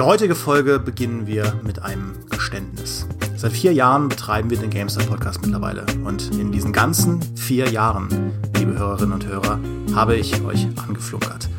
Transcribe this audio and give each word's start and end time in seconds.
Die 0.00 0.06
heutige 0.06 0.34
Folge 0.34 0.78
beginnen 0.78 1.26
wir 1.26 1.60
mit 1.62 1.82
einem 1.82 2.14
Geständnis. 2.30 3.06
Seit 3.36 3.52
vier 3.52 3.74
Jahren 3.74 4.08
betreiben 4.08 4.48
wir 4.48 4.56
den 4.56 4.70
GameStar 4.70 5.04
Podcast 5.04 5.42
mittlerweile. 5.42 5.84
Und 6.06 6.34
in 6.36 6.50
diesen 6.50 6.72
ganzen 6.72 7.20
vier 7.36 7.68
Jahren, 7.68 8.32
liebe 8.56 8.78
Hörerinnen 8.78 9.12
und 9.12 9.26
Hörer, 9.26 9.60
habe 9.94 10.16
ich 10.16 10.42
euch 10.42 10.66
angeflunkert. 10.88 11.50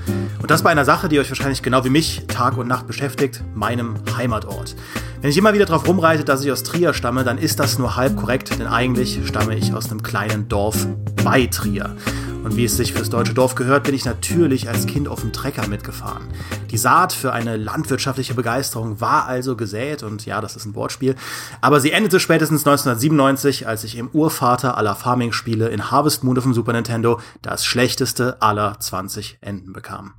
Und 0.42 0.50
das 0.50 0.64
bei 0.64 0.72
einer 0.72 0.86
Sache, 0.86 1.08
die 1.08 1.20
euch 1.20 1.30
wahrscheinlich 1.30 1.62
genau 1.62 1.86
wie 1.86 1.92
mich 1.92 2.26
Tag 2.30 2.58
und 2.58 2.68
Nacht 2.68 2.88
beschäftigt, 2.88 3.44
meinem 3.54 3.94
Heimatort. 4.18 4.76
Wenn 5.22 5.30
ich 5.30 5.38
immer 5.38 5.54
wieder 5.54 5.66
darauf 5.66 5.88
rumreite, 5.88 6.24
dass 6.24 6.44
ich 6.44 6.52
aus 6.52 6.64
Trier 6.64 6.96
stamme, 6.96 7.24
dann 7.24 7.38
ist 7.38 7.60
das 7.60 7.78
nur 7.78 7.96
halb 7.96 8.18
korrekt, 8.18 8.58
denn 8.58 8.66
eigentlich 8.66 9.20
stamme 9.24 9.56
ich 9.56 9.72
aus 9.76 9.92
einem 9.92 10.02
kleinen 10.02 10.50
Dorf 10.50 10.88
bei 11.24 11.46
Trier. 11.46 11.96
Und 12.44 12.56
wie 12.56 12.66
es 12.66 12.76
sich 12.76 12.94
fürs 12.94 13.12
deutsche 13.12 13.36
Dorf 13.36 13.54
gehört, 13.54 13.84
bin 13.84 13.94
ich 13.94 14.04
natürlich 14.04 14.68
als 14.68 14.88
Kind 14.88 15.08
auf 15.08 15.22
dem 15.22 15.32
Trecker 15.32 15.68
mitgefahren. 15.68 16.24
Die 16.72 16.78
Saat 16.78 17.14
für 17.14 17.34
eine 17.34 17.56
landwirtschaftliche 17.56 18.34
Begeisterung 18.34 19.00
war 19.00 19.28
also 19.28 19.56
gesät 19.56 20.02
und 20.02 20.26
ja, 20.26 20.42
das 20.42 20.56
ist 20.56 20.66
ein 20.66 20.74
Wortspiel. 20.74 21.16
Aber 21.62 21.80
sie 21.80 21.92
endete 21.92 22.20
spätestens 22.20 22.66
1997, 22.66 23.68
als 23.68 23.84
ich 23.84 23.96
im 23.96 24.10
Urvater 24.10 24.76
aller 24.76 24.96
Farming-Spiele 24.96 25.70
in 25.70 25.92
Harvest 25.92 26.24
Moon 26.24 26.38
auf 26.38 26.44
dem 26.44 26.56
Super 26.56 26.74
Nintendo 26.74 27.20
das 27.44 27.64
schlechteste 27.64 28.42
aller 28.42 28.80
20 28.80 29.38
Enden 29.42 29.72
bekam. 29.72 30.14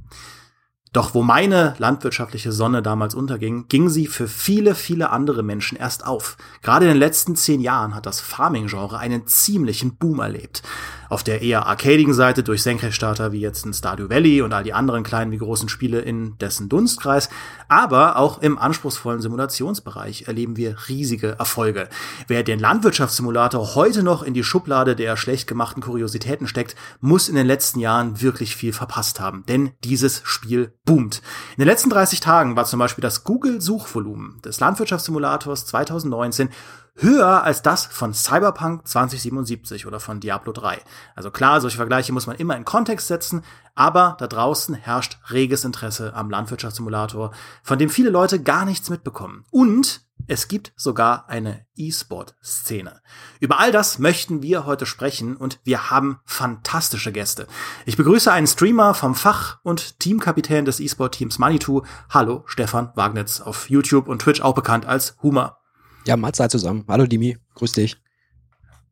Doch 0.93 1.15
wo 1.15 1.23
meine 1.23 1.75
landwirtschaftliche 1.79 2.53
Sonne 2.53 2.83
damals 2.83 3.15
unterging, 3.15 3.67
ging 3.69 3.89
sie 3.89 4.07
für 4.07 4.29
viele, 4.29 4.75
viele 4.75 5.09
andere 5.09 5.43
Menschen 5.43 5.79
erst 5.79 6.07
auf. 6.07 6.37
Gerade 6.61 6.85
in 6.85 6.91
den 6.91 6.99
letzten 6.99 7.35
zehn 7.35 7.63
Jahren 7.63 7.95
hat 7.95 8.05
das 8.05 8.21
Farming-Genre 8.21 8.99
einen 8.99 9.27
ziemlichen 9.27 9.97
Boom 9.97 10.21
erlebt 10.21 10.63
auf 11.13 11.23
der 11.23 11.43
eher 11.43 11.67
arcadigen 11.67 12.15
Seite 12.15 12.43
durch 12.43 12.63
Senkrechtstarter 12.63 13.33
wie 13.33 13.41
jetzt 13.41 13.67
ein 13.67 13.75
Stardew 13.75 14.09
Valley 14.09 14.41
und 14.41 14.55
all 14.55 14.65
die 14.65 14.73
anderen 14.73 15.03
kleinen 15.03 15.31
wie 15.31 15.37
großen 15.37 15.69
Spiele 15.69 16.01
in 16.01 16.39
dessen 16.39 16.71
Dunstkreis. 16.71 17.29
Aber 17.69 18.17
auch 18.17 18.41
im 18.41 18.59
anspruchsvollen 18.59 19.21
Simulationsbereich 19.21 20.25
erleben 20.27 20.57
wir 20.57 20.75
riesige 20.89 21.37
Erfolge. 21.39 21.91
Wer 22.29 22.43
den 22.43 22.59
Landwirtschaftssimulator 22.59 23.75
heute 23.75 24.03
noch 24.03 24.23
in 24.23 24.33
die 24.33 24.43
Schublade 24.43 24.97
der 24.97 25.19
schlecht 25.19 25.47
gemachten 25.47 25.83
Kuriositäten 25.83 26.49
steckt, 26.49 26.77
muss 27.01 27.29
in 27.29 27.35
den 27.35 27.47
letzten 27.47 27.81
Jahren 27.81 28.23
wirklich 28.23 28.57
viel 28.57 28.73
verpasst 28.73 29.21
haben. 29.21 29.45
Denn 29.47 29.73
dieses 29.85 30.23
Spiel 30.25 30.73
boomt. 30.87 31.21
In 31.57 31.61
den 31.61 31.69
letzten 31.69 31.91
30 31.91 32.21
Tagen 32.21 32.57
war 32.57 32.65
zum 32.65 32.79
Beispiel 32.79 33.03
das 33.03 33.23
Google-Suchvolumen 33.25 34.41
des 34.43 34.61
Landwirtschaftssimulators 34.61 35.67
2019 35.67 36.49
höher 36.95 37.43
als 37.43 37.63
das 37.63 37.87
von 37.87 38.15
Cyberpunk 38.15 38.87
2077 38.87 39.87
oder 39.87 40.01
von 40.01 40.21
Diablo 40.21 40.53
3. 40.53 40.81
Also 41.15 41.31
klar, 41.31 41.61
solche 41.61 41.77
Vergleiche 41.77 42.13
muss 42.13 42.27
man 42.27 42.37
immer 42.37 42.57
in 42.57 42.65
Kontext 42.65 43.09
setzen, 43.09 43.43
aber 43.75 44.17
da 44.19 44.27
draußen 44.27 44.75
herrscht 44.75 45.19
reges 45.31 45.65
Interesse 45.65 46.15
am 46.15 46.31
Landwirtschaftssimulator, 46.31 47.33
von 47.63 47.79
dem 47.79 47.91
viele 47.91 48.11
Leute 48.11 48.43
gar 48.43 48.65
nichts 48.65 48.91
mitbekommen. 48.91 49.45
Und 49.51 50.03
es 50.29 50.47
gibt 50.47 50.73
sogar 50.77 51.29
eine 51.29 51.67
E-Sport-Szene. 51.75 53.01
Über 53.41 53.59
all 53.59 53.73
das 53.73 53.99
möchten 53.99 54.43
wir 54.43 54.67
heute 54.67 54.87
sprechen 54.87 55.37
und 55.37 55.59
wir 55.65 55.91
haben 55.91 56.21
fantastische 56.25 57.11
Gäste. 57.11 57.49
Ich 57.87 57.97
begrüße 57.97 58.31
einen 58.31 58.47
Streamer 58.47 58.95
vom 58.95 59.15
Fach 59.15 59.59
und 59.65 59.99
Teamkapitän 59.99 60.65
des 60.65 60.79
E-Sport-Teams 60.79 61.39
Manitou. 61.39 61.83
Hallo, 62.09 62.45
Stefan 62.47 62.93
Wagnitz 62.95 63.41
auf 63.41 63.69
YouTube 63.69 64.07
und 64.07 64.23
Twitch 64.23 64.43
auch 64.43 64.55
bekannt 64.55 64.87
als 64.87 65.17
Humor. 65.23 65.62
Ja, 66.07 66.17
Mahlzeit 66.17 66.51
zusammen. 66.51 66.85
Hallo 66.89 67.07
Dimi, 67.07 67.37
grüß 67.55 67.73
dich. 67.73 67.97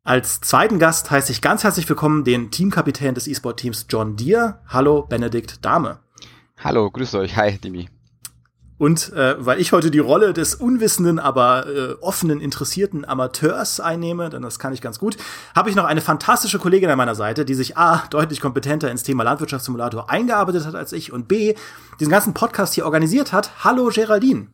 Als 0.03 0.41
zweiten 0.41 0.79
Gast 0.79 1.11
heiße 1.11 1.31
ich 1.31 1.41
ganz 1.41 1.63
herzlich 1.63 1.87
willkommen 1.87 2.23
den 2.23 2.51
Teamkapitän 2.51 3.13
des 3.13 3.27
E-Sport-Teams 3.27 3.85
John 3.89 4.15
Deere. 4.15 4.59
Hallo 4.67 5.05
Benedikt 5.07 5.63
Dahme. 5.63 5.99
Hallo, 6.57 6.89
grüß 6.89 7.15
euch. 7.15 7.35
Hi, 7.35 7.57
Dimi. 7.57 7.89
Und 8.77 9.13
äh, 9.13 9.35
weil 9.37 9.59
ich 9.59 9.73
heute 9.73 9.91
die 9.91 9.99
Rolle 9.99 10.33
des 10.33 10.55
unwissenden, 10.55 11.19
aber 11.19 11.67
äh, 11.67 11.93
offenen, 12.01 12.41
interessierten 12.41 13.05
Amateurs 13.05 13.79
einnehme, 13.79 14.29
denn 14.29 14.41
das 14.41 14.57
kann 14.57 14.73
ich 14.73 14.81
ganz 14.81 14.97
gut, 14.97 15.17
habe 15.53 15.69
ich 15.69 15.75
noch 15.75 15.85
eine 15.85 16.01
fantastische 16.01 16.57
Kollegin 16.57 16.89
an 16.89 16.97
meiner 16.97 17.13
Seite, 17.13 17.45
die 17.45 17.53
sich 17.53 17.77
A, 17.77 18.07
deutlich 18.09 18.39
kompetenter 18.39 18.89
ins 18.89 19.03
Thema 19.03 19.21
Landwirtschaftssimulator 19.23 20.09
eingearbeitet 20.09 20.65
hat 20.65 20.73
als 20.73 20.93
ich 20.93 21.11
und 21.11 21.27
B, 21.27 21.53
diesen 21.99 22.09
ganzen 22.09 22.33
Podcast 22.33 22.73
hier 22.73 22.85
organisiert 22.85 23.33
hat. 23.33 23.63
Hallo 23.63 23.91
Geraldine. 23.93 24.47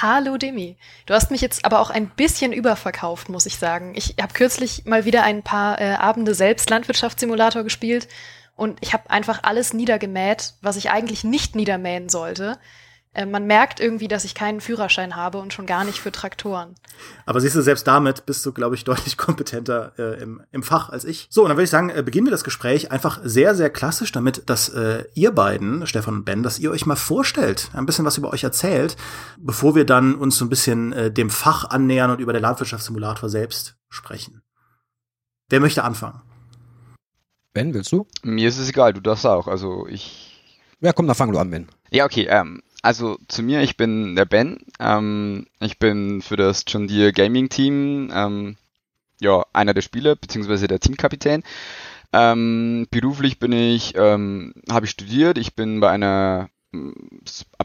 Hallo 0.00 0.38
Demi. 0.38 0.78
Du 1.04 1.12
hast 1.12 1.30
mich 1.30 1.42
jetzt 1.42 1.66
aber 1.66 1.78
auch 1.78 1.90
ein 1.90 2.08
bisschen 2.08 2.52
überverkauft, 2.54 3.28
muss 3.28 3.44
ich 3.44 3.58
sagen. 3.58 3.92
Ich 3.94 4.16
habe 4.20 4.32
kürzlich 4.32 4.86
mal 4.86 5.04
wieder 5.04 5.22
ein 5.22 5.42
paar 5.42 5.80
äh, 5.80 5.94
Abende 5.94 6.34
selbst 6.34 6.70
Landwirtschaftssimulator 6.70 7.62
gespielt 7.62 8.08
und 8.56 8.78
ich 8.80 8.94
habe 8.94 9.10
einfach 9.10 9.40
alles 9.42 9.74
niedergemäht, 9.74 10.54
was 10.62 10.76
ich 10.76 10.90
eigentlich 10.90 11.24
nicht 11.24 11.54
niedermähen 11.54 12.08
sollte. 12.08 12.58
Äh, 13.14 13.26
man 13.26 13.46
merkt 13.46 13.78
irgendwie, 13.80 14.08
dass 14.08 14.24
ich 14.24 14.34
keinen 14.34 14.60
Führerschein 14.60 15.16
habe 15.16 15.38
und 15.38 15.52
schon 15.52 15.66
gar 15.66 15.84
nicht 15.84 15.98
für 16.00 16.12
Traktoren. 16.12 16.74
Aber 17.26 17.40
siehst 17.40 17.54
du, 17.54 17.60
selbst 17.60 17.86
damit 17.86 18.24
bist 18.24 18.44
du, 18.46 18.52
glaube 18.52 18.74
ich, 18.74 18.84
deutlich 18.92 19.16
kompetenter 19.16 19.92
äh, 19.98 20.22
im, 20.22 20.42
im 20.50 20.62
Fach 20.62 20.88
als 20.88 21.04
ich. 21.04 21.26
So, 21.30 21.42
und 21.42 21.48
dann 21.48 21.56
würde 21.56 21.64
ich 21.64 21.70
sagen, 21.70 21.90
äh, 21.90 22.02
beginnen 22.02 22.26
wir 22.26 22.30
das 22.30 22.44
Gespräch 22.44 22.90
einfach 22.90 23.20
sehr, 23.22 23.54
sehr 23.54 23.70
klassisch 23.70 24.12
damit, 24.12 24.48
dass 24.48 24.68
äh, 24.70 25.04
ihr 25.14 25.32
beiden, 25.32 25.86
Stefan 25.86 26.14
und 26.14 26.24
Ben, 26.24 26.42
dass 26.42 26.58
ihr 26.58 26.70
euch 26.70 26.86
mal 26.86 26.96
vorstellt, 26.96 27.70
ein 27.74 27.86
bisschen 27.86 28.04
was 28.04 28.18
über 28.18 28.32
euch 28.32 28.44
erzählt, 28.44 28.96
bevor 29.38 29.74
wir 29.74 29.84
dann 29.84 30.14
uns 30.14 30.36
so 30.36 30.44
ein 30.44 30.50
bisschen 30.50 30.92
äh, 30.92 31.10
dem 31.10 31.30
Fach 31.30 31.68
annähern 31.70 32.10
und 32.10 32.20
über 32.20 32.32
den 32.32 32.42
Landwirtschaftssimulator 32.42 33.28
selbst 33.28 33.76
sprechen. 33.90 34.42
Wer 35.50 35.60
möchte 35.60 35.84
anfangen? 35.84 36.22
Ben, 37.52 37.74
willst 37.74 37.92
du? 37.92 38.06
Mir 38.22 38.48
ist 38.48 38.58
es 38.58 38.70
egal, 38.70 38.94
du 38.94 39.00
darfst 39.00 39.26
auch. 39.26 39.46
Also 39.46 39.86
ich. 39.86 40.40
Ja, 40.80 40.94
komm, 40.94 41.06
dann 41.06 41.14
fang 41.14 41.30
du 41.30 41.38
an, 41.38 41.50
Ben. 41.50 41.68
Ja, 41.90 42.06
okay. 42.06 42.26
Ähm, 42.28 42.62
also 42.82 43.18
zu 43.28 43.42
mir, 43.42 43.62
ich 43.62 43.76
bin 43.76 44.16
der 44.16 44.24
Ben. 44.24 44.58
Ähm, 44.80 45.46
ich 45.60 45.78
bin 45.78 46.20
für 46.20 46.36
das 46.36 46.64
John 46.66 46.88
Deere 46.88 47.12
Gaming 47.12 47.48
Team 47.48 48.10
ähm, 48.12 48.56
ja, 49.20 49.44
einer 49.52 49.72
der 49.72 49.82
Spieler, 49.82 50.16
beziehungsweise 50.16 50.66
der 50.66 50.80
Teamkapitän. 50.80 51.44
Ähm, 52.12 52.88
beruflich 52.90 53.38
bin 53.38 53.52
ich, 53.52 53.94
ähm, 53.96 54.52
habe 54.68 54.86
ich 54.86 54.90
studiert. 54.90 55.38
Ich 55.38 55.54
bin 55.54 55.80
bei 55.80 55.90
einer 55.90 56.50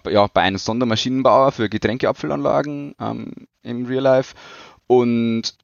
ja, 0.09 0.27
bei 0.27 0.41
einem 0.41 0.57
Sondermaschinenbauer 0.57 1.51
für 1.53 1.69
Getränkeabfüllanlagen 1.69 2.95
ähm, 2.99 3.31
im 3.63 3.85
Real 3.85 4.03
Life 4.03 4.35
und 4.85 5.55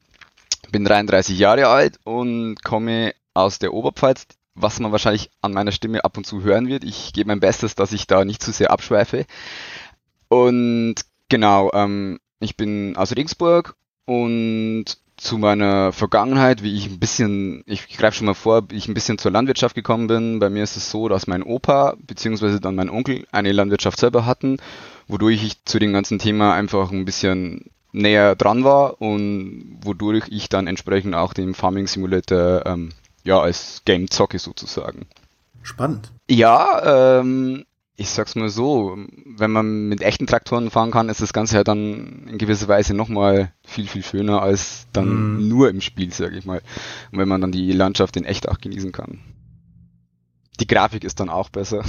bin 0.71 0.85
33 0.85 1.37
Jahre 1.37 1.67
alt 1.67 1.99
und 2.05 2.63
komme 2.63 3.13
aus 3.33 3.59
der 3.59 3.73
Oberpfalz 3.73 4.27
was 4.55 4.79
man 4.79 4.91
wahrscheinlich 4.91 5.29
an 5.41 5.53
meiner 5.53 5.71
Stimme 5.71 6.03
ab 6.03 6.17
und 6.17 6.25
zu 6.25 6.43
hören 6.43 6.67
wird. 6.67 6.83
Ich 6.83 7.13
gebe 7.13 7.27
mein 7.27 7.39
Bestes, 7.39 7.75
dass 7.75 7.91
ich 7.91 8.07
da 8.07 8.25
nicht 8.25 8.41
zu 8.41 8.51
sehr 8.51 8.71
abschweife. 8.71 9.25
Und 10.27 10.95
genau, 11.29 11.71
ähm, 11.73 12.19
ich 12.39 12.57
bin 12.57 12.95
aus 12.95 13.15
Regensburg 13.15 13.75
und 14.05 14.85
zu 15.15 15.37
meiner 15.37 15.91
Vergangenheit, 15.91 16.63
wie 16.63 16.75
ich 16.75 16.87
ein 16.87 16.99
bisschen, 16.99 17.63
ich 17.65 17.87
greife 17.97 18.17
schon 18.17 18.25
mal 18.25 18.33
vor, 18.33 18.63
wie 18.69 18.75
ich 18.75 18.87
ein 18.87 18.93
bisschen 18.93 19.17
zur 19.17 19.31
Landwirtschaft 19.31 19.75
gekommen 19.75 20.07
bin. 20.07 20.39
Bei 20.39 20.49
mir 20.49 20.63
ist 20.63 20.75
es 20.75 20.89
so, 20.89 21.07
dass 21.07 21.27
mein 21.27 21.43
Opa 21.43 21.95
bzw. 21.99 22.59
dann 22.59 22.75
mein 22.75 22.89
Onkel 22.89 23.25
eine 23.31 23.51
Landwirtschaft 23.51 23.99
selber 23.99 24.25
hatten, 24.25 24.57
wodurch 25.07 25.43
ich 25.43 25.63
zu 25.65 25.79
dem 25.79 25.93
ganzen 25.93 26.19
Thema 26.19 26.53
einfach 26.53 26.91
ein 26.91 27.05
bisschen 27.05 27.71
näher 27.91 28.35
dran 28.35 28.63
war 28.63 29.01
und 29.01 29.77
wodurch 29.81 30.25
ich 30.29 30.49
dann 30.49 30.67
entsprechend 30.67 31.15
auch 31.15 31.33
den 31.33 31.53
Farming 31.53 31.87
Simulator 31.87 32.65
ähm, 32.65 32.89
ja, 33.23 33.39
als 33.39 33.81
Game 33.85 34.09
zocke 34.09 34.39
sozusagen. 34.39 35.07
Spannend. 35.61 36.11
Ja, 36.29 37.19
ähm, 37.19 37.65
ich 37.95 38.09
sag's 38.09 38.35
mal 38.35 38.49
so, 38.49 38.97
wenn 39.25 39.51
man 39.51 39.87
mit 39.87 40.01
echten 40.01 40.25
Traktoren 40.25 40.71
fahren 40.71 40.91
kann, 40.91 41.09
ist 41.09 41.21
das 41.21 41.31
Ganze 41.31 41.57
ja 41.57 41.63
dann 41.63 42.27
in 42.27 42.37
gewisser 42.37 42.67
Weise 42.67 42.93
nochmal 42.93 43.53
viel, 43.63 43.87
viel 43.87 44.03
schöner 44.03 44.41
als 44.41 44.87
dann 44.93 45.37
mm. 45.37 45.47
nur 45.47 45.69
im 45.69 45.79
Spiel, 45.79 46.11
sag 46.11 46.33
ich 46.33 46.45
mal. 46.45 46.61
Und 47.11 47.19
wenn 47.19 47.27
man 47.27 47.41
dann 47.41 47.51
die 47.51 47.71
Landschaft 47.71 48.17
in 48.17 48.25
echt 48.25 48.49
auch 48.49 48.57
genießen 48.57 48.91
kann. 48.91 49.19
Die 50.59 50.67
Grafik 50.67 51.03
ist 51.03 51.19
dann 51.19 51.29
auch 51.29 51.49
besser. 51.49 51.83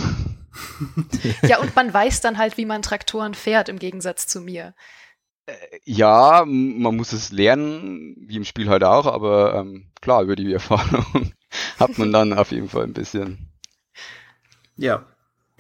ja, 1.43 1.59
und 1.59 1.75
man 1.75 1.93
weiß 1.93 2.20
dann 2.20 2.38
halt, 2.38 2.59
wie 2.59 2.67
man 2.67 2.82
Traktoren 2.82 3.35
fährt, 3.35 3.69
im 3.69 3.79
Gegensatz 3.79 4.26
zu 4.26 4.41
mir. 4.41 4.75
Äh, 5.46 5.55
ja, 5.85 6.44
man 6.46 6.96
muss 6.96 7.12
es 7.12 7.32
lernen, 7.32 8.17
wie 8.19 8.37
im 8.37 8.44
Spiel 8.44 8.69
halt 8.69 8.85
auch, 8.85 9.06
aber 9.06 9.55
ähm, 9.55 9.91
klar, 10.00 10.23
über 10.23 10.37
die 10.37 10.52
Erfahrung 10.52 11.32
hat 11.79 11.99
man 11.99 12.12
dann 12.12 12.32
auf 12.32 12.50
jeden 12.50 12.69
Fall 12.69 12.85
ein 12.85 12.94
bisschen. 12.94 13.50
Ja. 14.76 15.05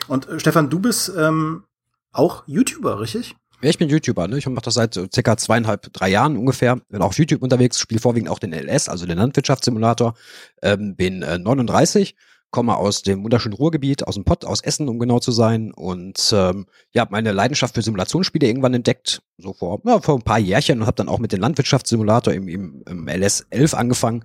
Und 0.08 0.28
äh, 0.28 0.40
Stefan, 0.40 0.70
du 0.70 0.80
bist 0.80 1.12
ähm, 1.16 1.64
auch 2.12 2.44
YouTuber, 2.46 3.00
richtig? 3.00 3.36
Ja, 3.62 3.70
ich 3.70 3.78
bin 3.78 3.88
YouTuber, 3.88 4.28
ne? 4.28 4.36
Ich 4.38 4.46
mache 4.46 4.64
das 4.64 4.74
seit 4.74 4.94
circa 4.94 5.36
zweieinhalb, 5.36 5.92
drei 5.92 6.10
Jahren 6.10 6.36
ungefähr. 6.36 6.76
Bin 6.88 7.00
auf 7.00 7.16
YouTube 7.16 7.42
unterwegs, 7.42 7.78
spiele 7.78 8.00
vorwiegend 8.00 8.28
auch 8.28 8.38
den 8.38 8.52
LS, 8.52 8.88
also 8.88 9.06
den 9.06 9.16
Landwirtschaftssimulator. 9.16 10.14
Ähm, 10.60 10.96
bin 10.96 11.22
äh, 11.22 11.38
39 11.38 12.14
komme 12.54 12.76
aus 12.76 13.02
dem 13.02 13.24
wunderschönen 13.24 13.56
Ruhrgebiet, 13.56 14.06
aus 14.06 14.14
dem 14.14 14.22
Pott, 14.22 14.44
aus 14.44 14.60
Essen, 14.60 14.88
um 14.88 15.00
genau 15.00 15.18
zu 15.18 15.32
sein. 15.32 15.72
Und 15.72 16.32
ähm, 16.32 16.66
ja, 16.92 17.04
meine 17.10 17.32
Leidenschaft 17.32 17.74
für 17.74 17.82
Simulationsspiele 17.82 18.46
irgendwann 18.46 18.74
entdeckt, 18.74 19.22
so 19.38 19.52
vor, 19.52 19.80
ja, 19.84 20.00
vor 20.00 20.14
ein 20.14 20.22
paar 20.22 20.38
Jährchen 20.38 20.80
und 20.80 20.86
habe 20.86 20.94
dann 20.94 21.08
auch 21.08 21.18
mit 21.18 21.32
dem 21.32 21.40
Landwirtschaftssimulator 21.40 22.32
im, 22.32 22.46
im, 22.46 22.84
im 22.88 23.06
LS11 23.06 23.74
angefangen. 23.74 24.24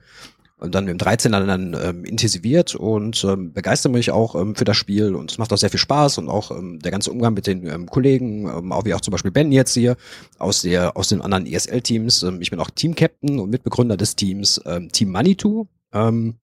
und 0.59 0.75
dann 0.75 0.87
im 0.87 0.99
13er 0.99 1.43
dann 1.43 1.75
ähm, 1.81 2.05
intensiviert 2.05 2.75
und 2.75 3.23
ähm, 3.23 3.51
begeistere 3.51 3.91
mich 3.91 4.11
auch 4.11 4.35
ähm, 4.35 4.53
für 4.53 4.65
das 4.65 4.77
Spiel 4.77 5.15
und 5.15 5.31
es 5.31 5.39
macht 5.39 5.51
auch 5.51 5.57
sehr 5.57 5.71
viel 5.71 5.79
Spaß 5.79 6.19
und 6.19 6.29
auch 6.29 6.51
ähm, 6.51 6.77
der 6.79 6.91
ganze 6.91 7.11
Umgang 7.11 7.33
mit 7.33 7.47
den 7.47 7.65
ähm, 7.65 7.87
Kollegen, 7.87 8.47
ähm, 8.47 8.71
auch 8.71 8.85
wie 8.85 8.93
auch 8.93 9.01
zum 9.01 9.13
Beispiel 9.13 9.31
Ben 9.31 9.51
jetzt 9.51 9.73
hier 9.73 9.95
aus 10.37 10.61
der 10.61 10.95
aus 10.95 11.07
den 11.07 11.21
anderen 11.21 11.47
ESL-Teams. 11.47 12.21
Ähm, 12.21 12.41
ich 12.41 12.51
bin 12.51 12.59
auch 12.59 12.69
Team-Captain 12.69 13.39
und 13.39 13.49
Mitbegründer 13.49 13.97
des 13.97 14.15
Teams 14.15 14.61
ähm, 14.67 14.91
Team 14.91 15.09
Manitou. 15.09 15.65
Ähm, 15.93 16.35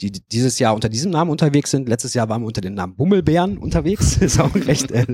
die 0.00 0.10
dieses 0.10 0.58
Jahr 0.58 0.74
unter 0.74 0.88
diesem 0.88 1.10
Namen 1.10 1.30
unterwegs 1.30 1.70
sind. 1.70 1.88
Letztes 1.88 2.14
Jahr 2.14 2.28
waren 2.28 2.42
wir 2.42 2.46
unter 2.46 2.60
dem 2.60 2.74
Namen 2.74 2.96
Bummelbären 2.96 3.58
unterwegs. 3.58 4.16
ist 4.20 4.40
auch 4.40 4.54
ein 4.54 4.62
recht 4.62 4.90
äh, 4.90 5.06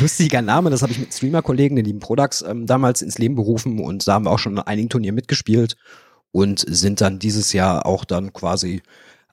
lustiger 0.00 0.42
Name. 0.42 0.70
Das 0.70 0.82
habe 0.82 0.92
ich 0.92 0.98
mit 0.98 1.12
Streamer-Kollegen, 1.12 1.76
den 1.76 1.84
lieben 1.84 2.00
Products, 2.00 2.42
ähm, 2.42 2.66
damals 2.66 3.02
ins 3.02 3.18
Leben 3.18 3.34
berufen 3.34 3.78
und 3.78 4.06
da 4.08 4.14
haben 4.14 4.24
wir 4.24 4.30
auch 4.30 4.38
schon 4.38 4.52
in 4.52 4.58
einigen 4.58 4.88
Turnieren 4.88 5.14
mitgespielt 5.14 5.76
und 6.32 6.64
sind 6.66 7.00
dann 7.00 7.18
dieses 7.18 7.52
Jahr 7.52 7.86
auch 7.86 8.04
dann 8.04 8.32
quasi 8.32 8.82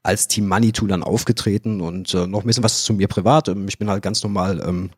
als 0.03 0.27
Team 0.27 0.47
Manitou 0.47 0.87
dann 0.87 1.03
aufgetreten 1.03 1.81
und 1.81 2.13
äh, 2.13 2.27
noch 2.27 2.41
ein 2.41 2.47
bisschen 2.47 2.63
was 2.63 2.83
zu 2.83 2.93
mir 2.93 3.07
privat. 3.07 3.47
Ähm, 3.47 3.67
ich 3.67 3.79
bin 3.79 3.89
halt 3.89 4.03
ganz 4.03 4.21
normal 4.23 4.61
ähm, 4.65 4.89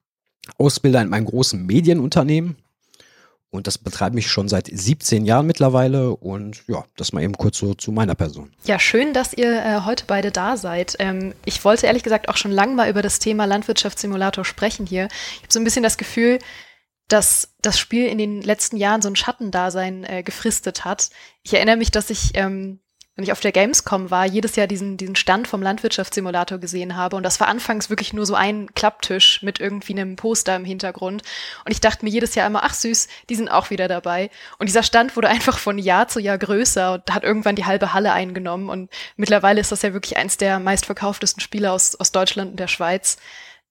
Ausbilder 0.58 1.02
in 1.02 1.10
meinem 1.10 1.26
großen 1.26 1.66
Medienunternehmen 1.66 2.58
und 3.52 3.66
das 3.66 3.80
betreibe 3.80 4.20
ich 4.20 4.28
schon 4.28 4.48
seit 4.48 4.68
17 4.68 5.26
Jahren 5.26 5.48
mittlerweile. 5.48 6.16
Und 6.16 6.64
ja, 6.68 6.86
das 6.96 7.14
mal 7.14 7.24
eben 7.24 7.34
kurz 7.34 7.58
so 7.58 7.74
zu 7.74 7.92
meiner 7.92 8.14
Person. 8.14 8.52
Ja, 8.66 8.78
schön, 8.78 9.14
dass 9.14 9.34
ihr 9.34 9.52
äh, 9.52 9.82
heute 9.86 10.04
beide 10.06 10.32
da 10.32 10.56
seid. 10.56 10.96
Ähm, 11.00 11.34
ich 11.46 11.64
wollte 11.66 11.88
ehrlich 11.88 12.04
gesagt 12.04 12.30
auch 12.30 12.38
schon 12.38 12.52
lange 12.52 12.76
mal 12.76 12.90
über 12.90 13.02
das 13.02 13.18
Thema 13.18 13.46
Landwirtschaftssimulator 13.46 14.46
sprechen 14.46 14.86
hier. 14.86 15.08
Ich 15.38 15.44
habe 15.44 15.54
so 15.54 15.60
ein 15.60 15.64
bisschen 15.64 15.84
das 15.84 15.98
Gefühl, 15.98 16.38
dass 17.08 17.56
das 17.62 17.80
Spiel 17.80 18.06
in 18.08 18.20
den 18.20 18.42
letzten 18.44 18.78
Jahren 18.78 19.02
so 19.02 19.10
ein 19.10 19.16
Schattendasein 19.16 20.04
äh, 20.04 20.22
gefristet 20.22 20.86
hat. 20.86 21.10
Ich 21.42 21.56
erinnere 21.56 21.78
mich, 21.78 21.90
dass 21.90 22.12
ich 22.12 22.32
ähm, 22.36 22.80
wenn 23.20 23.26
ich 23.26 23.34
auf 23.34 23.42
der 23.42 23.52
Gamescom 23.52 24.12
war, 24.12 24.26
jedes 24.26 24.56
Jahr 24.56 24.66
diesen, 24.66 24.96
diesen 24.96 25.18
Stand 25.18 25.46
vom 25.46 25.62
Landwirtschaftssimulator 25.62 26.58
gesehen 26.58 26.96
habe. 26.96 27.18
Und 27.18 27.24
das 27.24 27.42
war 27.42 27.50
anfangs 27.50 27.90
wirklich 27.90 28.14
nur 28.14 28.26
so 28.26 28.34
ein 28.34 28.74
Klapptisch 28.76 29.44
mit 29.44 29.60
irgendwie 29.60 29.92
einem 29.92 30.16
Poster 30.16 30.56
im 30.56 30.64
Hintergrund. 30.64 31.24
Und 31.66 31.72
ich 31.74 31.82
dachte 31.82 32.06
mir 32.06 32.12
jedes 32.12 32.34
Jahr 32.36 32.48
immer, 32.48 32.64
ach 32.64 32.74
süß, 32.74 33.10
die 33.30 33.36
sind 33.36 33.50
auch 33.50 33.72
wieder 33.72 33.90
dabei. 33.90 34.30
Und 34.58 34.68
dieser 34.68 34.84
Stand 34.84 35.18
wurde 35.18 35.28
einfach 35.28 35.58
von 35.58 35.78
Jahr 35.78 36.08
zu 36.08 36.22
Jahr 36.22 36.38
größer 36.38 36.94
und 36.94 37.14
hat 37.14 37.26
irgendwann 37.26 37.58
die 37.58 37.66
halbe 37.66 37.92
Halle 37.92 38.14
eingenommen. 38.14 38.70
Und 38.70 38.90
mittlerweile 39.18 39.60
ist 39.60 39.74
das 39.74 39.82
ja 39.82 39.92
wirklich 39.92 40.16
eins 40.16 40.38
der 40.38 40.58
meistverkauftesten 40.60 41.42
Spiele 41.42 41.74
aus, 41.74 41.96
aus 42.00 42.14
Deutschland 42.14 42.52
und 42.52 42.58
der 42.62 42.70
Schweiz. 42.70 43.18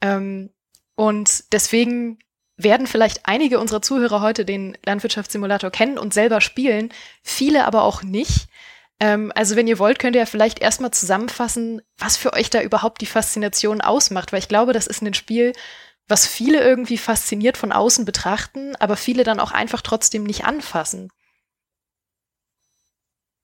Ähm, 0.03 0.51
und 0.95 1.51
deswegen 1.55 2.19
werden 2.59 2.87
vielleicht 2.87 3.21
einige 3.25 3.61
unserer 3.61 3.81
Zuhörer 3.81 4.21
heute 4.21 4.45
den 4.45 4.77
Landwirtschaftssimulator 4.85 5.71
kennen 5.71 5.97
und 5.97 6.13
selber 6.13 6.43
spielen, 6.43 6.93
viele 7.23 7.65
aber 7.65 7.85
auch 7.85 8.03
nicht. 8.03 8.49
Ähm, 9.01 9.33
also 9.35 9.57
wenn 9.57 9.69
ihr 9.69 9.79
wollt, 9.79 9.99
könnt 9.99 10.17
ihr 10.17 10.21
ja 10.23 10.27
vielleicht 10.27 10.59
erstmal 10.59 10.91
zusammenfassen, 10.91 11.83
was 11.99 12.17
für 12.17 12.33
euch 12.33 12.51
da 12.51 12.63
überhaupt 12.63 13.01
die 13.01 13.07
Faszination 13.07 13.81
ausmacht, 13.81 14.33
weil 14.33 14.41
ich 14.41 14.49
glaube, 14.49 14.73
das 14.73 14.87
ist 14.87 15.03
ein 15.03 15.15
Spiel, 15.15 15.53
was 16.09 16.27
viele 16.27 16.61
irgendwie 16.61 16.99
fasziniert 16.99 17.57
von 17.57 17.71
außen 17.71 18.05
betrachten, 18.05 18.75
aber 18.77 18.97
viele 18.97 19.25
dann 19.25 19.41
auch 19.41 19.53
einfach 19.53 19.83
trotzdem 19.83 20.25
nicht 20.25 20.45
anfassen. 20.45 21.11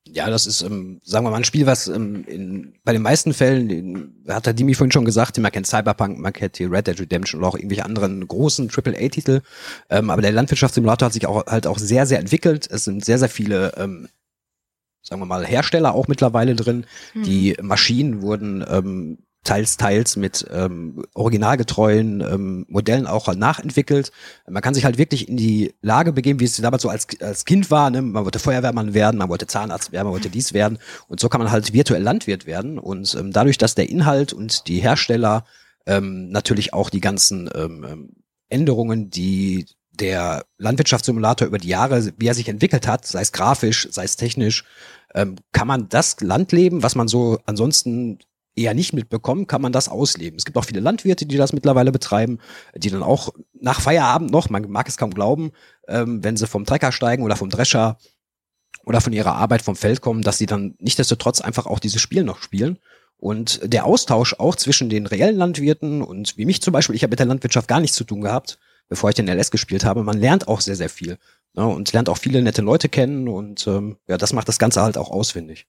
Ja, 0.07 0.29
das 0.29 0.47
ist, 0.47 0.61
ähm, 0.61 1.01
sagen 1.03 1.25
wir 1.25 1.31
mal, 1.31 1.39
ein 1.39 1.45
Spiel, 1.45 1.67
was 1.67 1.89
ähm, 1.89 2.25
in, 2.27 2.75
bei 2.85 2.93
den 2.93 3.01
meisten 3.01 3.33
Fällen, 3.33 3.69
den, 3.69 4.25
hat 4.29 4.45
der 4.45 4.53
Dimi 4.53 4.75
vorhin 4.75 4.93
schon 4.93 5.07
gesagt, 5.07 5.39
man 5.39 5.51
kennt 5.51 5.67
Cyberpunk, 5.67 6.19
man 6.19 6.33
kennt 6.33 6.59
die 6.59 6.65
Red 6.65 6.87
Dead 6.87 7.01
Redemption 7.01 7.41
oder 7.41 7.49
auch 7.49 7.57
irgendwelche 7.57 7.87
anderen 7.87 8.27
großen 8.27 8.71
AAA-Titel. 8.71 9.41
Ähm, 9.89 10.11
aber 10.11 10.21
der 10.21 10.33
Landwirtschaftssimulator 10.33 11.07
hat 11.07 11.15
sich 11.15 11.27
auch 11.27 11.47
halt 11.47 11.67
auch 11.67 11.79
sehr, 11.79 12.05
sehr 12.05 12.19
entwickelt. 12.19 12.69
Es 12.71 12.85
sind 12.85 13.03
sehr, 13.05 13.19
sehr 13.19 13.31
viele 13.31 13.73
ähm, 13.79 14.09
sagen 15.05 15.21
wir 15.21 15.27
mal, 15.27 15.45
Hersteller 15.45 15.95
auch 15.95 16.09
mittlerweile 16.09 16.57
drin. 16.57 16.87
Mhm. 17.15 17.23
Die 17.23 17.57
Maschinen 17.61 18.23
wurden 18.23 18.65
ähm, 18.69 19.19
teils, 19.45 19.77
teils 19.77 20.17
mit 20.17 20.47
ähm, 20.51 21.05
originalgetreuen 21.15 22.21
ähm, 22.23 22.67
Modellen 22.69 23.07
auch 23.07 23.33
nachentwickelt. 23.35 24.11
Man 24.49 24.63
kann 24.63 24.75
sich 24.75 24.85
halt 24.85 24.99
wirklich 24.99 25.29
in 25.29 25.37
die 25.37 25.75
Lage 25.83 26.13
begeben, 26.13 26.41
wie 26.41 26.45
es 26.45 26.57
damals 26.57 26.83
so 26.83 26.89
als, 26.89 27.07
als 27.21 27.45
Kind 27.45 27.71
war. 27.71 27.91
Ne? 27.91 28.03
Man 28.03 28.25
wollte 28.25 28.39
Feuerwehrmann 28.39 28.95
werden, 28.95 29.19
man 29.19 29.29
wollte 29.29 29.47
Zahnarzt 29.47 29.93
werden, 29.93 30.07
man 30.07 30.15
wollte 30.15 30.31
dies 30.31 30.55
werden. 30.55 30.79
Und 31.07 31.21
so 31.21 31.29
kann 31.29 31.41
man 31.41 31.53
halt 31.53 31.73
virtuell 31.73 32.03
Landwirt 32.03 32.47
werden. 32.47 32.79
Und 32.79 33.15
ähm, 33.15 33.31
dadurch, 33.31 33.59
dass 33.59 33.75
der 33.75 33.89
Inhalt 33.89 34.33
und 34.33 34.67
die 34.67 34.81
Hersteller 34.81 35.45
ähm, 35.87 36.31
natürlich 36.31 36.73
auch 36.73 36.91
die 36.91 37.01
ganzen 37.01 37.49
ähm, 37.55 37.87
ähm 37.89 38.09
Änderungen, 38.51 39.11
die 39.11 39.67
der 40.01 40.45
Landwirtschaftssimulator 40.59 41.47
über 41.47 41.59
die 41.59 41.69
Jahre, 41.69 42.13
wie 42.17 42.27
er 42.27 42.35
sich 42.35 42.49
entwickelt 42.49 42.87
hat, 42.87 43.07
sei 43.07 43.21
es 43.21 43.33
grafisch, 43.33 43.89
sei 43.91 44.05
es 44.05 44.17
technisch, 44.17 44.65
ähm, 45.15 45.37
kann 45.53 45.69
man 45.69 45.89
das 45.89 46.21
Landleben, 46.21 46.83
was 46.83 46.95
man 46.95 47.09
so 47.09 47.39
ansonsten 47.47 48.19
eher 48.57 48.75
nicht 48.75 48.93
mitbekommt, 48.93 49.49
kann 49.49 49.63
man 49.63 49.73
das 49.73 49.89
ausleben. 49.89 50.39
Es 50.39 50.45
gibt 50.45 50.57
auch 50.57 50.65
viele 50.65 50.81
Landwirte, 50.81 51.27
die 51.27 51.37
das 51.37 51.53
mittlerweile 51.53 51.93
betreiben, 51.93 52.39
die 52.77 52.91
dann 52.91 53.03
auch 53.03 53.31
nach 53.53 53.81
Feierabend 53.81 54.31
noch, 54.31 54.49
man 54.51 54.71
mag 54.71 54.89
es 54.89 54.97
kaum 54.97 55.13
glauben, 55.13 55.53
ähm, 55.89 56.23
wenn 56.23 56.37
sie 56.37 56.47
vom 56.47 56.65
Trecker 56.65 56.93
steigen 56.93 57.23
oder 57.25 57.37
vom 57.37 57.51
Drescher 57.51 57.99
oder 58.85 59.01
von 59.01 59.13
ihrer 59.13 59.35
Arbeit 59.35 59.63
vom 59.63 59.77
Feld 59.77 60.01
kommen, 60.01 60.23
dass 60.23 60.39
sie 60.39 60.47
dann 60.47 60.75
nichtdestotrotz 60.79 61.41
einfach 61.41 61.67
auch 61.67 61.79
dieses 61.79 62.01
Spiel 62.01 62.23
noch 62.23 62.43
spielen. 62.43 62.79
Und 63.17 63.61
der 63.65 63.87
Austausch 63.87 64.35
auch 64.39 64.57
zwischen 64.57 64.91
den 64.91 65.07
reellen 65.07 65.37
Landwirten 65.37 66.03
und 66.03 66.37
wie 66.37 66.45
mich 66.45 66.61
zum 66.61 66.73
Beispiel, 66.73 66.95
ich 66.95 67.03
habe 67.03 67.13
mit 67.13 67.19
der 67.19 67.27
Landwirtschaft 67.27 67.69
gar 67.69 67.81
nichts 67.81 67.97
zu 67.97 68.05
tun 68.05 68.21
gehabt, 68.21 68.59
bevor 68.89 69.11
ich 69.11 69.17
den 69.17 69.29
LS 69.29 69.51
gespielt 69.51 69.85
habe. 69.85 70.03
Man 70.03 70.19
lernt 70.19 70.49
auch 70.49 70.61
sehr, 70.61 70.77
sehr 70.77 70.89
viel. 70.89 71.19
Ne, 71.55 71.67
und 71.67 71.93
lernt 71.93 72.09
auch 72.09 72.19
viele 72.19 72.43
nette 72.43 72.63
Leute 72.63 72.89
kennen 72.89 73.29
und 73.29 73.67
ähm, 73.69 73.97
ja, 74.09 74.17
das 74.19 74.33
macht 74.33 74.49
das 74.49 74.59
Ganze 74.59 74.83
halt 74.83 74.99
auch 74.99 75.11
ausfindig. 75.11 75.67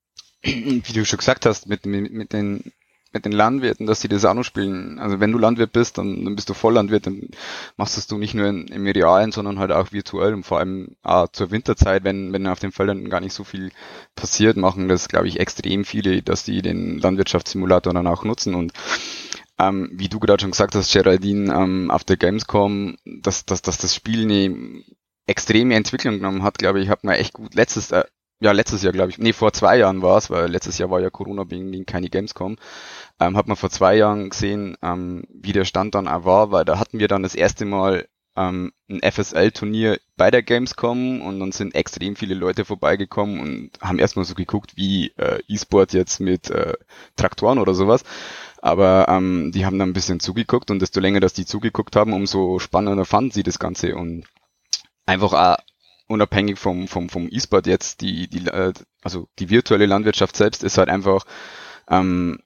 Wie 0.42 0.80
du 0.80 1.04
schon 1.04 1.18
gesagt 1.18 1.46
hast, 1.46 1.68
mit, 1.68 1.86
mit, 1.86 2.12
mit 2.12 2.32
den 2.32 2.72
mit 3.16 3.24
den 3.24 3.32
Landwirten, 3.32 3.86
dass 3.86 4.00
sie 4.00 4.08
das 4.08 4.24
auch 4.26 4.34
noch 4.34 4.44
spielen. 4.44 4.98
Also 4.98 5.20
wenn 5.20 5.32
du 5.32 5.38
Landwirt 5.38 5.72
bist, 5.72 5.96
dann, 5.96 6.24
dann 6.24 6.36
bist 6.36 6.50
du 6.50 6.54
Volllandwirt, 6.54 7.06
dann 7.06 7.28
machst 7.76 7.96
das 7.96 8.06
du 8.06 8.18
nicht 8.18 8.34
nur 8.34 8.46
in, 8.46 8.66
im 8.68 8.86
Realen, 8.86 9.32
sondern 9.32 9.58
halt 9.58 9.72
auch 9.72 9.92
virtuell 9.92 10.34
und 10.34 10.44
vor 10.44 10.58
allem 10.58 10.96
auch 11.02 11.28
zur 11.28 11.50
Winterzeit, 11.50 12.04
wenn, 12.04 12.32
wenn 12.32 12.46
auf 12.46 12.60
den 12.60 12.72
Feldern 12.72 13.08
gar 13.08 13.20
nicht 13.20 13.32
so 13.32 13.42
viel 13.42 13.70
passiert, 14.14 14.56
machen 14.56 14.88
das, 14.88 15.08
glaube 15.08 15.28
ich, 15.28 15.40
extrem 15.40 15.84
viele, 15.84 16.22
dass 16.22 16.44
die 16.44 16.60
den 16.60 16.98
Landwirtschaftssimulator 16.98 17.94
dann 17.94 18.06
auch 18.06 18.24
nutzen 18.24 18.54
und 18.54 18.72
ähm, 19.58 19.90
wie 19.92 20.08
du 20.08 20.18
gerade 20.18 20.40
schon 20.40 20.50
gesagt 20.50 20.74
hast, 20.74 20.92
Geraldine, 20.92 21.52
ähm, 21.54 21.90
auf 21.90 22.04
der 22.04 22.16
Gamescom, 22.16 22.96
dass, 23.04 23.46
dass, 23.46 23.62
dass 23.62 23.78
das 23.78 23.94
Spiel 23.94 24.22
eine 24.22 24.84
extreme 25.26 25.74
Entwicklung 25.74 26.16
genommen 26.16 26.42
hat, 26.42 26.58
glaube 26.58 26.80
ich, 26.80 26.88
hat 26.88 27.04
man 27.04 27.14
echt 27.14 27.32
gut 27.32 27.54
letztes, 27.54 27.90
äh, 27.90 28.04
ja, 28.40 28.52
letztes 28.52 28.82
Jahr, 28.82 28.92
glaube 28.92 29.10
ich, 29.10 29.18
nee, 29.18 29.32
vor 29.32 29.52
zwei 29.52 29.78
Jahren 29.78 30.02
war 30.02 30.18
es, 30.18 30.30
weil 30.30 30.50
letztes 30.50 30.78
Jahr 30.78 30.90
war 30.90 31.00
ja 31.00 31.10
Corona 31.10 31.50
wegen 31.50 31.86
keine 31.86 32.10
Gamescom, 32.10 32.56
ähm, 33.18 33.36
hat 33.36 33.48
man 33.48 33.56
vor 33.56 33.70
zwei 33.70 33.96
Jahren 33.96 34.30
gesehen, 34.30 34.76
ähm, 34.82 35.24
wie 35.30 35.52
der 35.52 35.64
Stand 35.64 35.94
dann 35.94 36.06
auch 36.08 36.24
war, 36.24 36.50
weil 36.52 36.64
da 36.64 36.78
hatten 36.78 36.98
wir 36.98 37.08
dann 37.08 37.22
das 37.22 37.34
erste 37.34 37.64
Mal 37.64 38.06
ähm, 38.36 38.72
ein 38.88 39.00
FSL-Turnier 39.00 39.98
bei 40.16 40.30
der 40.30 40.42
Gamescom 40.42 41.22
und 41.22 41.40
dann 41.40 41.52
sind 41.52 41.74
extrem 41.74 42.16
viele 42.16 42.34
Leute 42.34 42.64
vorbeigekommen 42.64 43.40
und 43.40 43.70
haben 43.80 43.98
erstmal 43.98 44.24
so 44.24 44.34
geguckt, 44.34 44.76
wie 44.76 45.08
äh, 45.16 45.40
E-Sport 45.48 45.94
jetzt 45.94 46.20
mit 46.20 46.50
äh, 46.50 46.74
Traktoren 47.16 47.58
oder 47.58 47.74
sowas. 47.74 48.04
Aber 48.62 49.06
ähm, 49.08 49.52
die 49.52 49.66
haben 49.66 49.78
dann 49.78 49.90
ein 49.90 49.94
bisschen 49.94 50.20
zugeguckt 50.20 50.70
und 50.70 50.80
desto 50.80 51.00
länger, 51.00 51.20
dass 51.20 51.32
die 51.32 51.46
zugeguckt 51.46 51.96
haben, 51.96 52.12
umso 52.12 52.58
spannender 52.58 53.04
fanden 53.04 53.30
sie 53.30 53.42
das 53.42 53.58
Ganze 53.58 53.96
und 53.96 54.24
einfach 55.06 55.32
auch 55.32 55.56
unabhängig 56.08 56.58
vom 56.58 56.88
vom 56.88 57.08
vom 57.08 57.28
E-Sport 57.30 57.66
jetzt 57.66 58.00
die 58.00 58.28
die 58.28 58.46
äh, 58.46 58.72
also 59.02 59.28
die 59.38 59.50
virtuelle 59.50 59.86
Landwirtschaft 59.86 60.36
selbst 60.36 60.62
ist 60.62 60.78
halt 60.78 60.88
einfach 60.88 61.24
ähm, 61.88 62.40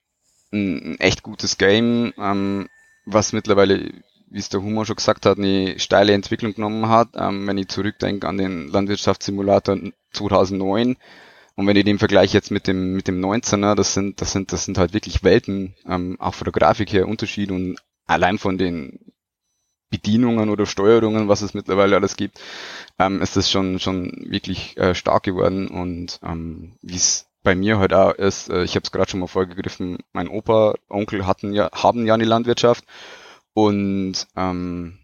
ein, 0.52 0.99
echt 0.99 1.23
gutes 1.23 1.59
Game, 1.59 2.12
ähm, 2.19 2.69
was 3.05 3.33
mittlerweile 3.33 3.93
wie 4.31 4.38
es 4.38 4.49
der 4.49 4.62
Humor 4.62 4.87
schon 4.87 4.97
gesagt 4.97 5.26
hat, 5.26 5.38
eine 5.38 5.79
steile 5.79 6.12
Entwicklung 6.12 6.55
genommen 6.55 6.88
hat. 6.88 7.11
Ähm, 7.17 7.47
wenn 7.47 7.59
ich 7.59 7.69
zurückdenke 7.69 8.29
an 8.29 8.38
den 8.38 8.69
Landwirtschaftssimulator 8.69 9.76
2009, 10.12 10.97
und 11.57 11.66
wenn 11.66 11.76
ich 11.76 11.85
den 11.85 11.99
Vergleich 11.99 12.33
jetzt 12.33 12.50
mit 12.50 12.66
dem, 12.66 12.95
mit 12.95 13.09
dem 13.09 13.21
19er, 13.25 13.75
das 13.75 13.95
sind, 13.95 14.21
das 14.21 14.33
sind, 14.33 14.52
das 14.52 14.64
sind 14.64 14.78
halt 14.78 14.92
wirklich 14.92 15.23
Welten, 15.25 15.75
ähm, 15.87 16.16
auch 16.21 16.35
von 16.35 16.45
der 16.45 16.52
Grafik 16.52 16.92
her 16.92 17.09
Unterschied 17.09 17.50
und 17.50 17.78
allein 18.07 18.38
von 18.38 18.59
den 18.59 19.12
Bedienungen 19.90 20.49
oder 20.49 20.66
Steuerungen, 20.66 21.28
was 21.28 21.42
es 21.42 21.52
mittlerweile 21.52 21.97
alles 21.97 22.16
gibt, 22.16 22.40
ähm, 22.99 23.21
ist 23.21 23.37
das 23.37 23.50
schon, 23.50 23.80
schon 23.80 24.12
wirklich 24.28 24.76
äh, 24.76 24.95
stark 24.95 25.25
geworden 25.25 25.69
und 25.69 26.21
ähm, 26.23 26.76
wie 26.80 26.97
es 26.97 27.26
bei 27.42 27.54
mir 27.54 27.78
halt 27.78 27.92
auch 27.92 28.12
ist, 28.14 28.50
äh, 28.50 28.62
ich 28.62 28.76
habe 28.76 28.85
es 28.85 28.92
gerade 28.92 29.11
schon 29.11 29.21
mal 29.21 29.26
vorgegriffen, 29.26 29.99
mein 30.12 30.28
Opa, 30.28 30.75
Onkel 30.88 31.26
hatten 31.26 31.52
ja, 31.52 31.71
haben 31.73 32.07
ja 32.07 32.14
eine 32.14 32.25
Landwirtschaft 32.25 32.85
und 33.52 34.26
ähm, 34.37 34.99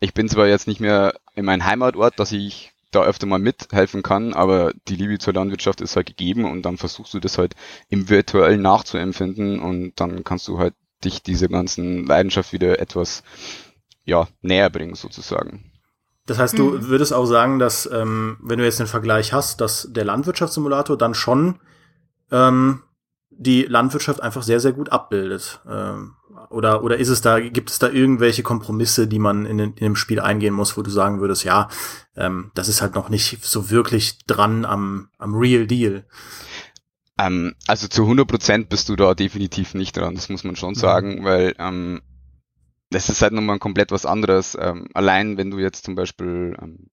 ich 0.00 0.14
bin 0.14 0.28
zwar 0.28 0.46
jetzt 0.46 0.68
nicht 0.68 0.80
mehr 0.80 1.14
in 1.34 1.44
meinem 1.44 1.64
Heimatort, 1.64 2.18
dass 2.20 2.30
ich 2.30 2.72
da 2.90 3.02
öfter 3.02 3.26
mal 3.26 3.38
mithelfen 3.38 4.02
kann, 4.02 4.32
aber 4.32 4.72
die 4.88 4.96
Liebe 4.96 5.18
zur 5.18 5.34
Landwirtschaft 5.34 5.80
ist 5.80 5.96
halt 5.96 6.06
gegeben 6.06 6.44
und 6.44 6.62
dann 6.62 6.78
versuchst 6.78 7.12
du 7.14 7.20
das 7.20 7.38
halt 7.38 7.54
im 7.88 8.08
virtuellen 8.08 8.62
nachzuempfinden 8.62 9.60
und 9.60 9.92
dann 9.96 10.24
kannst 10.24 10.48
du 10.48 10.58
halt 10.58 10.74
dich 11.04 11.22
dieser 11.22 11.48
ganzen 11.48 12.06
Leidenschaft 12.06 12.52
wieder 12.52 12.78
etwas 12.78 13.22
ja 14.04 14.26
näher 14.40 14.70
bringen 14.70 14.94
sozusagen. 14.94 15.70
Das 16.26 16.38
heißt, 16.38 16.58
du 16.58 16.70
mhm. 16.72 16.88
würdest 16.88 17.12
auch 17.12 17.26
sagen, 17.26 17.58
dass, 17.58 17.88
ähm, 17.90 18.36
wenn 18.42 18.58
du 18.58 18.64
jetzt 18.64 18.80
den 18.80 18.86
Vergleich 18.86 19.32
hast, 19.32 19.60
dass 19.60 19.88
der 19.90 20.04
Landwirtschaftssimulator 20.04 20.96
dann 20.96 21.14
schon 21.14 21.60
ähm, 22.30 22.82
die 23.38 23.62
Landwirtschaft 23.62 24.20
einfach 24.20 24.42
sehr, 24.42 24.60
sehr 24.60 24.72
gut 24.72 24.90
abbildet. 24.90 25.60
Ähm, 25.68 26.16
oder, 26.50 26.82
oder 26.82 26.98
ist 26.98 27.08
es 27.08 27.20
da, 27.20 27.40
gibt 27.40 27.70
es 27.70 27.78
da 27.78 27.88
irgendwelche 27.88 28.42
Kompromisse, 28.42 29.06
die 29.06 29.18
man 29.18 29.46
in, 29.46 29.58
in 29.58 29.74
dem 29.76 29.96
Spiel 29.96 30.20
eingehen 30.20 30.54
muss, 30.54 30.76
wo 30.76 30.82
du 30.82 30.90
sagen 30.90 31.20
würdest, 31.20 31.44
ja, 31.44 31.68
ähm, 32.16 32.50
das 32.54 32.68
ist 32.68 32.82
halt 32.82 32.94
noch 32.94 33.08
nicht 33.08 33.44
so 33.44 33.70
wirklich 33.70 34.18
dran 34.26 34.64
am, 34.64 35.08
am 35.18 35.34
Real 35.34 35.66
Deal? 35.66 36.04
Ähm, 37.18 37.54
also 37.66 37.86
zu 37.86 38.02
100 38.02 38.26
Prozent 38.26 38.68
bist 38.68 38.88
du 38.88 38.96
da 38.96 39.14
definitiv 39.14 39.74
nicht 39.74 39.96
dran, 39.96 40.14
das 40.14 40.28
muss 40.28 40.44
man 40.44 40.56
schon 40.56 40.70
mhm. 40.70 40.78
sagen, 40.78 41.24
weil 41.24 41.54
ähm, 41.58 42.00
das 42.90 43.08
ist 43.08 43.22
halt 43.22 43.32
nochmal 43.32 43.58
komplett 43.58 43.92
was 43.92 44.06
anderes. 44.06 44.56
Ähm, 44.60 44.88
allein 44.94 45.36
wenn 45.36 45.50
du 45.50 45.58
jetzt 45.58 45.84
zum 45.84 45.94
Beispiel 45.94 46.56
ähm, 46.60 46.88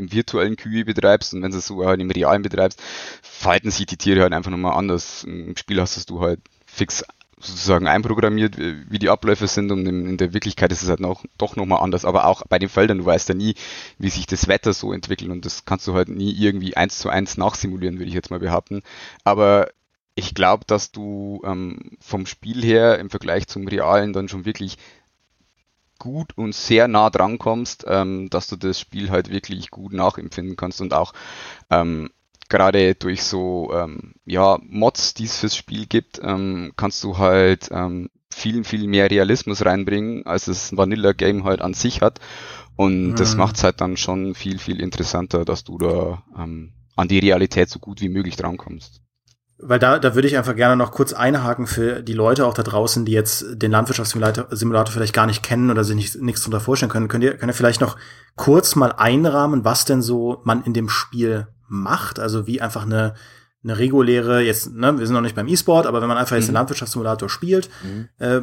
im 0.00 0.12
virtuellen 0.12 0.56
QI 0.56 0.84
betreibst 0.84 1.34
und 1.34 1.42
wenn 1.42 1.52
du 1.52 1.58
es 1.58 1.66
sogar 1.66 1.88
halt 1.88 2.00
im 2.00 2.10
realen 2.10 2.42
betreibst, 2.42 2.82
verhalten 3.22 3.70
sich 3.70 3.86
die 3.86 3.96
Tiere 3.96 4.22
halt 4.22 4.32
einfach 4.32 4.50
nochmal 4.50 4.76
anders. 4.76 5.24
Im 5.24 5.56
Spiel 5.56 5.80
hast 5.80 6.10
du 6.10 6.20
halt 6.20 6.40
fix 6.66 7.04
sozusagen 7.40 7.88
einprogrammiert, 7.88 8.58
wie 8.58 8.98
die 8.98 9.08
Abläufe 9.08 9.46
sind 9.46 9.72
und 9.72 9.86
in, 9.86 10.18
der 10.18 10.34
Wirklichkeit 10.34 10.72
ist 10.72 10.82
es 10.82 10.90
halt 10.90 11.00
noch, 11.00 11.24
doch 11.38 11.56
nochmal 11.56 11.82
anders. 11.82 12.04
Aber 12.04 12.26
auch 12.26 12.42
bei 12.48 12.58
den 12.58 12.68
Feldern, 12.68 12.98
du 12.98 13.06
weißt 13.06 13.30
ja 13.30 13.34
nie, 13.34 13.54
wie 13.98 14.10
sich 14.10 14.26
das 14.26 14.46
Wetter 14.46 14.74
so 14.74 14.92
entwickelt 14.92 15.30
und 15.30 15.46
das 15.46 15.64
kannst 15.64 15.86
du 15.86 15.94
halt 15.94 16.08
nie 16.08 16.32
irgendwie 16.32 16.76
eins 16.76 16.98
zu 16.98 17.08
eins 17.08 17.38
nachsimulieren, 17.38 17.98
würde 17.98 18.08
ich 18.08 18.14
jetzt 18.14 18.30
mal 18.30 18.40
behaupten. 18.40 18.82
Aber 19.24 19.70
ich 20.14 20.34
glaube, 20.34 20.64
dass 20.66 20.92
du 20.92 21.40
ähm, 21.44 21.96
vom 21.98 22.26
Spiel 22.26 22.62
her 22.62 22.98
im 22.98 23.08
Vergleich 23.08 23.46
zum 23.46 23.66
Realen 23.66 24.12
dann 24.12 24.28
schon 24.28 24.44
wirklich 24.44 24.76
gut 26.00 26.36
und 26.36 26.52
sehr 26.52 26.88
nah 26.88 27.10
dran 27.10 27.38
kommst, 27.38 27.84
ähm, 27.86 28.28
dass 28.30 28.48
du 28.48 28.56
das 28.56 28.80
Spiel 28.80 29.10
halt 29.10 29.30
wirklich 29.30 29.70
gut 29.70 29.92
nachempfinden 29.92 30.56
kannst 30.56 30.80
und 30.80 30.92
auch 30.92 31.12
ähm, 31.70 32.10
gerade 32.48 32.96
durch 32.96 33.22
so 33.22 33.70
ähm, 33.72 34.14
ja, 34.26 34.58
Mods, 34.62 35.14
die 35.14 35.26
es 35.26 35.38
fürs 35.38 35.56
Spiel 35.56 35.86
gibt, 35.86 36.20
ähm, 36.22 36.72
kannst 36.74 37.04
du 37.04 37.18
halt 37.18 37.68
ähm, 37.70 38.10
viel, 38.32 38.64
viel 38.64 38.86
mehr 38.88 39.10
Realismus 39.10 39.64
reinbringen, 39.64 40.26
als 40.26 40.48
es 40.48 40.76
Vanilla 40.76 41.12
Game 41.12 41.44
halt 41.44 41.62
an 41.62 41.74
sich 41.74 42.02
hat. 42.02 42.18
Und 42.76 43.10
mhm. 43.10 43.16
das 43.16 43.36
macht 43.36 43.56
es 43.56 43.64
halt 43.64 43.80
dann 43.80 43.96
schon 43.96 44.34
viel, 44.34 44.58
viel 44.58 44.80
interessanter, 44.80 45.44
dass 45.44 45.64
du 45.64 45.78
da 45.78 46.24
ähm, 46.36 46.72
an 46.96 47.08
die 47.08 47.18
Realität 47.18 47.68
so 47.68 47.78
gut 47.78 48.00
wie 48.00 48.08
möglich 48.08 48.36
drankommst. 48.36 49.00
Weil 49.62 49.78
da, 49.78 49.98
da 49.98 50.14
würde 50.14 50.26
ich 50.26 50.38
einfach 50.38 50.56
gerne 50.56 50.76
noch 50.76 50.90
kurz 50.90 51.12
einhaken 51.12 51.66
für 51.66 52.02
die 52.02 52.14
Leute 52.14 52.46
auch 52.46 52.54
da 52.54 52.62
draußen, 52.62 53.04
die 53.04 53.12
jetzt 53.12 53.44
den 53.52 53.70
Landwirtschaftssimulator 53.70 54.86
vielleicht 54.86 55.12
gar 55.12 55.26
nicht 55.26 55.42
kennen 55.42 55.70
oder 55.70 55.84
sich 55.84 55.96
nicht, 55.96 56.22
nichts 56.22 56.40
darunter 56.42 56.60
vorstellen 56.60 56.90
können. 56.90 57.08
Könnt 57.08 57.24
ihr, 57.24 57.36
könnt 57.36 57.50
ihr 57.50 57.54
vielleicht 57.54 57.82
noch 57.82 57.96
kurz 58.36 58.74
mal 58.74 58.92
einrahmen, 58.92 59.64
was 59.64 59.84
denn 59.84 60.00
so 60.00 60.40
man 60.44 60.64
in 60.64 60.72
dem 60.72 60.88
Spiel 60.88 61.46
macht? 61.68 62.18
Also 62.18 62.46
wie 62.46 62.62
einfach 62.62 62.86
eine, 62.86 63.14
eine 63.62 63.78
reguläre, 63.78 64.40
jetzt, 64.40 64.72
ne, 64.72 64.98
wir 64.98 65.06
sind 65.06 65.14
noch 65.14 65.20
nicht 65.20 65.36
beim 65.36 65.48
E-Sport, 65.48 65.86
aber 65.86 66.00
wenn 66.00 66.08
man 66.08 66.16
einfach 66.16 66.36
jetzt 66.36 66.46
mhm. 66.46 66.52
den 66.52 66.54
Landwirtschaftssimulator 66.54 67.28
spielt, 67.28 67.68
mhm. 67.82 68.08
äh, 68.18 68.40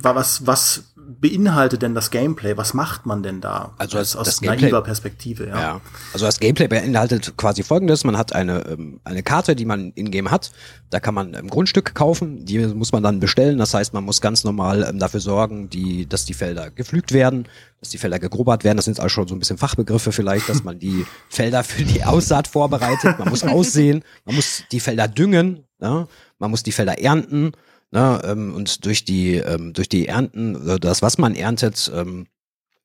was, 0.00 0.46
was 0.46 0.94
beinhaltet 1.20 1.82
denn 1.82 1.94
das 1.94 2.10
Gameplay? 2.10 2.56
Was 2.56 2.74
macht 2.74 3.06
man 3.06 3.22
denn 3.22 3.40
da? 3.40 3.74
Also 3.78 3.98
als, 3.98 4.14
aus 4.14 4.26
das 4.26 4.40
naiver 4.40 4.56
Gameplay, 4.56 4.82
Perspektive, 4.82 5.48
ja. 5.48 5.60
ja. 5.60 5.80
Also 6.12 6.26
das 6.26 6.38
Gameplay 6.38 6.68
beinhaltet 6.68 7.36
quasi 7.36 7.62
folgendes. 7.62 8.04
Man 8.04 8.16
hat 8.16 8.32
eine, 8.32 8.64
ähm, 8.66 9.00
eine 9.04 9.22
Karte, 9.22 9.56
die 9.56 9.64
man 9.64 9.92
in-game 9.92 10.30
hat. 10.30 10.52
Da 10.90 11.00
kann 11.00 11.14
man 11.14 11.34
ähm, 11.34 11.48
Grundstücke 11.48 11.92
kaufen. 11.92 12.44
Die 12.44 12.58
muss 12.58 12.92
man 12.92 13.02
dann 13.02 13.18
bestellen. 13.20 13.58
Das 13.58 13.74
heißt, 13.74 13.94
man 13.94 14.04
muss 14.04 14.20
ganz 14.20 14.44
normal 14.44 14.86
ähm, 14.88 14.98
dafür 14.98 15.20
sorgen, 15.20 15.68
die, 15.68 16.06
dass 16.06 16.24
die 16.24 16.34
Felder 16.34 16.70
gepflügt 16.70 17.12
werden, 17.12 17.48
dass 17.80 17.90
die 17.90 17.98
Felder 17.98 18.18
gegrubbert 18.18 18.62
werden. 18.62 18.76
Das 18.76 18.84
sind 18.84 19.00
also 19.00 19.08
schon 19.08 19.28
so 19.28 19.34
ein 19.34 19.40
bisschen 19.40 19.58
Fachbegriffe 19.58 20.12
vielleicht, 20.12 20.48
dass 20.48 20.62
man 20.62 20.78
die 20.78 21.04
Felder 21.28 21.64
für 21.64 21.82
die 21.82 22.04
Aussaat 22.04 22.46
vorbereitet. 22.46 23.18
Man 23.18 23.28
muss 23.28 23.42
aussehen. 23.42 24.04
Man 24.24 24.36
muss 24.36 24.62
die 24.70 24.80
Felder 24.80 25.08
düngen. 25.08 25.64
Ja? 25.80 26.06
Man 26.38 26.50
muss 26.50 26.62
die 26.62 26.72
Felder 26.72 27.00
ernten. 27.00 27.52
Ne, 27.90 28.20
ähm, 28.24 28.54
und 28.54 28.84
durch 28.84 29.04
die, 29.04 29.36
ähm, 29.36 29.72
durch 29.72 29.88
die 29.88 30.08
Ernten, 30.08 30.78
das, 30.78 31.00
was 31.00 31.16
man 31.16 31.34
erntet, 31.34 31.90
ähm, 31.94 32.26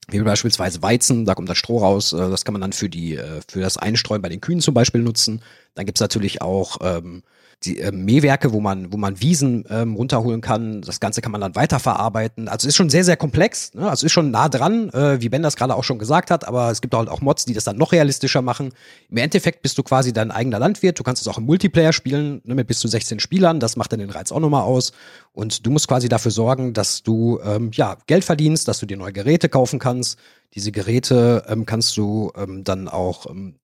wie 0.07 0.21
beispielsweise 0.21 0.81
Weizen, 0.81 1.25
da 1.25 1.35
kommt 1.35 1.49
das 1.49 1.57
Stroh 1.57 1.79
raus, 1.79 2.13
äh, 2.13 2.17
das 2.29 2.45
kann 2.45 2.53
man 2.53 2.61
dann 2.61 2.73
für 2.73 2.89
die, 2.89 3.15
äh, 3.15 3.41
für 3.47 3.61
das 3.61 3.77
Einstreuen 3.77 4.21
bei 4.21 4.29
den 4.29 4.41
Kühen 4.41 4.61
zum 4.61 4.73
Beispiel 4.73 5.01
nutzen. 5.01 5.41
Dann 5.75 5.85
gibt's 5.85 6.01
natürlich 6.01 6.41
auch 6.41 6.77
ähm, 6.81 7.23
die 7.65 7.79
äh, 7.79 7.91
Mähwerke, 7.91 8.53
wo 8.53 8.59
man, 8.59 8.91
wo 8.91 8.97
man 8.97 9.21
Wiesen 9.21 9.65
ähm, 9.69 9.95
runterholen 9.95 10.41
kann. 10.41 10.81
Das 10.81 10.99
Ganze 10.99 11.21
kann 11.21 11.31
man 11.31 11.41
dann 11.41 11.55
weiterverarbeiten. 11.55 12.47
Also 12.47 12.67
ist 12.67 12.75
schon 12.75 12.89
sehr, 12.89 13.03
sehr 13.03 13.17
komplex. 13.17 13.73
Ne? 13.73 13.89
Also 13.89 14.05
ist 14.05 14.11
schon 14.11 14.31
nah 14.31 14.49
dran, 14.49 14.89
äh, 14.89 15.21
wie 15.21 15.29
Ben 15.29 15.41
das 15.41 15.55
gerade 15.55 15.75
auch 15.75 15.83
schon 15.83 15.99
gesagt 15.99 16.31
hat. 16.31 16.47
Aber 16.47 16.71
es 16.71 16.81
gibt 16.81 16.93
halt 16.93 17.09
auch 17.09 17.21
Mods, 17.21 17.45
die 17.45 17.53
das 17.53 17.63
dann 17.63 17.77
noch 17.77 17.91
realistischer 17.91 18.41
machen. 18.41 18.73
Im 19.09 19.17
Endeffekt 19.17 19.61
bist 19.61 19.77
du 19.77 19.83
quasi 19.83 20.13
dein 20.13 20.31
eigener 20.31 20.59
Landwirt. 20.59 20.99
Du 20.99 21.03
kannst 21.03 21.21
es 21.21 21.27
auch 21.27 21.37
im 21.37 21.45
Multiplayer 21.45 21.93
spielen 21.93 22.41
ne, 22.43 22.55
mit 22.55 22.67
bis 22.67 22.79
zu 22.79 22.87
16 22.87 23.19
Spielern. 23.19 23.59
Das 23.59 23.75
macht 23.75 23.91
dann 23.91 23.99
den 23.99 24.09
Reiz 24.09 24.31
auch 24.31 24.39
nochmal 24.39 24.63
aus. 24.63 24.91
Und 25.31 25.65
du 25.65 25.71
musst 25.71 25.87
quasi 25.87 26.09
dafür 26.09 26.31
sorgen, 26.31 26.73
dass 26.73 27.03
du 27.03 27.39
ähm, 27.43 27.71
ja 27.73 27.97
Geld 28.07 28.23
verdienst, 28.23 28.67
dass 28.67 28.79
du 28.79 28.85
dir 28.85 28.97
neue 28.97 29.13
Geräte 29.13 29.49
kaufen 29.49 29.79
kannst. 29.79 30.19
Diese 30.53 30.71
Geräte 30.71 31.45
ähm, 31.47 31.65
kannst 31.65 31.97
du 31.97 32.31
ähm, 32.35 32.63
dann 32.63 32.87
auch 32.87 33.29
ähm, 33.29 33.55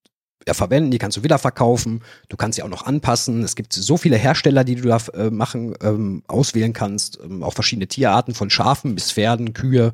verwenden, 0.47 0.91
die 0.91 0.97
kannst 0.97 1.17
du 1.17 1.23
wieder 1.23 1.37
verkaufen, 1.37 2.01
du 2.29 2.37
kannst 2.37 2.55
sie 2.55 2.63
auch 2.63 2.69
noch 2.69 2.85
anpassen. 2.85 3.43
Es 3.43 3.55
gibt 3.55 3.73
so 3.73 3.97
viele 3.97 4.17
Hersteller, 4.17 4.63
die 4.63 4.75
du 4.75 4.87
da 4.87 4.97
äh, 5.13 5.29
machen, 5.29 5.75
ähm, 5.81 6.23
auswählen 6.27 6.73
kannst, 6.73 7.19
ähm, 7.23 7.43
auch 7.43 7.53
verschiedene 7.53 7.87
Tierarten 7.87 8.33
von 8.33 8.49
Schafen 8.49 8.95
bis 8.95 9.11
Pferden, 9.11 9.53
Kühe, 9.53 9.93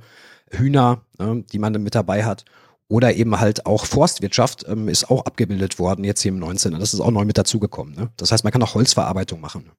Hühner, 0.52 1.02
äh, 1.20 1.42
die 1.52 1.60
man 1.60 1.74
dann 1.74 1.84
mit 1.84 1.96
dabei 1.96 2.25
hat. 2.25 2.46
Oder 2.88 3.16
eben 3.16 3.40
halt 3.40 3.66
auch 3.66 3.86
Forstwirtschaft 3.86 4.66
ähm, 4.68 4.88
ist 4.88 5.10
auch 5.10 5.25
abgebildet 5.25 5.80
worden 5.80 6.04
jetzt 6.04 6.22
hier 6.22 6.32
im 6.32 6.40
19. 6.40 6.80
Das 6.80 6.94
ist 6.94 7.00
auch 7.00 7.12
neu 7.12 7.25
mit 7.25 7.38
dazugekommen. 7.38 7.96
Ne? 7.96 8.10
Das 8.18 8.32
heißt, 8.32 8.44
man 8.44 8.54
kann 8.54 8.62
auch 8.62 8.75
Holzverarbeitung 8.75 9.42
machen. 9.42 9.72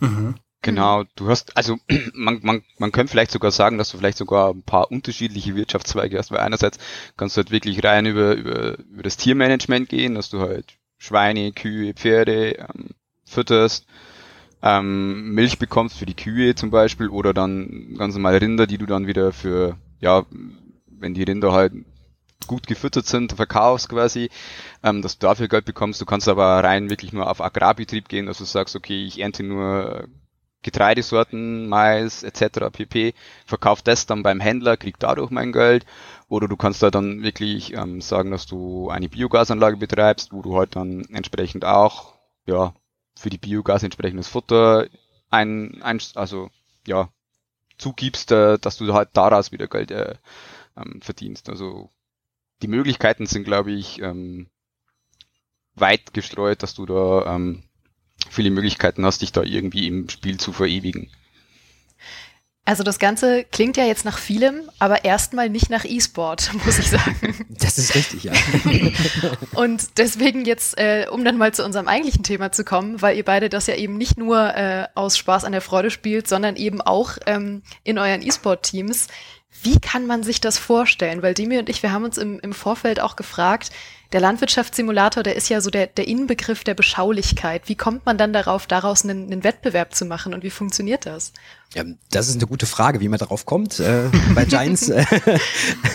Mhm. 0.00 0.34
Genau, 0.68 1.04
du 1.16 1.30
hast, 1.30 1.56
also 1.56 1.78
man, 2.12 2.40
man, 2.42 2.62
man 2.76 2.92
könnte 2.92 3.10
vielleicht 3.10 3.30
sogar 3.30 3.50
sagen, 3.50 3.78
dass 3.78 3.90
du 3.90 3.96
vielleicht 3.96 4.18
sogar 4.18 4.50
ein 4.50 4.62
paar 4.62 4.90
unterschiedliche 4.90 5.54
Wirtschaftszweige 5.54 6.18
hast, 6.18 6.30
weil 6.30 6.40
einerseits 6.40 6.76
kannst 7.16 7.36
du 7.36 7.38
halt 7.38 7.50
wirklich 7.50 7.82
rein 7.82 8.04
über, 8.04 8.34
über, 8.34 8.78
über 8.78 9.02
das 9.02 9.16
Tiermanagement 9.16 9.88
gehen, 9.88 10.14
dass 10.14 10.28
du 10.28 10.40
halt 10.40 10.76
Schweine, 10.98 11.52
Kühe, 11.52 11.94
Pferde 11.94 12.58
ähm, 12.58 12.90
fütterst, 13.24 13.86
ähm, 14.60 15.32
Milch 15.32 15.58
bekommst 15.58 15.96
für 15.96 16.04
die 16.04 16.16
Kühe 16.16 16.54
zum 16.54 16.70
Beispiel 16.70 17.08
oder 17.08 17.32
dann 17.32 17.94
ganz 17.96 18.14
normal 18.14 18.36
Rinder, 18.36 18.66
die 18.66 18.76
du 18.76 18.84
dann 18.84 19.06
wieder 19.06 19.32
für, 19.32 19.78
ja, 20.00 20.26
wenn 20.86 21.14
die 21.14 21.22
Rinder 21.22 21.52
halt 21.52 21.72
gut 22.46 22.66
gefüttert 22.66 23.06
sind, 23.06 23.32
verkaufst 23.32 23.88
quasi, 23.88 24.28
ähm, 24.82 25.00
dass 25.00 25.18
du 25.18 25.26
dafür 25.26 25.48
Geld 25.48 25.64
bekommst. 25.64 25.98
Du 26.00 26.04
kannst 26.04 26.28
aber 26.28 26.62
rein 26.62 26.90
wirklich 26.90 27.14
nur 27.14 27.30
auf 27.30 27.40
Agrarbetrieb 27.40 28.08
gehen, 28.08 28.26
dass 28.26 28.36
du 28.36 28.44
sagst, 28.44 28.76
okay, 28.76 29.04
ich 29.06 29.20
ernte 29.20 29.42
nur 29.42 30.08
Getreidesorten, 30.62 31.68
Mais 31.68 32.22
etc. 32.22 32.70
pp. 32.72 33.14
Verkauft 33.46 33.86
das 33.86 34.06
dann 34.06 34.22
beim 34.22 34.40
Händler, 34.40 34.76
kriegt 34.76 35.02
dadurch 35.02 35.30
mein 35.30 35.52
Geld. 35.52 35.86
Oder 36.28 36.48
du 36.48 36.56
kannst 36.56 36.82
da 36.82 36.90
dann 36.90 37.22
wirklich 37.22 37.72
ähm, 37.74 38.00
sagen, 38.00 38.30
dass 38.30 38.46
du 38.46 38.90
eine 38.90 39.08
Biogasanlage 39.08 39.76
betreibst, 39.76 40.32
wo 40.32 40.42
du 40.42 40.56
halt 40.56 40.76
dann 40.76 41.04
entsprechend 41.12 41.64
auch 41.64 42.14
ja 42.46 42.74
für 43.16 43.30
die 43.30 43.38
Biogas 43.38 43.82
entsprechendes 43.82 44.28
Futter 44.28 44.86
ein, 45.30 45.82
ein 45.82 46.00
also 46.14 46.50
ja 46.86 47.08
zugibst, 47.78 48.32
äh, 48.32 48.58
dass 48.58 48.76
du 48.76 48.92
halt 48.92 49.10
daraus 49.12 49.52
wieder 49.52 49.68
Geld 49.68 49.90
äh, 49.90 50.16
ähm, 50.76 51.00
verdienst. 51.00 51.48
Also 51.48 51.90
die 52.62 52.68
Möglichkeiten 52.68 53.26
sind, 53.26 53.44
glaube 53.44 53.72
ich, 53.72 54.00
ähm, 54.02 54.48
weit 55.74 56.12
gestreut, 56.12 56.62
dass 56.62 56.74
du 56.74 56.86
da 56.86 57.34
ähm, 57.34 57.62
viele 58.30 58.50
Möglichkeiten 58.50 59.04
hast, 59.04 59.22
dich 59.22 59.32
da 59.32 59.42
irgendwie 59.42 59.86
im 59.86 60.08
Spiel 60.08 60.38
zu 60.38 60.52
verewigen. 60.52 61.10
Also 62.68 62.82
das 62.82 62.98
Ganze 62.98 63.44
klingt 63.44 63.78
ja 63.78 63.86
jetzt 63.86 64.04
nach 64.04 64.18
vielem, 64.18 64.68
aber 64.78 65.02
erstmal 65.06 65.48
nicht 65.48 65.70
nach 65.70 65.86
E-Sport, 65.86 66.50
muss 66.66 66.78
ich 66.78 66.90
sagen. 66.90 67.46
Das 67.48 67.78
ist 67.78 67.94
richtig, 67.94 68.24
ja. 68.24 68.32
Und 69.54 69.96
deswegen 69.96 70.44
jetzt, 70.44 70.76
äh, 70.76 71.06
um 71.10 71.24
dann 71.24 71.38
mal 71.38 71.54
zu 71.54 71.64
unserem 71.64 71.88
eigentlichen 71.88 72.24
Thema 72.24 72.52
zu 72.52 72.64
kommen, 72.64 73.00
weil 73.00 73.16
ihr 73.16 73.24
beide 73.24 73.48
das 73.48 73.68
ja 73.68 73.74
eben 73.76 73.96
nicht 73.96 74.18
nur 74.18 74.54
äh, 74.54 74.86
aus 74.94 75.16
Spaß 75.16 75.44
an 75.44 75.52
der 75.52 75.62
Freude 75.62 75.90
spielt, 75.90 76.28
sondern 76.28 76.56
eben 76.56 76.82
auch 76.82 77.16
ähm, 77.24 77.62
in 77.84 77.98
euren 77.98 78.20
E-Sport-Teams. 78.20 79.06
Wie 79.62 79.80
kann 79.80 80.06
man 80.06 80.22
sich 80.22 80.42
das 80.42 80.58
vorstellen? 80.58 81.22
Weil 81.22 81.32
Demi 81.32 81.56
und 81.56 81.70
ich, 81.70 81.82
wir 81.82 81.92
haben 81.92 82.04
uns 82.04 82.18
im, 82.18 82.38
im 82.38 82.52
Vorfeld 82.52 83.00
auch 83.00 83.16
gefragt, 83.16 83.70
der 84.12 84.20
Landwirtschaftssimulator, 84.20 85.22
der 85.22 85.36
ist 85.36 85.48
ja 85.48 85.60
so 85.60 85.70
der, 85.70 85.86
der 85.86 86.08
Inbegriff 86.08 86.64
der 86.64 86.74
Beschaulichkeit. 86.74 87.62
Wie 87.66 87.74
kommt 87.74 88.06
man 88.06 88.16
dann 88.16 88.32
darauf, 88.32 88.66
daraus 88.66 89.04
einen, 89.04 89.30
einen 89.30 89.44
Wettbewerb 89.44 89.94
zu 89.94 90.06
machen 90.06 90.32
und 90.32 90.42
wie 90.42 90.50
funktioniert 90.50 91.04
das? 91.04 91.32
Ja, 91.74 91.84
das 92.10 92.28
ist 92.28 92.36
eine 92.36 92.46
gute 92.46 92.64
Frage, 92.64 93.00
wie 93.00 93.08
man 93.08 93.18
darauf 93.18 93.44
kommt. 93.44 93.78
Äh, 93.78 94.04
bei 94.34 94.46
Giants, 94.46 94.88
äh, 94.88 95.04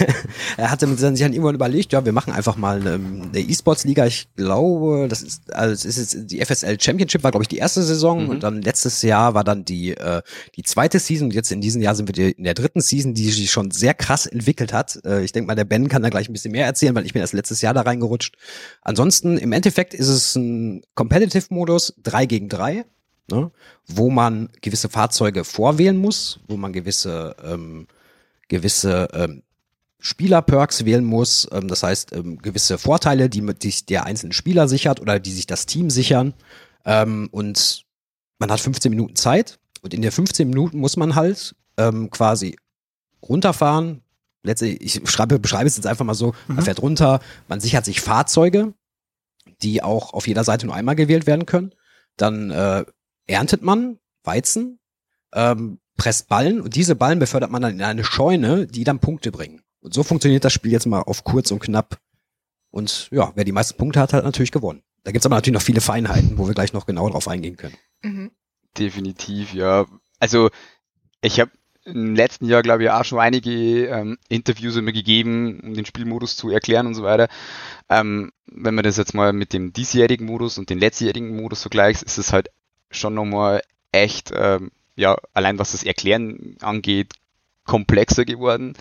er 0.57 0.69
hatte 0.69 0.87
sich 0.87 0.99
dann 0.99 1.33
irgendwann 1.33 1.55
überlegt, 1.55 1.93
ja, 1.93 2.05
wir 2.05 2.11
machen 2.11 2.31
einfach 2.31 2.57
mal 2.57 2.79
eine, 2.79 2.93
eine 2.93 3.39
E-Sports-Liga. 3.39 4.05
Ich 4.05 4.27
glaube, 4.35 5.07
das 5.09 5.23
ist, 5.23 5.51
also 5.51 5.73
es 5.73 5.83
ist 5.85 6.13
jetzt 6.13 6.31
die 6.31 6.45
FSL 6.45 6.79
Championship 6.79 7.23
war, 7.23 7.31
glaube 7.31 7.43
ich, 7.43 7.47
die 7.47 7.57
erste 7.57 7.81
Saison 7.81 8.25
mhm. 8.25 8.29
und 8.29 8.43
dann 8.43 8.61
letztes 8.61 9.01
Jahr 9.01 9.33
war 9.33 9.43
dann 9.43 9.65
die, 9.65 9.97
äh, 9.97 10.21
die 10.55 10.61
zweite 10.61 10.99
Season 10.99 11.29
und 11.29 11.33
jetzt 11.33 11.51
in 11.51 11.59
diesem 11.59 11.81
Jahr 11.81 11.95
sind 11.95 12.15
wir 12.15 12.37
in 12.37 12.43
der 12.43 12.53
dritten 12.53 12.81
Season, 12.81 13.15
die 13.15 13.31
sich 13.31 13.49
schon 13.49 13.71
sehr 13.71 13.95
krass 13.95 14.27
entwickelt 14.27 14.73
hat. 14.73 14.99
Äh, 15.03 15.23
ich 15.23 15.31
denke 15.31 15.47
mal, 15.47 15.55
der 15.55 15.65
Ben 15.65 15.87
kann 15.87 16.03
da 16.03 16.09
gleich 16.09 16.29
ein 16.29 16.33
bisschen 16.33 16.51
mehr 16.51 16.67
erzählen, 16.67 16.93
weil 16.93 17.07
ich 17.07 17.13
bin 17.13 17.21
erst 17.21 17.33
letztes 17.33 17.61
Jahr 17.61 17.73
da 17.73 17.81
reingerutscht. 18.03 18.35
Ansonsten, 18.81 19.37
im 19.37 19.51
Endeffekt 19.51 19.93
ist 19.93 20.09
es 20.09 20.35
ein 20.35 20.83
Competitive-Modus, 20.95 21.95
drei 22.01 22.25
gegen 22.25 22.49
drei 22.49 22.85
ne, 23.31 23.51
wo 23.87 24.09
man 24.09 24.49
gewisse 24.61 24.89
Fahrzeuge 24.89 25.43
vorwählen 25.43 25.97
muss, 25.97 26.39
wo 26.47 26.57
man 26.57 26.73
gewisse, 26.73 27.35
ähm, 27.43 27.87
gewisse 28.47 29.07
ähm, 29.13 29.43
Spieler-Perks 29.99 30.85
wählen 30.85 31.05
muss, 31.05 31.47
ähm, 31.51 31.67
das 31.67 31.83
heißt 31.83 32.13
ähm, 32.13 32.37
gewisse 32.37 32.77
Vorteile, 32.77 33.29
die, 33.29 33.41
die 33.55 33.85
der 33.87 34.05
einzelne 34.05 34.33
Spieler 34.33 34.67
sichert 34.67 34.99
oder 34.99 35.19
die 35.19 35.31
sich 35.31 35.47
das 35.47 35.65
Team 35.65 35.89
sichern. 35.89 36.33
Ähm, 36.85 37.29
und 37.31 37.85
man 38.39 38.51
hat 38.51 38.59
15 38.59 38.89
Minuten 38.89 39.15
Zeit 39.15 39.59
und 39.81 39.93
in 39.93 40.01
der 40.01 40.11
15 40.11 40.47
Minuten 40.47 40.79
muss 40.79 40.97
man 40.97 41.15
halt 41.15 41.55
ähm, 41.77 42.09
quasi 42.09 42.57
runterfahren. 43.21 44.01
Letztlich, 44.43 44.81
ich 44.81 45.09
schreibe, 45.09 45.39
beschreibe 45.39 45.67
es 45.67 45.77
jetzt 45.77 45.87
einfach 45.87 46.05
mal 46.05 46.13
so, 46.13 46.33
mhm. 46.47 46.55
man 46.55 46.65
fährt 46.65 46.81
runter, 46.81 47.21
man 47.47 47.59
sichert 47.59 47.85
sich 47.85 48.01
Fahrzeuge, 48.01 48.73
die 49.61 49.81
auch 49.81 50.13
auf 50.13 50.27
jeder 50.27 50.43
Seite 50.43 50.65
nur 50.65 50.75
einmal 50.75 50.95
gewählt 50.95 51.25
werden 51.25 51.45
können. 51.45 51.73
Dann 52.17 52.51
äh, 52.51 52.85
erntet 53.25 53.61
man 53.61 53.99
Weizen, 54.23 54.79
ähm, 55.33 55.79
presst 55.97 56.27
Ballen 56.27 56.61
und 56.61 56.75
diese 56.75 56.95
Ballen 56.95 57.19
befördert 57.19 57.51
man 57.51 57.61
dann 57.61 57.73
in 57.73 57.81
eine 57.81 58.03
Scheune, 58.03 58.67
die 58.67 58.83
dann 58.83 58.99
Punkte 58.99 59.31
bringen. 59.31 59.61
Und 59.79 59.93
so 59.93 60.03
funktioniert 60.03 60.43
das 60.45 60.53
Spiel 60.53 60.71
jetzt 60.71 60.85
mal 60.85 61.01
auf 61.01 61.23
kurz 61.23 61.51
und 61.51 61.59
knapp. 61.59 61.99
Und 62.69 63.09
ja, 63.11 63.31
wer 63.35 63.43
die 63.43 63.51
meisten 63.51 63.77
Punkte 63.77 63.99
hat, 63.99 64.13
hat 64.13 64.23
natürlich 64.23 64.51
gewonnen. 64.51 64.81
Da 65.03 65.11
gibt's 65.11 65.25
aber 65.25 65.35
natürlich 65.35 65.59
noch 65.59 65.65
viele 65.65 65.81
Feinheiten, 65.81 66.37
wo 66.37 66.47
wir 66.47 66.53
gleich 66.53 66.73
noch 66.73 66.85
genauer 66.85 67.11
drauf 67.11 67.27
eingehen 67.27 67.57
können. 67.57 67.75
Mhm. 68.01 68.31
Definitiv, 68.77 69.53
ja. 69.53 69.85
Also 70.19 70.49
ich 71.21 71.39
habe 71.39 71.51
im 71.85 72.15
letzten 72.15 72.45
Jahr, 72.45 72.61
glaube 72.61 72.83
ich, 72.83 72.89
auch 72.89 73.03
schon 73.03 73.19
einige 73.19 73.87
ähm, 73.87 74.17
Interviews 74.29 74.75
immer 74.75 74.91
gegeben, 74.91 75.59
um 75.61 75.73
den 75.73 75.85
Spielmodus 75.85 76.35
zu 76.37 76.49
erklären 76.49 76.87
und 76.87 76.95
so 76.95 77.03
weiter. 77.03 77.27
Ähm, 77.89 78.31
wenn 78.45 78.75
man 78.75 78.83
das 78.83 78.97
jetzt 78.97 79.13
mal 79.13 79.33
mit 79.33 79.53
dem 79.53 79.73
diesjährigen 79.73 80.25
Modus 80.25 80.57
und 80.57 80.69
dem 80.69 80.79
letztjährigen 80.79 81.35
Modus 81.35 81.61
vergleicht, 81.61 82.03
ist 82.03 82.17
es 82.17 82.31
halt 82.31 82.49
schon 82.89 83.13
nochmal 83.13 83.61
echt, 83.91 84.31
ähm, 84.35 84.71
ja, 84.95 85.17
allein 85.33 85.59
was 85.59 85.73
das 85.73 85.83
Erklären 85.83 86.55
angeht, 86.61 87.13
komplexer 87.65 88.25
geworden. 88.25 88.73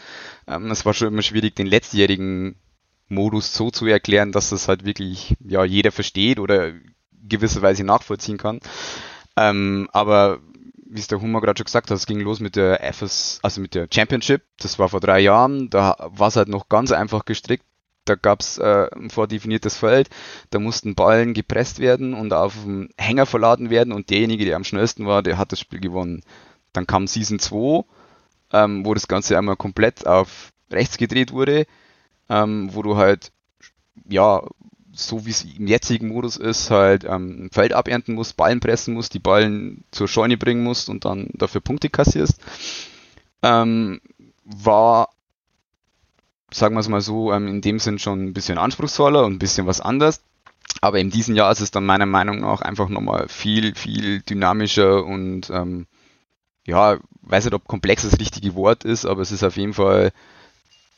Ähm, 0.47 0.71
es 0.71 0.85
war 0.85 0.95
schon 0.95 1.09
immer 1.09 1.23
schwierig, 1.23 1.57
den 1.57 1.67
letztjährigen 1.67 2.57
Modus 3.09 3.55
so 3.55 3.71
zu 3.71 3.87
erklären, 3.87 4.33
dass 4.33 4.51
das 4.51 4.69
halt 4.69 4.85
wirklich 4.85 5.35
ja 5.41 5.65
jeder 5.65 5.93
versteht 5.93 6.39
oder 6.39 6.73
gewisserweise 7.29 7.85
nachvollziehen 7.85 8.39
kann. 8.39 8.61
Ähm, 9.37 9.89
aber 9.93 10.41
wie 10.95 11.01
es 11.01 11.09
der 11.09 11.21
Hummer 11.21 11.41
gerade 11.41 11.59
schon 11.59 11.65
gesagt 11.65 11.91
hat, 11.91 11.97
es 11.97 12.07
ging 12.07 12.21
los 12.21 12.41
mit 12.41 12.57
der 12.57 12.83
FS, 12.93 13.39
also 13.43 13.61
mit 13.61 13.75
der 13.75 13.89
Championship. 13.93 14.43
Das 14.59 14.79
war 14.79 14.89
vor 14.89 15.01
drei 15.01 15.21
Jahren. 15.21 15.71
Da 15.71 15.97
war 15.99 16.29
es 16.29 16.37
halt 16.37 16.49
noch 16.49 16.69
ganz 16.69 16.93
einfach 16.93 17.25
gestrickt 17.25 17.65
da 18.05 18.15
gab's 18.15 18.59
äh, 18.59 18.89
ein 18.95 19.11
vordefiniertes 19.11 19.77
Feld, 19.77 20.11
da 20.51 20.59
mussten 20.59 20.95
Ballen 20.95 21.35
gepresst 21.35 21.79
werden 21.79 22.15
und 22.15 22.33
auf 22.33 22.55
dem 22.55 22.89
Hänger 22.97 23.27
verladen 23.27 23.71
werden 23.71 23.93
und 23.93 24.11
derjenige, 24.11 24.45
der 24.45 24.57
am 24.57 24.65
schnellsten 24.65 25.07
war, 25.07 25.23
der 25.23 25.39
hat 25.39 25.53
das 25.53 25.61
Spiel 25.61 25.81
gewonnen. 25.81 26.23
Dann 26.73 26.87
kam 26.87 27.07
Season 27.07 27.39
2, 27.39 27.85
ähm, 28.53 28.85
wo 28.85 28.95
das 28.95 29.09
Ganze 29.09 29.39
einmal 29.39 29.57
komplett 29.57 30.07
auf 30.07 30.53
rechts 30.71 30.97
gedreht 30.97 31.33
wurde, 31.33 31.67
ähm, 32.29 32.71
wo 32.73 32.83
du 32.83 32.97
halt, 32.97 33.31
ja, 34.09 34.43
so 34.93 35.27
wie 35.27 35.31
es 35.31 35.45
im 35.45 35.67
jetzigen 35.67 36.09
Modus 36.09 36.37
ist, 36.37 36.71
halt 36.71 37.05
ähm, 37.05 37.49
Feld 37.53 37.73
abernten 37.73 38.15
musst, 38.15 38.37
Ballen 38.37 38.61
pressen 38.61 38.95
musst, 38.95 39.15
die 39.15 39.19
Ballen 39.19 39.85
zur 39.91 40.09
Scheune 40.09 40.37
bringen 40.37 40.63
musst 40.63 40.89
und 40.89 41.05
dann 41.05 41.31
dafür 41.33 41.61
Punkte 41.61 41.89
kassierst. 41.89 42.41
Ähm, 43.43 44.01
war 44.45 45.09
sagen 46.55 46.75
wir 46.75 46.81
es 46.81 46.89
mal 46.89 47.01
so, 47.01 47.33
ähm, 47.33 47.49
in 47.49 47.61
dem 47.61 47.79
Sinn 47.79 47.99
schon 47.99 48.25
ein 48.25 48.33
bisschen 48.33 48.59
anspruchsvoller 48.59 49.25
und 49.25 49.35
ein 49.35 49.39
bisschen 49.39 49.67
was 49.67 49.81
anders. 49.81 50.23
Aber 50.81 50.99
in 50.99 51.11
diesem 51.11 51.35
Jahr 51.35 51.51
ist 51.53 51.61
es 51.61 51.71
dann 51.71 51.87
meiner 51.87 52.07
Meinung 52.07 52.41
nach 52.41 52.61
einfach 52.61 52.89
nochmal 52.89 53.29
viel, 53.29 53.75
viel 53.75 54.21
dynamischer 54.21 55.05
und 55.05 55.51
ähm, 55.51 55.87
ja, 56.67 56.99
weiß 57.23 57.45
nicht, 57.45 57.55
ob 57.55 57.67
komplex 57.67 58.03
das 58.03 58.21
richtige 58.21 58.55
Wort 58.55 58.85
ist, 58.85 59.05
aber 59.05 59.23
es 59.23 59.33
ist 59.33 59.43
auf 59.43 59.57
jeden 59.57 59.75
Fall 59.75 60.13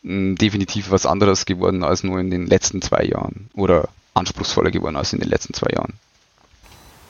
definitiv 0.05 0.91
was 0.91 1.07
anderes 1.07 1.47
geworden 1.47 1.83
als 1.83 2.05
nur 2.05 2.21
in 2.21 2.31
den 2.31 2.47
letzten 2.47 2.83
zwei 2.83 3.05
Jahren 3.05 3.49
oder 3.55 3.89
anspruchsvoller 4.13 4.71
geworden 4.71 4.97
als 4.97 5.13
in 5.13 5.21
den 5.21 5.31
letzten 5.31 5.55
zwei 5.55 5.71
Jahren. 5.75 5.95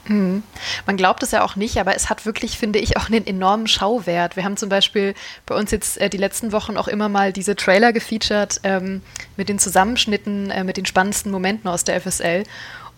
Mhm. 0.07 0.42
Man 0.87 0.96
glaubt 0.96 1.22
es 1.22 1.33
ja 1.33 1.42
auch 1.44 1.57
nicht, 1.57 1.78
aber 1.78 1.96
es 1.96 2.09
hat 2.11 2.26
wirklich, 2.26 2.59
finde 2.59 2.78
ich, 2.78 2.96
auch 2.96 3.09
einen 3.09 3.26
enormen 3.26 3.66
Schauwert. 3.66 4.37
Wir 4.37 4.44
haben 4.44 4.57
zum 4.57 4.68
Beispiel 4.68 5.14
bei 5.46 5.54
uns 5.57 5.70
jetzt 5.70 6.00
äh, 6.00 6.11
die 6.11 6.18
letzten 6.18 6.52
Wochen 6.52 6.76
auch 6.76 6.88
immer 6.88 7.09
mal 7.09 7.33
diese 7.33 7.57
Trailer 7.57 7.92
gefeatured 7.92 8.61
ähm, 8.64 9.02
mit 9.37 9.48
den 9.48 9.59
Zusammenschnitten, 9.59 10.50
äh, 10.50 10.62
mit 10.62 10.76
den 10.76 10.87
spannendsten 10.87 11.33
Momenten 11.33 11.68
aus 11.68 11.85
der 11.85 12.00
FSL. 12.00 12.44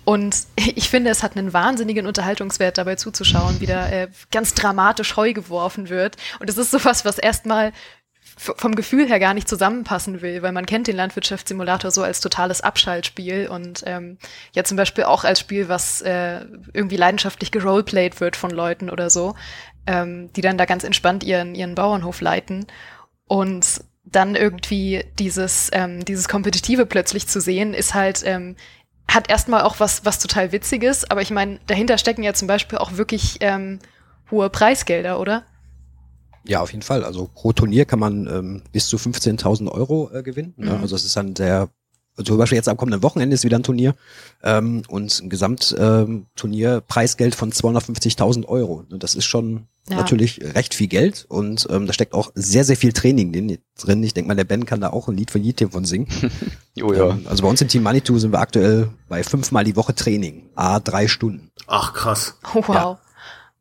Und 0.05 0.37
ich 0.57 0.89
finde, 0.89 1.11
es 1.11 1.23
hat 1.23 1.37
einen 1.37 1.53
wahnsinnigen 1.53 2.07
Unterhaltungswert 2.07 2.79
dabei 2.79 2.97
zuzuschauen, 2.97 3.61
wie 3.61 3.67
da 3.67 3.89
äh, 3.89 4.09
ganz 4.31 4.55
dramatisch 4.55 5.17
Heu 5.17 5.33
geworfen 5.33 5.89
wird. 5.89 6.17
Und 6.41 6.51
es 6.51 6.59
ist 6.59 6.71
sowas, 6.71 7.05
was 7.05 7.19
erstmal 7.19 7.73
vom 8.39 8.75
Gefühl 8.75 9.09
her 9.09 9.19
gar 9.19 9.33
nicht 9.33 9.49
zusammenpassen 9.49 10.21
will, 10.21 10.43
weil 10.43 10.53
man 10.53 10.67
kennt 10.67 10.87
den 10.89 10.97
Landwirtschaftssimulator 10.97 11.91
so 11.91 12.03
als 12.03 12.21
totales 12.21 12.61
Abschaltspiel 12.61 13.49
und 13.49 13.83
ähm, 13.87 14.19
ja 14.55 14.63
zum 14.63 14.77
Beispiel 14.77 15.05
auch 15.05 15.25
als 15.25 15.41
Spiel, 15.41 15.71
was 15.71 16.03
äh, 16.03 16.45
irgendwie 16.75 16.99
leidenschaftlich 16.99 17.51
geroleplayed 17.51 18.21
wird 18.21 18.37
von 18.37 18.51
Leuten 18.51 18.91
oder 18.91 19.09
so, 19.09 19.35
ähm, 19.87 20.31
die 20.35 20.43
dann 20.43 20.59
da 20.59 20.67
ganz 20.67 20.85
entspannt 20.85 21.25
ihren, 21.25 21.55
ihren 21.55 21.75
Bauernhof 21.75 22.21
leiten 22.21 22.67
und 23.27 23.81
dann 24.05 24.37
irgendwie 24.37 25.05
dieses, 25.19 25.71
ähm, 25.73 26.05
dieses 26.05 26.29
Kompetitive 26.29 26.85
plötzlich 26.85 27.27
zu 27.27 27.41
sehen, 27.41 27.73
ist 27.73 27.95
halt, 27.95 28.23
ähm, 28.25 28.55
hat 29.09 29.31
erstmal 29.31 29.63
auch 29.63 29.81
was, 29.81 30.05
was 30.05 30.19
total 30.19 30.53
Witziges, 30.53 31.11
aber 31.11 31.23
ich 31.23 31.31
meine, 31.31 31.59
dahinter 31.67 31.97
stecken 31.97 32.23
ja 32.23 32.35
zum 32.35 32.49
Beispiel 32.49 32.79
auch 32.79 32.97
wirklich 32.99 33.39
ähm, 33.41 33.79
hohe 34.31 34.51
Preisgelder, 34.51 35.19
oder? 35.19 35.45
Ja, 36.47 36.61
auf 36.61 36.73
jeden 36.73 36.83
Fall. 36.83 37.05
Also 37.05 37.29
pro 37.33 37.53
Turnier 37.53 37.85
kann 37.85 37.99
man 37.99 38.27
ähm, 38.27 38.63
bis 38.73 38.87
zu 38.89 38.97
15.000 38.97 39.69
Euro 39.71 40.11
äh, 40.13 40.23
gewinnen. 40.23 40.55
Ne? 40.57 40.73
Mhm. 40.73 40.83
Also 40.83 40.97
es 40.97 41.05
ist 41.05 41.17
dann 41.17 41.35
der, 41.35 41.69
also 42.17 42.33
zum 42.33 42.39
Beispiel 42.39 42.57
jetzt 42.57 42.69
am 42.69 42.77
kommenden 42.77 43.03
Wochenende 43.03 43.35
ist 43.35 43.45
wieder 43.45 43.59
ein 43.59 43.63
Turnier 43.63 43.95
ähm, 44.43 44.83
und 44.89 45.21
ein 45.21 45.29
Gesamtturnier 45.29 46.75
ähm, 46.75 46.83
Preisgeld 46.87 47.35
von 47.35 47.53
250.000 47.53 48.47
Euro. 48.47 48.85
Ne? 48.89 48.99
Das 48.99 49.15
ist 49.15 49.25
schon 49.25 49.67
ja. 49.89 49.97
natürlich 49.97 50.41
recht 50.43 50.75
viel 50.75 50.89
Geld 50.89 51.27
und 51.29 51.67
ähm, 51.71 51.87
da 51.87 51.93
steckt 51.93 52.15
auch 52.15 52.31
sehr, 52.35 52.65
sehr 52.65 52.77
viel 52.77 52.93
Training 52.93 53.33
drin. 53.77 54.03
Ich 54.03 54.15
denke 54.15 54.29
mal, 54.29 54.35
der 54.35 54.45
Ben 54.45 54.67
kann 54.67 54.81
da 54.81 54.91
auch 54.91 55.09
ein 55.09 55.17
Lied 55.17 55.31
von 55.31 55.43
jedem 55.43 55.71
von 55.71 55.85
singen. 55.85 56.09
oh 56.83 56.93
ja. 56.93 57.11
Ähm, 57.11 57.27
also 57.27 57.43
bei 57.43 57.49
uns 57.49 57.61
im 57.61 57.69
Team 57.69 57.83
Manitou 57.83 58.19
sind 58.19 58.33
wir 58.33 58.41
aktuell 58.41 58.89
bei 59.09 59.23
fünfmal 59.23 59.65
die 59.65 59.77
Woche 59.77 59.95
Training. 59.95 60.49
A, 60.55 60.81
drei 60.81 61.09
Stunden. 61.09 61.51
Ach 61.67 61.93
krass. 61.93 62.37
Oh, 62.55 62.63
wow. 62.67 62.99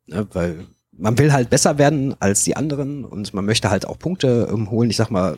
Ja. 0.07 0.17
Ne, 0.17 0.27
weil 0.33 0.67
man 0.97 1.17
will 1.17 1.33
halt 1.33 1.49
besser 1.49 1.77
werden 1.77 2.15
als 2.19 2.43
die 2.43 2.55
anderen 2.55 3.05
und 3.05 3.33
man 3.33 3.45
möchte 3.45 3.69
halt 3.69 3.87
auch 3.87 3.99
Punkte 3.99 4.49
ähm, 4.51 4.71
holen. 4.71 4.89
Ich 4.89 4.97
sag 4.97 5.11
mal, 5.11 5.37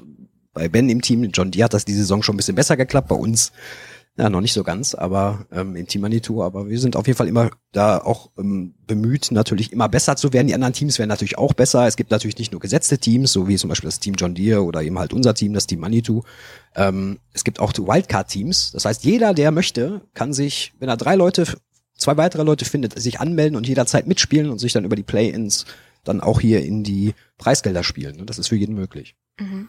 bei 0.54 0.70
Ben 0.70 0.90
im 0.90 1.02
Team, 1.02 1.24
John 1.34 1.52
Deere 1.52 1.66
hat 1.66 1.74
das 1.74 1.86
diese 1.86 2.00
Saison 2.00 2.24
schon 2.24 2.36
ein 2.36 2.38
bisschen 2.38 2.56
besser 2.56 2.78
geklappt, 2.78 3.10
bei 3.10 3.16
uns 3.16 3.52
ja 4.18 4.30
noch 4.30 4.42
nicht 4.42 4.54
so 4.54 4.64
ganz, 4.64 4.96
aber 4.96 5.46
ähm, 5.52 5.76
im 5.76 5.88
Team 5.88 6.02
Manitou, 6.02 6.42
aber 6.42 6.68
wir 6.70 6.80
sind 6.80 6.96
auf 6.96 7.06
jeden 7.06 7.18
Fall 7.18 7.28
immer 7.28 7.52
da 7.72 8.00
auch 8.00 8.32
ähm, 8.40 8.74
bemüht, 8.88 9.32
natürlich 9.32 9.72
immer 9.72 9.88
besser 9.88 10.16
zu 10.16 10.34
werden. 10.34 10.48
Die 10.48 10.56
anderen 10.56 10.74
Teams 10.74 10.98
werden 10.98 11.10
natürlich 11.10 11.38
auch 11.38 11.54
besser. 11.54 11.86
Es 11.86 11.98
gibt 11.98 12.10
natürlich 12.10 12.38
nicht 12.38 12.52
nur 12.52 12.60
gesetzte 12.60 12.98
Teams, 12.98 13.32
so 13.32 13.48
wie 13.48 13.58
zum 13.58 13.70
Beispiel 13.70 13.88
das 13.88 14.00
Team 14.00 14.16
John 14.18 14.34
Deere 14.34 14.64
oder 14.64 14.82
eben 14.82 14.98
halt 14.98 15.14
unser 15.14 15.36
Team, 15.36 15.54
das 15.54 15.68
Team 15.68 15.82
Manitou. 15.82 16.24
Ähm, 16.76 17.20
es 17.34 17.44
gibt 17.44 17.60
auch 17.60 17.74
Wildcard-Teams. 17.74 18.72
Das 18.72 18.86
heißt, 18.86 19.04
jeder, 19.04 19.36
der 19.36 19.52
möchte, 19.52 20.02
kann 20.16 20.34
sich, 20.34 20.74
wenn 20.80 20.90
er 20.90 20.98
drei 20.98 21.16
Leute 21.16 21.46
zwei 21.98 22.18
weitere 22.18 22.44
Leute 22.44 22.66
findet, 22.66 23.00
sich 23.00 23.20
anmelden 23.20 23.56
und 23.56 23.68
jederzeit 23.68 24.08
mitspielen 24.08 24.50
und 24.50 24.60
sich 24.60 24.74
dann 24.74 24.86
über 24.86 24.96
die 24.96 25.04
Play-ins 25.04 25.66
dann 26.04 26.22
auch 26.22 26.40
hier 26.40 26.64
in 26.64 26.84
die 26.84 27.14
Preisgelder 27.38 27.84
spielen. 27.84 28.26
Das 28.26 28.40
ist 28.40 28.48
für 28.48 28.56
jeden 28.56 28.76
möglich. 28.76 29.16
Mhm. 29.40 29.68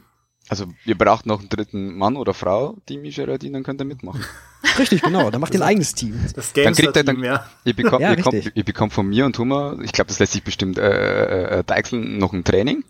Also 0.49 0.67
ihr 0.87 0.97
braucht 0.97 1.27
noch 1.27 1.41
einen 1.41 1.51
dritten 1.51 1.97
Mann 1.99 2.17
oder 2.17 2.33
Frau, 2.33 2.77
die 2.89 2.97
Micheradin, 2.97 3.53
dann 3.53 3.65
könnt 3.65 3.81
ihr 3.83 3.85
mitmachen. 3.85 4.25
Richtig, 4.79 5.03
genau. 5.03 5.31
Dann 5.31 5.41
macht 5.41 5.53
ihr 5.53 5.61
ein 5.61 5.63
eigenes 5.69 5.95
Team. 5.95 6.19
Das 6.35 6.53
dann 6.53 6.75
kriegt 6.75 6.97
ihr 6.97 7.05
dann, 7.05 7.23
ja. 7.23 7.47
ihr, 7.65 7.75
bekommt, 7.75 8.01
ja, 8.03 8.15
ihr, 8.15 8.23
kommt, 8.23 8.57
ihr 8.57 8.65
bekommt 8.65 8.93
von 8.93 9.07
mir 9.07 9.27
und 9.27 9.37
Hummer, 9.39 9.79
ich 9.83 9.93
glaube, 9.93 10.09
das 10.09 10.19
lässt 10.19 10.33
sich 10.33 10.43
bestimmt 10.43 10.79
äh, 10.79 11.59
äh, 11.59 11.65
deichseln, 11.65 12.19
noch 12.19 12.33
ein 12.33 12.45
Training. 12.45 12.85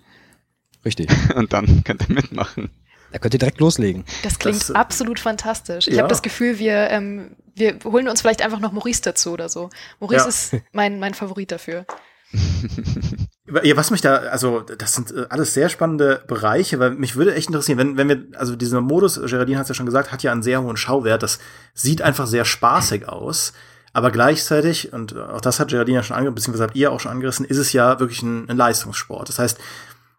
Richtig. 0.85 1.09
Und 1.35 1.53
dann 1.53 1.83
könnt 1.83 2.09
ihr 2.09 2.15
mitmachen. 2.15 2.71
Da 3.11 3.19
könnt 3.19 3.35
ihr 3.35 3.39
direkt 3.39 3.59
loslegen. 3.59 4.05
Das 4.23 4.39
klingt 4.39 4.61
das, 4.61 4.71
äh, 4.71 4.75
absolut 4.75 5.19
fantastisch. 5.19 5.89
Ich 5.89 5.95
ja. 5.95 6.01
habe 6.01 6.09
das 6.09 6.23
Gefühl, 6.23 6.59
wir, 6.59 6.91
ähm, 6.91 7.37
wir 7.59 7.79
holen 7.85 8.09
uns 8.09 8.21
vielleicht 8.21 8.43
einfach 8.43 8.61
noch 8.61 8.73
Maurice 8.73 9.03
dazu 9.03 9.33
oder 9.33 9.49
so. 9.49 9.71
Maurice 10.01 10.23
ja. 10.23 10.29
ist 10.29 10.57
mein, 10.73 10.99
mein 10.99 11.15
Favorit 11.15 11.53
dafür. 11.53 11.87
ja, 13.63 13.77
was 13.77 13.91
mich 13.91 14.01
da, 14.01 14.17
also 14.17 14.61
das 14.61 14.95
sind 14.95 15.13
äh, 15.13 15.27
alles 15.31 15.55
sehr 15.55 15.69
spannende 15.69 16.23
Bereiche, 16.27 16.79
weil 16.79 16.91
mich 16.91 17.17
würde 17.17 17.35
echt 17.35 17.49
interessieren, 17.49 17.79
wenn, 17.79 17.97
wenn 17.97 18.09
wir, 18.09 18.27
also 18.39 18.57
dieser 18.57 18.81
Modus, 18.81 19.21
Geraldine 19.21 19.59
hat 19.59 19.65
es 19.65 19.71
ja 19.71 19.75
schon 19.75 19.87
gesagt, 19.87 20.13
hat 20.13 20.23
ja 20.23 20.33
einen 20.33 20.43
sehr 20.43 20.63
hohen 20.63 20.77
Schauwert. 20.77 21.23
Das 21.23 21.39
sieht 21.75 22.03
einfach 22.03 22.27
sehr 22.27 22.45
spaßig 22.45 23.09
aus. 23.09 23.53
Aber 23.93 24.11
gleichzeitig, 24.11 24.93
und 24.93 25.17
auch 25.17 25.41
das 25.41 25.59
hat 25.59 25.69
Geraldine 25.69 26.03
schon 26.03 26.17
angerissen, 26.17 26.35
beziehungsweise 26.35 26.65
habt 26.65 26.77
ihr 26.77 26.93
auch 26.93 27.01
schon 27.01 27.11
angerissen, 27.11 27.47
ist 27.47 27.57
es 27.57 27.73
ja 27.73 27.99
wirklich 27.99 28.23
ein, 28.23 28.49
ein 28.49 28.57
Leistungssport. 28.57 29.29
Das 29.29 29.39
heißt, 29.39 29.59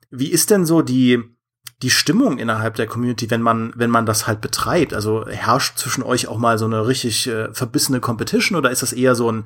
wie 0.09 0.31
ist 0.31 0.49
denn 0.49 0.65
so 0.65 0.81
die, 0.81 1.23
die 1.81 1.89
Stimmung 1.89 2.37
innerhalb 2.37 2.75
der 2.75 2.87
Community, 2.87 3.29
wenn 3.29 3.41
man, 3.41 3.71
wenn 3.75 3.89
man 3.89 4.05
das 4.05 4.27
halt 4.27 4.41
betreibt? 4.41 4.93
Also 4.93 5.25
herrscht 5.27 5.77
zwischen 5.77 6.03
euch 6.03 6.27
auch 6.27 6.37
mal 6.37 6.57
so 6.57 6.65
eine 6.65 6.87
richtig 6.87 7.27
äh, 7.27 7.53
verbissene 7.53 7.99
Competition 7.99 8.57
oder 8.57 8.71
ist 8.71 8.81
das 8.81 8.93
eher 8.93 9.15
so 9.15 9.31
ein, 9.31 9.45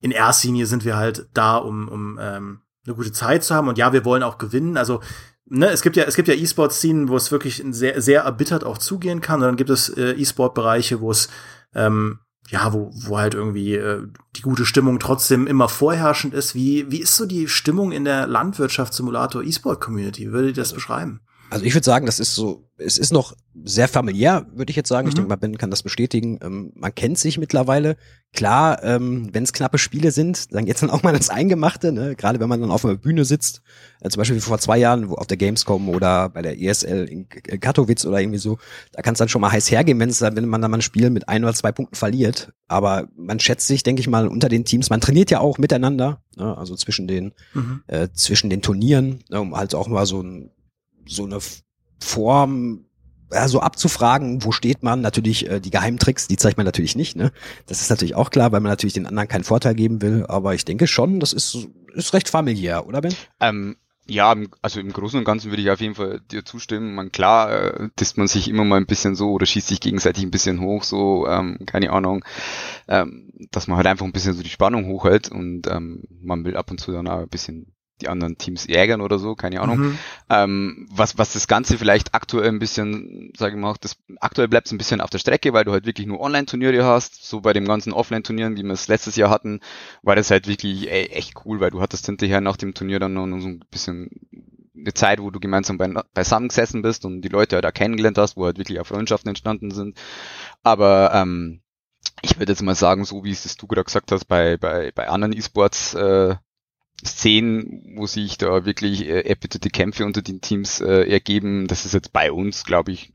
in 0.00 0.10
erster 0.10 0.48
Linie 0.48 0.66
sind 0.66 0.84
wir 0.84 0.96
halt 0.96 1.28
da, 1.34 1.56
um, 1.56 1.88
um 1.88 2.18
ähm, 2.20 2.60
eine 2.86 2.94
gute 2.94 3.12
Zeit 3.12 3.42
zu 3.42 3.54
haben 3.54 3.68
und 3.68 3.78
ja, 3.78 3.92
wir 3.92 4.04
wollen 4.04 4.22
auch 4.22 4.38
gewinnen. 4.38 4.76
Also 4.76 5.00
ne, 5.46 5.68
es 5.70 5.82
gibt 5.82 5.96
ja, 5.96 6.04
es 6.04 6.14
gibt 6.14 6.28
ja 6.28 6.34
E-Sport-Szenen, 6.34 7.08
wo 7.08 7.16
es 7.16 7.32
wirklich 7.32 7.62
sehr, 7.70 8.00
sehr 8.00 8.22
erbittert 8.22 8.64
auch 8.64 8.78
zugehen 8.78 9.20
kann. 9.20 9.40
Und 9.40 9.46
dann 9.46 9.56
gibt 9.56 9.70
es 9.70 9.88
äh, 9.88 10.12
E-Sport-Bereiche, 10.12 11.00
wo 11.00 11.10
es 11.10 11.28
ähm, 11.74 12.20
ja, 12.48 12.72
wo, 12.72 12.90
wo 12.94 13.18
halt 13.18 13.34
irgendwie 13.34 13.74
äh, 13.74 14.06
die 14.36 14.42
gute 14.42 14.66
Stimmung 14.66 15.00
trotzdem 15.00 15.46
immer 15.46 15.68
vorherrschend 15.68 16.32
ist. 16.32 16.54
Wie, 16.54 16.90
wie 16.90 17.00
ist 17.00 17.16
so 17.16 17.26
die 17.26 17.48
Stimmung 17.48 17.92
in 17.92 18.04
der 18.04 18.26
Landwirtschaftssimulator 18.26 19.42
E-Sport 19.42 19.80
Community? 19.80 20.28
Wie 20.28 20.32
würdet 20.32 20.56
ihr 20.56 20.62
das 20.62 20.72
beschreiben? 20.72 21.20
Also 21.50 21.64
ich 21.64 21.74
würde 21.74 21.84
sagen, 21.84 22.06
das 22.06 22.18
ist 22.18 22.34
so, 22.34 22.68
es 22.78 22.98
ist 22.98 23.12
noch 23.12 23.34
sehr 23.64 23.88
familiär, 23.88 24.46
würde 24.52 24.70
ich 24.70 24.76
jetzt 24.76 24.88
sagen. 24.88 25.06
Mhm. 25.06 25.08
Ich 25.08 25.14
denke 25.14 25.28
mal, 25.28 25.36
Ben 25.36 25.58
kann 25.58 25.70
das 25.70 25.82
bestätigen. 25.82 26.38
Ähm, 26.42 26.72
man 26.74 26.94
kennt 26.94 27.18
sich 27.18 27.38
mittlerweile. 27.38 27.96
Klar, 28.32 28.82
ähm, 28.82 29.30
wenn 29.32 29.44
es 29.44 29.52
knappe 29.52 29.78
Spiele 29.78 30.10
sind, 30.10 30.52
dann 30.52 30.66
geht's 30.66 30.80
dann 30.80 30.90
auch 30.90 31.02
mal 31.02 31.14
ins 31.14 31.30
Eingemachte, 31.30 31.92
ne? 31.92 32.16
gerade 32.16 32.38
wenn 32.38 32.48
man 32.48 32.60
dann 32.60 32.70
auf 32.70 32.84
einer 32.84 32.96
Bühne 32.96 33.24
sitzt. 33.24 33.62
Äh, 34.00 34.10
zum 34.10 34.20
Beispiel 34.20 34.40
vor 34.40 34.58
zwei 34.58 34.76
Jahren 34.76 35.08
wo 35.08 35.14
auf 35.14 35.26
der 35.26 35.38
Gamescom 35.38 35.88
oder 35.88 36.28
bei 36.28 36.42
der 36.42 36.60
ESL 36.60 37.04
in 37.04 37.28
Katowice 37.28 38.04
oder 38.04 38.20
irgendwie 38.20 38.38
so. 38.38 38.58
Da 38.92 39.02
kann 39.02 39.14
es 39.14 39.18
dann 39.18 39.28
schon 39.28 39.40
mal 39.40 39.52
heiß 39.52 39.70
hergehen, 39.70 39.98
wenn's 39.98 40.18
dann, 40.18 40.36
wenn 40.36 40.46
man 40.48 40.60
dann 40.60 40.70
mal 40.70 40.78
ein 40.78 40.82
Spiel 40.82 41.08
mit 41.10 41.28
ein 41.28 41.44
oder 41.44 41.54
zwei 41.54 41.72
Punkten 41.72 41.96
verliert. 41.96 42.52
Aber 42.68 43.08
man 43.16 43.40
schätzt 43.40 43.68
sich, 43.68 43.82
denke 43.82 44.00
ich 44.00 44.08
mal, 44.08 44.28
unter 44.28 44.48
den 44.48 44.64
Teams. 44.64 44.90
Man 44.90 45.00
trainiert 45.00 45.30
ja 45.30 45.40
auch 45.40 45.56
miteinander, 45.58 46.20
ne? 46.36 46.56
also 46.58 46.74
zwischen 46.76 47.06
den, 47.06 47.32
mhm. 47.54 47.82
äh, 47.86 48.08
zwischen 48.12 48.50
den 48.50 48.60
Turnieren, 48.60 49.24
ne? 49.30 49.40
um 49.40 49.56
halt 49.56 49.74
auch 49.74 49.88
mal 49.88 50.04
so 50.04 50.20
ein 50.22 50.50
so 51.06 51.24
eine 51.24 51.38
Form 52.00 52.86
ja, 53.32 53.48
so 53.48 53.60
abzufragen, 53.60 54.44
wo 54.44 54.52
steht 54.52 54.82
man, 54.82 55.00
natürlich 55.00 55.50
äh, 55.50 55.60
die 55.60 55.70
Geheimtricks, 55.70 56.28
die 56.28 56.36
zeigt 56.36 56.56
man 56.56 56.66
natürlich 56.66 56.94
nicht, 56.94 57.16
ne? 57.16 57.32
Das 57.66 57.80
ist 57.80 57.90
natürlich 57.90 58.14
auch 58.14 58.30
klar, 58.30 58.52
weil 58.52 58.60
man 58.60 58.70
natürlich 58.70 58.94
den 58.94 59.06
anderen 59.06 59.28
keinen 59.28 59.44
Vorteil 59.44 59.74
geben 59.74 60.00
will, 60.00 60.24
aber 60.28 60.54
ich 60.54 60.64
denke 60.64 60.86
schon, 60.86 61.18
das 61.18 61.32
ist, 61.32 61.66
ist 61.92 62.12
recht 62.12 62.28
familiär, 62.28 62.86
oder 62.86 63.00
Ben? 63.00 63.14
Ähm, 63.40 63.76
ja, 64.08 64.36
also 64.62 64.78
im 64.78 64.92
Großen 64.92 65.18
und 65.18 65.24
Ganzen 65.24 65.50
würde 65.50 65.62
ich 65.62 65.70
auf 65.70 65.80
jeden 65.80 65.96
Fall 65.96 66.20
dir 66.30 66.44
zustimmen. 66.44 66.94
Man 66.94 67.10
klar, 67.10 67.50
äh, 67.50 67.88
disst 67.98 68.16
man 68.16 68.28
sich 68.28 68.48
immer 68.48 68.64
mal 68.64 68.76
ein 68.76 68.86
bisschen 68.86 69.16
so 69.16 69.32
oder 69.32 69.46
schießt 69.46 69.66
sich 69.66 69.80
gegenseitig 69.80 70.22
ein 70.22 70.30
bisschen 70.30 70.60
hoch, 70.60 70.84
so, 70.84 71.26
ähm, 71.26 71.58
keine 71.66 71.90
Ahnung, 71.90 72.24
ähm, 72.86 73.32
dass 73.50 73.66
man 73.66 73.76
halt 73.76 73.88
einfach 73.88 74.06
ein 74.06 74.12
bisschen 74.12 74.34
so 74.34 74.44
die 74.44 74.48
Spannung 74.48 74.86
hochhält 74.86 75.28
und 75.32 75.66
ähm, 75.66 76.04
man 76.22 76.44
will 76.44 76.56
ab 76.56 76.70
und 76.70 76.78
zu 76.78 76.92
dann 76.92 77.08
auch 77.08 77.18
ein 77.18 77.28
bisschen 77.28 77.75
die 78.00 78.08
anderen 78.08 78.36
Teams 78.38 78.66
ärgern 78.66 79.00
oder 79.00 79.18
so, 79.18 79.34
keine 79.34 79.60
Ahnung. 79.60 79.78
Mhm. 79.78 79.98
Ähm, 80.28 80.88
was, 80.90 81.18
was 81.18 81.32
das 81.32 81.48
Ganze 81.48 81.78
vielleicht 81.78 82.14
aktuell 82.14 82.48
ein 82.48 82.58
bisschen, 82.58 83.32
sage 83.36 83.54
ich 83.54 83.60
mal, 83.60 83.74
das, 83.80 83.96
aktuell 84.20 84.48
bleibt 84.48 84.66
es 84.66 84.72
ein 84.72 84.78
bisschen 84.78 85.00
auf 85.00 85.10
der 85.10 85.18
Strecke, 85.18 85.52
weil 85.52 85.64
du 85.64 85.72
halt 85.72 85.86
wirklich 85.86 86.06
nur 86.06 86.20
Online-Turniere 86.20 86.84
hast. 86.84 87.24
So 87.24 87.40
bei 87.40 87.52
den 87.52 87.64
ganzen 87.64 87.92
Offline-Turnieren, 87.92 88.56
wie 88.56 88.62
wir 88.62 88.72
es 88.72 88.88
letztes 88.88 89.16
Jahr 89.16 89.30
hatten, 89.30 89.60
war 90.02 90.16
das 90.16 90.30
halt 90.30 90.46
wirklich 90.46 90.90
ey, 90.90 91.06
echt 91.06 91.34
cool, 91.44 91.60
weil 91.60 91.70
du 91.70 91.80
hattest 91.80 92.06
hinterher 92.06 92.40
nach 92.40 92.56
dem 92.56 92.74
Turnier 92.74 93.00
dann 93.00 93.14
noch 93.14 93.40
so 93.40 93.48
ein 93.48 93.64
bisschen 93.70 94.10
eine 94.76 94.92
Zeit, 94.94 95.20
wo 95.20 95.30
du 95.30 95.40
gemeinsam 95.40 95.78
bei, 95.78 95.88
beisammen 96.12 96.48
gesessen 96.48 96.82
bist 96.82 97.04
und 97.04 97.22
die 97.22 97.28
Leute 97.28 97.56
halt 97.56 97.64
da 97.64 97.72
kennengelernt 97.72 98.18
hast, 98.18 98.36
wo 98.36 98.44
halt 98.44 98.58
wirklich 98.58 98.78
auch 98.78 98.86
Freundschaften 98.86 99.30
entstanden 99.30 99.70
sind. 99.70 99.98
Aber 100.62 101.12
ähm, 101.14 101.60
ich 102.22 102.38
würde 102.38 102.52
jetzt 102.52 102.62
mal 102.62 102.74
sagen, 102.74 103.04
so 103.04 103.24
wie 103.24 103.30
es 103.30 103.56
du 103.56 103.66
gerade 103.66 103.84
gesagt 103.84 104.12
hast, 104.12 104.26
bei, 104.26 104.56
bei, 104.56 104.92
bei 104.94 105.08
anderen 105.08 105.32
E-Sports 105.32 105.94
äh, 105.94 106.36
Szenen, 107.04 107.94
wo 107.96 108.06
sich 108.06 108.38
da 108.38 108.64
wirklich 108.64 109.06
äh, 109.06 109.20
erbitterte 109.20 109.70
Kämpfe 109.70 110.04
unter 110.04 110.22
den 110.22 110.40
Teams 110.40 110.80
äh, 110.80 111.10
ergeben. 111.10 111.66
Das 111.66 111.84
ist 111.84 111.94
jetzt 111.94 112.12
bei 112.12 112.32
uns, 112.32 112.64
glaube 112.64 112.92
ich, 112.92 113.12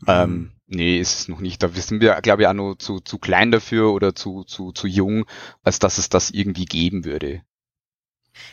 mhm. 0.00 0.08
ähm, 0.08 0.52
nee, 0.66 0.98
ist 0.98 1.20
es 1.20 1.28
noch 1.28 1.40
nicht. 1.40 1.62
Da 1.62 1.68
sind 1.68 2.00
wir, 2.00 2.14
glaube 2.22 2.42
ich, 2.42 2.48
auch 2.48 2.54
noch 2.54 2.76
zu, 2.76 3.00
zu 3.00 3.18
klein 3.18 3.50
dafür 3.50 3.92
oder 3.92 4.14
zu, 4.14 4.44
zu, 4.44 4.72
zu 4.72 4.86
jung, 4.86 5.26
als 5.62 5.78
dass 5.78 5.98
es 5.98 6.08
das 6.08 6.30
irgendwie 6.30 6.64
geben 6.64 7.04
würde. 7.04 7.42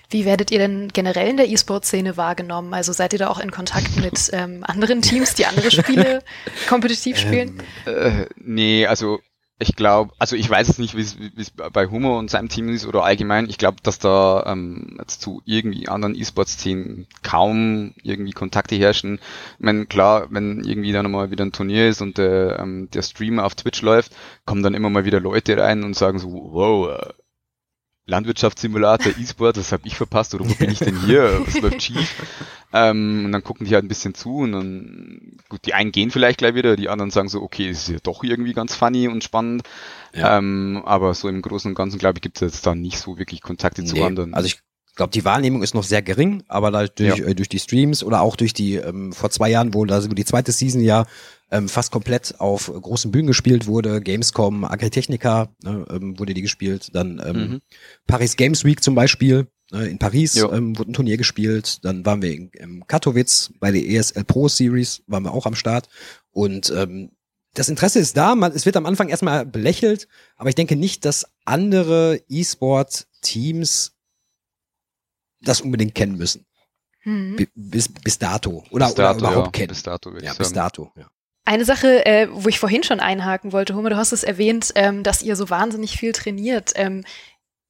Wie 0.09 0.25
werdet 0.25 0.51
ihr 0.51 0.59
denn 0.59 0.89
generell 0.89 1.27
in 1.27 1.37
der 1.37 1.49
E-Sport-Szene 1.49 2.17
wahrgenommen? 2.17 2.73
Also 2.73 2.93
seid 2.93 3.13
ihr 3.13 3.19
da 3.19 3.29
auch 3.29 3.39
in 3.39 3.51
Kontakt 3.51 3.95
mit 3.97 4.29
ähm, 4.33 4.63
anderen 4.63 5.01
Teams, 5.01 5.35
die 5.35 5.45
andere 5.45 5.71
Spiele 5.71 6.23
kompetitiv 6.67 7.17
spielen? 7.17 7.61
Ähm, 7.85 7.95
äh, 7.95 8.25
nee, 8.35 8.85
also 8.85 9.19
ich 9.61 9.75
glaube, 9.75 10.11
also 10.17 10.35
ich 10.35 10.49
weiß 10.49 10.67
es 10.69 10.79
nicht, 10.79 10.97
wie 10.97 11.01
es 11.01 11.51
bei 11.51 11.87
Humor 11.87 12.17
und 12.17 12.31
seinem 12.31 12.49
Team 12.49 12.69
ist 12.69 12.87
oder 12.87 13.03
allgemein. 13.03 13.47
Ich 13.47 13.59
glaube, 13.59 13.77
dass 13.83 13.99
da 13.99 14.43
ähm, 14.47 14.97
jetzt 14.97 15.21
zu 15.21 15.43
irgendwie 15.45 15.87
anderen 15.87 16.15
E-Sports-Szenen 16.15 17.05
kaum 17.21 17.93
irgendwie 18.01 18.31
Kontakte 18.31 18.75
herrschen. 18.75 19.19
Ich 19.59 19.63
meine, 19.63 19.85
klar, 19.85 20.27
wenn 20.31 20.63
irgendwie 20.63 20.91
dann 20.91 21.11
mal 21.11 21.29
wieder 21.29 21.45
ein 21.45 21.51
Turnier 21.51 21.89
ist 21.89 22.01
und 22.01 22.17
der, 22.17 22.57
ähm, 22.59 22.89
der 22.91 23.03
Streamer 23.03 23.45
auf 23.45 23.53
Twitch 23.53 23.83
läuft, 23.83 24.13
kommen 24.45 24.63
dann 24.63 24.73
immer 24.73 24.89
mal 24.89 25.05
wieder 25.05 25.19
Leute 25.19 25.55
rein 25.57 25.83
und 25.83 25.95
sagen 25.95 26.17
so, 26.17 26.29
wow, 26.31 26.89
äh, 26.89 27.13
Landwirtschaftssimulator, 28.05 29.13
E-Sport, 29.17 29.57
was 29.57 29.71
habe 29.71 29.83
ich 29.85 29.95
verpasst 29.95 30.33
oder 30.33 30.49
wo 30.49 30.53
bin 30.55 30.71
ich 30.71 30.79
denn 30.79 30.99
hier? 31.05 31.41
Was 31.45 31.61
läuft 31.61 31.83
schief? 31.83 32.15
Ähm, 32.73 33.25
und 33.25 33.31
dann 33.31 33.43
gucken 33.43 33.67
die 33.67 33.73
halt 33.73 33.85
ein 33.85 33.89
bisschen 33.89 34.15
zu 34.15 34.37
und 34.37 34.51
dann, 34.53 35.37
gut, 35.49 35.65
die 35.65 35.73
einen 35.73 35.91
gehen 35.91 36.09
vielleicht 36.09 36.39
gleich 36.39 36.55
wieder, 36.55 36.75
die 36.75 36.89
anderen 36.89 37.11
sagen 37.11 37.29
so, 37.29 37.41
okay, 37.41 37.69
ist 37.69 37.89
ja 37.89 37.97
doch 38.01 38.23
irgendwie 38.23 38.53
ganz 38.53 38.75
funny 38.75 39.07
und 39.07 39.23
spannend. 39.23 39.63
Ja. 40.13 40.37
Ähm, 40.37 40.81
aber 40.85 41.13
so 41.13 41.27
im 41.29 41.41
Großen 41.41 41.69
und 41.69 41.75
Ganzen, 41.75 41.99
glaube 41.99 42.17
ich, 42.17 42.21
gibt 42.21 42.41
es 42.41 42.53
jetzt 42.53 42.65
da 42.65 42.75
nicht 42.75 42.97
so 42.97 43.17
wirklich 43.17 43.41
Kontakte 43.41 43.81
nee, 43.81 43.87
zu 43.87 44.03
anderen. 44.03 44.33
Also 44.33 44.47
ich 44.47 44.61
glaube, 44.95 45.11
die 45.11 45.25
Wahrnehmung 45.25 45.63
ist 45.63 45.73
noch 45.73 45.83
sehr 45.83 46.01
gering, 46.01 46.43
aber 46.47 46.71
durch, 46.87 47.17
ja. 47.17 47.25
äh, 47.25 47.35
durch 47.35 47.49
die 47.49 47.59
Streams 47.59 48.03
oder 48.03 48.21
auch 48.21 48.35
durch 48.35 48.53
die, 48.53 48.75
ähm, 48.75 49.13
vor 49.13 49.29
zwei 49.29 49.49
Jahren, 49.49 49.73
wo 49.73 49.85
da 49.85 49.99
die 50.01 50.25
zweite 50.25 50.51
Season 50.51 50.81
ja 50.81 51.05
ähm, 51.51 51.69
fast 51.69 51.91
komplett 51.91 52.39
auf 52.39 52.67
großen 52.67 53.11
Bühnen 53.11 53.27
gespielt 53.27 53.67
wurde. 53.67 54.01
Gamescom, 54.01 54.63
Agritechnica 54.63 55.49
ne, 55.63 55.85
ähm, 55.89 56.17
wurde 56.17 56.33
die 56.33 56.41
gespielt. 56.41 56.89
Dann 56.93 57.21
ähm, 57.25 57.35
mhm. 57.35 57.61
Paris 58.07 58.35
Games 58.37 58.63
Week 58.63 58.81
zum 58.81 58.95
Beispiel. 58.95 59.47
Äh, 59.71 59.89
in 59.91 59.97
Paris 59.97 60.35
ähm, 60.37 60.77
wurde 60.77 60.91
ein 60.91 60.93
Turnier 60.93 61.17
gespielt. 61.17 61.83
Dann 61.83 62.05
waren 62.05 62.21
wir 62.21 62.33
in, 62.33 62.49
in 62.49 62.87
Katowice 62.87 63.53
bei 63.59 63.71
der 63.71 63.85
ESL 63.87 64.23
Pro 64.23 64.47
Series, 64.47 65.03
waren 65.07 65.23
wir 65.23 65.33
auch 65.33 65.45
am 65.45 65.55
Start. 65.55 65.89
Und 66.31 66.71
ähm, 66.75 67.11
das 67.53 67.67
Interesse 67.67 67.99
ist 67.99 68.15
da, 68.15 68.35
man, 68.35 68.53
es 68.53 68.65
wird 68.65 68.77
am 68.77 68.85
Anfang 68.85 69.09
erstmal 69.09 69.45
belächelt, 69.45 70.07
aber 70.37 70.49
ich 70.49 70.55
denke 70.55 70.77
nicht, 70.77 71.03
dass 71.03 71.25
andere 71.43 72.21
E-Sport-Teams 72.29 73.93
das 75.41 75.61
unbedingt 75.61 75.95
kennen 75.95 76.17
müssen. 76.17 76.45
Hm. 76.99 77.47
Bis, 77.55 77.89
bis 77.89 78.19
dato. 78.19 78.63
Oder, 78.69 78.87
bis 78.87 78.95
dato, 78.95 79.19
oder 79.19 79.29
überhaupt 79.29 79.47
ja, 79.47 79.51
kennen. 79.51 79.69
Bis 79.69 79.83
dato, 79.83 80.17
ja, 80.17 80.33
bis 80.33 80.53
dato, 80.53 80.91
ja. 80.95 81.07
Eine 81.43 81.65
Sache, 81.65 82.05
äh, 82.05 82.27
wo 82.31 82.49
ich 82.49 82.59
vorhin 82.59 82.83
schon 82.83 82.99
einhaken 82.99 83.51
wollte, 83.51 83.75
Homer, 83.75 83.89
du 83.89 83.97
hast 83.97 84.11
es 84.11 84.23
erwähnt, 84.23 84.71
ähm, 84.75 85.01
dass 85.01 85.23
ihr 85.23 85.35
so 85.35 85.49
wahnsinnig 85.49 85.97
viel 85.97 86.11
trainiert. 86.11 86.71
Ähm, 86.75 87.03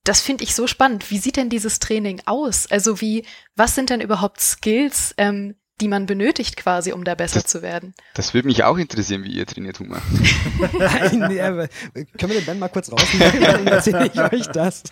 das 0.03 0.21
finde 0.21 0.43
ich 0.43 0.55
so 0.55 0.67
spannend. 0.67 1.09
Wie 1.09 1.19
sieht 1.19 1.37
denn 1.37 1.49
dieses 1.49 1.79
Training 1.79 2.21
aus? 2.25 2.69
Also 2.69 2.99
wie, 3.01 3.23
was 3.55 3.75
sind 3.75 3.89
denn 3.89 4.01
überhaupt 4.01 4.41
Skills, 4.41 5.13
ähm, 5.17 5.55
die 5.79 5.87
man 5.87 6.05
benötigt 6.05 6.57
quasi, 6.57 6.91
um 6.91 7.03
da 7.03 7.15
besser 7.15 7.41
das, 7.41 7.49
zu 7.49 7.61
werden? 7.61 7.93
Das 8.13 8.33
würde 8.33 8.47
mich 8.47 8.63
auch 8.63 8.77
interessieren, 8.77 9.23
wie 9.23 9.31
ihr 9.31 9.45
trainiert, 9.45 9.79
Homer. 9.79 10.01
Nein, 10.77 11.25
nee, 11.29 11.41
aber, 11.41 11.67
können 11.93 12.33
wir 12.33 12.39
den 12.41 12.45
Ben 12.45 12.59
mal 12.59 12.67
kurz 12.67 12.91
rausnehmen? 12.91 13.41
Dann 13.41 13.67
erzähle 13.67 14.11
ich 14.13 14.19
euch 14.19 14.47
das. 14.47 14.83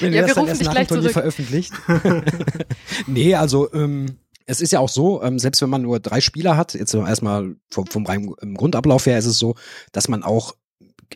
Wenn 0.00 0.12
ja, 0.12 0.20
wir 0.20 0.26
das 0.26 0.34
dann 0.34 0.48
erst 0.48 0.64
nach 0.64 0.74
dem 0.74 0.86
Turnier 0.86 1.10
veröffentlicht. 1.10 1.72
nee, 3.06 3.34
also 3.34 3.72
ähm, 3.72 4.18
es 4.46 4.60
ist 4.60 4.72
ja 4.72 4.80
auch 4.80 4.88
so, 4.88 5.22
ähm, 5.22 5.38
selbst 5.38 5.60
wenn 5.60 5.70
man 5.70 5.82
nur 5.82 6.00
drei 6.00 6.20
Spieler 6.20 6.56
hat, 6.56 6.74
jetzt 6.74 6.94
erstmal 6.94 7.56
vom, 7.70 7.86
vom 7.86 8.06
reinen 8.06 8.54
Grundablauf 8.54 9.04
her 9.06 9.18
ist 9.18 9.26
es 9.26 9.38
so, 9.38 9.54
dass 9.92 10.08
man 10.08 10.22
auch, 10.22 10.54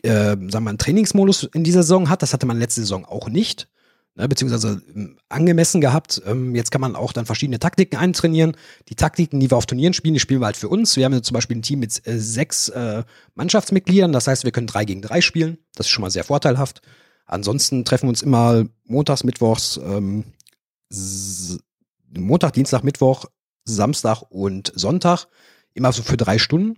äh, 0.03 0.09
sagen 0.09 0.51
wir 0.51 0.59
mal, 0.59 0.69
einen 0.69 0.77
Trainingsmodus 0.77 1.49
in 1.53 1.63
dieser 1.63 1.81
Saison 1.81 2.09
hat. 2.09 2.21
Das 2.21 2.33
hatte 2.33 2.45
man 2.45 2.59
letzte 2.59 2.81
Saison 2.81 3.05
auch 3.05 3.29
nicht. 3.29 3.67
Ne, 4.15 4.29
beziehungsweise 4.29 4.83
ähm, 4.95 5.17
angemessen 5.29 5.81
gehabt. 5.81 6.21
Ähm, 6.27 6.53
jetzt 6.53 6.69
kann 6.69 6.81
man 6.81 6.95
auch 6.95 7.13
dann 7.13 7.25
verschiedene 7.25 7.57
Taktiken 7.57 7.97
eintrainieren. 7.97 8.55
Die 8.89 8.95
Taktiken, 8.95 9.39
die 9.39 9.49
wir 9.49 9.57
auf 9.57 9.65
Turnieren 9.65 9.93
spielen, 9.93 10.13
die 10.13 10.19
spielen 10.19 10.39
wir 10.39 10.45
halt 10.45 10.57
für 10.57 10.69
uns. 10.69 10.95
Wir 10.95 11.05
haben 11.05 11.13
jetzt 11.13 11.25
zum 11.25 11.33
Beispiel 11.33 11.57
ein 11.57 11.63
Team 11.63 11.79
mit 11.79 12.05
äh, 12.05 12.19
sechs 12.19 12.69
äh, 12.69 13.03
Mannschaftsmitgliedern. 13.33 14.11
Das 14.11 14.27
heißt, 14.27 14.43
wir 14.43 14.51
können 14.51 14.67
drei 14.67 14.85
gegen 14.85 15.01
drei 15.01 15.21
spielen. 15.21 15.57
Das 15.73 15.87
ist 15.87 15.89
schon 15.89 16.03
mal 16.03 16.11
sehr 16.11 16.23
vorteilhaft. 16.23 16.83
Ansonsten 17.25 17.85
treffen 17.85 18.05
wir 18.05 18.09
uns 18.09 18.21
immer 18.21 18.65
montags, 18.85 19.23
mittwochs, 19.23 19.77
ähm, 19.77 20.25
Montag, 22.15 22.53
Dienstag, 22.53 22.83
Mittwoch, 22.83 23.25
Samstag 23.65 24.21
und 24.29 24.71
Sonntag 24.75 25.25
immer 25.73 25.91
so 25.91 26.03
für 26.03 26.17
drei 26.17 26.37
Stunden. 26.37 26.77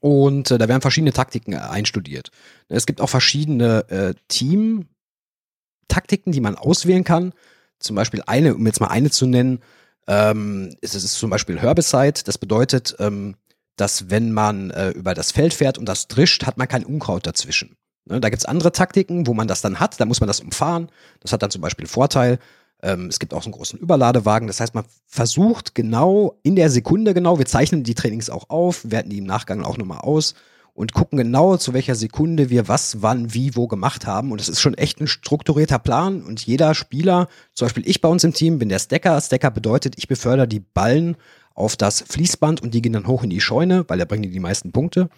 Und 0.00 0.50
äh, 0.50 0.56
da 0.58 0.68
werden 0.68 0.80
verschiedene 0.80 1.12
Taktiken 1.12 1.54
einstudiert. 1.54 2.30
Es 2.68 2.86
gibt 2.86 3.00
auch 3.00 3.10
verschiedene 3.10 3.88
äh, 3.88 4.14
Team-Taktiken, 4.28 6.32
die 6.32 6.40
man 6.40 6.54
auswählen 6.54 7.02
kann. 7.04 7.34
Zum 7.78 7.96
Beispiel 7.96 8.22
eine, 8.26 8.54
um 8.54 8.66
jetzt 8.66 8.80
mal 8.80 8.88
eine 8.88 9.10
zu 9.10 9.26
nennen, 9.26 9.60
ähm, 10.06 10.74
es 10.80 10.94
ist 10.94 11.12
zum 11.14 11.28
Beispiel 11.30 11.60
Herbicide. 11.60 12.22
Das 12.24 12.38
bedeutet, 12.38 12.96
ähm, 12.98 13.36
dass 13.76 14.08
wenn 14.10 14.32
man 14.32 14.70
äh, 14.70 14.90
über 14.90 15.14
das 15.14 15.32
Feld 15.32 15.54
fährt 15.54 15.78
und 15.78 15.86
das 15.86 16.08
drischt, 16.08 16.44
hat 16.46 16.58
man 16.58 16.68
kein 16.68 16.84
Unkraut 16.84 17.26
dazwischen. 17.26 17.76
Ne, 18.08 18.20
da 18.20 18.30
gibt's 18.30 18.44
andere 18.44 18.72
Taktiken, 18.72 19.26
wo 19.26 19.34
man 19.34 19.48
das 19.48 19.60
dann 19.60 19.80
hat. 19.80 20.00
Da 20.00 20.06
muss 20.06 20.20
man 20.20 20.28
das 20.28 20.40
umfahren. 20.40 20.88
Das 21.20 21.32
hat 21.32 21.42
dann 21.42 21.50
zum 21.50 21.60
Beispiel 21.60 21.86
Vorteil. 21.86 22.38
Ähm, 22.82 23.06
es 23.06 23.18
gibt 23.18 23.34
auch 23.34 23.42
so 23.42 23.48
einen 23.48 23.54
großen 23.54 23.78
Überladewagen. 23.78 24.46
Das 24.46 24.60
heißt, 24.60 24.74
man 24.74 24.84
versucht 25.06 25.74
genau 25.74 26.38
in 26.42 26.56
der 26.56 26.70
Sekunde 26.70 27.12
genau, 27.12 27.38
wir 27.38 27.46
zeichnen 27.46 27.82
die 27.82 27.94
Trainings 27.94 28.30
auch 28.30 28.50
auf, 28.50 28.90
werten 28.90 29.10
die 29.10 29.18
im 29.18 29.24
Nachgang 29.24 29.64
auch 29.64 29.76
nochmal 29.76 29.98
aus 29.98 30.34
und 30.74 30.92
gucken 30.92 31.18
genau, 31.18 31.56
zu 31.56 31.74
welcher 31.74 31.96
Sekunde 31.96 32.50
wir 32.50 32.68
was, 32.68 33.02
wann, 33.02 33.34
wie, 33.34 33.56
wo 33.56 33.66
gemacht 33.66 34.06
haben. 34.06 34.30
Und 34.30 34.40
es 34.40 34.48
ist 34.48 34.60
schon 34.60 34.74
echt 34.74 35.00
ein 35.00 35.08
strukturierter 35.08 35.80
Plan. 35.80 36.22
Und 36.22 36.46
jeder 36.46 36.72
Spieler, 36.74 37.26
zum 37.52 37.66
Beispiel 37.66 37.82
ich 37.84 38.00
bei 38.00 38.08
uns 38.08 38.22
im 38.22 38.32
Team, 38.32 38.60
bin 38.60 38.68
der 38.68 38.78
Stacker. 38.78 39.20
Stacker 39.20 39.50
bedeutet, 39.50 39.94
ich 39.98 40.06
befördere 40.06 40.46
die 40.46 40.60
Ballen 40.60 41.16
auf 41.52 41.76
das 41.76 42.02
Fließband 42.02 42.62
und 42.62 42.74
die 42.74 42.80
gehen 42.80 42.92
dann 42.92 43.08
hoch 43.08 43.24
in 43.24 43.30
die 43.30 43.40
Scheune, 43.40 43.84
weil 43.88 43.98
er 43.98 44.06
bringt 44.06 44.32
die 44.32 44.38
meisten 44.38 44.70
Punkte. 44.70 45.10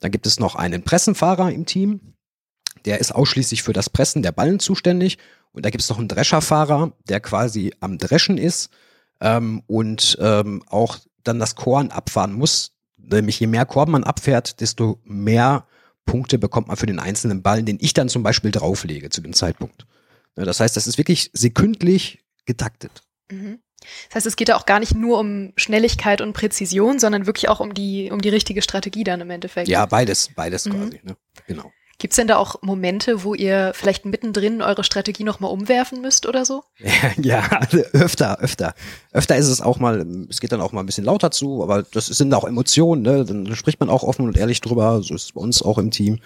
Dann 0.00 0.10
gibt 0.10 0.26
es 0.26 0.38
noch 0.38 0.54
einen 0.54 0.82
Pressenfahrer 0.82 1.50
im 1.50 1.64
Team. 1.64 2.00
Der 2.86 3.00
ist 3.00 3.14
ausschließlich 3.14 3.62
für 3.62 3.72
das 3.72 3.90
Pressen 3.90 4.22
der 4.22 4.32
Ballen 4.32 4.60
zuständig. 4.60 5.18
Und 5.52 5.64
da 5.64 5.70
gibt 5.70 5.82
es 5.82 5.88
noch 5.88 5.98
einen 5.98 6.08
Drescherfahrer, 6.08 6.92
der 7.08 7.20
quasi 7.20 7.74
am 7.80 7.98
Dreschen 7.98 8.38
ist 8.38 8.70
ähm, 9.20 9.62
und 9.66 10.16
ähm, 10.20 10.62
auch 10.68 10.98
dann 11.24 11.38
das 11.38 11.56
Korn 11.56 11.90
abfahren 11.90 12.32
muss, 12.32 12.72
nämlich 12.96 13.40
je 13.40 13.46
mehr 13.46 13.66
Korb 13.66 13.88
man 13.88 14.04
abfährt, 14.04 14.60
desto 14.60 15.00
mehr 15.04 15.66
Punkte 16.04 16.38
bekommt 16.38 16.68
man 16.68 16.76
für 16.76 16.86
den 16.86 17.00
einzelnen 17.00 17.42
Ballen, 17.42 17.66
den 17.66 17.78
ich 17.80 17.92
dann 17.94 18.08
zum 18.08 18.22
Beispiel 18.22 18.52
drauflege 18.52 19.10
zu 19.10 19.20
dem 19.20 19.32
Zeitpunkt. 19.32 19.86
Das 20.36 20.60
heißt, 20.60 20.76
das 20.76 20.86
ist 20.86 20.98
wirklich 20.98 21.30
sekündlich 21.32 22.20
getaktet. 22.44 23.02
Mhm. 23.30 23.58
Das 24.08 24.16
heißt, 24.16 24.26
es 24.26 24.36
geht 24.36 24.48
ja 24.48 24.56
auch 24.56 24.66
gar 24.66 24.80
nicht 24.80 24.94
nur 24.94 25.18
um 25.18 25.52
Schnelligkeit 25.56 26.20
und 26.20 26.32
Präzision, 26.32 26.98
sondern 26.98 27.26
wirklich 27.26 27.48
auch 27.48 27.60
um 27.60 27.74
die, 27.74 28.10
um 28.10 28.20
die 28.20 28.28
richtige 28.28 28.62
Strategie 28.62 29.04
dann 29.04 29.20
im 29.20 29.30
Endeffekt. 29.30 29.68
Ja, 29.68 29.86
beides, 29.86 30.30
beides 30.34 30.66
mhm. 30.66 30.70
quasi, 30.72 31.00
ne? 31.02 31.16
Genau. 31.46 31.72
Gibt 31.98 32.12
es 32.12 32.16
denn 32.16 32.26
da 32.26 32.36
auch 32.36 32.60
Momente, 32.62 33.24
wo 33.24 33.34
ihr 33.34 33.72
vielleicht 33.74 34.04
mittendrin 34.04 34.60
eure 34.60 34.84
Strategie 34.84 35.24
nochmal 35.24 35.50
umwerfen 35.50 36.02
müsst 36.02 36.26
oder 36.26 36.44
so? 36.44 36.62
ja, 37.16 37.40
also 37.40 37.78
öfter, 37.92 38.38
öfter. 38.40 38.74
Öfter 39.12 39.36
ist 39.36 39.48
es 39.48 39.62
auch 39.62 39.78
mal, 39.78 40.06
es 40.28 40.40
geht 40.40 40.52
dann 40.52 40.60
auch 40.60 40.72
mal 40.72 40.80
ein 40.80 40.86
bisschen 40.86 41.04
lauter 41.04 41.30
zu, 41.30 41.62
aber 41.62 41.82
das 41.82 42.06
sind 42.06 42.34
auch 42.34 42.44
Emotionen, 42.44 43.02
ne? 43.02 43.24
Dann 43.24 43.54
spricht 43.56 43.80
man 43.80 43.88
auch 43.88 44.02
offen 44.02 44.26
und 44.26 44.36
ehrlich 44.36 44.60
drüber. 44.60 45.02
So 45.02 45.14
ist 45.14 45.24
es 45.24 45.32
bei 45.32 45.40
uns 45.40 45.62
auch 45.62 45.78
im 45.78 45.90
Team. 45.90 46.20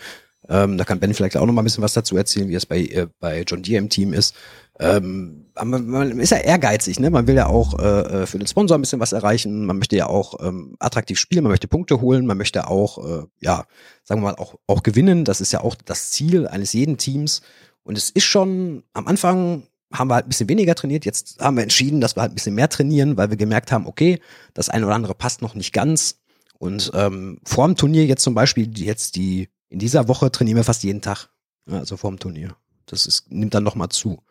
Ähm, 0.48 0.76
da 0.76 0.84
kann 0.84 0.98
Ben 0.98 1.14
vielleicht 1.14 1.36
auch 1.36 1.46
noch 1.46 1.52
mal 1.52 1.62
ein 1.62 1.64
bisschen 1.64 1.84
was 1.84 1.92
dazu 1.92 2.16
erzählen, 2.16 2.48
wie 2.48 2.54
es 2.54 2.66
bei, 2.66 2.80
äh, 2.80 3.06
bei 3.20 3.42
John 3.46 3.62
Deere 3.62 3.78
im 3.78 3.88
Team 3.88 4.12
ist. 4.12 4.34
Ähm, 4.80 5.52
man, 5.62 6.18
ist 6.18 6.30
ja 6.30 6.38
ehrgeizig, 6.38 6.98
ne? 7.00 7.10
Man 7.10 7.26
will 7.26 7.34
ja 7.34 7.46
auch 7.46 7.78
äh, 7.78 8.22
äh, 8.22 8.26
für 8.26 8.38
den 8.38 8.46
Sponsor 8.46 8.78
ein 8.78 8.80
bisschen 8.80 9.00
was 9.00 9.12
erreichen. 9.12 9.66
Man 9.66 9.78
möchte 9.78 9.96
ja 9.96 10.06
auch 10.06 10.40
ähm, 10.40 10.76
attraktiv 10.78 11.18
spielen, 11.18 11.42
man 11.42 11.50
möchte 11.50 11.68
Punkte 11.68 12.00
holen, 12.00 12.24
man 12.24 12.38
möchte 12.38 12.66
auch, 12.66 12.98
äh, 12.98 13.26
ja, 13.40 13.66
sagen 14.04 14.22
wir 14.22 14.30
mal, 14.32 14.36
auch, 14.36 14.54
auch 14.66 14.82
gewinnen. 14.82 15.24
Das 15.24 15.42
ist 15.42 15.52
ja 15.52 15.60
auch 15.60 15.74
das 15.74 16.10
Ziel 16.10 16.48
eines 16.48 16.72
jeden 16.72 16.96
Teams. 16.96 17.42
Und 17.82 17.98
es 17.98 18.08
ist 18.10 18.24
schon 18.24 18.84
am 18.94 19.06
Anfang 19.06 19.64
haben 19.92 20.08
wir 20.08 20.14
halt 20.14 20.26
ein 20.26 20.28
bisschen 20.28 20.48
weniger 20.48 20.74
trainiert. 20.74 21.04
Jetzt 21.04 21.40
haben 21.40 21.56
wir 21.56 21.62
entschieden, 21.62 22.00
dass 22.00 22.16
wir 22.16 22.22
halt 22.22 22.32
ein 22.32 22.36
bisschen 22.36 22.54
mehr 22.54 22.68
trainieren, 22.68 23.16
weil 23.16 23.30
wir 23.30 23.36
gemerkt 23.36 23.72
haben, 23.72 23.86
okay, 23.86 24.20
das 24.54 24.68
eine 24.68 24.86
oder 24.86 24.94
andere 24.94 25.14
passt 25.14 25.42
noch 25.42 25.54
nicht 25.54 25.72
ganz. 25.72 26.20
Und 26.58 26.92
ähm, 26.94 27.40
vor 27.44 27.66
dem 27.66 27.76
Turnier 27.76 28.06
jetzt 28.06 28.22
zum 28.22 28.34
Beispiel, 28.34 28.70
jetzt 28.78 29.16
die, 29.16 29.48
in 29.68 29.78
dieser 29.78 30.08
Woche 30.08 30.30
trainieren 30.30 30.56
wir 30.56 30.64
fast 30.64 30.84
jeden 30.84 31.00
Tag. 31.00 31.28
Also 31.66 31.96
vor 31.96 32.10
dem 32.10 32.18
Turnier. 32.18 32.56
Das 32.86 33.06
ist, 33.06 33.30
nimmt 33.30 33.54
dann 33.54 33.64
nochmal 33.64 33.88
zu. 33.88 34.22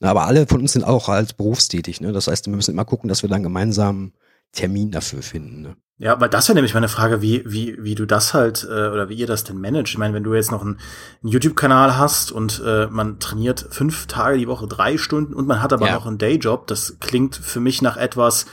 Aber 0.00 0.26
alle 0.26 0.46
von 0.46 0.60
uns 0.60 0.72
sind 0.72 0.84
auch 0.84 1.08
halt 1.08 1.36
berufstätig. 1.36 2.00
Ne? 2.00 2.12
Das 2.12 2.28
heißt, 2.28 2.46
wir 2.46 2.54
müssen 2.54 2.72
immer 2.72 2.84
gucken, 2.84 3.08
dass 3.08 3.22
wir 3.22 3.30
dann 3.30 3.42
gemeinsam 3.42 4.12
Termin 4.52 4.90
dafür 4.90 5.22
finden. 5.22 5.62
Ne? 5.62 5.76
Ja, 5.98 6.20
weil 6.20 6.28
das 6.28 6.48
wäre 6.48 6.56
nämlich 6.56 6.74
meine 6.74 6.88
Frage, 6.88 7.22
wie, 7.22 7.42
wie, 7.46 7.82
wie 7.82 7.94
du 7.94 8.04
das 8.04 8.34
halt, 8.34 8.64
äh, 8.64 8.88
oder 8.88 9.08
wie 9.08 9.14
ihr 9.14 9.26
das 9.26 9.44
denn 9.44 9.60
managt. 9.60 9.88
Ich 9.88 9.98
meine, 9.98 10.12
wenn 10.12 10.24
du 10.24 10.34
jetzt 10.34 10.50
noch 10.50 10.60
einen, 10.60 10.78
einen 11.22 11.32
YouTube-Kanal 11.32 11.96
hast 11.96 12.32
und 12.32 12.62
äh, 12.66 12.86
man 12.88 13.18
trainiert 13.18 13.66
fünf 13.70 14.06
Tage 14.06 14.36
die 14.36 14.48
Woche, 14.48 14.66
drei 14.66 14.98
Stunden 14.98 15.32
und 15.32 15.46
man 15.46 15.62
hat 15.62 15.72
aber 15.72 15.86
ja. 15.86 15.94
noch 15.94 16.06
einen 16.06 16.18
Dayjob, 16.18 16.66
das 16.66 16.98
klingt 17.00 17.34
für 17.34 17.60
mich 17.60 17.80
nach 17.80 17.96
etwas, 17.96 18.44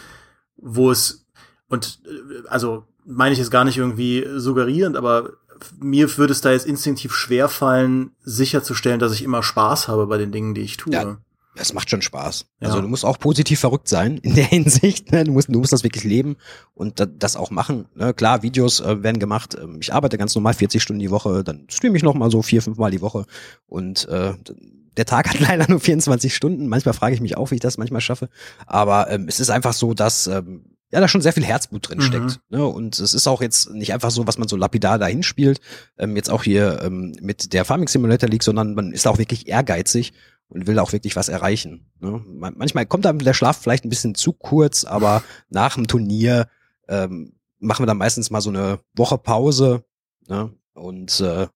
wo 0.55 0.89
es, 0.89 1.25
und 1.67 1.99
äh, 2.05 2.47
also 2.47 2.85
meine 3.05 3.33
ich 3.33 3.39
es 3.39 3.51
gar 3.51 3.65
nicht 3.65 3.77
irgendwie 3.77 4.25
suggerierend, 4.37 4.95
aber 4.95 5.31
mir 5.79 6.17
würde 6.17 6.31
es 6.31 6.39
da 6.39 6.51
jetzt 6.51 6.65
instinktiv 6.65 7.13
schwer 7.13 7.49
fallen, 7.49 8.11
sicherzustellen, 8.23 8.99
dass 8.99 9.13
ich 9.13 9.23
immer 9.23 9.43
Spaß 9.43 9.89
habe 9.89 10.07
bei 10.07 10.17
den 10.17 10.31
Dingen, 10.31 10.53
die 10.53 10.61
ich 10.61 10.77
tue. 10.77 10.93
Ja, 10.93 11.17
es 11.55 11.73
macht 11.73 11.89
schon 11.89 12.01
Spaß. 12.01 12.45
Ja. 12.59 12.67
Also 12.67 12.81
du 12.81 12.87
musst 12.87 13.05
auch 13.05 13.19
positiv 13.19 13.59
verrückt 13.59 13.87
sein 13.87 14.17
in 14.17 14.35
der 14.35 14.45
Hinsicht. 14.49 15.11
Ne? 15.11 15.23
Du 15.23 15.31
musst, 15.31 15.49
du 15.49 15.59
musst 15.59 15.73
das 15.73 15.83
wirklich 15.83 16.03
leben 16.03 16.37
und 16.73 17.07
das 17.19 17.35
auch 17.35 17.51
machen. 17.51 17.85
Ne? 17.95 18.13
Klar, 18.13 18.43
Videos 18.43 18.79
äh, 18.79 19.03
werden 19.03 19.19
gemacht. 19.19 19.55
Ähm, 19.61 19.77
ich 19.81 19.93
arbeite 19.93 20.17
ganz 20.17 20.33
normal 20.35 20.53
40 20.53 20.81
Stunden 20.81 20.99
die 20.99 21.11
Woche, 21.11 21.43
dann 21.43 21.65
streame 21.69 21.97
ich 21.97 22.03
noch 22.03 22.15
mal 22.15 22.31
so 22.31 22.41
vier, 22.41 22.61
fünf 22.61 22.77
Mal 22.77 22.91
die 22.91 23.01
Woche 23.01 23.25
und 23.67 24.07
äh, 24.07 24.33
der 24.97 25.05
Tag 25.05 25.29
hat 25.29 25.39
leider 25.47 25.69
nur 25.69 25.79
24 25.79 26.33
Stunden. 26.35 26.67
Manchmal 26.67 26.93
frage 26.93 27.15
ich 27.15 27.21
mich 27.21 27.37
auch, 27.37 27.51
wie 27.51 27.55
ich 27.55 27.61
das 27.61 27.77
manchmal 27.77 28.01
schaffe. 28.01 28.29
Aber 28.65 29.09
ähm, 29.09 29.27
es 29.27 29.39
ist 29.39 29.49
einfach 29.49 29.73
so, 29.73 29.93
dass 29.93 30.27
ähm, 30.27 30.73
ja 30.93 30.99
da 30.99 31.07
schon 31.07 31.21
sehr 31.21 31.33
viel 31.33 31.43
Herzblut 31.43 31.89
drin 31.89 32.01
steckt. 32.01 32.39
Mhm. 32.49 32.57
Ne? 32.57 32.65
Und 32.65 32.99
es 32.99 33.13
ist 33.13 33.27
auch 33.27 33.41
jetzt 33.41 33.71
nicht 33.71 33.93
einfach 33.93 34.11
so, 34.11 34.27
was 34.27 34.37
man 34.37 34.47
so 34.47 34.55
lapidar 34.55 34.99
dahin 34.99 35.23
spielt. 35.23 35.59
Ähm, 35.97 36.15
jetzt 36.15 36.29
auch 36.29 36.43
hier 36.43 36.81
ähm, 36.83 37.15
mit 37.19 37.53
der 37.53 37.65
Farming 37.65 37.87
Simulator 37.87 38.29
League, 38.29 38.43
sondern 38.43 38.75
man 38.75 38.91
ist 38.91 39.07
auch 39.07 39.17
wirklich 39.17 39.47
ehrgeizig 39.47 40.13
und 40.49 40.67
will 40.67 40.79
auch 40.79 40.91
wirklich 40.91 41.15
was 41.15 41.29
erreichen. 41.29 41.91
Ne? 41.99 42.21
Manchmal 42.27 42.85
kommt 42.85 43.05
dann 43.05 43.19
der 43.19 43.33
Schlaf 43.33 43.57
vielleicht 43.57 43.85
ein 43.85 43.89
bisschen 43.89 44.15
zu 44.15 44.33
kurz, 44.33 44.83
aber 44.83 45.23
nach 45.49 45.75
dem 45.75 45.87
Turnier 45.87 46.47
ähm, 46.87 47.33
machen 47.59 47.83
wir 47.83 47.87
dann 47.87 47.97
meistens 47.97 48.29
mal 48.29 48.41
so 48.41 48.49
eine 48.49 48.79
Woche 48.95 49.17
Pause 49.17 49.83
ne? 50.27 50.53
und 50.73 51.19
äh, 51.21 51.47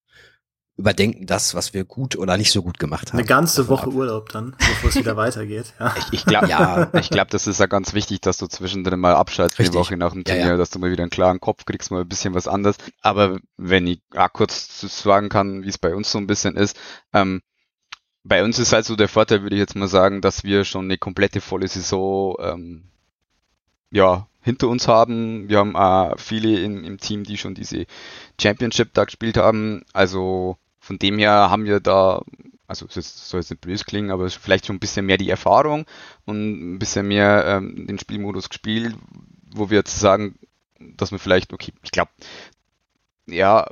überdenken 0.77 1.25
das, 1.25 1.55
was 1.55 1.73
wir 1.73 1.85
gut 1.85 2.15
oder 2.15 2.37
nicht 2.37 2.51
so 2.51 2.61
gut 2.61 2.77
gemacht 2.77 3.09
haben. 3.09 3.17
Eine 3.17 3.27
ganze 3.27 3.67
Woche 3.67 3.87
ab. 3.87 3.93
Urlaub 3.93 4.29
dann, 4.29 4.55
bevor 4.57 4.89
es 4.89 4.95
wieder 4.95 5.17
weitergeht. 5.17 5.73
Ja. 5.79 5.95
Ich, 5.97 6.13
ich 6.13 6.25
glaube, 6.25 6.47
ja, 6.47 6.91
ich 6.93 7.09
glaube, 7.09 7.31
das 7.31 7.47
ist 7.47 7.59
ja 7.59 7.65
ganz 7.65 7.95
wichtig, 7.95 8.21
dass 8.21 8.37
du 8.37 8.45
zwischendrin 8.45 8.99
mal 8.99 9.15
abschaltest 9.15 9.59
Richtig. 9.59 9.73
die 9.73 9.79
Woche 9.79 9.97
nach 9.97 10.13
dem 10.13 10.23
Turnier, 10.23 10.41
ja, 10.41 10.49
ja. 10.49 10.57
dass 10.57 10.69
du 10.69 10.77
mal 10.77 10.91
wieder 10.91 11.03
einen 11.03 11.09
klaren 11.09 11.39
Kopf 11.39 11.65
kriegst, 11.65 11.89
mal 11.89 12.01
ein 12.01 12.07
bisschen 12.07 12.35
was 12.35 12.47
anderes. 12.47 12.77
Aber 13.01 13.39
wenn 13.57 13.87
ich 13.87 14.01
auch 14.15 14.31
kurz 14.31 14.81
sagen 14.81 15.29
kann, 15.29 15.63
wie 15.63 15.69
es 15.69 15.79
bei 15.79 15.95
uns 15.95 16.11
so 16.11 16.19
ein 16.19 16.27
bisschen 16.27 16.55
ist, 16.55 16.77
ähm, 17.11 17.41
bei 18.27 18.43
uns 18.43 18.59
ist 18.59 18.73
halt 18.73 18.85
so 18.85 18.95
der 18.95 19.07
Vorteil, 19.07 19.41
würde 19.41 19.55
ich 19.55 19.59
jetzt 19.59 19.75
mal 19.75 19.87
sagen, 19.87 20.21
dass 20.21 20.43
wir 20.43 20.65
schon 20.65 20.85
eine 20.85 20.97
komplette 20.97 21.41
volle 21.41 21.67
Saison 21.67 22.35
ähm, 22.39 22.83
ja, 23.91 24.27
hinter 24.41 24.67
uns 24.67 24.87
haben. 24.87 25.49
Wir 25.49 25.59
haben 25.59 25.75
auch 25.75 26.17
viele 26.19 26.59
in, 26.59 26.83
im 26.83 26.97
Team, 26.99 27.23
die 27.23 27.37
schon 27.37 27.55
diese 27.55 27.85
Championship 28.39 28.93
da 28.93 29.05
gespielt 29.05 29.37
haben. 29.37 29.83
Also 29.93 30.57
von 30.79 30.99
dem 30.99 31.17
her 31.17 31.49
haben 31.49 31.65
wir 31.65 31.79
da, 31.79 32.21
also 32.67 32.85
es 32.93 33.29
soll 33.29 33.39
jetzt 33.39 33.49
nicht 33.49 33.61
böse 33.61 33.85
klingen, 33.85 34.11
aber 34.11 34.29
vielleicht 34.29 34.65
schon 34.65 34.77
ein 34.77 34.81
bisschen 34.81 35.05
mehr 35.05 35.17
die 35.17 35.29
Erfahrung 35.29 35.85
und 36.25 36.75
ein 36.75 36.79
bisschen 36.79 37.07
mehr 37.07 37.45
ähm, 37.45 37.87
den 37.87 37.99
Spielmodus 37.99 38.49
gespielt, 38.49 38.95
wo 39.53 39.69
wir 39.69 39.77
jetzt 39.77 39.99
sagen, 39.99 40.37
dass 40.79 41.11
wir 41.11 41.19
vielleicht, 41.19 41.53
okay, 41.53 41.73
ich 41.83 41.91
glaube, 41.91 42.11
ja, 43.25 43.67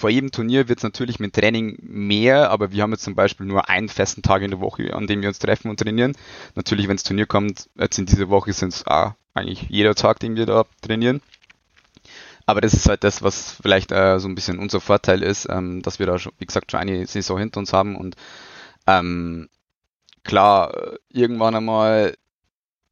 vor 0.00 0.08
jedem 0.08 0.32
Turnier 0.32 0.66
wird 0.68 0.78
es 0.78 0.82
natürlich 0.82 1.20
mit 1.20 1.34
Training 1.34 1.76
mehr, 1.82 2.50
aber 2.50 2.72
wir 2.72 2.82
haben 2.82 2.92
jetzt 2.92 3.04
zum 3.04 3.14
Beispiel 3.14 3.44
nur 3.44 3.68
einen 3.68 3.90
festen 3.90 4.22
Tag 4.22 4.40
in 4.40 4.50
der 4.50 4.60
Woche, 4.60 4.94
an 4.94 5.06
dem 5.06 5.20
wir 5.20 5.28
uns 5.28 5.38
treffen 5.38 5.68
und 5.68 5.78
trainieren. 5.78 6.16
Natürlich, 6.54 6.88
wenn 6.88 6.96
das 6.96 7.04
Turnier 7.04 7.26
kommt, 7.26 7.68
jetzt 7.78 7.98
in 7.98 8.06
dieser 8.06 8.30
Woche 8.30 8.54
sind 8.54 8.72
es 8.72 8.86
eigentlich 8.86 9.66
jeder 9.68 9.94
Tag, 9.94 10.18
den 10.18 10.36
wir 10.36 10.46
da 10.46 10.64
trainieren. 10.80 11.20
Aber 12.46 12.62
das 12.62 12.72
ist 12.72 12.88
halt 12.88 13.04
das, 13.04 13.22
was 13.22 13.52
vielleicht 13.62 13.92
äh, 13.92 14.18
so 14.18 14.26
ein 14.26 14.34
bisschen 14.34 14.58
unser 14.58 14.80
Vorteil 14.80 15.22
ist, 15.22 15.46
ähm, 15.50 15.82
dass 15.82 15.98
wir 15.98 16.06
da 16.06 16.18
schon, 16.18 16.32
wie 16.38 16.46
gesagt, 16.46 16.70
schon 16.70 16.80
eine 16.80 17.06
Saison 17.06 17.38
hinter 17.38 17.60
uns 17.60 17.74
haben 17.74 17.94
und 17.94 18.16
ähm, 18.86 19.50
klar, 20.24 20.74
äh, 20.74 20.96
irgendwann 21.10 21.54
einmal 21.54 22.16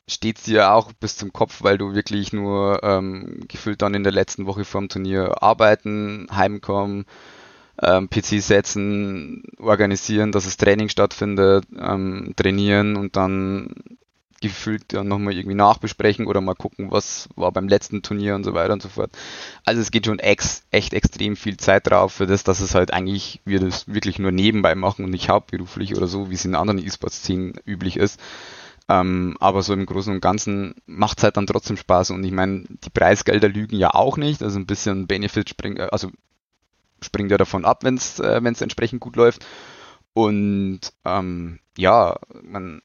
steht 0.08 0.46
dir 0.46 0.72
auch 0.72 0.92
bis 0.92 1.16
zum 1.16 1.32
Kopf, 1.32 1.62
weil 1.62 1.78
du 1.78 1.94
wirklich 1.94 2.32
nur 2.32 2.80
ähm, 2.82 3.40
gefühlt 3.46 3.82
dann 3.82 3.94
in 3.94 4.02
der 4.02 4.12
letzten 4.12 4.46
Woche 4.46 4.64
vorm 4.64 4.88
Turnier 4.88 5.42
arbeiten, 5.42 6.26
heimkommen, 6.34 7.04
ähm, 7.80 8.08
PC 8.08 8.42
setzen, 8.42 9.44
organisieren, 9.58 10.32
dass 10.32 10.44
das 10.44 10.56
Training 10.56 10.88
stattfindet, 10.88 11.66
ähm, 11.78 12.32
trainieren 12.36 12.96
und 12.96 13.16
dann 13.16 13.74
gefühlt 14.40 14.92
dann 14.92 15.08
nochmal 15.08 15.34
irgendwie 15.34 15.56
nachbesprechen 15.56 16.26
oder 16.26 16.40
mal 16.40 16.54
gucken, 16.54 16.90
was 16.90 17.28
war 17.34 17.50
beim 17.50 17.68
letzten 17.68 18.02
Turnier 18.02 18.36
und 18.36 18.44
so 18.44 18.54
weiter 18.54 18.72
und 18.72 18.82
so 18.82 18.88
fort. 18.88 19.10
Also 19.64 19.80
es 19.80 19.90
geht 19.90 20.06
schon 20.06 20.20
ex, 20.20 20.62
echt 20.70 20.94
extrem 20.94 21.36
viel 21.36 21.56
Zeit 21.56 21.88
drauf 21.88 22.12
für 22.12 22.26
das, 22.26 22.44
dass 22.44 22.60
es 22.60 22.74
halt 22.74 22.92
eigentlich 22.92 23.40
wir 23.44 23.60
das 23.60 23.88
wirklich 23.88 24.18
nur 24.18 24.30
nebenbei 24.30 24.74
machen 24.74 25.04
und 25.04 25.10
nicht 25.10 25.28
hauptberuflich 25.28 25.96
oder 25.96 26.06
so, 26.06 26.30
wie 26.30 26.34
es 26.34 26.44
in 26.44 26.54
anderen 26.54 26.78
E-Sports-Szenen 26.78 27.54
üblich 27.66 27.96
ist. 27.96 28.20
Ähm, 28.88 29.36
aber 29.40 29.62
so 29.62 29.74
im 29.74 29.84
Großen 29.84 30.12
und 30.14 30.20
Ganzen 30.20 30.74
macht 30.86 31.18
es 31.18 31.24
halt 31.24 31.36
dann 31.36 31.46
trotzdem 31.46 31.76
Spaß. 31.76 32.10
Und 32.10 32.24
ich 32.24 32.32
meine, 32.32 32.64
die 32.68 32.90
Preisgelder 32.90 33.48
lügen 33.48 33.76
ja 33.76 33.94
auch 33.94 34.16
nicht. 34.16 34.42
Also 34.42 34.58
ein 34.58 34.66
bisschen 34.66 35.06
Benefit 35.06 35.50
springt, 35.50 35.80
also 35.80 36.10
springt 37.02 37.30
ja 37.30 37.36
davon 37.36 37.64
ab, 37.64 37.84
wenn 37.84 37.96
es 37.96 38.18
äh, 38.18 38.40
entsprechend 38.40 39.00
gut 39.00 39.16
läuft. 39.16 39.44
Und 40.14 40.80
ähm, 41.04 41.60
ja, 41.76 42.18
man, 42.42 42.82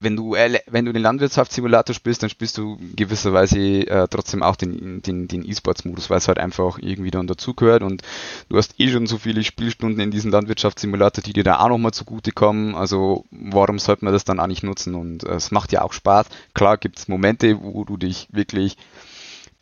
wenn 0.00 0.16
du 0.16 0.32
wenn 0.32 0.84
du 0.86 0.92
den 0.92 1.02
Landwirtschaftssimulator 1.02 1.94
spielst, 1.94 2.22
dann 2.22 2.30
spielst 2.30 2.56
du 2.56 2.78
gewisserweise 2.96 3.58
äh, 3.58 4.08
trotzdem 4.08 4.42
auch 4.42 4.56
den 4.56 5.02
den 5.02 5.28
den 5.28 5.46
E-Sports-Modus, 5.46 6.08
weil 6.08 6.18
es 6.18 6.28
halt 6.28 6.38
einfach 6.38 6.78
irgendwie 6.80 7.10
dann 7.10 7.26
dazugehört 7.26 7.82
und 7.82 8.02
du 8.48 8.56
hast 8.56 8.80
eh 8.80 8.90
schon 8.90 9.06
so 9.06 9.18
viele 9.18 9.44
Spielstunden 9.44 10.00
in 10.00 10.10
diesem 10.10 10.30
Landwirtschaftssimulator, 10.30 11.22
die 11.22 11.34
dir 11.34 11.44
da 11.44 11.60
auch 11.60 11.68
nochmal 11.68 11.92
zugutekommen. 11.92 12.74
Also 12.74 13.26
warum 13.30 13.78
sollte 13.78 14.04
man 14.04 14.14
das 14.14 14.24
dann 14.24 14.40
auch 14.40 14.46
nicht 14.46 14.62
nutzen? 14.62 14.94
Und 14.94 15.24
äh, 15.24 15.34
es 15.34 15.50
macht 15.50 15.70
ja 15.70 15.82
auch 15.82 15.92
Spaß. 15.92 16.26
Klar 16.54 16.78
gibt's 16.78 17.06
Momente, 17.06 17.62
wo 17.62 17.84
du 17.84 17.98
dich 17.98 18.28
wirklich 18.32 18.78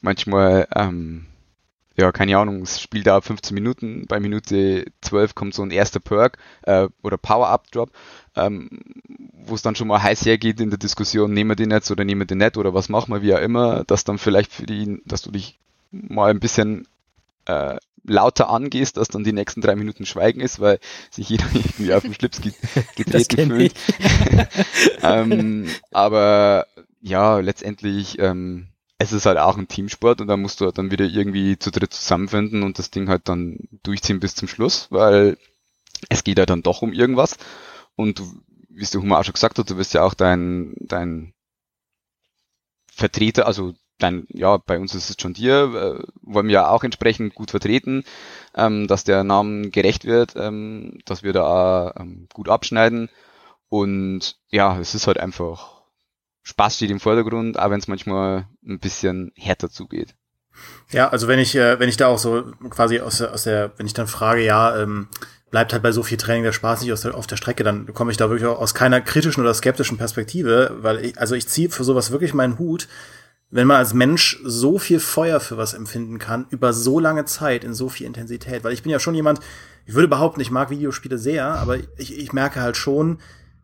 manchmal 0.01 0.69
ähm, 0.75 1.27
ja, 1.99 2.13
keine 2.13 2.39
Ahnung, 2.39 2.61
das 2.61 2.81
Spiel 2.81 3.03
dauert 3.03 3.25
15 3.25 3.55
Minuten, 3.55 4.07
bei 4.07 4.21
Minute 4.21 4.87
12 5.03 5.35
kommt 5.35 5.55
so 5.55 5.63
ein 5.63 5.71
erster 5.71 6.01
Perk 6.01 6.39
äh, 6.63 6.89
oder 7.03 7.19
Power-Up-Drop 7.19 7.91
ähm, 8.39 8.69
wo 9.33 9.55
es 9.55 9.63
dann 9.63 9.75
schon 9.75 9.89
mal 9.89 10.03
heiß 10.03 10.25
hergeht 10.25 10.61
in 10.61 10.71
der 10.71 10.79
Diskussion, 10.79 11.33
nehmen 11.33 11.51
wir 11.51 11.57
den 11.57 11.71
jetzt 11.71 11.91
oder 11.91 12.05
nehmen 12.05 12.21
wir 12.23 12.27
den 12.27 12.39
nicht 12.39 12.57
oder 12.57 12.75
was 12.75 12.89
machen 12.89 13.13
wir, 13.13 13.23
wie 13.23 13.35
auch 13.35 13.41
immer, 13.41 13.85
dass 13.85 14.05
dann 14.05 14.19
vielleicht 14.19 14.53
für 14.53 14.67
die, 14.67 15.01
dass 15.05 15.23
du 15.23 15.31
dich 15.31 15.59
mal 15.91 16.31
ein 16.31 16.41
bisschen 16.41 16.87
äh, 17.47 17.77
lauter 18.05 18.49
angehst, 18.49 18.97
dass 18.97 19.09
dann 19.09 19.25
die 19.25 19.33
nächsten 19.33 19.61
drei 19.61 19.75
Minuten 19.75 20.07
Schweigen 20.07 20.41
ist, 20.41 20.61
weil 20.61 20.79
sich 21.11 21.29
jeder 21.29 21.45
irgendwie 21.55 21.93
auf 21.93 22.03
den 22.03 22.15
Schlips 22.15 22.41
getreten 22.97 23.51
fühlt. 23.51 23.75
ähm, 25.03 25.67
aber 25.91 26.67
ja, 27.01 27.39
letztendlich 27.39 28.19
ähm, 28.19 28.69
es 28.99 29.13
ist 29.13 29.27
halt 29.27 29.39
auch 29.39 29.57
ein 29.57 29.69
Teamsport 29.69 30.21
und 30.21 30.27
da 30.27 30.37
musst 30.37 30.61
du 30.61 30.67
halt 30.67 30.79
dann 30.79 30.91
wieder 30.91 31.07
irgendwie 31.07 31.59
zu 31.59 31.71
dritt 31.71 31.93
zusammenfinden 31.93 32.65
und 32.65 32.79
das 32.79 32.91
Ding 32.91 33.09
halt 33.09 33.29
dann 33.29 33.69
durchziehen 33.85 34.21
bis 34.21 34.35
zum 34.35 34.49
Schluss, 34.49 34.89
weil 34.91 35.39
es 36.09 36.25
geht 36.25 36.39
ja 36.39 36.47
dann 36.47 36.63
doch 36.63 36.83
um 36.83 36.93
irgendwas. 36.93 37.37
Und 37.97 38.19
du, 38.19 38.25
wie 38.69 38.83
es 38.83 38.91
der 38.91 39.01
Hummer 39.01 39.19
auch 39.19 39.25
schon 39.25 39.35
gesagt 39.35 39.59
hat, 39.59 39.71
du 39.71 39.77
wirst 39.77 39.95
ja 39.95 40.03
auch 40.03 40.15
dein, 40.15 40.75
dein 40.81 41.33
Vertreter, 42.93 43.47
also 43.47 43.75
dein, 43.99 44.27
ja, 44.31 44.57
bei 44.57 44.79
uns 44.79 44.95
ist 44.95 45.11
es 45.11 45.17
schon 45.21 45.35
dir, 45.35 46.01
äh, 46.01 46.05
wollen 46.23 46.47
wir 46.49 46.55
ja 46.55 46.69
auch 46.69 46.85
entsprechend 46.85 47.35
gut 47.35 47.51
vertreten, 47.51 48.05
ähm, 48.55 48.89
dass 48.89 49.05
der 49.05 49.25
Namen 49.25 49.71
gerecht 49.71 50.05
wird, 50.05 50.35
ähm, 50.37 50.99
dass 51.05 51.23
wir 51.23 51.33
da 51.33 51.95
ähm, 51.99 52.29
gut 52.33 52.49
abschneiden. 52.49 53.11
Und 53.69 54.39
ja, 54.51 54.79
es 54.79 54.95
ist 54.95 55.07
halt 55.07 55.19
einfach, 55.19 55.78
Spaß 56.49 56.77
steht 56.77 56.91
im 56.91 56.99
Vordergrund, 56.99 57.59
auch 57.59 57.71
wenn 57.71 57.79
es 57.79 57.89
manchmal 57.89 58.47
ein 58.67 58.79
bisschen 58.79 59.33
härter 59.37 59.69
zugeht. 59.69 60.15
Ja, 60.91 61.11
also 61.11 61.29
wenn 61.29 61.39
ich, 61.39 61.55
äh, 61.55 61.79
wenn 61.79 61.91
ich 61.91 61.99
da 61.99 62.07
auch 62.07 62.19
so 62.19 62.53
quasi 62.71 63.01
aus 63.01 63.19
der, 63.19 63.35
aus 63.35 63.43
der, 63.43 63.73
wenn 63.77 63.85
ich 63.85 63.93
dann 63.93 64.07
frage, 64.07 64.43
ja, 64.43 64.81
ähm, 64.81 65.09
bleibt 65.51 65.75
halt 65.75 65.83
bei 65.83 65.93
so 65.93 66.03
viel 66.03 66.17
Training 66.17 66.45
der 66.45 66.53
Spaß 66.53 66.81
nicht 66.81 67.05
der, 67.05 67.15
auf 67.15 67.27
der 67.27 67.37
Strecke, 67.37 67.65
dann 67.65 67.93
komme 67.93 68.11
ich 68.11 68.17
da 68.17 68.31
wirklich 68.31 68.49
auch 68.49 68.61
aus 68.61 68.75
keiner 68.75 69.03
kritischen 69.03 69.43
oder 69.43 69.53
skeptischen 69.53 69.99
Perspektive, 69.99 70.79
weil 70.81 71.05
ich, 71.05 71.19
also 71.19 71.35
ich 71.35 71.49
ziehe 71.49 71.69
für 71.69 71.85
sowas 71.85 72.11
wirklich 72.11 72.33
meinen 72.33 72.59
Hut, 72.59 72.89
wenn 73.51 73.67
man 73.67 73.77
als 73.77 73.93
Mensch 73.93 74.41
so 74.43 74.79
viel 74.79 75.01
Feuer 75.01 75.41
für 75.41 75.59
was 75.59 75.75
empfinden 75.75 76.19
kann, 76.19 76.47
über 76.49 76.73
so 76.73 76.99
lange 76.99 77.27
Zeit, 77.27 77.63
in 77.63 77.75
so 77.75 77.91
viel 77.91 78.07
Intensität, 78.07 78.65
weil 78.65 78.73
ich 78.73 78.83
bin 78.83 78.93
ja 78.93 79.01
schon 79.01 79.15
jemand, 79.15 79.41
ich 79.85 79.95
würde 79.95 80.09
behaupten, 80.09 80.41
ich 80.41 80.51
mag 80.51 80.71
Videospiele 80.71 81.19
sehr, 81.19 81.47
aber 81.47 81.77
ich, 81.99 82.19
ich 82.19 82.33
merke 82.33 82.63
halt 82.63 82.79
schon, 82.79 83.19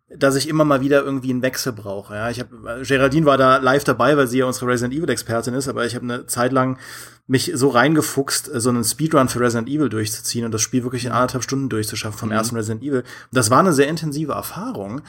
dass 0.09 0.37
ich 0.37 0.49
immer 0.49 0.65
mal 0.65 0.81
wieder 0.81 1.03
irgendwie 1.03 1.31
einen 1.31 1.43
Wechsel 1.43 1.73
brauche. 1.73 2.15
Ja, 2.15 2.31
ich 2.31 2.39
habe 2.39 2.85
Geraldine 2.87 3.27
war 3.27 3.39
da 3.39 3.57
live 3.57 3.85
dabei, 3.85 4.17
weil 4.17 4.27
sie 4.27 4.39
ja 4.39 4.47
unsere 4.47 4.67
Resident 4.67 4.95
Evil 4.95 5.09
Expertin 5.09 5.55
ist, 5.55 5.67
aber 5.67 5.87
ich 5.87 5.95
habe 5.95 6.05
eine 6.05 6.27
Zeit 6.27 6.53
lang 6.53 6.79
mich 7.27 7.53
so 7.55 7.69
reingefuchst, 7.69 8.51
so 8.53 8.69
einen 8.69 8.85
Speedrun 8.85 9.31
für 9.31 9.41
Resident 9.41 9.69
Evil 9.69 9.89
durchzuziehen 9.89 10.45
und 10.45 10.53
das 10.53 10.61
Spiel 10.61 10.83
wirklich 10.83 11.07
in 11.07 11.13
anderthalb 11.13 11.43
Stunden 11.43 11.71
durchzuschaffen 11.71 12.19
vom 12.19 12.29
mhm. 12.29 12.35
ersten 12.35 12.57
Resident 12.57 12.83
Evil. 12.83 13.01
Und 13.01 13.07
das 13.33 13.51
war 13.51 13.61
eine 13.61 13.73
sehr 13.73 13.89
intensive 13.89 14.33
Erfahrung. 14.33 15.01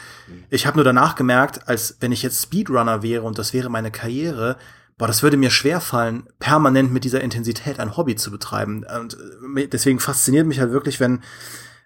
Ich 0.49 0.65
habe 0.65 0.77
nur 0.77 0.85
danach 0.85 1.15
gemerkt, 1.15 1.67
als 1.67 1.97
wenn 1.99 2.13
ich 2.13 2.23
jetzt 2.23 2.41
Speedrunner 2.41 3.03
wäre 3.03 3.23
und 3.23 3.37
das 3.37 3.53
wäre 3.53 3.69
meine 3.69 3.91
Karriere, 3.91 4.55
boah, 4.97 5.07
das 5.07 5.23
würde 5.23 5.35
mir 5.35 5.49
schwer 5.49 5.81
fallen, 5.81 6.23
permanent 6.39 6.93
mit 6.93 7.03
dieser 7.03 7.19
Intensität 7.19 7.81
ein 7.81 7.97
Hobby 7.97 8.15
zu 8.15 8.31
betreiben. 8.31 8.85
Und 8.97 9.17
äh, 9.57 9.67
deswegen 9.67 9.99
fasziniert 9.99 10.47
mich 10.47 10.61
halt 10.61 10.71
wirklich, 10.71 11.01
wenn 11.01 11.21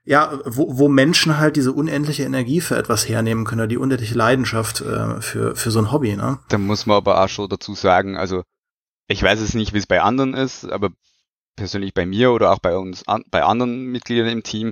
ja, 0.09 0.39
wo, 0.43 0.75
wo 0.75 0.87
Menschen 0.87 1.37
halt 1.37 1.55
diese 1.55 1.71
unendliche 1.71 2.23
Energie 2.23 2.61
für 2.61 2.75
etwas 2.75 3.07
hernehmen 3.07 3.45
können, 3.45 3.69
die 3.69 3.77
unendliche 3.77 4.15
Leidenschaft 4.15 4.81
äh, 4.81 5.21
für, 5.21 5.55
für 5.55 5.69
so 5.69 5.77
ein 5.77 5.91
Hobby, 5.91 6.15
ne? 6.15 6.39
Da 6.49 6.57
muss 6.57 6.87
man 6.87 6.97
aber 6.97 7.23
auch 7.23 7.29
schon 7.29 7.47
dazu 7.47 7.75
sagen, 7.75 8.17
also 8.17 8.41
ich 9.07 9.21
weiß 9.21 9.39
es 9.39 9.53
nicht, 9.53 9.71
wie 9.73 9.77
es 9.77 9.85
bei 9.85 10.01
anderen 10.01 10.33
ist, 10.33 10.65
aber 10.65 10.89
persönlich 11.55 11.93
bei 11.93 12.07
mir 12.07 12.31
oder 12.31 12.51
auch 12.51 12.57
bei 12.57 12.75
uns, 12.75 13.07
an, 13.07 13.23
bei 13.29 13.43
anderen 13.43 13.85
Mitgliedern 13.85 14.29
im 14.29 14.41
Team, 14.41 14.71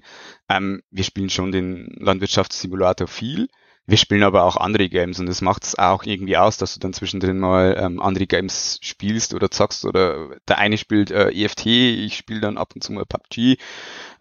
ähm, 0.49 0.81
wir 0.89 1.03
spielen 1.03 1.29
schon 1.29 1.51
den 1.51 1.95
Landwirtschaftssimulator 1.99 3.07
viel. 3.07 3.47
Wir 3.87 3.97
spielen 3.97 4.23
aber 4.23 4.43
auch 4.43 4.57
andere 4.57 4.89
Games 4.89 5.17
und 5.19 5.27
das 5.27 5.41
macht 5.41 5.63
es 5.63 5.79
auch 5.79 6.03
irgendwie 6.03 6.35
aus, 6.35 6.57
dass 6.57 6.73
du 6.73 6.79
dann 6.81 6.91
zwischendrin 6.91 7.39
mal 7.39 7.77
ähm, 7.79 8.01
andere 8.01 8.27
Games 8.27 8.79
spielst 8.81 9.33
oder 9.33 9.49
zockst 9.49 9.85
oder 9.85 10.35
der 10.45 10.57
eine 10.57 10.77
spielt 10.77 11.09
äh, 11.09 11.29
EFT, 11.29 11.65
ich 11.65 12.17
spiele 12.17 12.41
dann 12.41 12.57
ab 12.57 12.73
und 12.75 12.83
zu 12.83 12.91
mal 12.91 13.05
PUBG. 13.05 13.57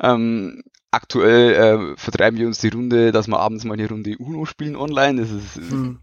Ähm, 0.00 0.62
aktuell 0.92 1.54
äh, 1.54 1.96
vertreiben 1.96 2.38
wir 2.38 2.46
uns 2.46 2.60
die 2.60 2.68
Runde, 2.68 3.10
dass 3.10 3.26
wir 3.26 3.40
abends 3.40 3.64
mal 3.64 3.74
eine 3.74 3.88
Runde 3.88 4.16
Uno 4.18 4.44
spielen 4.44 4.76
online. 4.76 5.20
Das 5.20 5.30
ist, 5.32 5.56
hm. 5.56 5.98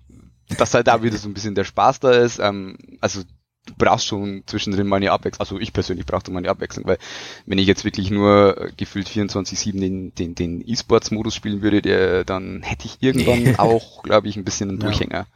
dass 0.58 0.74
halt 0.74 0.88
da 0.88 1.02
wieder 1.02 1.18
so 1.18 1.30
ein 1.30 1.34
bisschen 1.34 1.56
der 1.56 1.64
Spaß 1.64 2.02
da 2.02 2.12
ist. 2.12 2.40
Ähm, 2.40 2.78
also 3.00 3.22
du 3.66 3.74
brauchst 3.78 4.08
schon 4.08 4.44
zwischendrin 4.46 4.88
mal 4.88 4.98
eine 4.98 5.12
Abwechslung. 5.12 5.42
Also 5.42 5.60
ich 5.60 5.74
persönlich 5.74 6.06
brauchte 6.06 6.32
mal 6.32 6.40
eine 6.40 6.50
Abwechslung, 6.50 6.86
weil 6.86 6.98
wenn 7.46 7.58
ich 7.58 7.68
jetzt 7.68 7.86
wirklich 7.86 8.12
nur 8.12 8.58
äh, 8.58 8.72
gefühlt 8.76 9.08
24-7 9.08 9.80
den, 9.80 10.16
den, 10.16 10.36
den 10.36 10.68
E-Sports-Modus 10.68 11.36
spielen 11.36 11.62
würde, 11.62 11.82
der, 11.82 12.24
dann 12.26 12.62
hätte 12.62 12.86
ich 12.86 12.98
irgendwann 13.00 13.56
auch, 13.58 14.04
glaube 14.04 14.28
ich, 14.28 14.36
ein 14.36 14.44
bisschen 14.44 14.70
einen 14.70 14.80
Durchhänger. 14.80 15.28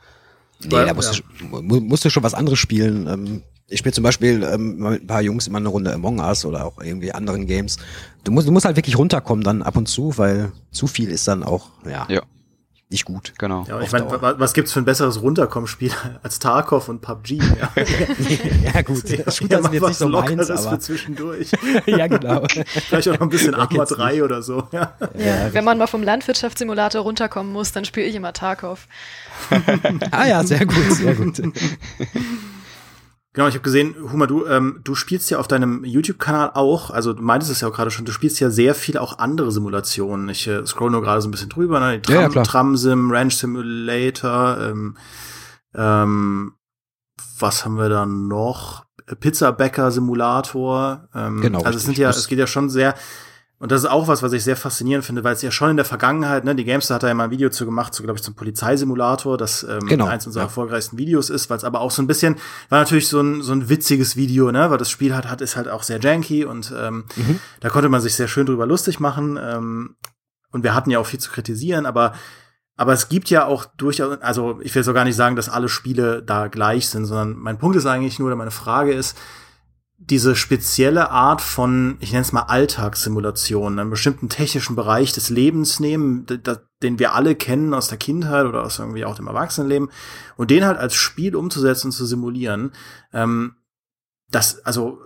Nee, 0.60 0.70
da 0.70 0.94
musst, 0.94 1.16
ja. 1.16 1.24
du, 1.52 1.62
musst 1.62 2.04
du 2.04 2.10
schon 2.10 2.24
was 2.24 2.34
anderes 2.34 2.60
spielen. 2.60 3.08
Ähm, 3.08 3.44
ich 3.68 3.80
spiele 3.80 3.94
zum 3.94 4.04
Beispiel 4.04 4.44
ähm, 4.44 4.78
mit 4.78 5.04
ein 5.04 5.08
paar 5.08 5.22
Jungs 5.22 5.48
immer 5.48 5.60
eine 5.60 5.68
Runde 5.70 5.94
Among 5.94 6.20
Us 6.20 6.46
oder 6.46 6.66
auch 6.66 6.80
irgendwie 6.82 7.12
anderen 7.12 7.46
Games. 7.46 7.78
Du 8.24 8.32
musst, 8.32 8.48
du 8.48 8.52
musst 8.52 8.66
halt 8.66 8.76
wirklich 8.76 8.98
runterkommen 8.98 9.44
dann 9.44 9.62
ab 9.62 9.78
und 9.78 9.88
zu, 9.88 10.18
weil 10.18 10.52
zu 10.72 10.88
viel 10.88 11.10
ist 11.10 11.28
dann 11.28 11.44
auch, 11.44 11.70
ja. 11.86 12.08
ja 12.10 12.24
nicht 12.90 13.04
gut. 13.06 13.34
Genau. 13.38 13.66
Ja, 13.68 13.82
ich 13.82 13.92
meine, 13.92 14.10
was 14.22 14.54
gibt's 14.54 14.72
für 14.72 14.80
ein 14.80 14.86
besseres 14.86 15.22
Runterkommenspiel 15.22 15.92
als 16.24 16.40
Tarkov 16.40 16.88
und 16.90 17.02
PUBG? 17.02 17.42
Ja, 17.58 17.70
ja 18.74 18.82
gut. 18.82 19.04
Das, 19.26 19.40
ja, 19.40 19.48
das 19.48 19.72
jetzt 19.72 19.82
nicht 19.82 19.98
so 19.98 20.10
meins, 20.10 20.50
aber 20.50 20.70
für 20.72 20.80
zwischendurch. 20.80 21.52
ja, 21.86 22.08
genau. 22.08 22.44
Vielleicht 22.48 23.10
auch 23.10 23.14
noch 23.14 23.22
ein 23.22 23.30
bisschen 23.30 23.56
Arma 23.56 23.86
3 23.86 24.24
oder 24.24 24.42
so. 24.42 24.68
Ja. 24.72 24.94
ja, 25.18 25.54
wenn 25.54 25.64
man 25.64 25.78
mal 25.78 25.88
vom 25.88 26.04
Landwirtschaftssimulator 26.04 27.02
runterkommen 27.02 27.52
muss, 27.52 27.72
dann 27.72 27.86
spiele 27.86 28.06
ich 28.06 28.16
immer 28.16 28.34
Tarkov. 28.34 28.88
ah 30.12 30.28
ja, 30.28 30.44
sehr 30.44 30.66
gut, 30.66 30.92
sehr 30.92 31.16
gut. 31.16 31.42
Genau, 33.38 33.50
ich 33.50 33.54
habe 33.54 33.62
gesehen, 33.62 33.94
Huma, 34.12 34.26
du, 34.26 34.48
ähm, 34.48 34.80
du 34.84 34.96
spielst 34.96 35.30
ja 35.30 35.38
auf 35.38 35.48
deinem 35.48 35.84
YouTube-Kanal 35.84 36.54
auch, 36.56 36.90
also 36.90 37.14
du 37.14 37.22
meintest 37.22 37.52
es 37.52 37.62
ja 37.62 37.68
auch 37.68 37.72
gerade 37.72 37.92
schon, 37.92 38.04
du 38.04 38.12
spielst 38.12 38.40
ja 38.40 38.50
sehr 38.50 38.74
viel 38.74 38.98
auch 38.98 39.20
andere 39.20 39.52
Simulationen. 39.52 40.28
Ich 40.30 40.48
äh, 40.48 40.66
scroll 40.66 40.90
nur 40.90 41.04
gerade 41.04 41.22
so 41.22 41.28
ein 41.28 41.32
bisschen 41.32 41.50
drüber, 41.50 41.80
ne? 41.80 42.02
Tram, 42.02 42.16
ja, 42.16 42.30
ja, 42.32 42.42
Tram-Sim, 42.42 43.12
Ranch 43.12 43.36
Simulator, 43.36 44.58
ähm, 44.60 44.98
ähm, 45.76 46.54
was 47.38 47.64
haben 47.64 47.78
wir 47.78 47.90
da 47.90 48.08
noch? 48.08 48.86
Pizzabäcker-Simulator. 49.20 51.08
Ähm, 51.14 51.40
genau. 51.40 51.62
Also 51.62 51.78
es 51.78 51.86
sind 51.86 52.00
ja, 52.00 52.10
es 52.10 52.28
geht 52.28 52.40
ja 52.40 52.48
schon 52.48 52.72
sehr, 52.72 52.96
und 53.60 53.72
das 53.72 53.82
ist 53.82 53.90
auch 53.90 54.08
was, 54.08 54.22
was 54.22 54.34
ich 54.34 54.44
sehr 54.44 54.56
faszinierend 54.56 55.04
finde, 55.04 55.24
weil 55.24 55.34
es 55.34 55.42
ja 55.42 55.50
schon 55.50 55.72
in 55.72 55.78
der 55.78 55.86
Vergangenheit, 55.86 56.46
ne, 56.46 56.54
die 56.54 56.64
Gamester 56.64 56.96
hat 56.96 57.04
da 57.04 57.08
ja 57.08 57.16
mal 57.16 57.26
ein 57.26 57.32
Video 57.32 57.50
zu 57.50 57.66
gemacht, 57.66 57.94
so 57.94 58.04
glaube 58.04 58.18
ich 58.18 58.24
zum 58.24 58.36
Polizeisimulator, 58.36 59.36
das 59.38 59.64
ähm, 59.64 59.80
genau, 59.88 60.06
eins 60.06 60.28
unserer 60.28 60.44
ja. 60.44 60.48
erfolgreichsten 60.48 60.98
Videos 60.98 61.32
ist, 61.32 61.50
weil 61.50 61.58
es 61.58 61.64
aber 61.64 61.82
auch 61.82 61.90
so 61.90 62.04
ein 62.04 62.08
bisschen, 62.08 62.36
war 62.70 62.80
natürlich 62.80 63.08
so 63.08 63.20
ein, 63.20 63.42
so 63.42 63.54
ein 63.54 63.68
witziges 63.68 64.16
Video, 64.16 64.52
ne, 64.52 64.70
weil 64.70 64.78
das 64.78 64.92
Spiel 64.92 65.16
hat, 65.16 65.28
hat 65.28 65.42
ist 65.42 65.56
halt 65.56 65.68
auch 65.68 65.82
sehr 65.82 66.00
janky 66.00 66.46
und 66.46 66.72
ähm, 66.78 67.06
mhm. 67.16 67.40
da 67.60 67.70
konnte 67.70 67.90
man 67.90 68.00
sich 68.02 68.14
sehr 68.14 68.28
schön 68.28 68.46
drüber 68.46 68.68
lustig 68.68 69.00
machen. 69.00 69.40
Ähm, 69.42 69.96
und 70.52 70.64
wir 70.64 70.74
hatten 70.74 70.92
ja 70.92 71.00
auch 71.00 71.06
viel 71.06 71.20
zu 71.20 71.32
kritisieren, 71.32 71.86
aber 71.86 72.14
aber 72.78 72.94
es 72.94 73.10
gibt 73.10 73.32
ja 73.32 73.46
auch 73.46 73.66
durchaus, 73.66 74.22
also 74.22 74.60
ich 74.62 74.74
will 74.76 74.84
so 74.84 74.94
gar 74.94 75.04
nicht 75.04 75.16
sagen, 75.16 75.36
dass 75.36 75.50
alle 75.50 75.68
Spiele 75.68 76.22
da 76.22 76.48
gleich 76.48 76.88
sind, 76.88 77.06
sondern 77.06 77.36
mein 77.36 77.58
Punkt 77.58 77.76
ist 77.76 77.88
eigentlich 77.88 78.20
nur, 78.20 78.28
oder 78.28 78.36
meine 78.36 78.52
Frage 78.52 78.94
ist, 78.94 79.18
diese 80.00 80.36
spezielle 80.36 81.10
Art 81.10 81.42
von, 81.42 81.98
ich 82.00 82.12
nenne 82.12 82.22
es 82.22 82.32
mal 82.32 82.44
Alltagssimulation, 82.44 83.80
einen 83.80 83.90
bestimmten 83.90 84.30
technischen 84.30 84.76
Bereich 84.76 85.12
des 85.12 85.30
Lebens 85.30 85.80
nehmen, 85.80 86.26
den 86.84 87.00
wir 87.00 87.16
alle 87.16 87.36
kennen 87.36 87.74
aus 87.74 87.88
der 87.88 87.98
Kindheit 87.98 88.46
oder 88.46 88.64
aus 88.64 88.78
irgendwie 88.78 89.06
auch 89.06 89.16
dem 89.16 89.28
Erwachsenenleben, 89.28 89.90
und 90.36 90.52
den 90.52 90.66
halt 90.66 90.78
als 90.78 90.94
Spiel 90.94 91.36
umzusetzen 91.36 91.88
und 91.88 91.94
zu 91.94 92.06
simulieren. 92.06 92.72
Ähm, 93.12 93.56
das, 94.30 94.64
also 94.66 95.00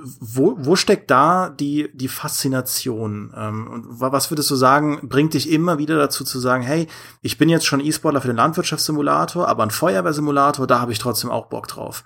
wo, 0.00 0.54
wo 0.58 0.76
steckt 0.76 1.10
da 1.10 1.50
die, 1.50 1.90
die 1.92 2.08
Faszination? 2.08 3.34
Ähm, 3.36 3.66
und 3.66 4.00
was 4.00 4.30
würdest 4.30 4.50
du 4.50 4.54
sagen, 4.54 5.00
bringt 5.08 5.34
dich 5.34 5.50
immer 5.50 5.78
wieder 5.78 5.98
dazu 5.98 6.24
zu 6.24 6.38
sagen, 6.38 6.62
hey, 6.62 6.86
ich 7.20 7.36
bin 7.36 7.50
jetzt 7.50 7.66
schon 7.66 7.80
E-Sportler 7.80 8.22
für 8.22 8.28
den 8.28 8.36
Landwirtschaftssimulator, 8.36 9.46
aber 9.46 9.62
ein 9.64 9.70
Feuerwehrsimulator, 9.70 10.66
da 10.66 10.80
habe 10.80 10.92
ich 10.92 11.00
trotzdem 11.00 11.30
auch 11.30 11.46
Bock 11.46 11.68
drauf 11.68 12.04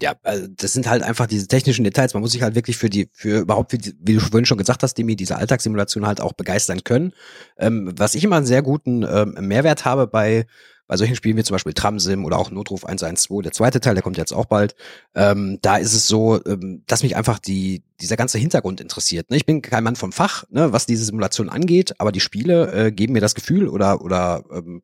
ja, 0.00 0.14
also 0.22 0.46
das 0.48 0.72
sind 0.72 0.88
halt 0.88 1.02
einfach 1.02 1.26
diese 1.26 1.48
technischen 1.48 1.84
Details. 1.84 2.14
Man 2.14 2.22
muss 2.22 2.32
sich 2.32 2.42
halt 2.42 2.54
wirklich 2.54 2.76
für 2.76 2.88
die, 2.88 3.08
für 3.12 3.40
überhaupt, 3.40 3.72
wie, 3.72 3.94
wie 4.00 4.14
du 4.14 4.20
vorhin 4.20 4.46
schon 4.46 4.58
gesagt 4.58 4.82
hast, 4.82 4.94
Demi, 4.94 5.16
diese 5.16 5.36
Alltagssimulation 5.36 6.06
halt 6.06 6.20
auch 6.20 6.32
begeistern 6.34 6.84
können. 6.84 7.12
Ähm, 7.58 7.92
was 7.96 8.14
ich 8.14 8.22
immer 8.22 8.36
einen 8.36 8.46
sehr 8.46 8.62
guten 8.62 9.02
ähm, 9.02 9.34
Mehrwert 9.40 9.84
habe 9.84 10.06
bei, 10.06 10.46
bei 10.86 10.96
solchen 10.96 11.16
Spielen 11.16 11.36
wie 11.36 11.42
zum 11.42 11.54
Beispiel 11.54 11.72
Tramsim 11.72 12.24
oder 12.24 12.38
auch 12.38 12.52
Notruf 12.52 12.84
112, 12.84 13.42
der 13.42 13.52
zweite 13.52 13.80
Teil, 13.80 13.94
der 13.94 14.02
kommt 14.04 14.16
jetzt 14.16 14.32
auch 14.32 14.46
bald, 14.46 14.76
ähm, 15.16 15.58
da 15.62 15.76
ist 15.76 15.94
es 15.94 16.06
so, 16.06 16.44
ähm, 16.46 16.84
dass 16.86 17.02
mich 17.02 17.16
einfach 17.16 17.40
die, 17.40 17.82
dieser 18.00 18.16
ganze 18.16 18.38
Hintergrund 18.38 18.80
interessiert. 18.80 19.30
Ne? 19.30 19.36
Ich 19.36 19.46
bin 19.46 19.62
kein 19.62 19.82
Mann 19.82 19.96
vom 19.96 20.12
Fach, 20.12 20.44
ne, 20.48 20.72
was 20.72 20.86
diese 20.86 21.04
Simulation 21.04 21.48
angeht, 21.48 21.94
aber 21.98 22.12
die 22.12 22.20
Spiele 22.20 22.72
äh, 22.72 22.92
geben 22.92 23.14
mir 23.14 23.20
das 23.20 23.34
Gefühl 23.34 23.68
oder, 23.68 24.00
oder 24.00 24.44
ähm, 24.52 24.82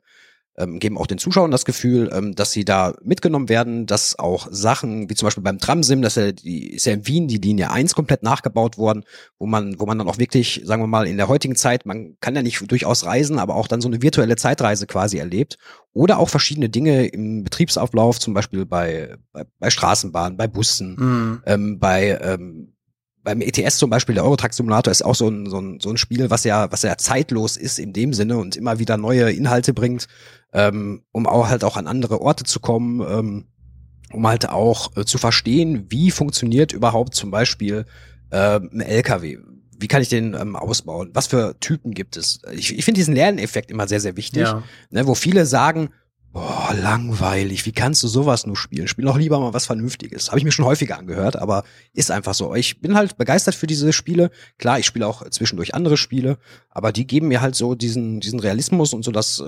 ähm, 0.56 0.78
geben 0.78 0.98
auch 0.98 1.06
den 1.06 1.18
Zuschauern 1.18 1.50
das 1.50 1.64
Gefühl, 1.64 2.10
ähm, 2.12 2.34
dass 2.34 2.52
sie 2.52 2.64
da 2.64 2.94
mitgenommen 3.02 3.48
werden, 3.48 3.86
dass 3.86 4.18
auch 4.18 4.46
Sachen, 4.50 5.10
wie 5.10 5.14
zum 5.14 5.26
Beispiel 5.26 5.42
beim 5.42 5.58
Tramsim, 5.58 6.00
dass 6.00 6.14
ja 6.14 6.32
die 6.32 6.74
ist 6.74 6.86
ja 6.86 6.92
in 6.92 7.06
Wien 7.06 7.28
die 7.28 7.38
Linie 7.38 7.70
1 7.70 7.94
komplett 7.94 8.22
nachgebaut 8.22 8.78
worden, 8.78 9.04
wo 9.38 9.46
man, 9.46 9.78
wo 9.80 9.86
man 9.86 9.98
dann 9.98 10.08
auch 10.08 10.18
wirklich, 10.18 10.62
sagen 10.64 10.82
wir 10.82 10.86
mal, 10.86 11.06
in 11.06 11.16
der 11.16 11.28
heutigen 11.28 11.56
Zeit, 11.56 11.86
man 11.86 12.16
kann 12.20 12.36
ja 12.36 12.42
nicht 12.42 12.70
durchaus 12.70 13.04
reisen, 13.04 13.38
aber 13.38 13.56
auch 13.56 13.66
dann 13.66 13.80
so 13.80 13.88
eine 13.88 14.02
virtuelle 14.02 14.36
Zeitreise 14.36 14.86
quasi 14.86 15.18
erlebt. 15.18 15.58
Oder 15.92 16.18
auch 16.18 16.28
verschiedene 16.28 16.68
Dinge 16.68 17.06
im 17.06 17.44
Betriebsauflauf, 17.44 18.18
zum 18.18 18.34
Beispiel 18.34 18.66
bei, 18.66 19.16
bei, 19.32 19.44
bei 19.58 19.70
Straßenbahnen, 19.70 20.36
bei 20.36 20.46
Bussen, 20.46 20.96
mhm. 20.96 21.42
ähm, 21.46 21.78
bei 21.78 22.18
ähm, 22.20 22.74
beim 23.24 23.40
ETS 23.40 23.78
zum 23.78 23.90
Beispiel, 23.90 24.14
der 24.14 24.24
Eurotrack 24.24 24.52
Simulator 24.52 24.90
ist 24.90 25.02
auch 25.02 25.14
so 25.14 25.28
ein, 25.28 25.46
so, 25.46 25.58
ein, 25.58 25.80
so 25.80 25.88
ein 25.88 25.96
Spiel, 25.96 26.30
was 26.30 26.44
ja, 26.44 26.70
was 26.70 26.82
ja 26.82 26.96
zeitlos 26.98 27.56
ist 27.56 27.78
in 27.78 27.92
dem 27.92 28.12
Sinne 28.12 28.36
und 28.36 28.54
immer 28.54 28.78
wieder 28.78 28.98
neue 28.98 29.32
Inhalte 29.32 29.72
bringt, 29.72 30.06
ähm, 30.54 31.02
um 31.12 31.26
auch 31.26 31.48
halt 31.48 31.64
auch 31.64 31.76
an 31.76 31.86
andere 31.86 32.20
Orte 32.20 32.44
zu 32.44 32.60
kommen, 32.60 33.00
ähm, 33.00 33.46
um 34.12 34.26
halt 34.26 34.48
auch 34.48 34.96
äh, 34.96 35.04
zu 35.04 35.18
verstehen, 35.18 35.86
wie 35.90 36.10
funktioniert 36.10 36.72
überhaupt 36.72 37.14
zum 37.14 37.30
Beispiel 37.30 37.84
äh, 38.30 38.60
ein 38.60 38.80
LKW. 38.80 39.38
Wie 39.76 39.88
kann 39.88 40.00
ich 40.00 40.08
den 40.08 40.34
ähm, 40.34 40.54
ausbauen? 40.54 41.10
Was 41.12 41.26
für 41.26 41.58
Typen 41.58 41.92
gibt 41.92 42.16
es? 42.16 42.40
Ich, 42.52 42.78
ich 42.78 42.84
finde 42.84 43.00
diesen 43.00 43.14
Lerneffekt 43.14 43.72
immer 43.72 43.88
sehr, 43.88 44.00
sehr 44.00 44.16
wichtig, 44.16 44.42
ja. 44.42 44.62
ne, 44.90 45.06
wo 45.06 45.14
viele 45.14 45.44
sagen, 45.44 45.90
Boah, 46.34 46.74
langweilig. 46.74 47.64
Wie 47.64 47.70
kannst 47.70 48.02
du 48.02 48.08
sowas 48.08 48.44
nur 48.44 48.56
spielen? 48.56 48.88
Spiel 48.88 49.04
doch 49.04 49.16
lieber 49.16 49.38
mal 49.38 49.54
was 49.54 49.66
Vernünftiges. 49.66 50.30
Habe 50.30 50.38
ich 50.38 50.44
mir 50.44 50.50
schon 50.50 50.64
häufiger 50.64 50.98
angehört, 50.98 51.36
aber 51.36 51.62
ist 51.92 52.10
einfach 52.10 52.34
so. 52.34 52.56
Ich 52.56 52.80
bin 52.80 52.96
halt 52.96 53.16
begeistert 53.16 53.54
für 53.54 53.68
diese 53.68 53.92
Spiele. 53.92 54.32
Klar, 54.58 54.80
ich 54.80 54.86
spiele 54.86 55.06
auch 55.06 55.30
zwischendurch 55.30 55.76
andere 55.76 55.96
Spiele, 55.96 56.38
aber 56.70 56.90
die 56.90 57.06
geben 57.06 57.28
mir 57.28 57.40
halt 57.40 57.54
so 57.54 57.76
diesen, 57.76 58.18
diesen 58.18 58.40
Realismus 58.40 58.94
und 58.94 59.04
so 59.04 59.12
das, 59.12 59.44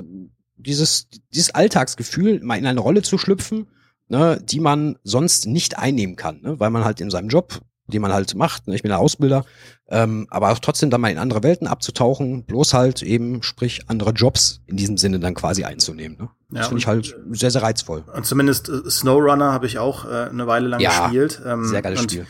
dieses, 0.57 1.09
dieses 1.33 1.51
Alltagsgefühl, 1.51 2.41
mal 2.43 2.59
in 2.59 2.67
eine 2.67 2.81
Rolle 2.81 3.03
zu 3.03 3.19
schlüpfen, 3.19 3.69
ne, 4.09 4.41
die 4.43 4.61
man 4.61 4.99
sonst 5.05 5.47
nicht 5.47 5.79
einnehmen 5.79 6.17
kann, 6.17 6.41
ne, 6.43 6.59
weil 6.61 6.71
man 6.71 6.85
halt 6.85 7.01
in 7.01 7.11
seinem 7.11 7.29
Job 7.29 7.61
die 7.89 7.99
man 7.99 8.13
halt 8.13 8.35
macht. 8.35 8.67
Ne? 8.67 8.75
Ich 8.75 8.83
bin 8.83 8.89
der 8.89 8.99
Ausbilder, 8.99 9.45
ähm, 9.89 10.27
aber 10.31 10.51
auch 10.51 10.59
trotzdem 10.59 10.91
dann 10.91 11.01
mal 11.01 11.11
in 11.11 11.19
andere 11.19 11.43
Welten 11.43 11.67
abzutauchen, 11.67 12.45
bloß 12.45 12.75
halt 12.75 13.03
eben, 13.03 13.43
sprich, 13.43 13.83
andere 13.89 14.11
Jobs 14.11 14.61
in 14.67 14.77
diesem 14.77 14.97
Sinne 14.97 15.21
dann 15.21 15.35
quasi 15.35 15.65
einzunehmen. 15.65 16.19
Ne? 16.19 16.29
Das 16.51 16.61
ja, 16.61 16.69
finde 16.69 16.81
ich 16.81 16.87
halt 16.87 17.17
sehr, 17.31 17.51
sehr 17.51 17.63
reizvoll. 17.63 18.05
Und 18.13 18.27
zumindest 18.27 18.69
äh, 18.69 18.91
Snowrunner 18.91 19.53
habe 19.53 19.67
ich 19.67 19.79
auch 19.79 20.05
äh, 20.05 20.29
eine 20.29 20.47
Weile 20.47 20.69
lang 20.69 20.81
ja, 20.81 21.03
gespielt. 21.03 21.41
Ähm, 21.45 21.67
sehr 21.67 21.83
geiles 21.83 22.03
Spiel. 22.03 22.27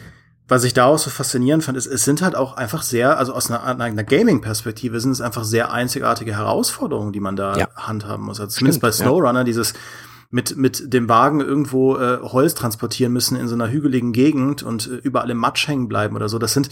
Was 0.49 0.63
ich 0.63 0.75
da 0.75 0.85
auch 0.85 0.99
so 0.99 1.11
faszinierend 1.11 1.65
fand, 1.65 1.77
ist, 1.77 1.87
es 1.87 2.05
sind 2.05 2.23
halt 2.23 2.37
auch 2.37 2.57
einfach 2.57 2.83
sehr, 2.83 3.19
also 3.19 3.33
aus 3.33 3.51
einer, 3.51 3.65
einer 3.65 4.05
Gaming-Perspektive 4.05 5.01
sind 5.01 5.11
es 5.11 5.21
einfach 5.21 5.43
sehr 5.43 5.73
einzigartige 5.73 6.37
Herausforderungen, 6.37 7.13
die 7.13 7.21
man 7.21 7.35
da 7.35 7.57
ja. 7.57 7.69
handhaben 7.75 8.25
muss. 8.25 8.39
Also 8.39 8.57
zumindest 8.57 8.79
Stimmt, 8.79 8.83
bei 8.83 8.93
Snowrunner, 8.93 9.43
dieses 9.43 9.75
mit, 10.31 10.57
mit 10.57 10.93
dem 10.93 11.09
Wagen 11.09 11.41
irgendwo 11.41 11.97
äh, 11.97 12.19
Holz 12.21 12.55
transportieren 12.55 13.13
müssen 13.13 13.37
in 13.37 13.49
so 13.49 13.55
einer 13.55 13.71
hügeligen 13.71 14.13
Gegend 14.13 14.63
und 14.63 14.87
äh, 14.87 14.97
überall 14.97 15.31
im 15.31 15.39
Matsch 15.39 15.67
hängen 15.69 15.89
bleiben 15.89 16.17
oder 16.17 16.29
so. 16.29 16.39
Das 16.39 16.53
sind, 16.53 16.69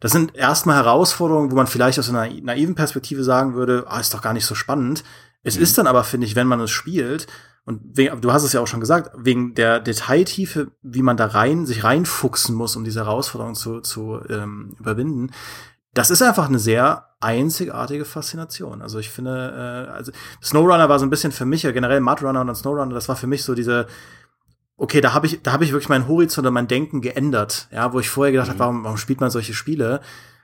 das 0.00 0.12
sind 0.12 0.34
erstmal 0.34 0.76
Herausforderungen, 0.76 1.50
wo 1.50 1.56
man 1.56 1.66
vielleicht 1.66 1.98
aus 1.98 2.08
einer 2.08 2.28
naiven 2.42 2.74
Perspektive 2.74 3.24
sagen 3.24 3.54
würde, 3.54 3.84
ah, 3.88 4.00
ist 4.00 4.14
doch 4.14 4.22
gar 4.22 4.32
nicht 4.32 4.46
so 4.46 4.54
spannend. 4.54 5.04
Es 5.42 5.56
mhm. 5.56 5.62
ist 5.62 5.78
dann 5.78 5.86
aber, 5.86 6.04
finde 6.04 6.26
ich, 6.26 6.36
wenn 6.36 6.46
man 6.46 6.60
es 6.60 6.70
spielt, 6.70 7.26
und 7.68 7.82
wegen, 7.98 8.18
du 8.22 8.32
hast 8.32 8.44
es 8.44 8.54
ja 8.54 8.62
auch 8.62 8.66
schon 8.66 8.80
gesagt, 8.80 9.10
wegen 9.14 9.54
der 9.54 9.78
Detailtiefe, 9.78 10.72
wie 10.80 11.02
man 11.02 11.18
da 11.18 11.26
rein, 11.26 11.66
sich 11.66 11.84
reinfuchsen 11.84 12.54
muss, 12.54 12.76
um 12.76 12.84
diese 12.84 13.00
Herausforderung 13.00 13.54
zu, 13.54 13.80
zu 13.82 14.20
ähm, 14.30 14.74
überwinden, 14.78 15.32
das 15.92 16.10
ist 16.10 16.22
einfach 16.22 16.48
eine 16.48 16.58
sehr 16.58 17.08
einzigartige 17.20 18.06
Faszination. 18.06 18.80
Also 18.80 18.98
ich 18.98 19.10
finde, 19.10 19.86
äh, 19.86 19.92
also 19.92 20.12
Snowrunner 20.42 20.88
war 20.88 20.98
so 20.98 21.04
ein 21.04 21.10
bisschen 21.10 21.30
für 21.30 21.44
mich, 21.44 21.62
ja 21.62 21.72
generell 21.72 22.00
Mudrunner 22.00 22.40
und 22.40 22.54
Snowrunner, 22.54 22.94
das 22.94 23.10
war 23.10 23.16
für 23.16 23.26
mich 23.26 23.44
so 23.44 23.54
diese, 23.54 23.86
okay, 24.78 25.02
da 25.02 25.12
habe 25.12 25.26
ich, 25.26 25.42
da 25.42 25.52
habe 25.52 25.64
ich 25.64 25.72
wirklich 25.72 25.90
meinen 25.90 26.08
Horizont 26.08 26.46
und 26.46 26.54
mein 26.54 26.68
Denken 26.68 27.02
geändert. 27.02 27.68
Ja, 27.70 27.92
wo 27.92 28.00
ich 28.00 28.08
vorher 28.08 28.32
gedacht 28.32 28.48
mhm. 28.48 28.52
habe, 28.52 28.60
warum, 28.60 28.84
warum 28.84 28.96
spielt 28.96 29.20
man 29.20 29.30
solche 29.30 29.52
Spiele? 29.52 30.00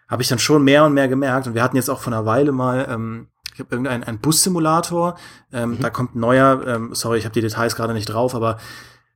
Habe 0.09 0.21
ich 0.21 0.29
dann 0.29 0.39
schon 0.39 0.63
mehr 0.63 0.85
und 0.85 0.93
mehr 0.93 1.09
gemerkt. 1.09 1.47
Und 1.47 1.55
wir 1.55 1.63
hatten 1.63 1.77
jetzt 1.77 1.89
auch 1.89 2.01
vor 2.01 2.13
einer 2.13 2.27
Weile 2.27 2.53
mal, 2.53 2.87
ähm, 2.91 3.29
ich 3.55 3.61
habe 3.61 3.71
irgendeinen 3.71 4.05
einen 4.05 4.19
Bussimulator, 4.19 5.17
ähm, 5.53 5.71
mhm. 5.71 5.81
da 5.81 5.91
kommt 5.91 6.15
ein 6.15 6.21
neuer, 6.21 6.67
ähm, 6.67 6.95
sorry, 6.95 7.19
ich 7.19 7.25
habe 7.25 7.33
die 7.33 7.41
Details 7.41 7.77
gerade 7.77 7.95
nicht 7.95 8.07
drauf, 8.07 8.35
aber 8.35 8.59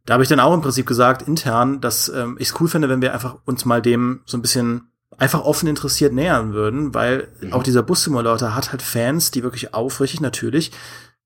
da 0.07 0.15
habe 0.15 0.23
ich 0.23 0.29
dann 0.29 0.41
auch 0.41 0.55
im 0.55 0.63
Prinzip 0.63 0.87
gesagt, 0.87 1.23
intern, 1.23 1.81
dass 1.81 2.09
ähm, 2.09 2.37
ich 2.39 2.49
es 2.49 2.61
cool 2.61 2.69
finde, 2.69 2.89
wenn 2.89 3.03
wir 3.03 3.13
einfach 3.13 3.37
uns 3.45 3.65
mal 3.65 3.83
dem 3.83 4.23
so 4.25 4.39
ein 4.39 4.43
bisschen 4.43 4.93
einfach 5.19 5.45
offen 5.45 5.69
interessiert 5.69 6.13
nähern 6.13 6.55
würden, 6.55 6.95
weil 6.95 7.29
mhm. 7.41 7.53
auch 7.53 7.63
dieser 7.63 7.83
Bus-Simulator 7.83 8.55
hat 8.55 8.71
halt 8.71 8.81
Fans, 8.81 9.33
die 9.33 9.43
wirklich 9.43 9.75
aufrichtig 9.75 10.21
natürlich 10.21 10.73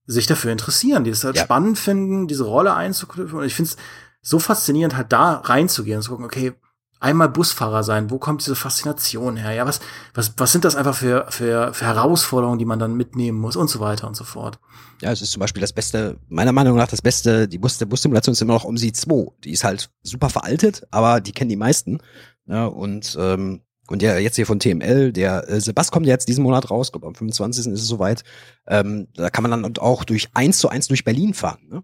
sich 0.06 0.26
dafür 0.26 0.50
interessieren, 0.50 1.04
die 1.04 1.10
es 1.10 1.22
halt 1.22 1.36
ja. 1.36 1.44
spannend 1.44 1.78
finden, 1.78 2.26
diese 2.26 2.44
Rolle 2.44 2.74
einzuknüpfen. 2.74 3.38
Und 3.38 3.44
ich 3.44 3.54
finde 3.54 3.70
es 3.70 3.76
so 4.20 4.38
faszinierend, 4.38 4.96
halt 4.96 5.12
da 5.12 5.34
reinzugehen 5.34 5.98
und 5.98 6.02
zu 6.02 6.10
gucken, 6.10 6.24
okay, 6.24 6.54
einmal 7.02 7.28
Busfahrer 7.28 7.82
sein, 7.82 8.10
wo 8.10 8.18
kommt 8.18 8.42
diese 8.42 8.56
Faszination 8.56 9.36
her? 9.36 9.52
Ja, 9.52 9.66
was, 9.66 9.80
was, 10.14 10.32
was 10.36 10.52
sind 10.52 10.64
das 10.64 10.76
einfach 10.76 10.94
für, 10.94 11.26
für, 11.30 11.74
für 11.74 11.84
Herausforderungen, 11.84 12.58
die 12.58 12.64
man 12.64 12.78
dann 12.78 12.96
mitnehmen 12.96 13.38
muss 13.38 13.56
und 13.56 13.68
so 13.68 13.80
weiter 13.80 14.06
und 14.06 14.16
so 14.16 14.24
fort. 14.24 14.58
Ja, 15.00 15.10
es 15.10 15.20
ist 15.20 15.32
zum 15.32 15.40
Beispiel 15.40 15.60
das 15.60 15.72
Beste, 15.72 16.18
meiner 16.28 16.52
Meinung 16.52 16.76
nach 16.76 16.88
das 16.88 17.02
Beste, 17.02 17.48
die 17.48 17.58
Bus, 17.58 17.78
der 17.78 17.86
Bussimulation 17.86 18.32
ist 18.32 18.42
immer 18.42 18.54
noch 18.54 18.64
um 18.64 18.76
sie 18.76 18.92
2. 18.92 19.32
Die 19.44 19.50
ist 19.50 19.64
halt 19.64 19.90
super 20.02 20.30
veraltet, 20.30 20.86
aber 20.90 21.20
die 21.20 21.32
kennen 21.32 21.50
die 21.50 21.56
meisten. 21.56 21.98
Ja, 22.46 22.66
und 22.66 23.16
ähm, 23.20 23.62
und 23.88 24.00
der 24.00 24.20
jetzt 24.20 24.36
hier 24.36 24.46
von 24.46 24.60
TML, 24.60 25.12
der 25.12 25.48
äh, 25.48 25.60
Sebast 25.60 25.90
kommt 25.90 26.06
jetzt 26.06 26.28
diesen 26.28 26.44
Monat 26.44 26.70
raus, 26.70 26.92
glaube 26.92 27.06
am 27.08 27.14
25. 27.14 27.66
ist 27.66 27.80
es 27.80 27.86
soweit. 27.86 28.22
Ähm, 28.66 29.08
da 29.14 29.28
kann 29.28 29.42
man 29.42 29.50
dann 29.50 29.76
auch 29.78 30.04
durch 30.04 30.28
eins 30.34 30.58
zu 30.58 30.68
eins 30.68 30.88
durch 30.88 31.04
Berlin 31.04 31.34
fahren. 31.34 31.58
Ne? 31.68 31.82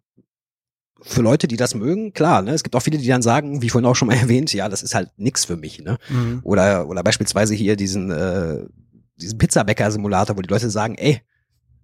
Für 1.01 1.23
Leute, 1.23 1.47
die 1.47 1.57
das 1.57 1.75
mögen, 1.75 2.13
klar, 2.13 2.43
ne? 2.43 2.53
Es 2.53 2.63
gibt 2.63 2.75
auch 2.75 2.83
viele, 2.83 2.99
die 2.99 3.07
dann 3.07 3.23
sagen, 3.23 3.63
wie 3.63 3.69
vorhin 3.69 3.87
auch 3.89 3.95
schon 3.95 4.09
mal 4.09 4.17
erwähnt, 4.21 4.53
ja, 4.53 4.69
das 4.69 4.83
ist 4.83 4.95
halt 4.95 5.11
nix 5.17 5.45
für 5.45 5.57
mich, 5.57 5.81
ne? 5.81 5.99
Mhm. 6.09 6.41
Oder, 6.43 6.89
oder 6.89 7.03
beispielsweise 7.03 7.55
hier 7.55 7.77
diesen, 7.77 8.11
äh, 8.11 8.65
diesen 9.17 9.39
Pizzabäcker-Simulator, 9.39 10.37
wo 10.37 10.43
die 10.43 10.49
Leute 10.49 10.71
sagen, 10.71 10.97
ey, 10.97 11.21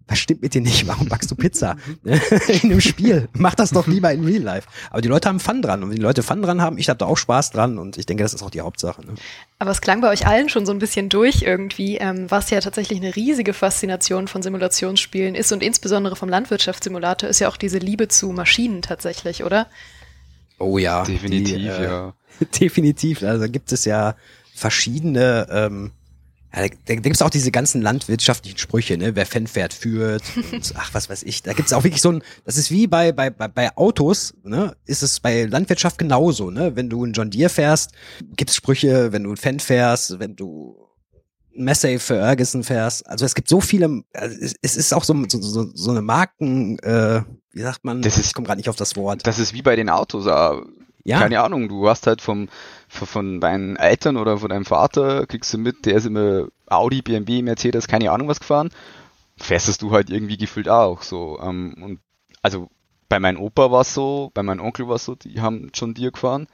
was 0.06 0.18
stimmt 0.18 0.42
mit 0.42 0.52
dir 0.52 0.60
nicht? 0.60 0.86
Warum 0.86 1.08
backst 1.08 1.30
du 1.30 1.34
Pizza? 1.34 1.76
In 2.04 2.70
einem 2.70 2.80
Spiel. 2.80 3.28
Mach 3.32 3.54
das 3.54 3.70
doch 3.70 3.86
lieber 3.86 4.12
in 4.12 4.24
Real 4.24 4.42
Life. 4.42 4.68
Aber 4.90 5.00
die 5.00 5.08
Leute 5.08 5.28
haben 5.28 5.40
Fun 5.40 5.62
dran. 5.62 5.82
Und 5.82 5.90
wenn 5.90 5.96
die 5.96 6.02
Leute 6.02 6.22
Fun 6.22 6.42
dran 6.42 6.60
haben, 6.60 6.76
ich 6.76 6.88
habe 6.88 6.98
da 6.98 7.06
auch 7.06 7.16
Spaß 7.16 7.52
dran. 7.52 7.78
Und 7.78 7.96
ich 7.96 8.04
denke, 8.04 8.22
das 8.22 8.34
ist 8.34 8.42
auch 8.42 8.50
die 8.50 8.60
Hauptsache. 8.60 9.04
Ne? 9.04 9.14
Aber 9.58 9.70
es 9.70 9.80
klang 9.80 10.02
bei 10.02 10.10
euch 10.10 10.26
allen 10.26 10.48
schon 10.48 10.66
so 10.66 10.72
ein 10.72 10.78
bisschen 10.78 11.08
durch 11.08 11.42
irgendwie, 11.42 11.96
ähm, 11.96 12.30
was 12.30 12.50
ja 12.50 12.60
tatsächlich 12.60 13.00
eine 13.00 13.16
riesige 13.16 13.54
Faszination 13.54 14.28
von 14.28 14.42
Simulationsspielen 14.42 15.34
ist. 15.34 15.52
Und 15.52 15.62
insbesondere 15.62 16.16
vom 16.16 16.28
Landwirtschaftssimulator 16.28 17.28
ist 17.28 17.38
ja 17.38 17.48
auch 17.48 17.56
diese 17.56 17.78
Liebe 17.78 18.08
zu 18.08 18.28
Maschinen 18.28 18.82
tatsächlich, 18.82 19.42
oder? 19.42 19.68
Oh 20.58 20.76
ja. 20.76 21.04
Definitiv, 21.04 21.56
die, 21.56 21.66
äh, 21.66 21.84
ja. 21.84 22.14
definitiv. 22.60 23.22
Also 23.22 23.48
gibt 23.48 23.72
es 23.72 23.86
ja 23.86 24.16
verschiedene 24.54 25.46
ähm, 25.50 25.92
ja, 26.54 26.68
da, 26.68 26.74
da 26.86 26.94
gibt 26.94 27.16
es 27.16 27.22
auch 27.22 27.30
diese 27.30 27.50
ganzen 27.50 27.82
landwirtschaftlichen 27.82 28.58
Sprüche, 28.58 28.96
ne? 28.96 29.16
Wer 29.16 29.26
Fan 29.26 29.46
führt 29.46 30.22
und 30.52 30.72
ach, 30.76 30.94
was 30.94 31.08
weiß 31.10 31.22
ich. 31.24 31.42
Da 31.42 31.52
gibt 31.52 31.66
es 31.66 31.72
auch 31.72 31.84
wirklich 31.84 32.02
so 32.02 32.12
ein, 32.12 32.22
das 32.44 32.56
ist 32.56 32.70
wie 32.70 32.86
bei, 32.86 33.12
bei, 33.12 33.30
bei, 33.30 33.48
bei 33.48 33.76
Autos, 33.76 34.34
ne? 34.44 34.76
Ist 34.86 35.02
es 35.02 35.20
bei 35.20 35.44
Landwirtschaft 35.44 35.98
genauso, 35.98 36.50
ne? 36.50 36.76
Wenn 36.76 36.88
du 36.88 37.02
einen 37.02 37.12
John 37.12 37.30
Deere 37.30 37.48
fährst, 37.48 37.92
gibt's 38.36 38.54
Sprüche, 38.54 39.12
wenn 39.12 39.24
du 39.24 39.30
einen 39.30 39.36
Fan 39.36 39.58
fährst, 39.58 40.18
wenn 40.20 40.36
du 40.36 40.76
Massey 41.56 41.98
für 41.98 42.16
Ferguson 42.16 42.62
fährst. 42.62 43.06
Also 43.08 43.24
es 43.24 43.34
gibt 43.34 43.48
so 43.48 43.60
viele, 43.60 44.02
also 44.12 44.36
es 44.62 44.76
ist 44.76 44.92
auch 44.92 45.04
so, 45.04 45.14
so, 45.28 45.70
so 45.74 45.90
eine 45.90 46.02
Marken, 46.02 46.78
äh, 46.80 47.22
wie 47.52 47.62
sagt 47.62 47.84
man? 47.84 48.02
Das 48.02 48.18
ist, 48.18 48.26
ich 48.26 48.34
komme 48.34 48.46
gerade 48.46 48.58
nicht 48.58 48.68
auf 48.68 48.76
das 48.76 48.96
Wort. 48.96 49.26
Das 49.26 49.38
ist 49.38 49.54
wie 49.54 49.62
bei 49.62 49.76
den 49.76 49.88
Autos. 49.88 50.26
Ja. 50.26 51.18
Keine 51.20 51.42
Ahnung, 51.42 51.68
du 51.68 51.88
hast 51.88 52.06
halt 52.06 52.22
vom, 52.22 52.48
von 52.94 53.40
deinen 53.40 53.76
Eltern 53.76 54.16
oder 54.16 54.38
von 54.38 54.48
deinem 54.48 54.64
Vater, 54.64 55.26
kriegst 55.26 55.52
du 55.52 55.58
mit, 55.58 55.86
der 55.86 55.96
ist 55.96 56.06
immer 56.06 56.46
Audi, 56.66 57.02
BMW, 57.02 57.42
Mercedes, 57.42 57.88
keine 57.88 58.10
Ahnung 58.10 58.28
was 58.28 58.40
gefahren, 58.40 58.70
fährst 59.36 59.82
du 59.82 59.90
halt 59.92 60.10
irgendwie 60.10 60.36
gefühlt 60.36 60.68
auch 60.68 61.02
so. 61.02 61.38
Ähm, 61.42 61.74
und 61.82 62.00
also 62.42 62.68
bei 63.08 63.20
meinem 63.20 63.40
Opa 63.40 63.70
war 63.70 63.82
es 63.82 63.94
so, 63.94 64.30
bei 64.34 64.42
meinem 64.42 64.60
Onkel 64.60 64.88
war 64.88 64.96
es 64.96 65.04
so, 65.04 65.14
die 65.14 65.40
haben 65.40 65.70
schon 65.74 65.94
dir 65.94 66.10
gefahren. 66.12 66.46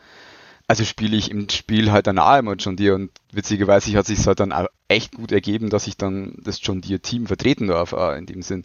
also 0.66 0.84
spiele 0.84 1.16
ich 1.16 1.30
im 1.30 1.48
Spiel 1.48 1.90
halt 1.90 2.06
dann 2.06 2.18
auch 2.20 2.38
immer 2.38 2.54
John 2.54 2.76
Deere 2.76 2.94
und 2.94 3.10
witzigerweise 3.32 3.96
hat 3.96 4.06
sich 4.06 4.24
halt 4.26 4.38
dann 4.38 4.52
auch 4.52 4.66
echt 4.88 5.12
gut 5.16 5.32
ergeben, 5.32 5.68
dass 5.68 5.88
ich 5.88 5.96
dann 5.96 6.34
das 6.44 6.60
John 6.62 6.80
Deere 6.80 7.00
Team 7.00 7.26
vertreten 7.26 7.66
darf, 7.66 7.92
in 8.16 8.26
dem 8.26 8.42
Sinn. 8.42 8.64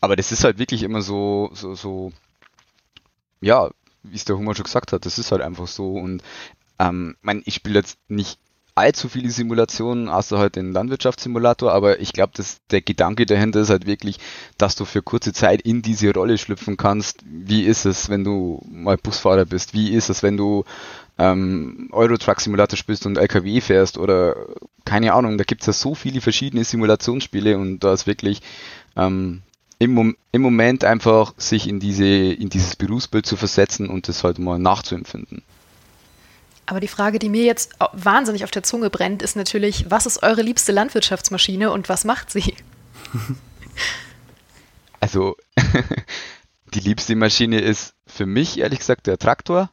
Aber 0.00 0.16
das 0.16 0.32
ist 0.32 0.42
halt 0.44 0.58
wirklich 0.58 0.82
immer 0.82 1.00
so, 1.00 1.50
so, 1.54 1.74
so, 1.76 2.12
ja, 3.40 3.70
wie 4.02 4.16
es 4.16 4.24
der 4.24 4.36
Hummer 4.36 4.54
schon 4.54 4.64
gesagt 4.64 4.92
hat, 4.92 5.06
das 5.06 5.18
ist 5.18 5.32
halt 5.32 5.42
einfach 5.42 5.66
so 5.68 5.92
und 5.94 6.22
ähm, 6.84 7.16
mein, 7.22 7.42
ich 7.44 7.54
spiele 7.54 7.78
jetzt 7.78 7.98
nicht 8.08 8.38
allzu 8.76 9.08
viele 9.08 9.30
Simulationen, 9.30 10.08
außer 10.08 10.38
halt 10.38 10.56
den 10.56 10.72
Landwirtschaftssimulator, 10.72 11.72
aber 11.72 12.00
ich 12.00 12.12
glaube, 12.12 12.32
dass 12.34 12.58
der 12.70 12.82
Gedanke 12.82 13.24
dahinter 13.24 13.60
ist 13.60 13.70
halt 13.70 13.86
wirklich, 13.86 14.18
dass 14.58 14.74
du 14.74 14.84
für 14.84 15.00
kurze 15.00 15.32
Zeit 15.32 15.62
in 15.62 15.80
diese 15.80 16.12
Rolle 16.12 16.38
schlüpfen 16.38 16.76
kannst. 16.76 17.22
Wie 17.24 17.62
ist 17.62 17.84
es, 17.84 18.08
wenn 18.08 18.24
du 18.24 18.60
mal 18.68 18.96
Busfahrer 18.96 19.44
bist? 19.44 19.74
Wie 19.74 19.92
ist 19.92 20.10
es, 20.10 20.24
wenn 20.24 20.36
du 20.36 20.64
ähm, 21.18 21.88
Euro-Truck 21.92 22.40
Simulator 22.40 22.76
spielst 22.76 23.06
und 23.06 23.16
LKW 23.16 23.60
fährst 23.60 23.96
oder 23.96 24.34
keine 24.84 25.12
Ahnung, 25.12 25.38
da 25.38 25.44
gibt 25.44 25.60
es 25.60 25.68
ja 25.68 25.72
so 25.72 25.94
viele 25.94 26.20
verschiedene 26.20 26.64
Simulationsspiele 26.64 27.56
und 27.56 27.84
da 27.84 27.92
ist 27.92 28.08
wirklich 28.08 28.42
ähm, 28.96 29.42
im, 29.78 30.16
im 30.32 30.42
Moment 30.42 30.84
einfach 30.84 31.34
sich 31.36 31.68
in 31.68 31.78
diese 31.78 32.04
in 32.04 32.48
dieses 32.48 32.74
Berufsbild 32.74 33.26
zu 33.26 33.36
versetzen 33.36 33.88
und 33.88 34.08
das 34.08 34.24
halt 34.24 34.40
mal 34.40 34.58
nachzuempfinden. 34.58 35.42
Aber 36.66 36.80
die 36.80 36.88
Frage, 36.88 37.18
die 37.18 37.28
mir 37.28 37.44
jetzt 37.44 37.72
wahnsinnig 37.92 38.44
auf 38.44 38.50
der 38.50 38.62
Zunge 38.62 38.90
brennt, 38.90 39.22
ist 39.22 39.36
natürlich, 39.36 39.90
was 39.90 40.06
ist 40.06 40.22
eure 40.22 40.42
liebste 40.42 40.72
Landwirtschaftsmaschine 40.72 41.70
und 41.70 41.88
was 41.88 42.04
macht 42.04 42.30
sie? 42.30 42.54
Also, 45.00 45.36
die 46.72 46.80
liebste 46.80 47.14
Maschine 47.14 47.60
ist 47.60 47.92
für 48.06 48.24
mich 48.24 48.58
ehrlich 48.58 48.78
gesagt 48.78 49.06
der 49.06 49.18
Traktor, 49.18 49.70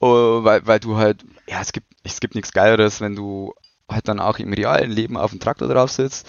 oh, 0.00 0.44
weil, 0.44 0.66
weil 0.66 0.80
du 0.80 0.98
halt, 0.98 1.24
ja, 1.48 1.62
es 1.62 1.72
gibt, 1.72 1.86
es 2.02 2.20
gibt 2.20 2.34
nichts 2.34 2.52
Geileres, 2.52 3.00
wenn 3.00 3.16
du 3.16 3.54
halt 3.88 4.06
dann 4.06 4.20
auch 4.20 4.38
im 4.38 4.52
realen 4.52 4.90
Leben 4.90 5.16
auf 5.16 5.30
dem 5.30 5.40
Traktor 5.40 5.66
drauf 5.68 5.90
sitzt, 5.90 6.26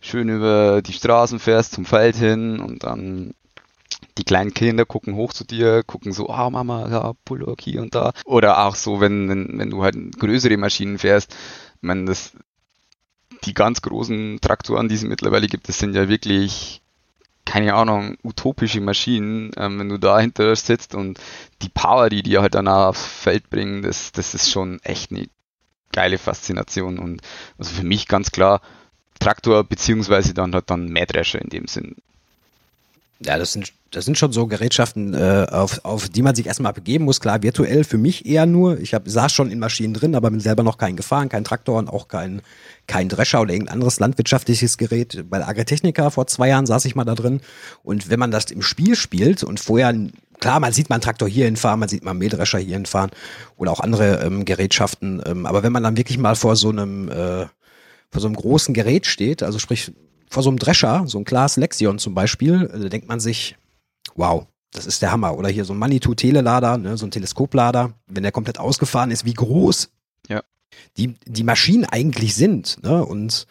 schön 0.00 0.30
über 0.30 0.80
die 0.80 0.94
Straßen 0.94 1.40
fährst 1.40 1.72
zum 1.72 1.84
Feld 1.84 2.16
hin 2.16 2.58
und 2.58 2.84
dann 2.84 3.34
die 4.18 4.24
kleinen 4.24 4.52
Kinder 4.52 4.84
gucken 4.84 5.14
hoch 5.14 5.32
zu 5.32 5.44
dir, 5.44 5.82
gucken 5.84 6.12
so, 6.12 6.28
ah 6.28 6.46
oh, 6.46 6.50
Mama, 6.50 6.88
ja, 6.90 7.12
Bullock 7.24 7.60
hier 7.62 7.80
und 7.80 7.94
da. 7.94 8.12
Oder 8.24 8.66
auch 8.66 8.74
so, 8.74 9.00
wenn, 9.00 9.28
wenn, 9.28 9.58
wenn 9.58 9.70
du 9.70 9.82
halt 9.82 10.18
größere 10.18 10.56
Maschinen 10.56 10.98
fährst, 10.98 11.32
ich 11.32 11.82
meine, 11.82 12.04
das, 12.06 12.32
die 13.44 13.54
ganz 13.54 13.80
großen 13.80 14.40
Traktoren, 14.40 14.88
die 14.88 14.96
es 14.96 15.04
mittlerweile 15.04 15.46
gibt, 15.46 15.68
das 15.68 15.78
sind 15.78 15.94
ja 15.94 16.08
wirklich, 16.08 16.82
keine 17.44 17.74
Ahnung, 17.74 18.18
utopische 18.24 18.80
Maschinen, 18.80 19.52
ähm, 19.56 19.78
wenn 19.78 19.88
du 19.88 19.98
dahinter 19.98 20.54
sitzt 20.56 20.94
und 20.94 21.18
die 21.62 21.68
Power, 21.68 22.10
die 22.10 22.22
die 22.22 22.38
halt 22.38 22.54
dann 22.54 22.68
aufs 22.68 23.06
Feld 23.06 23.48
bringen, 23.50 23.82
das, 23.82 24.12
das 24.12 24.34
ist 24.34 24.50
schon 24.50 24.80
echt 24.82 25.12
eine 25.12 25.28
geile 25.92 26.18
Faszination 26.18 26.98
und 26.98 27.22
also 27.56 27.72
für 27.72 27.84
mich 27.84 28.08
ganz 28.08 28.30
klar 28.30 28.60
Traktor 29.20 29.64
beziehungsweise 29.64 30.34
dann 30.34 30.54
halt 30.54 30.70
dann 30.70 30.88
Mähdrescher 30.88 31.40
in 31.40 31.48
dem 31.48 31.66
Sinn. 31.66 31.96
Ja, 33.20 33.38
das 33.38 33.52
sind, 33.52 33.72
das 33.90 34.04
sind 34.04 34.18
schon 34.18 34.32
so 34.32 34.46
Gerätschaften, 34.46 35.14
äh, 35.14 35.46
auf, 35.50 35.84
auf 35.84 36.08
die 36.08 36.20
man 36.20 36.34
sich 36.34 36.46
erstmal 36.46 36.74
begeben 36.74 37.04
muss. 37.04 37.20
Klar, 37.20 37.42
virtuell 37.42 37.84
für 37.84 37.96
mich 37.96 38.26
eher 38.26 38.44
nur. 38.44 38.78
Ich 38.80 38.92
hab, 38.92 39.08
saß 39.08 39.32
schon 39.32 39.50
in 39.50 39.58
Maschinen 39.58 39.94
drin, 39.94 40.14
aber 40.14 40.30
bin 40.30 40.40
selber 40.40 40.62
noch 40.62 40.76
keinen 40.76 40.96
gefahren, 40.96 41.30
kein 41.30 41.44
Traktor 41.44 41.78
und 41.78 41.88
auch 41.88 42.08
kein, 42.08 42.42
kein 42.86 43.08
Drescher 43.08 43.40
oder 43.40 43.52
irgendein 43.54 43.74
anderes 43.74 43.98
landwirtschaftliches 43.98 44.76
Gerät. 44.76 45.24
Bei 45.30 45.38
der 45.38 45.48
Agritechnica 45.48 46.10
vor 46.10 46.26
zwei 46.26 46.48
Jahren 46.48 46.66
saß 46.66 46.84
ich 46.84 46.96
mal 46.96 47.04
da 47.04 47.14
drin. 47.14 47.40
Und 47.82 48.10
wenn 48.10 48.18
man 48.18 48.30
das 48.30 48.50
im 48.50 48.60
Spiel 48.60 48.94
spielt 48.94 49.42
und 49.42 49.58
vorher 49.58 49.94
klar, 50.38 50.60
man 50.60 50.72
sieht 50.72 50.90
mal 50.90 50.96
einen 50.96 51.02
Traktor 51.02 51.28
hier 51.28 51.46
hinfahren, 51.46 51.80
man 51.80 51.88
sieht 51.88 52.04
mal 52.04 52.10
einen 52.10 52.20
Mähdrescher 52.20 52.58
hier 52.58 52.74
hinfahren 52.74 53.10
oder 53.56 53.72
auch 53.72 53.80
andere 53.80 54.20
ähm, 54.22 54.44
Gerätschaften. 54.44 55.22
Ähm, 55.24 55.46
aber 55.46 55.62
wenn 55.62 55.72
man 55.72 55.82
dann 55.82 55.96
wirklich 55.96 56.18
mal 56.18 56.36
vor 56.36 56.56
so 56.56 56.68
einem, 56.68 57.08
äh, 57.08 57.46
vor 58.10 58.20
so 58.20 58.26
einem 58.26 58.36
großen 58.36 58.74
Gerät 58.74 59.06
steht, 59.06 59.42
also 59.42 59.58
sprich 59.58 59.92
vor 60.28 60.42
so 60.42 60.50
einem 60.50 60.58
Drescher, 60.58 61.04
so 61.06 61.18
ein 61.18 61.24
Class 61.24 61.56
Lexion 61.56 61.98
zum 61.98 62.14
Beispiel, 62.14 62.68
da 62.70 62.88
denkt 62.90 63.08
man 63.08 63.18
sich, 63.18 63.56
wow, 64.18 64.46
das 64.72 64.86
ist 64.86 65.00
der 65.00 65.12
Hammer. 65.12 65.38
Oder 65.38 65.48
hier 65.48 65.64
so 65.64 65.72
ein 65.72 65.78
Manitou-Telelader, 65.78 66.76
ne, 66.76 66.96
so 66.96 67.06
ein 67.06 67.10
Teleskoplader, 67.10 67.94
wenn 68.06 68.22
der 68.22 68.32
komplett 68.32 68.58
ausgefahren 68.58 69.10
ist, 69.10 69.24
wie 69.24 69.34
groß 69.34 69.90
ja. 70.28 70.42
die, 70.96 71.14
die 71.24 71.44
Maschinen 71.44 71.84
eigentlich 71.86 72.34
sind. 72.34 72.82
Ne? 72.82 73.04
Und 73.04 73.46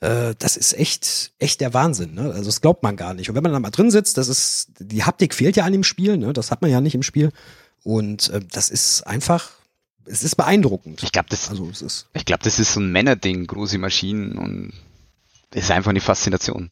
äh, 0.00 0.34
das 0.38 0.56
ist 0.56 0.74
echt, 0.74 1.32
echt 1.38 1.60
der 1.60 1.72
Wahnsinn. 1.72 2.14
Ne? 2.14 2.32
Also 2.32 2.44
das 2.44 2.60
glaubt 2.60 2.82
man 2.82 2.96
gar 2.96 3.14
nicht. 3.14 3.30
Und 3.30 3.36
wenn 3.36 3.42
man 3.42 3.52
da 3.52 3.60
mal 3.60 3.70
drin 3.70 3.90
sitzt, 3.90 4.18
das 4.18 4.28
ist, 4.28 4.72
die 4.78 5.04
Haptik 5.04 5.34
fehlt 5.34 5.56
ja 5.56 5.64
an 5.64 5.72
dem 5.72 5.84
Spiel, 5.84 6.18
ne? 6.18 6.32
das 6.32 6.50
hat 6.50 6.60
man 6.60 6.70
ja 6.70 6.80
nicht 6.80 6.94
im 6.94 7.02
Spiel. 7.02 7.32
Und 7.82 8.28
äh, 8.30 8.40
das 8.52 8.68
ist 8.68 9.06
einfach, 9.06 9.50
es 10.04 10.22
ist 10.22 10.34
beeindruckend. 10.36 11.02
Ich 11.02 11.12
glaube, 11.12 11.28
das, 11.30 11.48
also, 11.48 11.70
es 11.70 11.80
ist, 11.80 12.08
ich 12.12 12.24
glaube, 12.24 12.42
das 12.42 12.58
ist 12.58 12.74
so 12.74 12.80
ein 12.80 12.92
Männerding, 12.92 13.46
große 13.46 13.78
Maschinen 13.78 14.36
und 14.36 14.72
ist 15.54 15.70
einfach 15.70 15.90
eine 15.90 16.00
Faszination. 16.00 16.70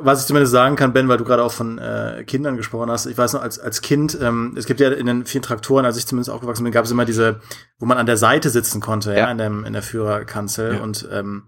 Was 0.00 0.20
ich 0.20 0.26
zumindest 0.26 0.52
sagen 0.52 0.76
kann, 0.76 0.92
Ben, 0.92 1.08
weil 1.08 1.18
du 1.18 1.24
gerade 1.24 1.42
auch 1.42 1.52
von 1.52 1.78
äh, 1.78 2.22
Kindern 2.24 2.56
gesprochen 2.56 2.90
hast, 2.90 3.06
ich 3.06 3.18
weiß 3.18 3.32
noch, 3.32 3.42
als, 3.42 3.58
als 3.58 3.82
Kind, 3.82 4.16
ähm, 4.20 4.54
es 4.56 4.66
gibt 4.66 4.78
ja 4.78 4.90
in 4.90 5.06
den 5.06 5.26
vielen 5.26 5.42
Traktoren, 5.42 5.84
als 5.84 5.96
ich 5.96 6.06
zumindest 6.06 6.30
aufgewachsen 6.30 6.62
bin, 6.62 6.72
gab 6.72 6.84
es 6.84 6.90
immer 6.90 7.04
diese, 7.04 7.40
wo 7.78 7.86
man 7.86 7.98
an 7.98 8.06
der 8.06 8.16
Seite 8.16 8.50
sitzen 8.50 8.80
konnte, 8.80 9.10
ja, 9.10 9.18
ja 9.18 9.30
in, 9.30 9.38
dem, 9.38 9.64
in 9.64 9.72
der 9.72 9.82
Führerkanzel. 9.82 10.74
Ja. 10.74 10.80
Und 10.80 11.08
ähm, 11.10 11.44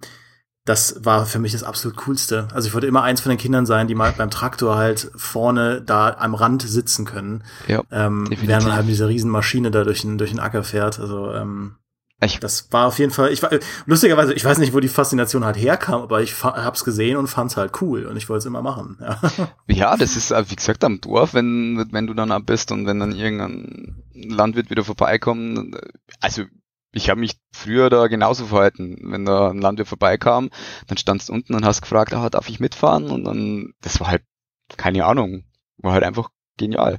das 0.64 1.04
war 1.04 1.26
für 1.26 1.38
mich 1.38 1.52
das 1.52 1.62
absolut 1.62 1.96
coolste. 2.06 2.48
Also 2.52 2.68
ich 2.68 2.74
wollte 2.74 2.86
immer 2.86 3.02
eins 3.02 3.20
von 3.20 3.30
den 3.30 3.38
Kindern 3.38 3.66
sein, 3.66 3.88
die 3.88 3.94
mal 3.94 4.12
beim 4.16 4.30
Traktor 4.30 4.76
halt 4.76 5.10
vorne 5.16 5.80
da 5.80 6.14
am 6.18 6.34
Rand 6.34 6.62
sitzen 6.62 7.04
können. 7.04 7.44
Ja, 7.66 7.82
ähm, 7.90 8.28
während 8.30 8.64
man 8.64 8.74
halt 8.74 8.84
mit 8.84 8.94
dieser 8.94 9.08
riesen 9.08 9.30
Maschine 9.30 9.70
da 9.70 9.84
durch 9.84 10.02
den, 10.02 10.18
durch 10.18 10.30
den 10.30 10.40
Acker 10.40 10.62
fährt. 10.62 11.00
Also 11.00 11.32
ähm, 11.32 11.76
ich, 12.22 12.38
das 12.38 12.70
war 12.70 12.86
auf 12.86 12.98
jeden 12.98 13.12
Fall, 13.12 13.32
ich 13.32 13.42
war, 13.42 13.50
lustigerweise, 13.86 14.34
ich 14.34 14.44
weiß 14.44 14.58
nicht, 14.58 14.74
wo 14.74 14.80
die 14.80 14.88
Faszination 14.88 15.44
halt 15.44 15.56
herkam, 15.56 16.02
aber 16.02 16.20
ich 16.20 16.42
hab's 16.42 16.84
gesehen 16.84 17.16
und 17.16 17.28
fand's 17.28 17.56
halt 17.56 17.80
cool 17.80 18.04
und 18.06 18.16
ich 18.16 18.28
wollte 18.28 18.40
es 18.40 18.46
immer 18.46 18.62
machen. 18.62 18.98
Ja. 19.00 19.20
ja, 19.68 19.96
das 19.96 20.16
ist, 20.16 20.30
wie 20.30 20.56
gesagt, 20.56 20.84
am 20.84 21.00
Dorf, 21.00 21.32
wenn, 21.32 21.88
wenn 21.92 22.06
du 22.06 22.14
dann 22.14 22.30
ab 22.30 22.42
bist 22.44 22.72
und 22.72 22.86
wenn 22.86 23.00
dann 23.00 23.12
irgendein 23.12 24.02
Landwirt 24.12 24.70
wieder 24.70 24.84
vorbeikommt. 24.84 25.76
Also, 26.20 26.44
ich 26.92 27.08
habe 27.08 27.20
mich 27.20 27.38
früher 27.52 27.88
da 27.88 28.08
genauso 28.08 28.46
verhalten. 28.46 28.98
Wenn 29.02 29.24
da 29.24 29.50
ein 29.50 29.60
Landwirt 29.60 29.88
vorbeikam, 29.88 30.50
dann 30.88 30.98
standst 30.98 31.28
du 31.28 31.32
unten 31.32 31.54
und 31.54 31.64
hast 31.64 31.82
gefragt, 31.82 32.12
ah, 32.12 32.28
darf 32.28 32.48
ich 32.48 32.60
mitfahren? 32.60 33.10
Und 33.10 33.24
dann, 33.24 33.72
das 33.80 34.00
war 34.00 34.08
halt, 34.08 34.24
keine 34.76 35.04
Ahnung, 35.06 35.44
war 35.78 35.92
halt 35.92 36.04
einfach 36.04 36.30
genial. 36.56 36.98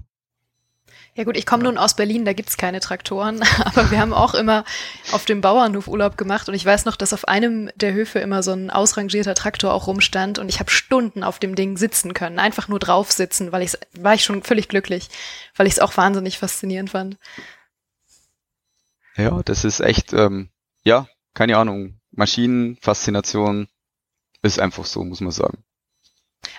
Ja 1.16 1.26
gut, 1.26 1.36
ich 1.36 1.46
komme 1.46 1.64
nun 1.64 1.78
aus 1.78 1.96
Berlin, 1.96 2.24
da 2.24 2.32
gibt's 2.32 2.56
keine 2.56 2.80
Traktoren, 2.80 3.42
aber 3.66 3.92
wir 3.92 4.00
haben 4.00 4.14
auch 4.14 4.34
immer 4.34 4.64
auf 5.12 5.26
dem 5.26 5.42
Bauernhof 5.42 5.88
Urlaub 5.88 6.18
gemacht 6.18 6.48
und 6.48 6.56
ich 6.56 6.66
weiß 6.66 6.86
noch, 6.86 6.96
dass 6.96 7.12
auf 7.12 7.28
einem 7.28 7.70
der 7.76 7.94
Höfe 7.94 8.20
immer 8.20 8.44
so 8.44 8.52
ein 8.54 8.70
ausrangierter 8.70 9.36
Traktor 9.36 9.74
auch 9.74 9.88
rumstand 9.88 10.40
und 10.40 10.48
ich 10.48 10.62
habe 10.62 10.72
Stunden 10.72 11.24
auf 11.24 11.38
dem 11.38 11.56
Ding 11.56 11.76
sitzen 11.76 12.14
können, 12.14 12.40
einfach 12.40 12.70
nur 12.70 12.80
drauf 12.80 13.12
sitzen, 13.12 13.52
weil 13.52 13.62
ich 13.62 13.78
war 14.00 14.14
ich 14.14 14.24
schon 14.24 14.42
völlig 14.44 14.70
glücklich, 14.70 15.10
weil 15.58 15.68
ich 15.68 15.74
es 15.74 15.80
auch 15.80 15.98
wahnsinnig 15.98 16.38
faszinierend 16.38 16.92
fand. 16.92 17.18
Ja, 19.18 19.44
das 19.44 19.66
ist 19.66 19.82
echt, 19.82 20.14
ähm, 20.14 20.50
ja, 20.84 21.08
keine 21.34 21.58
Ahnung, 21.58 22.00
Maschinenfaszination 22.12 23.68
ist 24.42 24.60
einfach 24.60 24.86
so, 24.86 25.04
muss 25.04 25.20
man 25.20 25.32
sagen. 25.32 25.64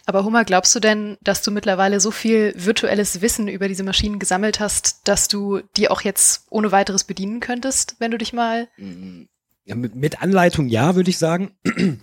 Aber 0.07 0.25
Hummer, 0.25 0.45
glaubst 0.45 0.75
du 0.75 0.81
denn, 0.81 1.17
dass 1.23 1.43
du 1.43 1.51
mittlerweile 1.51 2.01
so 2.01 2.11
viel 2.11 2.55
virtuelles 2.57 3.21
Wissen 3.21 3.49
über 3.49 3.69
diese 3.69 3.85
Maschinen 3.85 4.19
gesammelt 4.19 4.61
hast, 4.61 5.09
dass 5.09 5.29
du 5.29 5.61
die 5.77 5.89
auch 5.89 6.03
jetzt 6.03 6.47
ohne 6.51 6.73
weiteres 6.73 7.05
bedienen 7.05 7.41
könntest, 7.41 7.97
wenn 7.99 8.11
du 8.11 8.19
dich 8.19 8.33
mal. 8.33 8.69
Ja, 9.65 9.75
mit, 9.75 9.95
mit 9.95 10.23
Anleitung 10.23 10.69
ja, 10.69 10.95
würde 10.95 11.11
ich 11.11 11.19
sagen. 11.19 11.53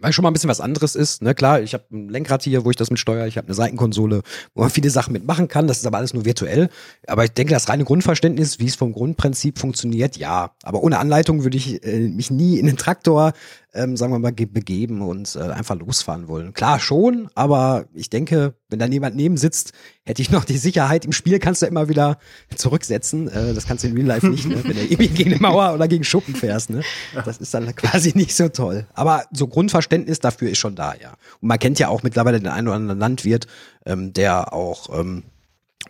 Weil 0.00 0.12
schon 0.12 0.24
mal 0.24 0.30
ein 0.30 0.32
bisschen 0.32 0.50
was 0.50 0.60
anderes 0.60 0.96
ist. 0.96 1.22
Ne? 1.22 1.34
Klar, 1.34 1.60
ich 1.60 1.72
habe 1.72 1.84
ein 1.92 2.08
Lenkrad 2.08 2.42
hier, 2.42 2.64
wo 2.64 2.70
ich 2.70 2.76
das 2.76 2.90
mit 2.90 2.98
steuere. 2.98 3.28
Ich 3.28 3.38
habe 3.38 3.46
eine 3.46 3.54
Seitenkonsole, 3.54 4.22
wo 4.54 4.62
man 4.62 4.70
viele 4.70 4.90
Sachen 4.90 5.12
mitmachen 5.12 5.46
kann. 5.46 5.68
Das 5.68 5.78
ist 5.78 5.86
aber 5.86 5.98
alles 5.98 6.12
nur 6.12 6.24
virtuell. 6.24 6.70
Aber 7.06 7.24
ich 7.24 7.30
denke, 7.30 7.54
das 7.54 7.68
reine 7.68 7.84
Grundverständnis, 7.84 8.58
wie 8.58 8.66
es 8.66 8.74
vom 8.74 8.92
Grundprinzip 8.92 9.58
funktioniert, 9.58 10.16
ja. 10.16 10.50
Aber 10.64 10.82
ohne 10.82 10.98
Anleitung 10.98 11.44
würde 11.44 11.56
ich 11.56 11.84
äh, 11.84 12.08
mich 12.08 12.32
nie 12.32 12.58
in 12.58 12.66
den 12.66 12.76
Traktor 12.76 13.32
ähm, 13.76 13.96
sagen 13.96 14.12
wir 14.12 14.18
mal, 14.18 14.32
begeben 14.32 15.02
und 15.02 15.36
äh, 15.36 15.40
einfach 15.40 15.76
losfahren 15.76 16.28
wollen. 16.28 16.52
Klar 16.54 16.80
schon, 16.80 17.28
aber 17.34 17.86
ich 17.94 18.10
denke, 18.10 18.54
wenn 18.68 18.78
da 18.78 18.86
jemand 18.86 19.14
neben 19.16 19.36
sitzt, 19.36 19.72
hätte 20.04 20.22
ich 20.22 20.30
noch 20.30 20.44
die 20.44 20.58
Sicherheit. 20.58 21.04
Im 21.04 21.12
Spiel 21.12 21.38
kannst 21.38 21.62
du 21.62 21.66
immer 21.66 21.88
wieder 21.88 22.18
zurücksetzen. 22.54 23.28
Äh, 23.28 23.54
das 23.54 23.66
kannst 23.66 23.84
du 23.84 23.88
in 23.88 23.94
Real 23.94 24.06
Life 24.06 24.26
nicht, 24.26 24.46
ne? 24.46 24.62
wenn 24.64 24.74
du 24.74 24.82
irgendwie 24.82 25.08
gegen 25.08 25.32
eine 25.32 25.40
Mauer 25.40 25.74
oder 25.74 25.86
gegen 25.88 26.04
Schuppen 26.04 26.34
fährst. 26.34 26.70
Ne? 26.70 26.82
Das 27.24 27.38
ist 27.38 27.54
dann 27.54 27.74
quasi 27.76 28.12
nicht 28.14 28.34
so 28.34 28.48
toll. 28.48 28.86
Aber 28.94 29.24
so 29.32 29.46
Grundverständnis 29.46 30.20
dafür 30.20 30.50
ist 30.50 30.58
schon 30.58 30.74
da, 30.74 30.94
ja. 30.94 31.12
Und 31.40 31.48
man 31.48 31.58
kennt 31.58 31.78
ja 31.78 31.88
auch 31.88 32.02
mittlerweile 32.02 32.40
den 32.40 32.48
einen 32.48 32.68
oder 32.68 32.76
anderen 32.76 32.98
Landwirt, 32.98 33.46
ähm, 33.84 34.12
der 34.12 34.52
auch 34.52 34.98
ähm, 34.98 35.24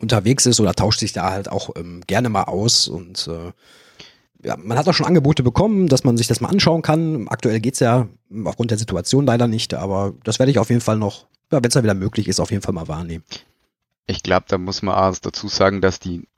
unterwegs 0.01 0.47
ist 0.47 0.61
oder 0.61 0.75
tauscht 0.75 1.01
sich 1.01 1.13
da 1.13 1.31
halt 1.31 1.51
auch 1.51 1.71
ähm, 1.77 2.03
gerne 2.07 2.29
mal 2.29 2.45
aus 2.45 2.89
und 2.89 3.29
äh, 3.29 3.53
ja, 4.43 4.57
man 4.57 4.79
hat 4.79 4.89
auch 4.89 4.95
schon 4.95 5.07
Angebote 5.07 5.43
bekommen, 5.43 5.89
dass 5.89 6.05
man 6.05 6.17
sich 6.17 6.27
das 6.27 6.41
mal 6.41 6.49
anschauen 6.49 6.83
kann. 6.83 7.29
Aktuell 7.29 7.61
geht's 7.61 7.81
ja 7.81 8.09
aufgrund 8.45 8.71
der 8.71 8.79
Situation 8.79 9.27
leider 9.27 9.47
nicht, 9.49 9.75
aber 9.75 10.15
das 10.25 10.39
werde 10.39 10.51
ich 10.51 10.59
auf 10.59 10.71
jeden 10.71 10.81
Fall 10.81 10.99
noch, 10.99 11.27
ja, 11.51 11.63
wenn 11.63 11.69
es 11.69 11.75
ja 11.75 11.83
wieder 11.83 11.95
möglich 11.95 12.29
ist, 12.29 12.41
auf 12.41 12.51
jeden 12.51 12.63
Fall 12.63 12.75
mal 12.75 12.89
wahrnehmen. 12.89 13.25
Ich 14.07 14.23
glaube, 14.23 14.47
da 14.49 14.59
muss 14.59 14.83
man 14.83 14.95
auch 14.95 15.19
dazu 15.19 15.49
sagen, 15.49 15.81
dass 15.81 15.99
die 15.99 16.29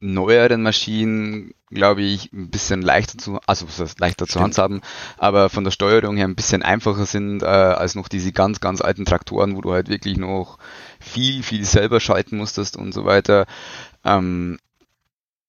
neueren 0.00 0.62
Maschinen, 0.62 1.54
glaube 1.70 2.02
ich, 2.02 2.32
ein 2.32 2.50
bisschen 2.50 2.82
leichter 2.82 3.18
zu, 3.18 3.40
also 3.46 3.66
leichter 3.98 4.26
Stimmt. 4.26 4.30
zu 4.30 4.40
handhaben, 4.40 4.80
aber 5.16 5.48
von 5.48 5.64
der 5.64 5.72
Steuerung 5.72 6.16
her 6.16 6.26
ein 6.26 6.36
bisschen 6.36 6.62
einfacher 6.62 7.04
sind 7.04 7.42
äh, 7.42 7.46
als 7.46 7.94
noch 7.96 8.08
diese 8.08 8.30
ganz, 8.32 8.60
ganz 8.60 8.80
alten 8.80 9.04
Traktoren, 9.04 9.56
wo 9.56 9.60
du 9.60 9.72
halt 9.72 9.88
wirklich 9.88 10.16
noch 10.16 10.58
viel, 11.00 11.42
viel 11.42 11.64
selber 11.64 11.98
schalten 11.98 12.36
musstest 12.36 12.76
und 12.76 12.94
so 12.94 13.04
weiter. 13.04 13.46
Ähm, 14.04 14.58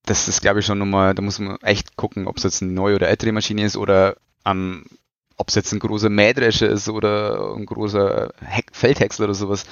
das 0.06 0.28
ist, 0.28 0.41
glaube 0.41 0.60
ich, 0.60 0.66
schon 0.66 0.80
nochmal, 0.80 1.14
da 1.14 1.22
muss 1.22 1.39
man 1.39 1.58
echt 1.62 1.95
gucken, 1.95 2.28
ob 2.28 2.38
es 2.38 2.43
jetzt 2.43 2.62
eine 2.62 2.72
neue 2.72 2.95
oder 2.95 3.10
ältere 3.10 3.32
Maschine 3.32 3.64
ist 3.64 3.78
oder 3.78 4.18
ähm, 4.45 4.86
ob 5.38 5.50
es 5.50 5.56
jetzt 5.56 5.72
ein 5.72 5.80
großer 5.80 6.10
Mähdrescher 6.10 6.68
ist 6.68 6.89
oder 6.89 7.54
ein 7.56 7.66
großer 7.66 8.34
Feldhäcksler 8.72 9.26
oder 9.26 9.34
sowas 9.34 9.66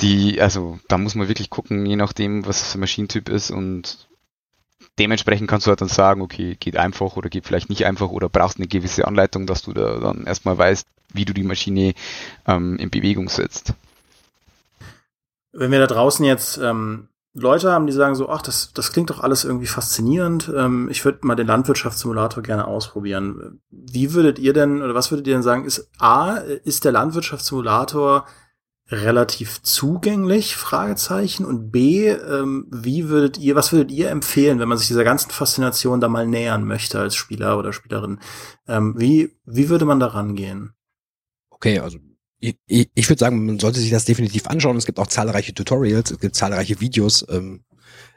die, 0.00 0.40
also 0.40 0.78
da 0.88 0.98
muss 0.98 1.14
man 1.14 1.28
wirklich 1.28 1.50
gucken, 1.50 1.86
je 1.86 1.96
nachdem, 1.96 2.46
was 2.46 2.62
es 2.62 2.72
für 2.72 2.78
ein 2.78 2.80
Maschinentyp 2.80 3.28
ist 3.28 3.50
und 3.50 4.08
dementsprechend 4.98 5.48
kannst 5.48 5.66
du 5.66 5.70
halt 5.70 5.80
dann 5.80 5.88
sagen, 5.88 6.20
okay, 6.20 6.56
geht 6.58 6.76
einfach 6.76 7.16
oder 7.16 7.28
geht 7.28 7.46
vielleicht 7.46 7.70
nicht 7.70 7.86
einfach 7.86 8.10
oder 8.10 8.28
brauchst 8.28 8.58
eine 8.58 8.68
gewisse 8.68 9.06
Anleitung, 9.06 9.46
dass 9.46 9.62
du 9.62 9.72
da 9.72 9.98
dann 9.98 10.24
erstmal 10.24 10.58
weißt, 10.58 10.86
wie 11.12 11.24
du 11.24 11.32
die 11.32 11.44
Maschine 11.44 11.94
ähm, 12.46 12.76
in 12.76 12.90
Bewegung 12.90 13.28
setzt. 13.28 13.72
Wenn 15.52 15.70
wir 15.70 15.78
da 15.78 15.86
draußen 15.86 16.24
jetzt 16.24 16.58
ähm, 16.58 17.08
Leute 17.38 17.70
haben, 17.70 17.86
die 17.86 17.92
sagen 17.92 18.14
so, 18.14 18.28
ach, 18.28 18.40
das, 18.40 18.72
das 18.72 18.92
klingt 18.92 19.10
doch 19.10 19.20
alles 19.20 19.44
irgendwie 19.44 19.66
faszinierend, 19.66 20.50
ähm, 20.56 20.88
ich 20.90 21.04
würde 21.04 21.18
mal 21.22 21.34
den 21.34 21.46
Landwirtschaftssimulator 21.46 22.42
gerne 22.42 22.66
ausprobieren. 22.66 23.60
Wie 23.70 24.14
würdet 24.14 24.38
ihr 24.38 24.54
denn, 24.54 24.80
oder 24.82 24.94
was 24.94 25.10
würdet 25.10 25.26
ihr 25.26 25.34
denn 25.34 25.42
sagen, 25.42 25.64
ist 25.66 25.90
A, 25.98 26.36
ist 26.36 26.84
der 26.84 26.92
Landwirtschaftssimulator 26.92 28.26
relativ 28.88 29.62
zugänglich? 29.62 30.56
Fragezeichen. 30.56 31.44
Und 31.44 31.70
B, 31.70 32.08
ähm, 32.08 32.68
wie 32.70 33.08
würdet 33.10 33.36
ihr, 33.38 33.54
was 33.54 33.70
würdet 33.72 33.90
ihr 33.90 34.10
empfehlen, 34.10 34.58
wenn 34.58 34.68
man 34.68 34.78
sich 34.78 34.88
dieser 34.88 35.04
ganzen 35.04 35.30
Faszination 35.30 36.00
da 36.00 36.08
mal 36.08 36.26
nähern 36.26 36.64
möchte 36.64 36.98
als 36.98 37.16
Spieler 37.16 37.58
oder 37.58 37.74
Spielerin? 37.74 38.18
Ähm, 38.66 38.94
wie, 38.96 39.36
wie 39.44 39.68
würde 39.68 39.84
man 39.84 40.00
da 40.00 40.06
rangehen? 40.06 40.72
Okay, 41.50 41.80
also 41.80 41.98
ich, 42.40 42.56
ich 42.66 43.08
würde 43.08 43.18
sagen, 43.18 43.46
man 43.46 43.58
sollte 43.58 43.80
sich 43.80 43.90
das 43.90 44.04
definitiv 44.04 44.46
anschauen. 44.46 44.76
Es 44.76 44.86
gibt 44.86 44.98
auch 44.98 45.06
zahlreiche 45.06 45.54
Tutorials, 45.54 46.10
es 46.10 46.20
gibt 46.20 46.36
zahlreiche 46.36 46.80
Videos. 46.80 47.24
Ähm, 47.30 47.64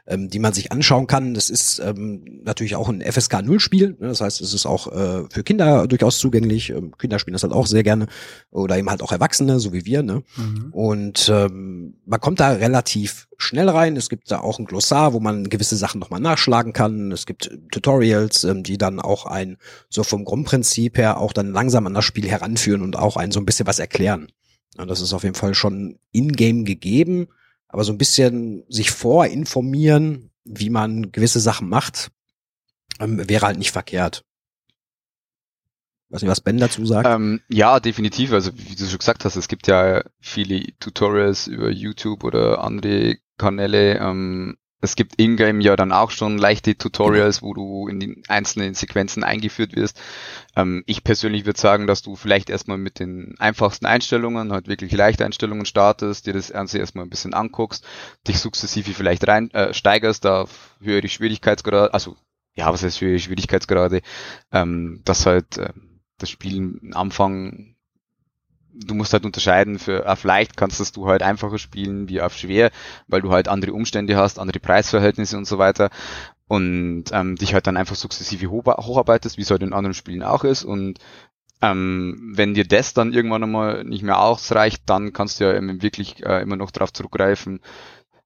ähm, 0.10 0.30
die 0.30 0.40
man 0.40 0.54
sich 0.54 0.72
anschauen 0.72 1.08
kann. 1.08 1.34
Das 1.34 1.50
ist 1.50 1.80
ähm, 1.80 2.42
natürlich 2.44 2.76
auch 2.76 2.90
ein 2.90 3.02
FSK 3.02 3.44
0 3.44 3.60
Spiel. 3.60 3.90
Ne? 4.00 4.08
Das 4.08 4.22
heißt, 4.22 4.42
es 4.42 4.54
ist 4.54 4.66
auch 4.66 4.92
äh, 4.92 5.24
für 5.30 5.44
Kinder 5.44 5.88
durchaus 5.88 6.18
zugänglich. 6.18 6.72
Ähm, 6.72 6.98
Kinder 6.98 7.20
spielen 7.20 7.34
das 7.34 7.44
halt 7.44 7.54
auch 7.54 7.68
sehr 7.68 7.84
gerne 7.84 8.08
oder 8.50 8.78
eben 8.78 8.90
halt 8.90 9.04
auch 9.04 9.12
Erwachsene, 9.12 9.60
so 9.60 9.72
wie 9.72 9.86
wir. 9.86 10.02
Ne? 10.02 10.24
Mhm. 10.36 10.70
Und 10.72 11.30
ähm, 11.32 11.96
man 12.06 12.20
kommt 12.20 12.40
da 12.40 12.50
relativ 12.50 13.28
schnell 13.38 13.70
rein. 13.70 13.96
Es 13.96 14.10
gibt 14.10 14.32
da 14.32 14.40
auch 14.40 14.60
ein 14.60 14.66
Glossar, 14.66 15.14
wo 15.14 15.20
man 15.20 15.48
gewisse 15.48 15.78
Sachen 15.78 16.00
nochmal 16.00 16.20
nachschlagen 16.20 16.74
kann. 16.74 17.12
Es 17.12 17.26
gibt 17.26 17.52
Tutorials, 17.72 18.44
ähm, 18.44 18.64
die 18.64 18.78
dann 18.78 19.00
auch 19.00 19.26
ein 19.26 19.58
so 19.90 20.04
vom 20.04 20.26
Grundprinzip 20.26 20.98
her 20.98 21.20
auch 21.20 21.34
dann 21.34 21.54
langsam 21.54 21.86
an 21.86 21.94
das 21.94 22.06
Spiel 22.06 22.28
heranführen 22.28 22.82
und 22.82 22.98
auch 22.98 23.16
ein 23.16 23.32
so 23.32 23.40
ein 23.40 23.46
bisschen 23.46 23.68
was 23.68 23.80
erklären. 23.80 24.28
Ja, 24.78 24.86
das 24.86 25.02
ist 25.02 25.14
auf 25.14 25.24
jeden 25.24 25.36
Fall 25.36 25.54
schon 25.54 26.00
in-game 26.12 26.66
gegeben. 26.66 27.28
Aber 27.70 27.84
so 27.84 27.94
ein 27.94 27.98
bisschen 27.98 28.66
sich 28.68 28.92
vorinformieren, 28.92 30.32
wie 30.44 30.70
man 30.70 31.12
gewisse 31.12 31.40
Sachen 31.40 31.70
macht, 31.70 32.12
ähm, 33.00 33.30
wäre 33.30 33.46
halt 33.46 33.58
nicht 33.58 33.72
verkehrt. 33.72 34.26
Weiß 36.10 36.24
nicht, 36.24 36.32
was 36.32 36.42
Ben 36.42 36.58
dazu 36.58 36.86
sagt. 36.86 37.08
Ähm, 37.08 37.42
ja, 37.50 37.80
definitiv. 37.80 38.34
Also 38.34 38.52
wie 38.58 38.76
du 38.76 38.86
schon 38.86 38.98
gesagt 38.98 39.26
hast, 39.26 39.36
es 39.36 39.48
gibt 39.48 39.68
ja 39.68 40.04
viele 40.20 40.66
Tutorials 40.80 41.46
über 41.46 41.70
YouTube 41.70 42.24
oder 42.24 42.64
andere 42.64 43.18
Kanäle, 43.38 44.00
ähm, 44.00 44.58
es 44.82 44.96
gibt 44.96 45.16
in-game 45.16 45.62
ja 45.62 45.76
dann 45.76 45.92
auch 45.92 46.12
schon 46.12 46.38
leichte 46.38 46.78
Tutorials, 46.78 47.42
wo 47.42 47.54
du 47.54 47.88
in 47.88 48.00
die 48.00 48.24
einzelnen 48.28 48.74
Sequenzen 48.74 49.24
eingeführt 49.24 49.76
wirst. 49.76 50.00
Ähm, 50.56 50.84
ich 50.86 51.04
persönlich 51.04 51.46
würde 51.46 51.60
sagen, 51.60 51.86
dass 51.86 52.02
du 52.02 52.16
vielleicht 52.16 52.50
erstmal 52.50 52.78
mit 52.78 53.00
den 53.00 53.36
einfachsten 53.40 53.86
Einstellungen, 53.86 54.52
halt 54.52 54.68
wirklich 54.68 54.92
leichte 54.94 55.26
Einstellungen 55.26 55.66
startest, 55.66 56.28
dir 56.28 56.34
das 56.34 56.52
Ganze 56.52 56.80
erstmal 56.80 57.06
ein 57.06 57.10
bisschen 57.10 57.34
anguckst, 57.34 57.86
dich 58.28 58.40
sukzessive 58.40 58.94
vielleicht 58.94 59.28
rein 59.28 59.52
äh, 59.52 59.74
steigerst 59.74 60.26
auf 60.26 60.76
höhere 60.82 61.08
Schwierigkeitsgrade, 61.08 61.94
also 61.94 62.16
ja, 62.56 62.72
was 62.72 62.84
heißt 62.84 63.02
höhere 63.02 63.20
Schwierigkeitsgrade, 63.20 64.02
ähm, 64.52 65.02
dass 65.04 65.26
halt 65.26 65.58
äh, 65.58 65.74
das 66.18 66.30
Spiel 66.30 66.58
am 66.58 66.94
Anfang 66.94 67.76
du 68.74 68.94
musst 68.94 69.14
halt 69.14 69.26
unterscheiden, 69.26 69.80
für 69.80 70.10
auf 70.10 70.24
leicht 70.24 70.58
kannst 70.58 70.96
du 70.96 71.08
halt 71.08 71.22
einfacher 71.22 71.58
spielen 71.58 72.10
wie 72.10 72.22
auf 72.22 72.36
schwer, 72.36 72.72
weil 73.08 73.22
du 73.22 73.32
halt 73.32 73.48
andere 73.48 73.74
Umstände 73.74 74.16
hast, 74.16 74.40
andere 74.40 74.60
Preisverhältnisse 74.60 75.38
und 75.38 75.46
so 75.46 75.58
weiter 75.58 75.90
und 76.48 77.06
ähm, 77.12 77.36
dich 77.36 77.54
halt 77.54 77.68
dann 77.68 77.78
einfach 77.78 77.96
sukzessive 77.96 78.50
hoch, 78.50 78.66
hocharbeitest, 78.66 79.38
wie 79.38 79.42
es 79.42 79.52
halt 79.52 79.64
in 79.64 79.74
anderen 79.74 79.94
Spielen 79.94 80.24
auch 80.24 80.44
ist 80.44 80.64
und 80.64 81.00
ähm, 81.62 82.32
wenn 82.36 82.54
dir 82.54 82.66
das 82.66 82.94
dann 82.94 83.14
irgendwann 83.14 83.44
einmal 83.44 83.84
nicht 83.84 84.04
mehr 84.04 84.22
ausreicht, 84.22 84.84
dann 84.86 85.12
kannst 85.12 85.40
du 85.40 85.46
ja 85.46 85.82
wirklich 85.82 86.26
äh, 86.26 86.42
immer 86.42 86.56
noch 86.56 86.72
darauf 86.72 86.94
zurückgreifen 86.94 87.60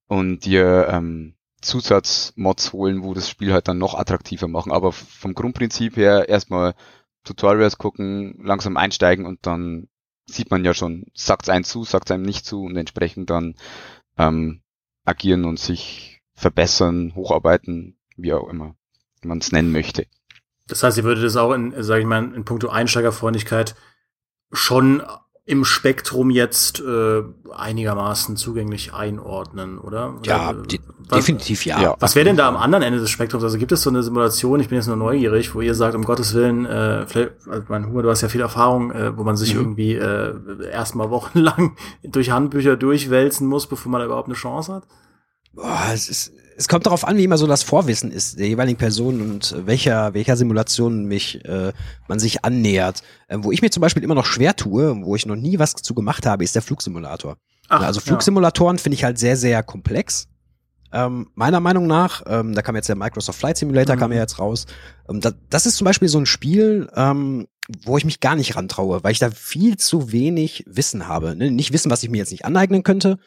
und 0.07 0.45
dir 0.45 0.87
ähm, 0.89 1.33
Zusatzmods 1.61 2.73
holen, 2.73 3.03
wo 3.03 3.13
das 3.13 3.29
Spiel 3.29 3.53
halt 3.53 3.67
dann 3.67 3.77
noch 3.77 3.95
attraktiver 3.95 4.47
machen. 4.47 4.71
Aber 4.71 4.91
vom 4.91 5.33
Grundprinzip 5.33 5.97
her 5.97 6.29
erstmal 6.29 6.75
Tutorials 7.23 7.77
gucken, 7.77 8.37
langsam 8.43 8.77
einsteigen 8.77 9.25
und 9.25 9.45
dann 9.47 9.87
sieht 10.25 10.51
man 10.51 10.63
ja 10.65 10.73
schon, 10.73 11.05
sagt 11.13 11.43
es 11.43 11.49
einem 11.49 11.63
zu, 11.63 11.83
sagt 11.83 12.09
es 12.09 12.11
einem 12.11 12.23
nicht 12.23 12.45
zu 12.45 12.63
und 12.63 12.75
entsprechend 12.77 13.29
dann 13.29 13.55
ähm, 14.17 14.61
agieren 15.05 15.45
und 15.45 15.59
sich 15.59 16.21
verbessern, 16.33 17.13
hocharbeiten, 17.15 17.97
wie 18.15 18.33
auch 18.33 18.47
immer 18.47 18.75
man 19.21 19.39
es 19.39 19.51
nennen 19.51 19.71
möchte. 19.71 20.07
Das 20.67 20.83
heißt, 20.83 20.97
ihr 20.97 21.03
würdet 21.03 21.23
es 21.23 21.35
auch 21.35 21.53
in, 21.53 21.73
sage 21.83 22.01
ich 22.01 22.07
mal, 22.07 22.33
in 22.33 22.45
puncto 22.45 22.69
Einsteigerfreundlichkeit 22.69 23.75
schon 24.51 25.03
im 25.45 25.65
Spektrum 25.65 26.29
jetzt 26.29 26.79
äh, 26.79 27.21
einigermaßen 27.53 28.37
zugänglich 28.37 28.93
einordnen, 28.93 29.77
oder? 29.77 30.15
Ja, 30.23 30.51
oder, 30.51 30.61
de 30.63 30.79
was, 31.09 31.19
definitiv 31.19 31.65
ja. 31.65 31.81
ja. 31.81 31.95
Was 31.99 32.15
wäre 32.15 32.23
denn 32.23 32.37
da 32.37 32.47
am 32.47 32.55
anderen 32.55 32.81
Ende 32.81 32.99
des 32.99 33.09
Spektrums? 33.09 33.43
Also 33.43 33.57
gibt 33.57 33.73
es 33.73 33.81
so 33.81 33.89
eine 33.89 34.03
Simulation, 34.03 34.61
ich 34.61 34.69
bin 34.69 34.77
jetzt 34.77 34.87
nur 34.87 34.95
neugierig, 34.95 35.53
wo 35.53 35.59
ihr 35.59 35.75
sagt, 35.75 35.95
um 35.95 36.05
Gottes 36.05 36.33
Willen, 36.33 36.65
äh, 36.65 37.05
vielleicht, 37.07 37.33
also 37.49 37.65
mein 37.67 37.87
Huber, 37.87 38.03
du 38.03 38.09
hast 38.09 38.21
ja 38.21 38.29
viel 38.29 38.39
Erfahrung, 38.39 38.91
äh, 38.91 39.17
wo 39.17 39.23
man 39.23 39.35
sich 39.35 39.53
mhm. 39.53 39.61
irgendwie 39.61 39.95
äh, 39.95 40.69
erstmal 40.71 41.09
wochenlang 41.09 41.75
durch 42.03 42.31
Handbücher 42.31 42.77
durchwälzen 42.77 43.45
muss, 43.45 43.67
bevor 43.67 43.91
man 43.91 43.99
da 43.99 44.05
überhaupt 44.05 44.29
eine 44.29 44.35
Chance 44.35 44.73
hat? 44.73 44.87
Boah, 45.51 45.89
es 45.93 46.07
ist 46.07 46.31
es 46.57 46.67
kommt 46.67 46.85
darauf 46.85 47.05
an, 47.05 47.17
wie 47.17 47.23
immer 47.23 47.37
so 47.37 47.47
das 47.47 47.63
Vorwissen 47.63 48.11
ist 48.11 48.39
der 48.39 48.47
jeweiligen 48.47 48.77
Person 48.77 49.21
und 49.21 49.55
welcher, 49.65 50.13
welcher 50.13 50.37
Simulation 50.37 51.05
mich 51.05 51.43
äh, 51.45 51.73
man 52.07 52.19
sich 52.19 52.43
annähert. 52.45 53.01
Ähm, 53.29 53.43
wo 53.43 53.51
ich 53.51 53.61
mir 53.61 53.71
zum 53.71 53.81
Beispiel 53.81 54.03
immer 54.03 54.15
noch 54.15 54.25
schwer 54.25 54.55
tue, 54.55 54.95
wo 55.03 55.15
ich 55.15 55.25
noch 55.25 55.35
nie 55.35 55.59
was 55.59 55.73
zu 55.73 55.93
gemacht 55.93 56.25
habe, 56.25 56.43
ist 56.43 56.55
der 56.55 56.61
Flugsimulator. 56.61 57.37
Ach, 57.69 57.81
also 57.81 57.99
Flugsimulatoren 57.99 58.77
ja. 58.77 58.83
finde 58.83 58.95
ich 58.95 59.03
halt 59.03 59.17
sehr, 59.17 59.37
sehr 59.37 59.63
komplex. 59.63 60.27
Ähm, 60.91 61.29
meiner 61.33 61.59
Meinung 61.59 61.87
nach, 61.87 62.21
ähm, 62.27 62.53
da 62.53 62.61
kam 62.61 62.75
jetzt 62.75 62.87
der 62.87 62.95
Microsoft 62.95 63.39
Flight 63.39 63.57
Simulator, 63.57 63.95
mhm. 63.95 63.99
kam 63.99 64.11
ja 64.11 64.19
jetzt 64.19 64.37
raus. 64.37 64.67
Ähm, 65.09 65.21
da, 65.21 65.31
das 65.49 65.65
ist 65.65 65.77
zum 65.77 65.85
Beispiel 65.85 66.07
so 66.07 66.19
ein 66.19 66.27
Spiel, 66.27 66.87
ähm, 66.95 67.47
wo 67.83 67.97
ich 67.97 68.05
mich 68.05 68.19
gar 68.19 68.35
nicht 68.35 68.55
rantraue, 68.55 69.03
weil 69.03 69.11
ich 69.11 69.19
da 69.19 69.31
viel 69.31 69.77
zu 69.77 70.11
wenig 70.11 70.63
Wissen 70.67 71.07
habe. 71.07 71.35
Ne? 71.35 71.49
Nicht 71.49 71.73
Wissen, 71.73 71.89
was 71.89 72.03
ich 72.03 72.09
mir 72.09 72.17
jetzt 72.17 72.31
nicht 72.31 72.45
aneignen 72.45 72.83
könnte, 72.83 73.17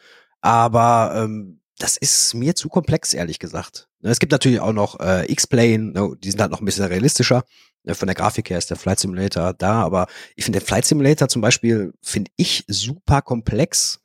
aber 0.41 1.11
ähm, 1.15 1.59
das 1.79 1.97
ist 1.97 2.33
mir 2.33 2.55
zu 2.55 2.69
komplex, 2.69 3.13
ehrlich 3.13 3.39
gesagt. 3.39 3.87
Ne, 4.01 4.09
es 4.09 4.19
gibt 4.19 4.31
natürlich 4.31 4.59
auch 4.59 4.73
noch 4.73 4.99
äh, 4.99 5.31
X-Plane, 5.31 5.79
ne, 5.79 6.15
die 6.23 6.31
sind 6.31 6.41
halt 6.41 6.51
noch 6.51 6.61
ein 6.61 6.65
bisschen 6.65 6.85
realistischer. 6.85 7.43
Ne, 7.83 7.95
von 7.95 8.07
der 8.07 8.15
Grafik 8.15 8.49
her 8.49 8.57
ist 8.57 8.69
der 8.69 8.77
Flight 8.77 8.99
Simulator 8.99 9.53
da, 9.53 9.81
aber 9.83 10.07
ich 10.35 10.45
finde 10.45 10.59
den 10.59 10.65
Flight 10.65 10.85
Simulator 10.85 11.27
zum 11.27 11.41
Beispiel, 11.41 11.93
finde 12.01 12.31
ich 12.35 12.65
super 12.67 13.21
komplex. 13.21 13.99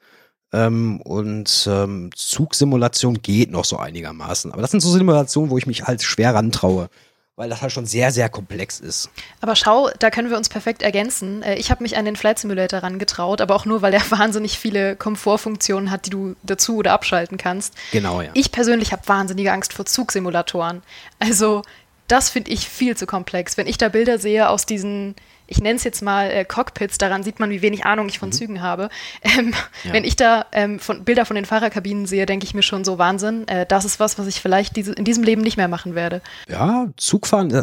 Ähm, 0.52 1.00
und 1.00 1.66
ähm, 1.70 2.10
Zugsimulation 2.14 3.22
geht 3.22 3.50
noch 3.50 3.64
so 3.64 3.78
einigermaßen. 3.78 4.52
Aber 4.52 4.60
das 4.60 4.70
sind 4.70 4.80
so 4.80 4.90
Simulationen, 4.90 5.50
wo 5.50 5.56
ich 5.56 5.66
mich 5.66 5.84
halt 5.84 6.02
schwer 6.02 6.34
rantraue 6.34 6.90
weil 7.36 7.48
das 7.48 7.62
halt 7.62 7.72
schon 7.72 7.86
sehr, 7.86 8.10
sehr 8.12 8.28
komplex 8.28 8.78
ist. 8.78 9.10
Aber 9.40 9.56
schau, 9.56 9.88
da 9.98 10.10
können 10.10 10.28
wir 10.28 10.36
uns 10.36 10.48
perfekt 10.48 10.82
ergänzen. 10.82 11.42
Äh, 11.42 11.54
ich 11.56 11.70
habe 11.70 11.82
mich 11.82 11.96
an 11.96 12.04
den 12.04 12.16
Flight 12.16 12.38
Simulator 12.38 12.80
rangetraut, 12.80 13.40
aber 13.40 13.54
auch 13.54 13.64
nur, 13.64 13.80
weil 13.80 13.94
er 13.94 14.02
wahnsinnig 14.10 14.58
viele 14.58 14.96
Komfortfunktionen 14.96 15.90
hat, 15.90 16.06
die 16.06 16.10
du 16.10 16.36
dazu 16.42 16.76
oder 16.76 16.92
abschalten 16.92 17.38
kannst. 17.38 17.74
Genau, 17.90 18.20
ja. 18.20 18.30
Ich 18.34 18.52
persönlich 18.52 18.92
habe 18.92 19.08
wahnsinnige 19.08 19.52
Angst 19.52 19.72
vor 19.72 19.86
Zugsimulatoren. 19.86 20.82
Also, 21.18 21.62
das 22.06 22.28
finde 22.28 22.50
ich 22.50 22.68
viel 22.68 22.96
zu 22.96 23.06
komplex. 23.06 23.56
Wenn 23.56 23.66
ich 23.66 23.78
da 23.78 23.88
Bilder 23.88 24.18
sehe 24.18 24.48
aus 24.48 24.66
diesen 24.66 25.14
ich 25.53 25.61
nenne 25.61 25.76
es 25.76 25.84
jetzt 25.84 26.03
mal 26.03 26.30
äh, 26.30 26.44
Cockpits, 26.44 26.98
daran 26.98 27.22
sieht 27.22 27.38
man, 27.38 27.50
wie 27.50 27.62
wenig 27.62 27.84
Ahnung 27.84 28.09
ich 28.09 28.18
von 28.18 28.30
mhm. 28.30 28.32
Zügen 28.32 28.62
habe. 28.62 28.88
Ähm, 29.22 29.55
ja. 29.84 29.92
Wenn 29.92 30.05
ich 30.05 30.16
da 30.16 30.46
ähm, 30.53 30.80
von, 30.80 31.05
Bilder 31.05 31.24
von 31.26 31.36
den 31.36 31.44
Fahrerkabinen 31.44 32.07
sehe, 32.07 32.26
denke 32.26 32.44
ich 32.44 32.55
mir 32.55 32.62
schon 32.62 32.84
so 32.84 32.98
Wahnsinn. 32.98 33.46
Äh, 33.46 33.66
das 33.66 33.84
ist 33.84 34.00
was, 34.00 34.18
was 34.18 34.26
ich 34.26 34.40
vielleicht 34.40 34.76
diese, 34.76 34.92
in 34.92 35.05
diesem 35.05 35.22
Leben 35.22 35.42
nicht 35.42 35.57
mehr 35.57 35.68
machen 35.68 35.94
werde. 35.94 36.22
Ja, 36.48 36.88
Zugfahren 36.96 37.50
äh, 37.53 37.62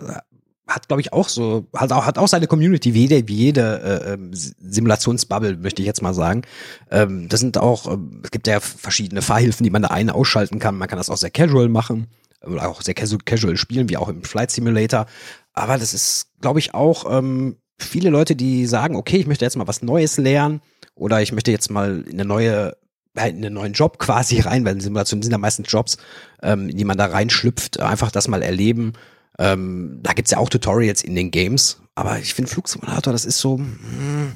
hat, 0.68 0.88
glaube 0.88 1.02
ich, 1.02 1.12
auch 1.12 1.28
so, 1.28 1.66
hat 1.76 1.92
auch, 1.92 2.06
hat 2.06 2.18
auch 2.18 2.28
seine 2.28 2.46
Community, 2.48 2.94
wie 2.94 3.08
jede, 3.08 3.28
wie 3.28 3.36
jede 3.36 3.82
äh, 4.06 4.14
ähm, 4.14 4.32
Simulationsbubble, 4.34 5.58
möchte 5.58 5.82
ich 5.82 5.88
jetzt 5.88 6.02
mal 6.04 6.14
sagen. 6.14 6.44
Ähm, 6.92 7.28
das 7.28 7.40
sind 7.40 7.58
auch, 7.58 7.92
äh, 7.92 7.98
es 8.24 8.32
gibt 8.32 8.48
ja 8.48 8.60
verschiedene 8.60 9.22
Fahrhilfen, 9.24 9.64
die 9.64 9.72
man 9.72 9.82
da 9.82 9.90
ein- 9.90 10.12
ausschalten 10.12 10.60
kann. 10.60 10.78
Man 10.78 10.88
kann 10.88 10.98
das 10.98 11.10
auch 11.10 11.18
sehr 11.18 11.32
casual 11.32 11.70
machen. 11.70 12.08
oder 12.46 12.70
auch 12.70 12.82
sehr 12.82 12.94
casual 12.94 13.58
spielen, 13.58 13.90
wie 13.90 13.98
auch 13.98 14.08
im 14.08 14.24
Flight 14.24 14.52
Simulator. 14.52 15.08
Aber 15.54 15.78
das 15.78 15.94
ist, 15.94 16.28
glaube 16.40 16.60
ich, 16.60 16.74
auch 16.74 17.06
ähm, 17.18 17.58
viele 17.80 18.10
Leute, 18.10 18.36
die 18.36 18.66
sagen, 18.66 18.96
okay, 18.96 19.18
ich 19.18 19.28
möchte 19.28 19.46
jetzt 19.46 19.58
mal 19.58 19.68
was 19.68 19.82
Neues 19.82 20.18
lernen 20.18 20.62
oder 20.96 21.22
ich 21.22 21.32
möchte 21.32 21.52
jetzt 21.52 21.72
mal 21.72 22.04
in 22.06 22.14
eine 22.14 22.26
neue 22.26 22.78
in 23.16 23.44
einen 23.44 23.54
neuen 23.54 23.74
Job 23.74 23.98
quasi 24.00 24.40
rein, 24.40 24.64
weil 24.66 24.80
Simulationen 24.80 25.24
sind 25.24 25.32
ja 25.32 25.38
meistens 25.38 25.72
Jobs, 25.72 25.98
ähm, 26.42 26.70
in 26.70 26.78
die 26.78 26.86
man 26.86 26.98
da 26.98 27.08
reinschlüpft, 27.08 27.80
einfach 27.80 28.12
das 28.12 28.28
mal 28.28 28.42
erleben. 28.42 28.94
Ähm, 29.38 30.00
da 30.04 30.14
gibt's 30.14 30.32
ja 30.32 30.38
auch 30.38 30.50
Tutorials 30.50 31.04
in 31.04 31.16
den 31.16 31.32
Games, 31.32 31.82
aber 31.96 32.20
ich 32.20 32.34
finde 32.34 32.52
Flugsimulator, 32.52 33.14
das 33.14 33.26
ist 33.26 33.40
so, 33.40 33.58
hm, 33.58 34.34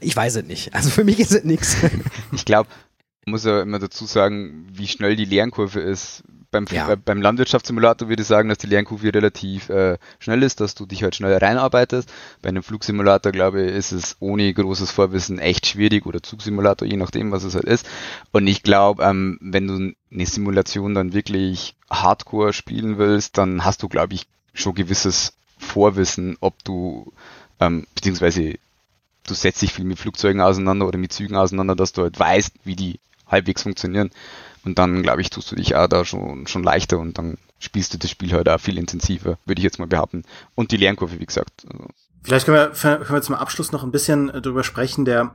ich 0.00 0.14
weiß 0.14 0.36
es 0.36 0.44
nicht. 0.44 0.74
Also 0.74 0.90
für 0.90 1.04
mich 1.04 1.18
ist 1.18 1.32
es 1.32 1.44
nichts. 1.44 1.76
Ich 2.32 2.44
glaube, 2.44 2.68
muss 3.26 3.44
ja 3.44 3.62
immer 3.62 3.78
dazu 3.78 4.06
sagen, 4.06 4.66
wie 4.72 4.88
schnell 4.88 5.16
die 5.16 5.24
Lernkurve 5.24 5.80
ist. 5.80 6.24
Beim, 6.54 6.66
ja. 6.70 6.92
äh, 6.92 6.96
beim 6.96 7.20
Landwirtschaftssimulator 7.20 8.08
würde 8.08 8.22
ich 8.22 8.28
sagen, 8.28 8.48
dass 8.48 8.58
die 8.58 8.68
Lernkurve 8.68 9.12
relativ 9.12 9.70
äh, 9.70 9.98
schnell 10.20 10.44
ist, 10.44 10.60
dass 10.60 10.76
du 10.76 10.86
dich 10.86 11.02
halt 11.02 11.16
schnell 11.16 11.36
reinarbeitest. 11.36 12.08
Bei 12.42 12.48
einem 12.48 12.62
Flugsimulator, 12.62 13.32
glaube 13.32 13.62
ich, 13.62 13.74
ist 13.74 13.90
es 13.90 14.16
ohne 14.20 14.54
großes 14.54 14.92
Vorwissen 14.92 15.40
echt 15.40 15.66
schwierig 15.66 16.06
oder 16.06 16.22
Zugsimulator, 16.22 16.86
je 16.86 16.96
nachdem, 16.96 17.32
was 17.32 17.42
es 17.42 17.56
halt 17.56 17.64
ist. 17.64 17.88
Und 18.30 18.46
ich 18.46 18.62
glaube, 18.62 19.02
ähm, 19.02 19.36
wenn 19.40 19.66
du 19.66 19.94
eine 20.12 20.26
Simulation 20.26 20.94
dann 20.94 21.12
wirklich 21.12 21.74
hardcore 21.90 22.52
spielen 22.52 22.98
willst, 22.98 23.36
dann 23.36 23.64
hast 23.64 23.82
du, 23.82 23.88
glaube 23.88 24.14
ich, 24.14 24.28
schon 24.52 24.76
gewisses 24.76 25.32
Vorwissen, 25.58 26.36
ob 26.38 26.62
du, 26.62 27.12
ähm, 27.58 27.84
beziehungsweise 27.96 28.54
du 29.26 29.34
setzt 29.34 29.60
dich 29.60 29.72
viel 29.72 29.86
mit 29.86 29.98
Flugzeugen 29.98 30.40
auseinander 30.40 30.86
oder 30.86 30.98
mit 30.98 31.12
Zügen 31.12 31.34
auseinander, 31.34 31.74
dass 31.74 31.92
du 31.92 32.02
halt 32.02 32.16
weißt, 32.16 32.52
wie 32.62 32.76
die 32.76 33.00
halbwegs 33.26 33.62
funktionieren. 33.64 34.10
Und 34.64 34.78
dann, 34.78 35.02
glaube 35.02 35.20
ich, 35.20 35.30
tust 35.30 35.50
du 35.50 35.56
dich 35.56 35.74
auch 35.76 35.88
da 35.88 36.04
schon, 36.04 36.46
schon 36.46 36.62
leichter 36.62 36.98
und 36.98 37.18
dann 37.18 37.38
spielst 37.58 37.94
du 37.94 37.98
das 37.98 38.10
Spiel 38.10 38.32
halt 38.32 38.48
auch 38.48 38.60
viel 38.60 38.78
intensiver, 38.78 39.38
würde 39.44 39.60
ich 39.60 39.64
jetzt 39.64 39.78
mal 39.78 39.86
behaupten. 39.86 40.24
Und 40.54 40.70
die 40.70 40.76
Lernkurve, 40.76 41.18
wie 41.20 41.26
gesagt. 41.26 41.66
Also. 41.70 41.88
Vielleicht 42.22 42.46
können 42.46 42.56
wir, 42.56 42.70
können 42.70 43.08
wir 43.08 43.22
zum 43.22 43.34
Abschluss 43.34 43.72
noch 43.72 43.84
ein 43.84 43.92
bisschen 43.92 44.30
äh, 44.30 44.40
drüber 44.40 44.64
sprechen. 44.64 45.04
Der, 45.04 45.34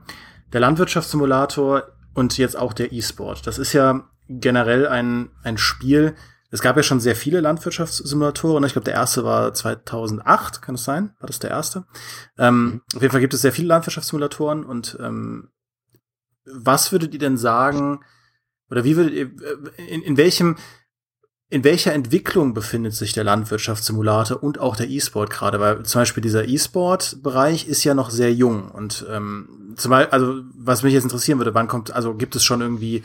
der 0.52 0.62
Landwirtschaftssimulator 0.62 1.84
und 2.14 2.38
jetzt 2.38 2.58
auch 2.58 2.74
der 2.74 2.92
E-Sport. 2.92 3.46
Das 3.46 3.58
ist 3.58 3.74
ja 3.74 4.04
generell 4.28 4.88
ein, 4.88 5.30
ein 5.44 5.58
Spiel, 5.58 6.16
es 6.52 6.62
gab 6.62 6.78
ja 6.78 6.84
schon 6.84 7.00
sehr 7.00 7.16
viele 7.16 7.42
Landwirtschaftssimulatoren. 7.42 8.64
Ich 8.64 8.74
glaube, 8.74 8.86
der 8.86 8.96
erste 8.96 9.24
war 9.24 9.54
2008, 9.54 10.62
kann 10.62 10.76
es 10.76 10.84
sein? 10.84 11.14
War 11.20 11.28
das 11.28 11.40
der 11.40 11.52
erste? 11.52 11.86
Ähm, 12.38 12.64
mhm. 12.64 12.82
Auf 12.96 13.02
jeden 13.02 13.12
Fall 13.12 13.22
gibt 13.22 13.34
es 13.34 13.42
sehr 13.42 13.52
viele 13.52 13.68
Landwirtschaftssimulatoren. 13.68 14.66
Und 14.66 14.98
ähm, 15.00 15.50
was 16.46 16.92
würdet 16.92 17.14
ihr 17.14 17.20
denn 17.20 17.38
sagen, 17.38 18.00
oder 18.70 18.84
wie 18.84 18.92
äh, 18.92 19.30
in, 19.78 20.02
in 20.02 20.18
welchem, 20.18 20.58
in 21.50 21.64
welcher 21.64 21.94
Entwicklung 21.94 22.54
befindet 22.54 22.94
sich 22.94 23.14
der 23.14 23.24
Landwirtschaftssimulator 23.24 24.42
und 24.44 24.60
auch 24.60 24.76
der 24.76 24.90
E-Sport 24.90 25.32
gerade? 25.32 25.60
Weil 25.60 25.84
zum 25.84 26.02
Beispiel 26.02 26.22
dieser 26.22 26.48
E-Sport-Bereich 26.48 27.68
ist 27.68 27.84
ja 27.84 27.94
noch 27.94 28.10
sehr 28.12 28.34
jung 28.34 28.70
und 28.70 29.06
ähm, 29.10 29.74
zum 29.76 29.92
Beispiel, 29.92 30.12
also 30.12 30.42
was 30.56 30.84
mich 30.84 30.94
jetzt 30.94 31.04
interessieren 31.04 31.40
würde, 31.40 31.54
wann 31.54 31.68
kommt, 31.68 31.92
also 31.92 32.14
gibt 32.14 32.36
es 32.36 32.44
schon 32.44 32.62
irgendwie 32.62 33.04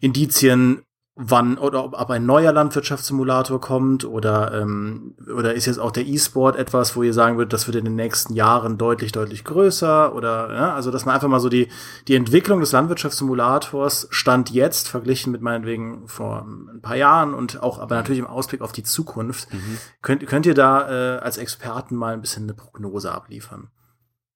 Indizien, 0.00 0.82
wann 1.20 1.58
oder 1.58 1.84
ob, 1.84 2.00
ob 2.00 2.10
ein 2.10 2.24
neuer 2.24 2.52
Landwirtschaftssimulator 2.52 3.60
kommt 3.60 4.04
oder 4.04 4.62
ähm, 4.62 5.16
oder 5.36 5.52
ist 5.52 5.66
jetzt 5.66 5.78
auch 5.78 5.90
der 5.90 6.06
E-Sport 6.06 6.54
etwas, 6.54 6.94
wo 6.94 7.02
ihr 7.02 7.12
sagen 7.12 7.36
würdet, 7.36 7.52
das 7.52 7.66
wird 7.66 7.76
in 7.76 7.84
den 7.84 7.96
nächsten 7.96 8.34
Jahren 8.34 8.78
deutlich 8.78 9.10
deutlich 9.10 9.42
größer 9.42 10.14
oder 10.14 10.54
ja, 10.54 10.74
also 10.74 10.92
dass 10.92 11.06
man 11.06 11.16
einfach 11.16 11.26
mal 11.26 11.40
so 11.40 11.48
die 11.48 11.68
die 12.06 12.14
Entwicklung 12.14 12.60
des 12.60 12.70
Landwirtschaftssimulators 12.70 14.06
stand 14.10 14.50
jetzt 14.50 14.86
verglichen 14.86 15.32
mit 15.32 15.42
meinetwegen 15.42 16.06
vor 16.06 16.46
ein 16.46 16.80
paar 16.82 16.96
Jahren 16.96 17.34
und 17.34 17.64
auch 17.64 17.80
aber 17.80 17.96
natürlich 17.96 18.20
im 18.20 18.26
Ausblick 18.28 18.60
auf 18.60 18.70
die 18.70 18.84
Zukunft 18.84 19.52
mhm. 19.52 19.78
könnt 20.02 20.24
könnt 20.24 20.46
ihr 20.46 20.54
da 20.54 21.16
äh, 21.16 21.18
als 21.18 21.36
Experten 21.36 21.96
mal 21.96 22.14
ein 22.14 22.20
bisschen 22.20 22.44
eine 22.44 22.54
Prognose 22.54 23.10
abliefern? 23.10 23.70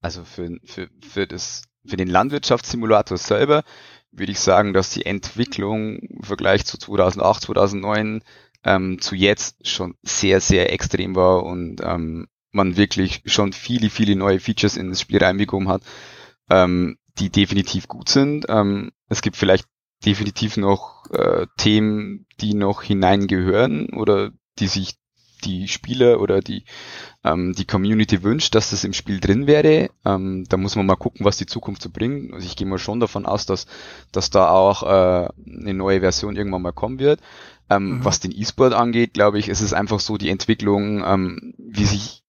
Also 0.01 0.25
für 0.25 0.51
für 0.65 0.89
für 1.01 1.29
das 1.29 1.63
für 1.87 1.97
den 1.97 2.09
Landwirtschaftssimulator 2.09 3.19
selber 3.19 3.63
würde 4.13 4.33
ich 4.33 4.41
sagen, 4.41 4.73
dass 4.73 4.91
die 4.91 5.07
Entwicklung 5.07 5.99
im 5.99 6.23
Vergleich 6.23 6.65
zu 6.65 6.79
2008, 6.79 7.43
2009 7.43 8.23
ähm, 8.65 9.01
zu 9.01 9.15
jetzt 9.15 9.67
schon 9.67 9.95
sehr, 10.03 10.41
sehr 10.41 10.73
extrem 10.73 11.17
war 11.17 11.45
und 11.45 11.81
ähm, 11.83 12.29
man 12.53 12.77
wirklich 12.77 13.23
schon 13.25 13.53
viele, 13.53 13.91
viele 13.91 14.15
neue 14.15 14.39
Features 14.39 14.77
in 14.77 14.91
das 14.91 15.01
Spiel 15.01 15.19
reinbekommen 15.19 15.69
hat, 15.69 15.83
ähm, 16.51 16.99
die 17.19 17.31
definitiv 17.31 17.89
gut 17.89 18.09
sind. 18.09 18.47
Ähm, 18.49 18.93
es 19.09 19.23
gibt 19.23 19.37
vielleicht 19.37 19.67
definitiv 20.05 20.57
noch 20.57 21.07
äh, 21.11 21.47
Themen, 21.57 22.27
die 22.41 22.55
noch 22.55 22.83
hineingehören 22.83 23.91
oder 23.91 24.31
die 24.59 24.69
sich 24.69 24.95
die 25.45 25.69
Spieler 25.69 26.21
oder 26.21 26.41
die, 26.41 26.65
ähm, 27.25 27.55
die 27.57 27.67
Community 27.67 28.23
wünscht, 28.23 28.55
dass 28.55 28.71
das 28.71 28.85
im 28.85 28.93
Spiel 28.93 29.21
drin 29.21 29.47
wäre. 29.47 29.91
Ähm, 30.05 30.45
da 30.49 30.57
muss 30.57 30.77
man 30.77 30.87
mal 30.87 30.97
gucken, 30.97 31.25
was 31.25 31.37
die 31.37 31.47
Zukunft 31.47 31.83
so 31.83 31.91
bringt. 31.91 32.33
Also 32.33 32.47
ich 32.47 32.57
gehe 32.57 32.67
mal 32.67 32.79
schon 32.79 33.01
davon 33.01 33.27
aus, 33.27 33.47
dass, 33.47 33.67
dass 34.13 34.31
da 34.31 34.51
auch 34.51 34.83
äh, 34.83 35.29
eine 35.47 35.75
neue 35.75 36.01
Version 36.01 36.37
irgendwann 36.37 36.63
mal 36.63 36.73
kommen 36.73 36.99
wird. 36.99 37.21
Ähm, 37.71 37.99
mhm. 37.99 38.05
Was 38.05 38.21
den 38.21 38.33
E-Sport 38.33 38.75
angeht, 38.75 39.15
glaube 39.15 39.39
ich, 39.39 39.49
ist 39.49 39.61
es 39.61 39.73
einfach 39.73 40.01
so 40.01 40.17
die 40.17 40.31
Entwicklung, 40.31 41.05
ähm, 41.07 41.55
wie 41.59 41.85
sich 41.85 42.22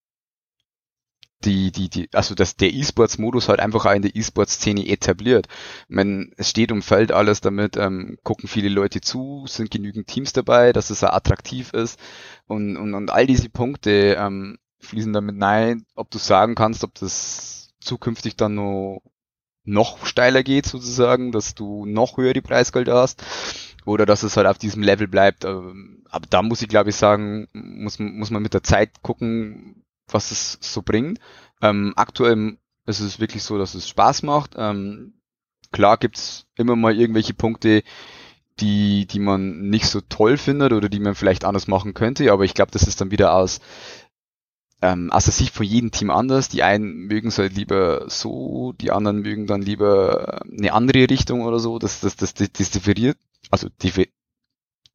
die, 1.46 1.72
die, 1.72 1.90
die, 1.90 2.10
also 2.14 2.36
dass 2.36 2.56
der 2.56 2.74
E-Sports-Modus 2.74 3.50
halt 3.50 3.60
einfach 3.60 3.86
auch 3.86 3.94
in 3.94 4.02
der 4.02 4.16
E-Sports-Szene 4.16 4.88
etabliert. 4.88 5.48
Ich 5.90 5.96
meine, 5.96 6.32
es 6.38 6.50
steht 6.50 6.72
und 6.72 6.82
fällt 6.84 7.12
alles 7.12 7.42
damit, 7.42 7.78
ähm, 7.78 8.18
gucken 8.24 8.48
viele 8.48 8.70
Leute 8.70 9.02
zu, 9.02 9.46
sind 9.48 9.72
genügend 9.72 10.08
Teams 10.08 10.34
dabei, 10.34 10.74
dass 10.74 10.90
es 10.90 11.04
auch 11.04 11.14
attraktiv 11.14 11.74
ist 11.74 12.00
und, 12.48 12.78
und, 12.78 12.94
und 12.94 13.12
all 13.12 13.28
diese 13.28 13.50
Punkte 13.50 14.16
ähm, 14.20 14.58
fließen 14.80 15.14
damit 15.14 15.42
rein, 15.42 15.86
ob 15.96 16.10
du 16.12 16.18
sagen 16.18 16.56
kannst, 16.56 16.84
ob 16.84 16.94
das 16.96 17.74
zukünftig 17.80 18.36
dann 18.36 18.56
noch, 18.56 19.02
noch 19.64 20.06
steiler 20.06 20.44
geht 20.44 20.66
sozusagen, 20.66 21.32
dass 21.32 21.56
du 21.56 21.86
noch 21.86 22.18
höhere 22.18 22.42
Preisgelder 22.42 22.96
hast 22.96 23.24
oder 23.86 24.06
dass 24.06 24.24
es 24.24 24.38
halt 24.38 24.48
auf 24.48 24.58
diesem 24.58 24.84
Level 24.84 25.08
bleibt. 25.08 25.46
Ähm, 25.46 26.06
aber 26.10 26.26
da 26.30 26.42
muss 26.42 26.62
ich 26.62 26.68
glaube 26.68 26.90
ich 26.90 26.96
sagen, 26.96 27.48
muss, 27.54 28.00
muss 28.00 28.30
man 28.30 28.44
mit 28.44 28.54
der 28.54 28.64
Zeit 28.64 29.02
gucken, 29.02 29.83
was 30.08 30.32
es 30.32 30.58
so 30.62 30.82
bringt. 30.82 31.20
Ähm, 31.62 31.94
aktuell 31.96 32.58
ist 32.86 33.00
es 33.00 33.20
wirklich 33.20 33.44
so, 33.44 33.58
dass 33.58 33.76
es 33.76 33.88
Spaß 33.88 34.24
macht. 34.24 34.52
Ähm, 34.58 35.14
klar 35.72 35.98
gibt's 35.98 36.46
immer 36.56 36.76
mal 36.76 36.98
irgendwelche 36.98 37.34
Punkte, 37.34 37.84
die, 38.60 39.08
die 39.08 39.20
man 39.20 39.70
nicht 39.70 39.88
so 39.88 40.02
toll 40.02 40.38
findet 40.38 40.74
oder 40.74 40.90
die 40.90 41.00
man 41.00 41.16
vielleicht 41.16 41.46
anders 41.46 41.68
machen 41.68 41.94
könnte, 41.94 42.32
aber 42.32 42.46
ich 42.46 42.54
glaube, 42.54 42.72
das 42.72 42.84
ist 42.84 43.02
dann 43.02 43.12
wieder 43.12 43.34
aus, 43.34 43.60
ähm, 44.82 45.12
aus 45.12 45.26
der 45.26 45.34
Sicht 45.34 45.54
von 45.56 45.66
jedem 45.66 45.92
Team 45.92 46.12
anders. 46.12 46.50
Die 46.50 46.62
einen 46.62 47.08
mögen 47.08 47.30
es 47.30 47.40
halt 47.40 47.56
lieber 47.56 48.10
so, 48.10 48.74
die 48.74 48.92
anderen 48.92 49.22
mögen 49.22 49.48
dann 49.48 49.62
lieber 49.62 50.42
eine 50.44 50.74
andere 50.74 51.10
Richtung 51.10 51.42
oder 51.42 51.60
so. 51.60 51.80
Das, 51.80 52.02
das, 52.02 52.16
das, 52.16 52.34
das, 52.34 52.52
das 52.52 52.70
differiert, 52.70 53.18
also 53.50 53.70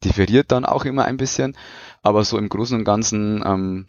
differiert 0.04 0.52
dann 0.52 0.64
auch 0.64 0.84
immer 0.84 1.04
ein 1.04 1.16
bisschen, 1.16 1.56
aber 2.02 2.24
so 2.24 2.38
im 2.38 2.48
Großen 2.48 2.78
und 2.78 2.84
Ganzen 2.84 3.42
ähm, 3.44 3.86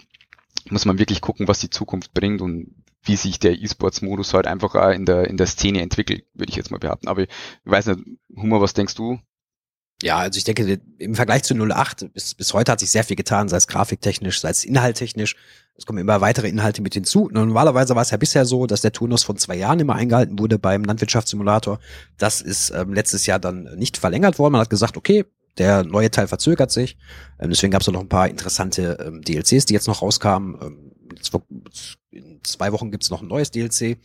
muss 0.69 0.85
man 0.85 0.99
wirklich 0.99 1.21
gucken, 1.21 1.47
was 1.47 1.59
die 1.59 1.69
Zukunft 1.69 2.13
bringt 2.13 2.41
und 2.41 2.75
wie 3.03 3.15
sich 3.15 3.39
der 3.39 3.59
E-Sports-Modus 3.61 4.33
halt 4.33 4.47
einfach 4.47 4.75
auch 4.75 4.91
in 4.91 5.05
der, 5.05 5.27
in 5.27 5.37
der 5.37 5.47
Szene 5.47 5.81
entwickelt, 5.81 6.25
würde 6.33 6.49
ich 6.49 6.55
jetzt 6.55 6.71
mal 6.71 6.79
behaupten. 6.79 7.07
Aber 7.07 7.21
ich 7.23 7.29
weiß 7.65 7.87
nicht, 7.87 7.99
Humor, 8.35 8.61
was 8.61 8.73
denkst 8.73 8.95
du? 8.95 9.19
Ja, 10.01 10.17
also 10.17 10.37
ich 10.37 10.45
denke, 10.45 10.79
im 10.97 11.15
Vergleich 11.15 11.43
zu 11.43 11.53
08 11.55 12.13
bis, 12.13 12.33
bis 12.33 12.53
heute 12.53 12.71
hat 12.71 12.79
sich 12.79 12.89
sehr 12.89 13.03
viel 13.03 13.17
getan, 13.17 13.49
sei 13.49 13.57
es 13.57 13.67
grafiktechnisch, 13.67 14.39
sei 14.39 14.49
es 14.49 14.63
inhalttechnisch. 14.63 15.35
Es 15.75 15.85
kommen 15.85 15.99
immer 15.99 16.21
weitere 16.21 16.47
Inhalte 16.47 16.81
mit 16.81 16.93
hinzu. 16.93 17.29
Normalerweise 17.31 17.95
war 17.95 18.01
es 18.01 18.11
ja 18.11 18.17
bisher 18.17 18.45
so, 18.45 18.65
dass 18.65 18.81
der 18.81 18.93
Turnus 18.93 19.23
von 19.23 19.37
zwei 19.37 19.55
Jahren 19.55 19.79
immer 19.79 19.95
eingehalten 19.95 20.39
wurde 20.39 20.57
beim 20.57 20.83
Landwirtschaftssimulator. 20.83 21.79
Das 22.17 22.41
ist 22.41 22.69
ähm, 22.71 22.93
letztes 22.93 23.25
Jahr 23.25 23.39
dann 23.39 23.63
nicht 23.75 23.97
verlängert 23.97 24.39
worden. 24.39 24.53
Man 24.53 24.61
hat 24.61 24.69
gesagt, 24.69 24.95
okay, 24.95 25.25
der 25.59 25.83
neue 25.83 26.09
Teil 26.09 26.27
verzögert 26.27 26.71
sich. 26.71 26.97
Ähm, 27.39 27.49
deswegen 27.49 27.71
gab 27.71 27.81
es 27.81 27.87
noch 27.87 27.99
ein 27.99 28.09
paar 28.09 28.27
interessante 28.27 28.97
ähm, 29.05 29.21
DLCs, 29.21 29.65
die 29.65 29.73
jetzt 29.73 29.87
noch 29.87 30.01
rauskamen. 30.01 30.57
Ähm, 30.61 30.91
in 32.11 32.39
zwei 32.43 32.71
Wochen 32.71 32.91
gibt's 32.91 33.09
noch 33.09 33.21
ein 33.21 33.27
neues 33.27 33.51
DLC. 33.51 33.97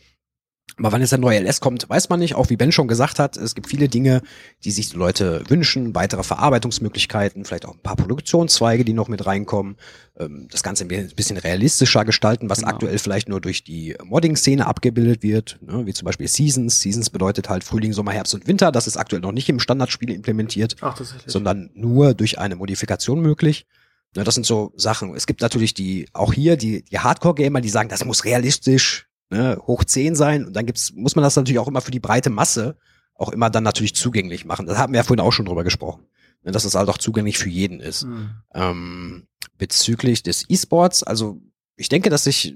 Aber 0.77 0.91
wann 0.91 0.99
jetzt 0.99 1.11
der 1.11 1.19
neue 1.19 1.39
LS 1.39 1.61
kommt, 1.61 1.87
weiß 1.87 2.09
man 2.09 2.19
nicht. 2.19 2.35
Auch 2.35 2.49
wie 2.49 2.57
Ben 2.57 2.71
schon 2.71 2.89
gesagt 2.89 3.17
hat, 3.17 3.37
es 3.37 3.55
gibt 3.55 3.69
viele 3.69 3.87
Dinge, 3.87 4.21
die 4.65 4.71
sich 4.71 4.89
die 4.89 4.97
Leute 4.97 5.43
wünschen, 5.47 5.95
weitere 5.95 6.21
Verarbeitungsmöglichkeiten, 6.23 7.45
vielleicht 7.45 7.65
auch 7.65 7.73
ein 7.75 7.79
paar 7.79 7.95
Produktionszweige, 7.95 8.83
die 8.83 8.91
noch 8.91 9.07
mit 9.07 9.25
reinkommen. 9.25 9.77
Ähm, 10.19 10.47
das 10.51 10.63
Ganze 10.63 10.83
ein 10.83 11.11
bisschen 11.15 11.37
realistischer 11.37 12.03
gestalten, 12.03 12.49
was 12.49 12.59
genau. 12.59 12.71
aktuell 12.71 12.97
vielleicht 12.97 13.29
nur 13.29 13.39
durch 13.39 13.63
die 13.63 13.95
Modding-Szene 14.03 14.67
abgebildet 14.67 15.23
wird, 15.23 15.59
ne, 15.61 15.85
wie 15.85 15.93
zum 15.93 16.05
Beispiel 16.07 16.27
Seasons. 16.27 16.81
Seasons 16.81 17.09
bedeutet 17.09 17.47
halt 17.47 17.63
Frühling, 17.63 17.93
Sommer, 17.93 18.11
Herbst 18.11 18.33
und 18.33 18.45
Winter. 18.47 18.73
Das 18.73 18.85
ist 18.85 18.97
aktuell 18.97 19.21
noch 19.21 19.31
nicht 19.31 19.47
im 19.47 19.61
Standardspiel 19.61 20.11
implementiert, 20.11 20.75
Ach, 20.81 20.99
sondern 21.25 21.69
nur 21.73 22.13
durch 22.15 22.37
eine 22.37 22.57
Modifikation 22.57 23.21
möglich. 23.21 23.65
Ja, 24.13 24.25
das 24.25 24.35
sind 24.35 24.45
so 24.45 24.73
Sachen. 24.75 25.15
Es 25.15 25.25
gibt 25.25 25.41
natürlich 25.41 25.73
die, 25.73 26.07
auch 26.11 26.33
hier, 26.33 26.57
die, 26.57 26.83
die 26.83 26.99
Hardcore-Gamer, 26.99 27.61
die 27.61 27.69
sagen, 27.69 27.87
das 27.87 28.03
muss 28.03 28.25
realistisch 28.25 29.07
ne, 29.29 29.59
hoch 29.65 29.83
10 29.83 30.15
sein. 30.15 30.45
Und 30.45 30.55
dann 30.55 30.65
gibt's, 30.65 30.93
muss 30.93 31.15
man 31.15 31.23
das 31.23 31.35
natürlich 31.35 31.59
auch 31.59 31.67
immer 31.67 31.81
für 31.81 31.91
die 31.91 31.99
breite 31.99 32.29
Masse 32.29 32.77
auch 33.17 33.31
immer 33.31 33.49
dann 33.49 33.63
natürlich 33.63 33.95
zugänglich 33.95 34.45
machen. 34.45 34.65
Das 34.65 34.77
haben 34.77 34.93
wir 34.93 34.97
ja 34.97 35.03
vorhin 35.03 35.25
auch 35.25 35.31
schon 35.31 35.45
drüber 35.45 35.63
gesprochen. 35.63 36.05
ne, 36.43 36.51
dass 36.51 36.63
das 36.63 36.75
halt 36.75 36.89
auch 36.89 36.97
zugänglich 36.97 37.37
für 37.37 37.49
jeden 37.49 37.79
ist. 37.79 38.03
Mhm. 38.03 38.29
Ähm, 38.53 39.27
bezüglich 39.57 40.21
des 40.21 40.45
E-Sports, 40.49 41.03
also 41.03 41.39
ich 41.77 41.89
denke, 41.89 42.09
dass 42.09 42.25
sich 42.25 42.55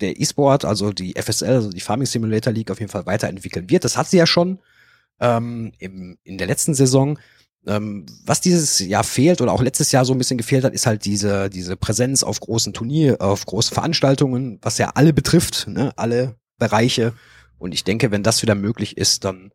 der 0.00 0.20
E-Sport, 0.20 0.64
also 0.64 0.92
die 0.92 1.14
FSL, 1.20 1.54
also 1.54 1.70
die 1.70 1.80
Farming 1.80 2.06
Simulator 2.06 2.52
League 2.52 2.70
auf 2.70 2.80
jeden 2.80 2.90
Fall 2.90 3.06
weiterentwickeln 3.06 3.70
wird. 3.70 3.84
Das 3.84 3.96
hat 3.96 4.08
sie 4.08 4.18
ja 4.18 4.26
schon 4.26 4.60
ähm, 5.20 5.72
im, 5.78 6.18
in 6.22 6.38
der 6.38 6.46
letzten 6.46 6.74
Saison. 6.74 7.18
Ähm, 7.66 8.06
was 8.24 8.40
dieses 8.40 8.78
Jahr 8.78 9.04
fehlt 9.04 9.40
oder 9.40 9.52
auch 9.52 9.62
letztes 9.62 9.90
Jahr 9.92 10.04
so 10.04 10.12
ein 10.12 10.18
bisschen 10.18 10.38
gefehlt 10.38 10.64
hat, 10.64 10.72
ist 10.72 10.86
halt 10.86 11.04
diese, 11.04 11.50
diese 11.50 11.76
Präsenz 11.76 12.22
auf 12.22 12.38
großen 12.40 12.72
Turnier, 12.72 13.16
auf 13.20 13.44
großen 13.44 13.74
Veranstaltungen, 13.74 14.58
was 14.62 14.78
ja 14.78 14.92
alle 14.94 15.12
betrifft, 15.12 15.66
ne, 15.68 15.92
alle 15.96 16.36
Bereiche. 16.58 17.12
Und 17.58 17.72
ich 17.72 17.84
denke, 17.84 18.10
wenn 18.10 18.22
das 18.22 18.42
wieder 18.42 18.54
möglich 18.54 18.96
ist, 18.96 19.24
dann 19.24 19.50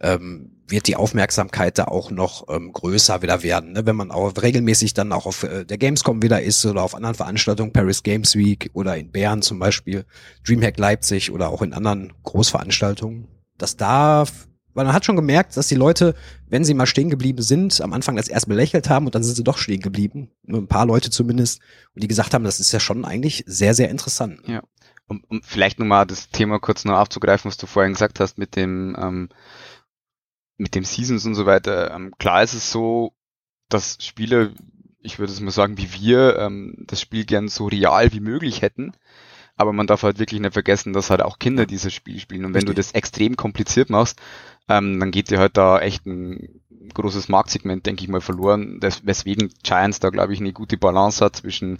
ähm, 0.00 0.62
wird 0.66 0.86
die 0.86 0.96
Aufmerksamkeit 0.96 1.78
da 1.78 1.84
auch 1.84 2.10
noch 2.10 2.48
ähm, 2.48 2.72
größer 2.72 3.22
wieder 3.22 3.42
werden. 3.42 3.72
Ne? 3.72 3.86
Wenn 3.86 3.96
man 3.96 4.10
auch 4.10 4.32
regelmäßig 4.40 4.94
dann 4.94 5.12
auch 5.12 5.26
auf 5.26 5.44
äh, 5.44 5.64
der 5.64 5.78
Gamescom 5.78 6.22
wieder 6.22 6.42
ist 6.42 6.64
oder 6.66 6.82
auf 6.82 6.94
anderen 6.94 7.14
Veranstaltungen, 7.14 7.72
Paris 7.72 8.02
Games 8.02 8.34
Week 8.34 8.70
oder 8.72 8.96
in 8.96 9.10
Bern 9.10 9.42
zum 9.42 9.58
Beispiel, 9.58 10.04
Dreamhack 10.46 10.78
Leipzig 10.78 11.30
oder 11.30 11.50
auch 11.50 11.62
in 11.62 11.72
anderen 11.72 12.12
Großveranstaltungen, 12.22 13.28
dass 13.56 13.76
da 13.76 14.24
weil 14.74 14.84
man 14.84 14.94
hat 14.94 15.04
schon 15.04 15.16
gemerkt, 15.16 15.56
dass 15.56 15.68
die 15.68 15.74
Leute, 15.76 16.14
wenn 16.48 16.64
sie 16.64 16.74
mal 16.74 16.86
stehen 16.86 17.10
geblieben 17.10 17.42
sind, 17.42 17.80
am 17.80 17.92
Anfang 17.92 18.16
das 18.16 18.28
erst 18.28 18.48
belächelt 18.48 18.90
haben 18.90 19.06
und 19.06 19.14
dann 19.14 19.22
sind 19.22 19.36
sie 19.36 19.44
doch 19.44 19.56
stehen 19.56 19.80
geblieben. 19.80 20.30
Nur 20.42 20.60
ein 20.60 20.68
paar 20.68 20.86
Leute 20.86 21.10
zumindest. 21.10 21.60
Und 21.94 22.02
die 22.02 22.08
gesagt 22.08 22.34
haben, 22.34 22.44
das 22.44 22.60
ist 22.60 22.72
ja 22.72 22.80
schon 22.80 23.04
eigentlich 23.04 23.44
sehr, 23.46 23.74
sehr 23.74 23.88
interessant. 23.88 24.40
Ja. 24.46 24.62
Um, 25.06 25.22
um 25.28 25.42
vielleicht 25.42 25.78
nochmal 25.78 26.06
das 26.06 26.30
Thema 26.30 26.58
kurz 26.58 26.84
noch 26.84 26.98
aufzugreifen, 26.98 27.48
was 27.48 27.56
du 27.56 27.66
vorhin 27.66 27.92
gesagt 27.92 28.20
hast 28.20 28.38
mit 28.38 28.56
dem, 28.56 28.96
ähm, 28.98 29.28
mit 30.56 30.74
dem 30.74 30.84
Seasons 30.84 31.24
und 31.26 31.34
so 31.34 31.46
weiter. 31.46 31.92
Ähm, 31.94 32.12
klar 32.18 32.42
ist 32.42 32.54
es 32.54 32.70
so, 32.70 33.12
dass 33.68 33.98
Spieler, 34.00 34.50
ich 35.00 35.18
würde 35.18 35.32
es 35.32 35.40
mal 35.40 35.50
sagen, 35.50 35.78
wie 35.78 35.92
wir, 35.92 36.38
ähm, 36.38 36.84
das 36.86 37.00
Spiel 37.00 37.24
gern 37.24 37.48
so 37.48 37.66
real 37.66 38.12
wie 38.12 38.20
möglich 38.20 38.62
hätten. 38.62 38.92
Aber 39.56 39.72
man 39.72 39.86
darf 39.86 40.02
halt 40.02 40.18
wirklich 40.18 40.40
nicht 40.40 40.52
vergessen, 40.52 40.92
dass 40.92 41.10
halt 41.10 41.22
auch 41.22 41.38
Kinder 41.38 41.66
dieses 41.66 41.92
Spiel 41.92 42.18
spielen. 42.18 42.44
Und 42.44 42.54
wenn 42.54 42.62
Richtig. 42.62 42.74
du 42.74 42.80
das 42.80 42.92
extrem 42.92 43.36
kompliziert 43.36 43.90
machst, 43.90 44.20
ähm, 44.68 44.98
dann 44.98 45.10
geht 45.10 45.30
dir 45.30 45.38
halt 45.38 45.56
da 45.56 45.78
echt 45.80 46.06
ein 46.06 46.60
großes 46.92 47.28
Marktsegment, 47.28 47.86
denke 47.86 48.02
ich 48.02 48.08
mal, 48.08 48.20
verloren. 48.20 48.78
Das, 48.80 49.06
weswegen 49.06 49.52
Giants 49.62 50.00
da, 50.00 50.10
glaube 50.10 50.32
ich, 50.32 50.40
eine 50.40 50.52
gute 50.52 50.76
Balance 50.76 51.24
hat 51.24 51.36
zwischen 51.36 51.78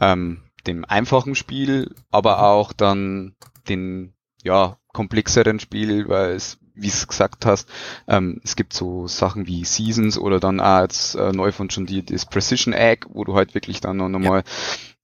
ähm, 0.00 0.42
dem 0.66 0.84
einfachen 0.84 1.34
Spiel, 1.34 1.94
aber 2.10 2.38
mhm. 2.38 2.42
auch 2.42 2.72
dann 2.72 3.34
den 3.68 4.14
ja 4.42 4.78
komplexeren 4.92 5.60
Spiel, 5.60 6.08
weil 6.08 6.32
es 6.32 6.58
wie 6.74 6.88
es 6.88 7.06
gesagt 7.06 7.44
hast, 7.44 7.68
ähm, 8.08 8.40
es 8.44 8.56
gibt 8.56 8.72
so 8.72 9.06
Sachen 9.06 9.46
wie 9.46 9.64
Seasons 9.64 10.16
oder 10.16 10.40
dann 10.40 10.60
auch 10.60 10.80
jetzt 10.80 11.14
äh, 11.14 11.32
neu 11.32 11.52
von 11.52 11.70
schon 11.70 11.86
die 11.86 12.04
das 12.04 12.26
Precision 12.26 12.72
Egg, 12.72 13.06
wo 13.10 13.24
du 13.24 13.34
halt 13.34 13.54
wirklich 13.54 13.80
dann 13.80 13.98
noch 13.98 14.08
nochmal 14.08 14.38
ja. 14.38 14.44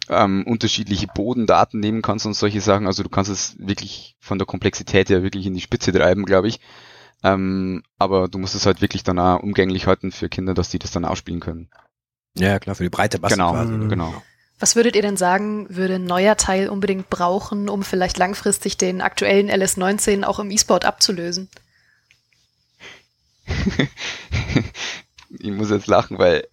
Ähm, 0.09 0.45
unterschiedliche 0.47 1.07
Bodendaten 1.07 1.81
nehmen 1.81 2.03
kannst 2.03 2.27
und 2.27 2.35
solche 2.35 2.61
Sachen. 2.61 2.87
Also 2.87 3.03
du 3.03 3.09
kannst 3.09 3.31
es 3.31 3.57
wirklich 3.59 4.17
von 4.21 4.39
der 4.39 4.47
Komplexität 4.47 5.09
her 5.11 5.23
wirklich 5.23 5.47
in 5.47 5.55
die 5.55 5.61
Spitze 5.61 5.93
treiben, 5.93 6.25
glaube 6.25 6.49
ich. 6.49 6.61
Ähm, 7.23 7.83
aber 7.99 8.29
du 8.29 8.39
musst 8.39 8.55
es 8.55 8.67
halt 8.67 8.81
wirklich 8.81 9.03
dann 9.03 9.19
auch 9.19 9.43
umgänglich 9.43 9.87
halten 9.87 10.13
für 10.13 10.29
Kinder, 10.29 10.55
dass 10.55 10.71
die 10.71 10.79
das 10.79 10.93
dann 10.93 11.05
ausspielen 11.05 11.41
können. 11.41 11.69
Ja, 12.35 12.59
klar, 12.59 12.77
für 12.77 12.85
die 12.85 12.91
breite 12.91 13.19
Masse 13.19 13.35
genau, 13.35 13.53
quasi. 13.53 13.73
Ne? 13.73 13.89
Genau. 13.89 14.23
Was 14.61 14.77
würdet 14.77 14.97
ihr 14.97 15.03
denn 15.03 15.17
sagen, 15.17 15.67
würde 15.69 15.97
ein 15.97 16.05
neuer 16.05 16.37
Teil 16.37 16.69
unbedingt 16.69 17.11
brauchen, 17.11 17.69
um 17.69 17.83
vielleicht 17.83 18.19
langfristig 18.19 18.77
den 18.77 19.01
aktuellen 19.01 19.51
LS19 19.51 20.25
auch 20.25 20.39
im 20.39 20.51
E-Sport 20.51 20.85
abzulösen? 20.85 21.49
ich 25.39 25.51
muss 25.51 25.71
jetzt 25.71 25.87
lachen, 25.87 26.19
weil 26.19 26.47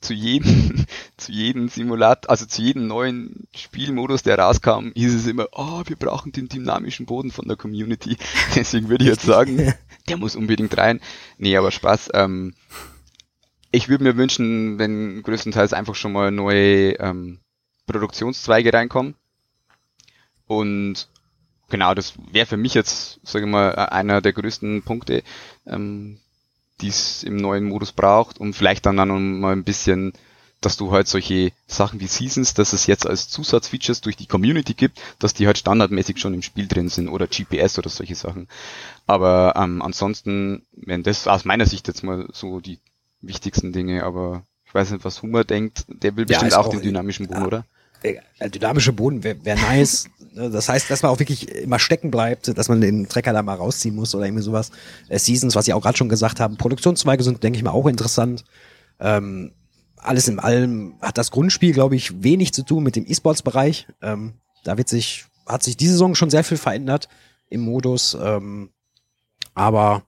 zu 0.00 0.14
jedem, 0.14 0.86
zu 1.16 1.32
jedem 1.32 1.68
Simulator, 1.68 2.30
also 2.30 2.46
zu 2.46 2.62
jedem 2.62 2.86
neuen 2.86 3.46
Spielmodus, 3.54 4.22
der 4.22 4.38
rauskam, 4.38 4.92
hieß 4.94 5.14
es 5.14 5.26
immer, 5.26 5.48
oh, 5.52 5.82
wir 5.86 5.96
brauchen 5.96 6.32
den 6.32 6.48
dynamischen 6.48 7.06
Boden 7.06 7.30
von 7.30 7.46
der 7.46 7.56
Community. 7.56 8.16
Deswegen 8.54 8.88
würde 8.88 9.04
ich 9.04 9.10
jetzt 9.10 9.26
sagen, 9.26 9.74
der 10.08 10.16
muss 10.16 10.36
unbedingt 10.36 10.76
rein. 10.76 11.00
Nee, 11.38 11.56
aber 11.56 11.70
Spaß. 11.70 12.10
Ähm, 12.14 12.54
ich 13.70 13.88
würde 13.88 14.04
mir 14.04 14.16
wünschen, 14.16 14.78
wenn 14.78 15.22
größtenteils 15.22 15.72
einfach 15.72 15.94
schon 15.94 16.12
mal 16.12 16.30
neue 16.30 16.94
ähm, 16.94 17.38
Produktionszweige 17.86 18.72
reinkommen. 18.72 19.14
Und 20.46 21.08
genau, 21.68 21.94
das 21.94 22.14
wäre 22.32 22.46
für 22.46 22.56
mich 22.56 22.74
jetzt, 22.74 23.20
sage 23.22 23.44
ich 23.44 23.50
mal, 23.50 23.70
einer 23.76 24.20
der 24.20 24.32
größten 24.32 24.82
Punkte, 24.82 25.22
ähm, 25.66 26.18
die 26.80 26.88
es 26.88 27.22
im 27.22 27.36
neuen 27.36 27.64
Modus 27.64 27.92
braucht 27.92 28.38
und 28.38 28.54
vielleicht 28.54 28.86
dann, 28.86 28.96
dann 28.96 29.40
mal 29.40 29.52
ein 29.52 29.64
bisschen, 29.64 30.12
dass 30.60 30.76
du 30.76 30.92
halt 30.92 31.08
solche 31.08 31.52
Sachen 31.66 32.00
wie 32.00 32.06
Seasons, 32.06 32.54
dass 32.54 32.72
es 32.72 32.86
jetzt 32.86 33.06
als 33.06 33.28
Zusatzfeatures 33.28 34.00
durch 34.00 34.16
die 34.16 34.26
Community 34.26 34.74
gibt, 34.74 35.00
dass 35.18 35.34
die 35.34 35.46
halt 35.46 35.58
standardmäßig 35.58 36.18
schon 36.18 36.34
im 36.34 36.42
Spiel 36.42 36.68
drin 36.68 36.88
sind 36.88 37.08
oder 37.08 37.26
GPS 37.26 37.78
oder 37.78 37.88
solche 37.88 38.14
Sachen. 38.14 38.48
Aber 39.06 39.54
ähm, 39.56 39.80
ansonsten, 39.82 40.66
wenn 40.72 41.02
das 41.02 41.26
aus 41.26 41.44
meiner 41.44 41.66
Sicht 41.66 41.88
jetzt 41.88 42.02
mal 42.02 42.28
so 42.32 42.60
die 42.60 42.78
wichtigsten 43.22 43.72
Dinge, 43.72 44.04
aber 44.04 44.44
ich 44.66 44.74
weiß 44.74 44.90
nicht, 44.90 45.04
was 45.04 45.22
Hummer 45.22 45.44
denkt, 45.44 45.84
der 45.88 46.16
will 46.16 46.26
bestimmt 46.26 46.52
ja, 46.52 46.58
auch, 46.58 46.66
auch, 46.66 46.70
den 46.70 46.82
dynamischen 46.82 47.26
Boden, 47.26 47.40
ja. 47.40 47.46
oder? 47.46 47.64
Der 48.02 48.48
dynamische 48.48 48.92
Boden 48.92 49.24
wäre 49.24 49.44
wär 49.44 49.56
nice. 49.56 50.08
Ne, 50.32 50.50
das 50.50 50.68
heißt, 50.68 50.90
dass 50.90 51.02
man 51.02 51.10
auch 51.10 51.18
wirklich 51.18 51.48
immer 51.48 51.78
stecken 51.78 52.10
bleibt, 52.10 52.56
dass 52.56 52.68
man 52.68 52.80
den 52.80 53.08
Trecker 53.08 53.32
da 53.32 53.42
mal 53.42 53.54
rausziehen 53.54 53.94
muss 53.94 54.14
oder 54.14 54.26
irgendwie 54.26 54.42
sowas. 54.42 54.70
Äh, 55.08 55.18
Seasons, 55.18 55.56
was 55.56 55.64
Sie 55.64 55.72
auch 55.72 55.82
gerade 55.82 55.98
schon 55.98 56.08
gesagt 56.08 56.40
haben, 56.40 56.56
Produktionszweige 56.56 57.22
sind, 57.22 57.42
denke 57.42 57.56
ich 57.56 57.64
mal, 57.64 57.70
auch 57.70 57.86
interessant. 57.86 58.44
Ähm, 59.00 59.52
alles 59.96 60.28
in 60.28 60.38
allem 60.38 60.94
hat 61.02 61.18
das 61.18 61.30
Grundspiel, 61.30 61.72
glaube 61.72 61.96
ich, 61.96 62.22
wenig 62.22 62.52
zu 62.52 62.62
tun 62.62 62.82
mit 62.82 62.96
dem 62.96 63.06
E-Sports-Bereich. 63.06 63.88
Ähm, 64.02 64.34
da 64.64 64.78
wird 64.78 64.88
sich, 64.88 65.24
hat 65.46 65.62
sich 65.62 65.76
diese 65.76 65.92
Saison 65.92 66.14
schon 66.14 66.30
sehr 66.30 66.44
viel 66.44 66.58
verändert 66.58 67.08
im 67.48 67.62
Modus. 67.62 68.16
Ähm, 68.20 68.70
aber 69.54 70.04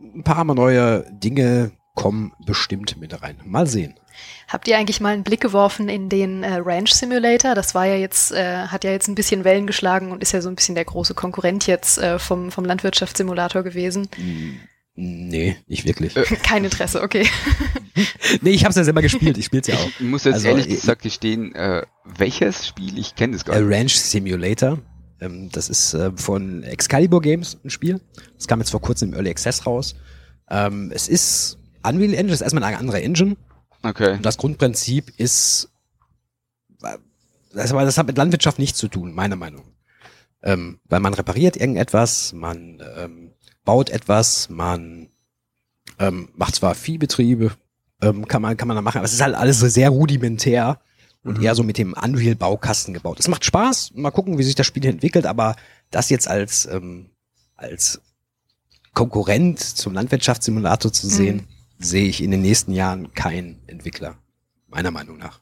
ein 0.00 0.24
paar 0.24 0.44
mal 0.44 0.54
neue 0.54 1.06
Dinge 1.12 1.72
kommen 1.94 2.32
bestimmt 2.44 2.98
mit 2.98 3.22
rein. 3.22 3.40
Mal 3.44 3.66
sehen. 3.66 3.94
Habt 4.48 4.68
ihr 4.68 4.76
eigentlich 4.76 5.00
mal 5.00 5.12
einen 5.12 5.24
Blick 5.24 5.40
geworfen 5.40 5.88
in 5.88 6.08
den 6.08 6.42
äh, 6.42 6.56
Ranch 6.56 6.92
Simulator? 6.92 7.54
Das 7.54 7.74
war 7.74 7.86
ja 7.86 7.96
jetzt, 7.96 8.32
äh, 8.32 8.66
hat 8.66 8.84
ja 8.84 8.90
jetzt 8.90 9.08
ein 9.08 9.14
bisschen 9.14 9.44
Wellen 9.44 9.66
geschlagen 9.66 10.12
und 10.12 10.22
ist 10.22 10.32
ja 10.32 10.42
so 10.42 10.48
ein 10.48 10.56
bisschen 10.56 10.74
der 10.74 10.84
große 10.84 11.14
Konkurrent 11.14 11.66
jetzt 11.66 11.98
äh, 11.98 12.18
vom, 12.18 12.50
vom 12.50 12.64
Landwirtschaftssimulator 12.64 13.62
gewesen. 13.62 14.08
Nee, 14.94 15.56
nicht 15.66 15.86
wirklich. 15.86 16.14
Kein 16.42 16.64
Interesse, 16.64 17.02
okay. 17.02 17.26
nee, 18.42 18.50
ich 18.50 18.64
habe 18.64 18.70
es 18.70 18.76
ja 18.76 18.84
selber 18.84 19.00
gespielt, 19.00 19.38
ich 19.38 19.46
spiele 19.46 19.62
es 19.62 19.68
ja 19.68 19.76
auch. 19.76 19.86
Ich 19.86 20.00
muss 20.00 20.24
jetzt 20.24 20.34
also, 20.34 20.48
ehrlich 20.48 20.68
äh, 20.68 20.74
gesagt 20.74 21.02
gestehen, 21.02 21.54
äh, 21.54 21.82
welches 22.04 22.66
Spiel, 22.66 22.98
ich 22.98 23.14
kenne 23.14 23.36
es 23.36 23.44
gar 23.44 23.58
nicht. 23.58 23.74
Ranch 23.74 23.96
Simulator. 23.96 24.78
Ähm, 25.20 25.48
das 25.50 25.68
ist 25.68 25.94
äh, 25.94 26.10
von 26.14 26.62
Excalibur 26.62 27.22
Games 27.22 27.58
ein 27.64 27.70
Spiel. 27.70 28.00
Das 28.36 28.46
kam 28.46 28.60
jetzt 28.60 28.70
vor 28.70 28.82
kurzem 28.82 29.10
im 29.10 29.14
Early 29.14 29.30
Access 29.30 29.66
raus. 29.66 29.94
Ähm, 30.50 30.90
es 30.92 31.08
ist 31.08 31.58
Unreal 31.84 32.14
Engine, 32.14 32.32
ist 32.32 32.40
erstmal 32.40 32.64
eine 32.64 32.78
andere 32.78 33.02
Engine. 33.02 33.36
Okay. 33.82 34.14
Und 34.14 34.26
das 34.26 34.38
Grundprinzip 34.38 35.12
ist, 35.18 35.70
das, 37.52 37.72
aber 37.72 37.84
das 37.84 37.98
hat 37.98 38.06
mit 38.06 38.16
Landwirtschaft 38.16 38.58
nichts 38.58 38.78
zu 38.78 38.88
tun, 38.88 39.12
meiner 39.12 39.36
Meinung. 39.36 39.64
Ähm, 40.42 40.80
weil 40.88 41.00
man 41.00 41.14
repariert 41.14 41.56
irgendetwas, 41.56 42.32
man 42.32 42.82
ähm, 42.96 43.32
baut 43.64 43.90
etwas, 43.90 44.48
man 44.48 45.08
ähm, 45.98 46.30
macht 46.34 46.56
zwar 46.56 46.74
Viehbetriebe, 46.74 47.52
ähm, 48.00 48.26
kann 48.26 48.42
man 48.42 48.56
kann 48.56 48.66
man 48.66 48.76
da 48.76 48.82
machen, 48.82 48.98
aber 48.98 49.04
es 49.04 49.12
ist 49.12 49.20
halt 49.20 49.36
alles 49.36 49.60
so 49.60 49.68
sehr 49.68 49.90
rudimentär 49.90 50.80
und 51.22 51.38
mhm. 51.38 51.44
eher 51.44 51.54
so 51.54 51.62
mit 51.62 51.78
dem 51.78 51.92
Unreal-Baukasten 51.92 52.92
gebaut. 52.92 53.20
Es 53.20 53.28
macht 53.28 53.44
Spaß, 53.44 53.92
mal 53.94 54.10
gucken, 54.10 54.38
wie 54.38 54.42
sich 54.42 54.56
das 54.56 54.66
Spiel 54.66 54.84
entwickelt, 54.84 55.26
aber 55.26 55.54
das 55.90 56.10
jetzt 56.10 56.26
als 56.26 56.66
ähm, 56.66 57.10
als 57.54 58.00
Konkurrent 58.94 59.60
zum 59.60 59.94
Landwirtschaftssimulator 59.94 60.92
zu 60.92 61.06
sehen, 61.06 61.36
mhm 61.36 61.51
sehe 61.82 62.08
ich 62.08 62.22
in 62.22 62.30
den 62.30 62.42
nächsten 62.42 62.72
Jahren 62.72 63.12
keinen 63.14 63.60
Entwickler, 63.66 64.16
meiner 64.68 64.90
Meinung 64.90 65.18
nach. 65.18 65.40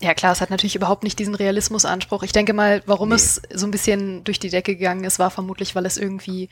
Ja 0.00 0.12
klar, 0.12 0.32
es 0.32 0.40
hat 0.40 0.50
natürlich 0.50 0.76
überhaupt 0.76 1.04
nicht 1.04 1.18
diesen 1.18 1.34
Realismusanspruch. 1.34 2.24
Ich 2.24 2.32
denke 2.32 2.52
mal, 2.52 2.82
warum 2.86 3.10
nee. 3.10 3.14
es 3.14 3.40
so 3.52 3.66
ein 3.66 3.70
bisschen 3.70 4.24
durch 4.24 4.38
die 4.38 4.50
Decke 4.50 4.76
gegangen 4.76 5.04
ist, 5.04 5.18
war 5.18 5.30
vermutlich, 5.30 5.74
weil 5.74 5.86
es 5.86 5.96
irgendwie 5.96 6.48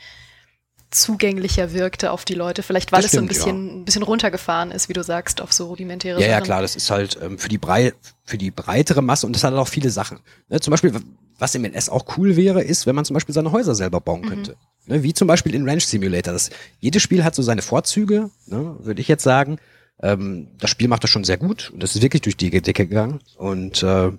zugänglicher 0.95 1.73
wirkte 1.73 2.11
auf 2.11 2.25
die 2.25 2.33
Leute. 2.33 2.63
Vielleicht 2.63 2.91
weil 2.91 3.03
stimmt, 3.03 3.31
es 3.31 3.39
so 3.39 3.49
ein 3.49 3.53
bisschen, 3.53 3.67
ja. 3.67 3.73
ein 3.75 3.85
bisschen 3.85 4.03
runtergefahren 4.03 4.71
ist, 4.71 4.89
wie 4.89 4.93
du 4.93 5.03
sagst, 5.03 5.41
auf 5.41 5.53
so 5.53 5.67
rudimentäre 5.67 6.19
Ja, 6.19 6.27
Sachen. 6.27 6.31
ja 6.31 6.41
klar, 6.41 6.61
das 6.61 6.75
ist 6.75 6.89
halt 6.89 7.17
ähm, 7.21 7.37
für, 7.37 7.49
die 7.49 7.57
brei 7.57 7.93
für 8.23 8.37
die 8.37 8.51
breitere 8.51 9.01
Masse 9.01 9.25
und 9.25 9.35
das 9.35 9.43
hat 9.43 9.53
auch 9.53 9.67
viele 9.67 9.89
Sachen. 9.89 10.19
Ne, 10.49 10.59
zum 10.59 10.71
Beispiel, 10.71 10.93
was 11.37 11.55
im 11.55 11.65
NS 11.65 11.89
auch 11.89 12.17
cool 12.17 12.35
wäre, 12.35 12.63
ist, 12.63 12.85
wenn 12.85 12.95
man 12.95 13.05
zum 13.05 13.13
Beispiel 13.13 13.33
seine 13.33 13.51
Häuser 13.51 13.75
selber 13.75 13.99
bauen 13.99 14.21
mhm. 14.21 14.29
könnte. 14.29 14.55
Ne, 14.85 15.03
wie 15.03 15.13
zum 15.13 15.27
Beispiel 15.27 15.55
in 15.55 15.67
Ranch 15.67 15.85
Simulator. 15.85 16.33
Das, 16.33 16.49
jedes 16.79 17.01
Spiel 17.01 17.23
hat 17.23 17.35
so 17.35 17.41
seine 17.41 17.61
Vorzüge, 17.61 18.29
ne, 18.45 18.75
würde 18.79 19.01
ich 19.01 19.07
jetzt 19.07 19.23
sagen. 19.23 19.57
Ähm, 20.01 20.47
das 20.59 20.69
Spiel 20.69 20.87
macht 20.87 21.03
das 21.03 21.09
schon 21.09 21.23
sehr 21.23 21.37
gut 21.37 21.71
und 21.73 21.81
das 21.81 21.95
ist 21.95 22.01
wirklich 22.01 22.21
durch 22.21 22.37
die 22.37 22.49
Decke 22.49 22.87
gegangen. 22.87 23.19
Und 23.37 23.83
äh, 23.83 24.11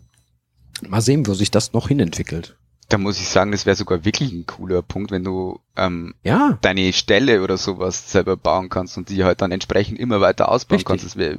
mal 0.88 1.00
sehen, 1.00 1.26
wo 1.26 1.34
sich 1.34 1.50
das 1.50 1.72
noch 1.72 1.88
hinentwickelt. 1.88 2.56
Da 2.88 2.98
muss 2.98 3.18
ich 3.20 3.28
sagen, 3.28 3.50
das 3.52 3.66
wäre 3.66 3.76
sogar 3.76 4.04
wirklich 4.04 4.30
ein 4.32 4.46
cooler 4.46 4.82
Punkt, 4.82 5.10
wenn 5.10 5.24
du 5.24 5.60
ähm, 5.76 6.14
Ja, 6.22 6.58
deine 6.60 6.92
Stelle 6.92 7.42
oder 7.42 7.56
sowas 7.56 8.10
selber 8.12 8.36
bauen 8.36 8.68
kannst 8.68 8.96
und 8.98 9.08
die 9.08 9.24
halt 9.24 9.40
dann 9.40 9.52
entsprechend 9.52 9.98
immer 9.98 10.20
weiter 10.20 10.48
ausbauen 10.50 10.76
Richtig. 10.76 10.86
kannst. 10.88 11.04
Das 11.04 11.16
wäre 11.16 11.38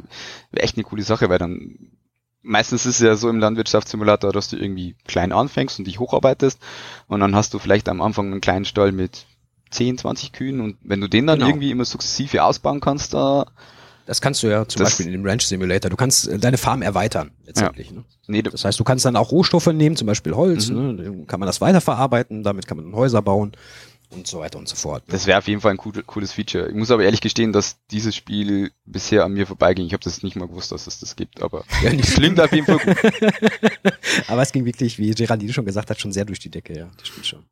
wär 0.51 0.63
echt 0.63 0.75
eine 0.75 0.83
coole 0.83 1.03
Sache, 1.03 1.29
weil 1.29 1.37
dann 1.37 1.77
meistens 2.41 2.85
ist 2.85 2.95
es 2.95 3.01
ja 3.05 3.15
so 3.15 3.29
im 3.29 3.39
Landwirtschaftssimulator, 3.39 4.31
dass 4.31 4.49
du 4.49 4.57
irgendwie 4.57 4.95
klein 5.07 5.31
anfängst 5.31 5.79
und 5.79 5.85
dich 5.85 5.99
hocharbeitest 5.99 6.59
und 7.07 7.19
dann 7.19 7.35
hast 7.35 7.53
du 7.53 7.59
vielleicht 7.59 7.89
am 7.89 8.01
Anfang 8.01 8.31
einen 8.31 8.41
kleinen 8.41 8.65
Stall 8.65 8.91
mit 8.91 9.25
10, 9.71 9.97
20 9.97 10.31
Kühen 10.31 10.61
und 10.61 10.77
wenn 10.81 11.01
du 11.01 11.07
den 11.07 11.27
dann 11.27 11.39
Genau. 11.39 11.49
irgendwie 11.49 11.71
immer 11.71 11.85
sukzessive 11.85 12.43
ausbauen 12.43 12.81
kannst, 12.81 13.13
da 13.13 13.45
das 14.05 14.21
kannst 14.21 14.43
du 14.43 14.47
ja 14.47 14.67
zum 14.67 14.79
Das- 14.79 14.89
Beispiel 14.91 15.07
in 15.07 15.11
dem 15.13 15.25
Ranch 15.25 15.43
Simulator. 15.45 15.89
Du 15.89 15.95
kannst 15.97 16.27
äh, 16.27 16.37
deine 16.39 16.57
Farm 16.57 16.81
erweitern, 16.81 17.31
letztendlich. 17.45 17.91
Ne? 17.91 18.03
nee, 18.27 18.41
Das 18.41 18.63
heißt, 18.65 18.79
du 18.79 18.83
kannst 18.83 19.05
dann 19.05 19.15
auch 19.15 19.31
Rohstoffe 19.31 19.67
nehmen, 19.67 19.95
zum 19.95 20.07
Beispiel 20.07 20.33
Holz, 20.35 20.69
Mhm. 20.69 20.95
ne? 20.95 21.03
dann 21.03 21.27
kann 21.27 21.39
man 21.39 21.47
das 21.47 21.61
weiterverarbeiten, 21.61 22.43
damit 22.43 22.67
kann 22.67 22.77
man 22.77 22.93
Häuser 22.95 23.21
bauen 23.21 23.51
und 24.11 24.27
so 24.27 24.39
weiter 24.39 24.59
und 24.59 24.67
so 24.69 24.75
fort. 24.75 25.03
Das 25.07 25.25
wäre 25.25 25.39
auf 25.39 25.47
jeden 25.47 25.61
Fall 25.61 25.71
ein 25.71 25.79
cool, 25.83 25.91
cooles 26.05 26.31
Feature. 26.31 26.69
Ich 26.69 26.75
muss 26.75 26.91
aber 26.91 27.03
ehrlich 27.03 27.21
gestehen, 27.21 27.51
dass 27.51 27.77
dieses 27.91 28.15
Spiel 28.15 28.71
bisher 28.85 29.25
an 29.25 29.33
mir 29.33 29.47
vorbeiging. 29.47 29.85
Ich 29.87 29.93
habe 29.93 30.03
das 30.03 30.21
nicht 30.23 30.35
mal 30.35 30.47
gewusst, 30.47 30.71
dass 30.71 30.85
es 30.87 30.99
das 30.99 31.15
gibt, 31.15 31.41
aber 31.41 31.63
Ja, 31.83 31.91
nicht 31.91 32.07
es 32.07 32.13
klingt 32.13 32.39
auf 32.39 32.51
jeden 32.53 32.65
Fall 32.67 32.77
gut. 32.77 32.95
Aber 34.27 34.41
es 34.41 34.51
ging 34.51 34.65
wirklich, 34.65 34.97
wie 34.99 35.11
Geraldine 35.11 35.51
schon 35.53 35.65
gesagt 35.65 35.89
hat, 35.89 35.99
schon 35.99 36.11
sehr 36.11 36.25
durch 36.25 36.39
die 36.39 36.49
Decke, 36.49 36.77
ja. 36.77 36.87
Das 36.97 37.07
stimmt 37.07 37.25
schon. 37.25 37.45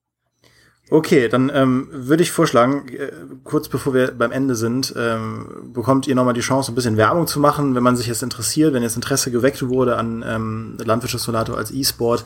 Okay, 0.94 1.28
dann 1.28 1.52
ähm, 1.52 1.88
würde 1.91 2.22
ich 2.22 2.32
vorschlagen, 2.32 2.88
äh, 2.89 3.12
kurz 3.44 3.68
bevor 3.68 3.96
wir 3.96 4.12
beim 4.12 4.32
Ende 4.32 4.54
sind, 4.54 4.94
ähm, 4.96 5.72
bekommt 5.74 6.06
ihr 6.06 6.14
nochmal 6.14 6.36
die 6.36 6.41
Chance, 6.41 6.72
ein 6.72 6.76
bisschen 6.76 6.98
Werbung 6.98 7.26
zu 7.26 7.39
machen, 7.39 7.74
wenn 7.74 7.82
man 7.82 7.96
sich 7.96 8.06
jetzt 8.06 8.22
interessiert, 8.22 8.76
wenn 8.76 8.84
jetzt 8.84 8.96
Interesse 8.96 9.32
geweckt 9.32 9.68
wurde 9.68 9.98
an 9.98 10.24
ähm, 10.24 10.78
Landwirtschaftssimulator 10.86 11.58
als 11.58 11.72
E-Sport. 11.72 12.26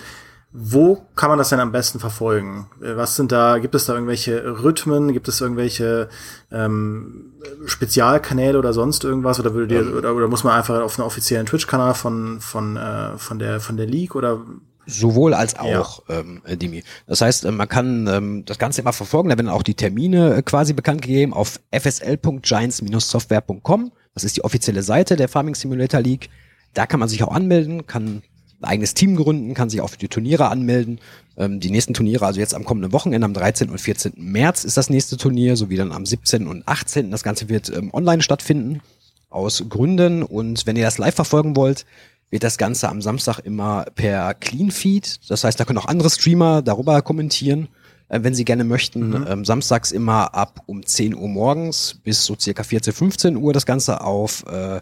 Wo 0.52 1.06
kann 1.16 1.30
man 1.30 1.38
das 1.38 1.48
denn 1.48 1.62
am 1.62 1.72
besten 1.72 2.02
verfolgen? 2.02 2.68
Äh, 2.82 2.98
Was 2.98 3.16
sind 3.16 3.32
da, 3.32 3.60
gibt 3.60 3.74
es 3.74 3.86
da 3.86 3.94
irgendwelche 3.94 4.44
Rhythmen, 4.62 5.14
gibt 5.14 5.30
es 5.30 5.40
irgendwelche 5.40 6.10
ähm, 6.52 7.36
Spezialkanäle 7.68 8.60
oder 8.60 8.74
sonst 8.74 9.06
irgendwas? 9.06 9.40
Oder 9.40 9.54
würdet 9.54 9.72
ihr, 9.72 9.96
oder, 9.96 10.14
oder 10.14 10.28
muss 10.28 10.44
man 10.44 10.58
einfach 10.58 10.82
auf 10.82 11.00
einen 11.00 11.08
offiziellen 11.08 11.46
Twitch-Kanal 11.46 11.94
von, 11.94 12.42
von, 12.42 12.76
äh, 12.76 13.18
von 13.18 13.40
der 13.40 13.62
von 13.62 13.78
der 13.78 13.86
League 13.86 14.14
oder 14.14 14.42
Sowohl 14.90 15.34
als 15.34 15.54
Ja. 15.54 15.82
auch, 15.82 16.04
ähm, 16.10 16.42
äh, 16.46 16.56
Dimi. 16.58 16.84
Das 17.08 17.22
heißt, 17.22 17.46
äh, 17.46 17.52
man 17.52 17.68
kann 17.68 18.08
ähm, 18.08 18.44
das 18.46 18.58
Ganze 18.58 18.82
immer 18.82 18.94
verfolgen, 18.94 19.30
da 19.30 19.38
werden 19.38 19.50
auch 19.50 19.64
die 19.64 19.74
Termine 19.76 20.36
äh, 20.36 20.42
quasi 20.42 20.74
bekannt 20.74 21.02
gegeben 21.02 21.34
auf 21.34 21.60
fsl.giants-software.com. 21.72 23.92
Das 24.14 24.24
ist 24.24 24.38
die 24.38 24.44
offizielle 24.44 24.84
Seite 24.84 25.16
der 25.16 25.30
Farming 25.30 25.56
Simulator 25.56 26.02
League. 26.02 26.30
Da 26.74 26.86
kann 26.86 27.00
man 27.00 27.10
sich 27.10 27.24
auch 27.24 27.32
anmelden, 27.32 27.88
kann 27.88 28.22
ein 28.60 28.66
eigenes 28.66 28.94
Team 28.94 29.16
gründen, 29.16 29.54
kann 29.54 29.70
sich 29.70 29.82
auch 29.82 29.90
für 29.90 30.00
die 30.00 30.08
Turniere 30.08 30.50
anmelden. 30.50 31.00
Ähm, 31.38 31.60
die 31.60 31.70
nächsten 31.70 31.94
Turniere, 31.94 32.26
also 32.26 32.40
jetzt 32.40 32.56
am 32.56 32.66
kommenden 32.66 32.92
Wochenende, 32.94 33.26
am 33.26 33.34
13. 33.34 33.70
und 33.70 33.80
14. 33.80 34.14
März 34.16 34.64
ist 34.64 34.78
das 34.78 34.90
nächste 34.90 35.18
Turnier, 35.18 35.56
sowie 35.56 35.76
dann 35.76 35.92
am 35.92 36.06
17. 36.06 36.48
und 36.48 36.68
18. 36.68 37.12
Das 37.12 37.24
Ganze 37.24 37.50
wird 37.50 37.70
ähm, 37.70 37.94
online 37.94 38.24
stattfinden, 38.24 38.82
aus 39.30 39.64
Gründen. 39.70 40.24
Und 40.24 40.66
wenn 40.66 40.76
ihr 40.76 40.86
das 40.86 40.98
live 40.98 41.16
verfolgen 41.16 41.56
wollt, 41.56 41.86
wird 42.30 42.44
das 42.44 42.58
Ganze 42.58 42.90
am 42.90 43.02
Samstag 43.02 43.40
immer 43.40 43.86
per 43.96 44.34
Clean 44.34 44.72
Feed. 44.72 45.20
Das 45.30 45.44
heißt, 45.44 45.60
da 45.60 45.66
können 45.66 45.80
auch 45.80 45.88
andere 45.88 46.10
Streamer 46.10 46.62
darüber 46.62 47.02
kommentieren, 47.02 47.70
äh, 48.10 48.20
wenn 48.22 48.34
sie 48.34 48.46
gerne 48.46 48.64
möchten. 48.64 49.26
Ähm, 49.28 49.46
samstags 49.46 49.92
immer 49.92 50.34
ab 50.34 50.62
um 50.66 50.86
10 50.86 51.16
Uhr 51.16 51.28
morgens 51.28 52.00
bis 52.04 52.26
so 52.26 52.36
circa 52.40 52.64
14, 52.64 52.94
15 52.94 53.38
Uhr 53.38 53.54
das 53.54 53.66
Ganze 53.66 54.02
auf 54.02 54.46
äh, 54.48 54.80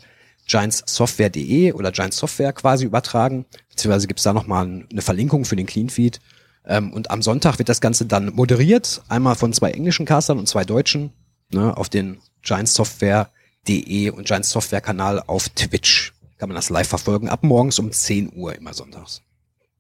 giantssoftware.de 0.48 1.74
oder 1.74 1.92
Giants 1.92 2.18
Software 2.18 2.54
quasi 2.54 2.86
übertragen. 2.86 3.46
Beziehungsweise 3.70 4.08
gibt's 4.08 4.24
da 4.24 4.34
nochmal 4.34 4.86
eine 4.90 5.02
Verlinkung 5.02 5.46
für 5.46 5.56
den 5.56 5.66
Clean 5.66 5.90
Feed. 5.90 6.20
Ähm, 6.66 6.94
und 6.94 7.12
am 7.12 7.22
Sonntag 7.22 7.60
wird 7.60 7.70
das 7.70 7.82
Ganze 7.82 8.06
dann 8.06 8.34
moderiert, 8.34 9.04
einmal 9.08 9.36
von 9.36 9.54
zwei 9.54 9.72
englischen 9.72 10.06
Castern 10.06 10.40
und 10.40 10.48
zwei 10.48 10.66
deutschen, 10.66 11.12
ne, 11.52 11.76
auf 11.76 11.90
den 11.90 12.18
giantssoftware.de 12.42 14.10
und 14.10 14.26
Giants 14.26 14.50
Software 14.50 14.82
Kanal 14.82 15.22
auf 15.26 15.50
Twitch. 15.50 16.15
Kann 16.38 16.50
man 16.50 16.56
das 16.56 16.70
live 16.70 16.88
verfolgen, 16.88 17.30
ab 17.30 17.44
morgens 17.44 17.80
um 17.80 17.92
10 17.92 18.34
Uhr 18.36 18.56
immer 18.56 18.74
sonntags. 18.74 19.22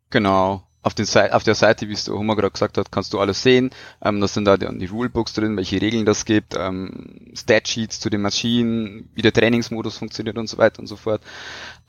Genau. 0.09 0.63
Auf, 0.81 0.93
den 0.93 1.07
auf 1.31 1.43
der 1.43 1.55
Seite, 1.55 1.89
wie 1.89 1.93
es 1.93 2.05
der 2.05 2.13
Hummer 2.13 2.35
gerade 2.35 2.51
gesagt 2.51 2.77
hat, 2.77 2.91
kannst 2.91 3.11
du 3.11 3.19
alles 3.19 3.41
sehen. 3.41 3.71
Ähm, 4.03 4.21
da 4.21 4.27
sind 4.27 4.45
da 4.45 4.55
die, 4.55 4.67
die 4.77 4.85
Rulebooks 4.85 5.33
drin, 5.33 5.57
welche 5.57 5.81
Regeln 5.81 6.05
das 6.05 6.25
gibt, 6.25 6.53
ähm, 6.55 7.31
Statsheets 7.33 7.99
zu 7.99 8.11
den 8.11 8.21
Maschinen, 8.21 9.09
wie 9.15 9.23
der 9.23 9.33
Trainingsmodus 9.33 9.97
funktioniert 9.97 10.37
und 10.37 10.47
so 10.47 10.59
weiter 10.59 10.79
und 10.79 10.85
so 10.85 10.95
fort. 10.95 11.23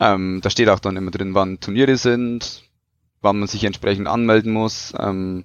Ähm, 0.00 0.40
da 0.42 0.48
steht 0.48 0.70
auch 0.70 0.80
dann 0.80 0.96
immer 0.96 1.10
drin, 1.10 1.34
wann 1.34 1.60
Turniere 1.60 1.98
sind, 1.98 2.64
wann 3.20 3.38
man 3.38 3.48
sich 3.48 3.64
entsprechend 3.64 4.08
anmelden 4.08 4.52
muss. 4.52 4.94
Ähm, 4.98 5.44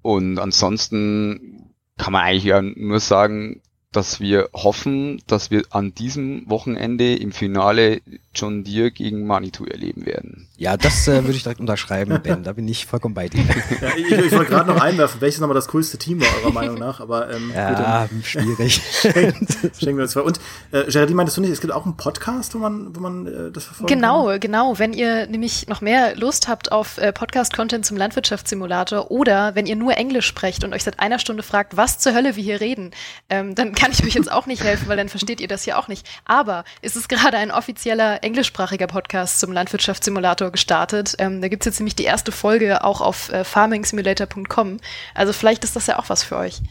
und 0.00 0.38
ansonsten 0.38 1.74
kann 1.98 2.14
man 2.14 2.22
eigentlich 2.22 2.44
ja 2.44 2.62
nur 2.62 3.00
sagen, 3.00 3.60
dass 3.92 4.20
wir 4.20 4.48
hoffen, 4.54 5.22
dass 5.26 5.50
wir 5.50 5.62
an 5.70 5.94
diesem 5.94 6.48
Wochenende 6.48 7.14
im 7.14 7.32
Finale 7.32 8.00
John 8.34 8.64
Deere 8.64 8.90
gegen 8.90 9.26
Manitou 9.26 9.64
erleben 9.66 10.06
werden. 10.06 10.48
Ja, 10.56 10.76
das 10.76 11.06
äh, 11.08 11.22
würde 11.24 11.36
ich 11.36 11.42
direkt 11.42 11.60
unterschreiben, 11.60 12.18
Ben. 12.22 12.42
Da 12.42 12.52
bin 12.52 12.66
ich 12.68 12.86
vollkommen 12.86 13.14
bei 13.14 13.28
dir. 13.28 13.42
Ja, 13.80 13.88
ich, 13.96 14.10
ich 14.10 14.32
wollte 14.32 14.50
gerade 14.50 14.72
noch 14.72 14.80
einwerfen, 14.80 15.20
welches 15.20 15.40
nochmal 15.40 15.54
das 15.54 15.68
coolste 15.68 15.98
Team 15.98 16.20
war, 16.20 16.28
eurer 16.42 16.52
Meinung 16.52 16.78
nach, 16.78 17.00
aber 17.00 17.30
ähm, 17.30 17.50
Ja, 17.54 18.08
schwierig. 18.22 18.80
schenken 19.02 19.96
wir 19.96 20.04
uns 20.04 20.14
vor. 20.14 20.24
Und 20.24 20.38
äh, 20.70 20.84
Geraldine, 20.84 21.16
meintest 21.16 21.36
du 21.36 21.40
nicht, 21.42 21.50
es 21.50 21.60
gibt 21.60 21.72
auch 21.72 21.84
einen 21.84 21.96
Podcast, 21.96 22.54
wo 22.54 22.58
man, 22.58 22.96
wo 22.96 23.00
man 23.00 23.26
äh, 23.26 23.50
das 23.50 23.64
verfolgen 23.64 23.88
kann? 23.88 23.98
Genau, 24.00 24.38
genau. 24.38 24.78
Wenn 24.78 24.92
ihr 24.92 25.26
nämlich 25.26 25.68
noch 25.68 25.80
mehr 25.80 26.16
Lust 26.16 26.48
habt 26.48 26.72
auf 26.72 26.96
äh, 26.98 27.12
Podcast-Content 27.12 27.84
zum 27.84 27.96
Landwirtschaftssimulator 27.96 29.10
oder 29.10 29.54
wenn 29.54 29.66
ihr 29.66 29.76
nur 29.76 29.96
Englisch 29.96 30.26
sprecht 30.26 30.64
und 30.64 30.72
euch 30.72 30.84
seit 30.84 31.00
einer 31.00 31.18
Stunde 31.18 31.42
fragt, 31.42 31.76
was 31.76 31.98
zur 31.98 32.14
Hölle 32.14 32.36
wir 32.36 32.42
hier 32.42 32.60
reden, 32.60 32.92
ähm, 33.28 33.54
dann 33.54 33.74
kann 33.82 33.90
ich 33.90 34.04
euch 34.04 34.14
jetzt 34.14 34.30
auch 34.30 34.46
nicht 34.46 34.62
helfen, 34.62 34.86
weil 34.86 34.96
dann 34.96 35.08
versteht 35.08 35.40
ihr 35.40 35.48
das 35.48 35.66
ja 35.66 35.76
auch 35.76 35.88
nicht. 35.88 36.08
Aber 36.24 36.62
es 36.82 36.94
ist 36.94 37.08
gerade 37.08 37.36
ein 37.36 37.50
offizieller 37.50 38.22
englischsprachiger 38.22 38.86
Podcast 38.86 39.40
zum 39.40 39.50
Landwirtschaftssimulator 39.50 40.52
gestartet. 40.52 41.16
Ähm, 41.18 41.40
da 41.40 41.48
gibt's 41.48 41.66
jetzt 41.66 41.80
nämlich 41.80 41.96
die 41.96 42.04
erste 42.04 42.30
Folge 42.30 42.84
auch 42.84 43.00
auf 43.00 43.32
äh, 43.32 43.42
farmingsimulator.com. 43.42 44.76
Also 45.16 45.32
vielleicht 45.32 45.64
ist 45.64 45.74
das 45.74 45.88
ja 45.88 45.98
auch 45.98 46.08
was 46.08 46.22
für 46.22 46.36
euch. 46.36 46.62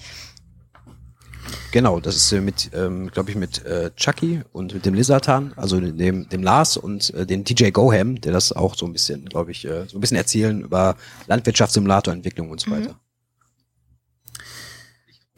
Genau, 1.73 1.99
das 1.99 2.15
ist 2.15 2.31
äh, 2.31 2.39
mit, 2.39 2.71
ähm, 2.73 3.11
glaube 3.11 3.29
ich, 3.29 3.35
mit 3.35 3.65
äh, 3.65 3.91
Chucky 3.97 4.43
und 4.53 4.73
mit 4.73 4.85
dem 4.85 4.93
Lizardan, 4.93 5.51
also 5.57 5.81
dem, 5.81 6.29
dem 6.29 6.43
Lars 6.43 6.77
und 6.77 7.13
äh, 7.13 7.25
dem 7.25 7.43
DJ 7.43 7.71
Goham, 7.71 8.21
der 8.21 8.31
das 8.31 8.53
auch 8.53 8.75
so 8.75 8.85
ein 8.85 8.93
bisschen, 8.93 9.25
glaube 9.25 9.51
ich, 9.51 9.65
äh, 9.65 9.85
so 9.85 9.97
ein 9.97 10.01
bisschen 10.01 10.15
erzählen 10.15 10.61
über 10.61 10.95
Landwirtschaftssimulatorentwicklung 11.27 12.49
und 12.49 12.61
so 12.61 12.71
weiter. 12.71 12.95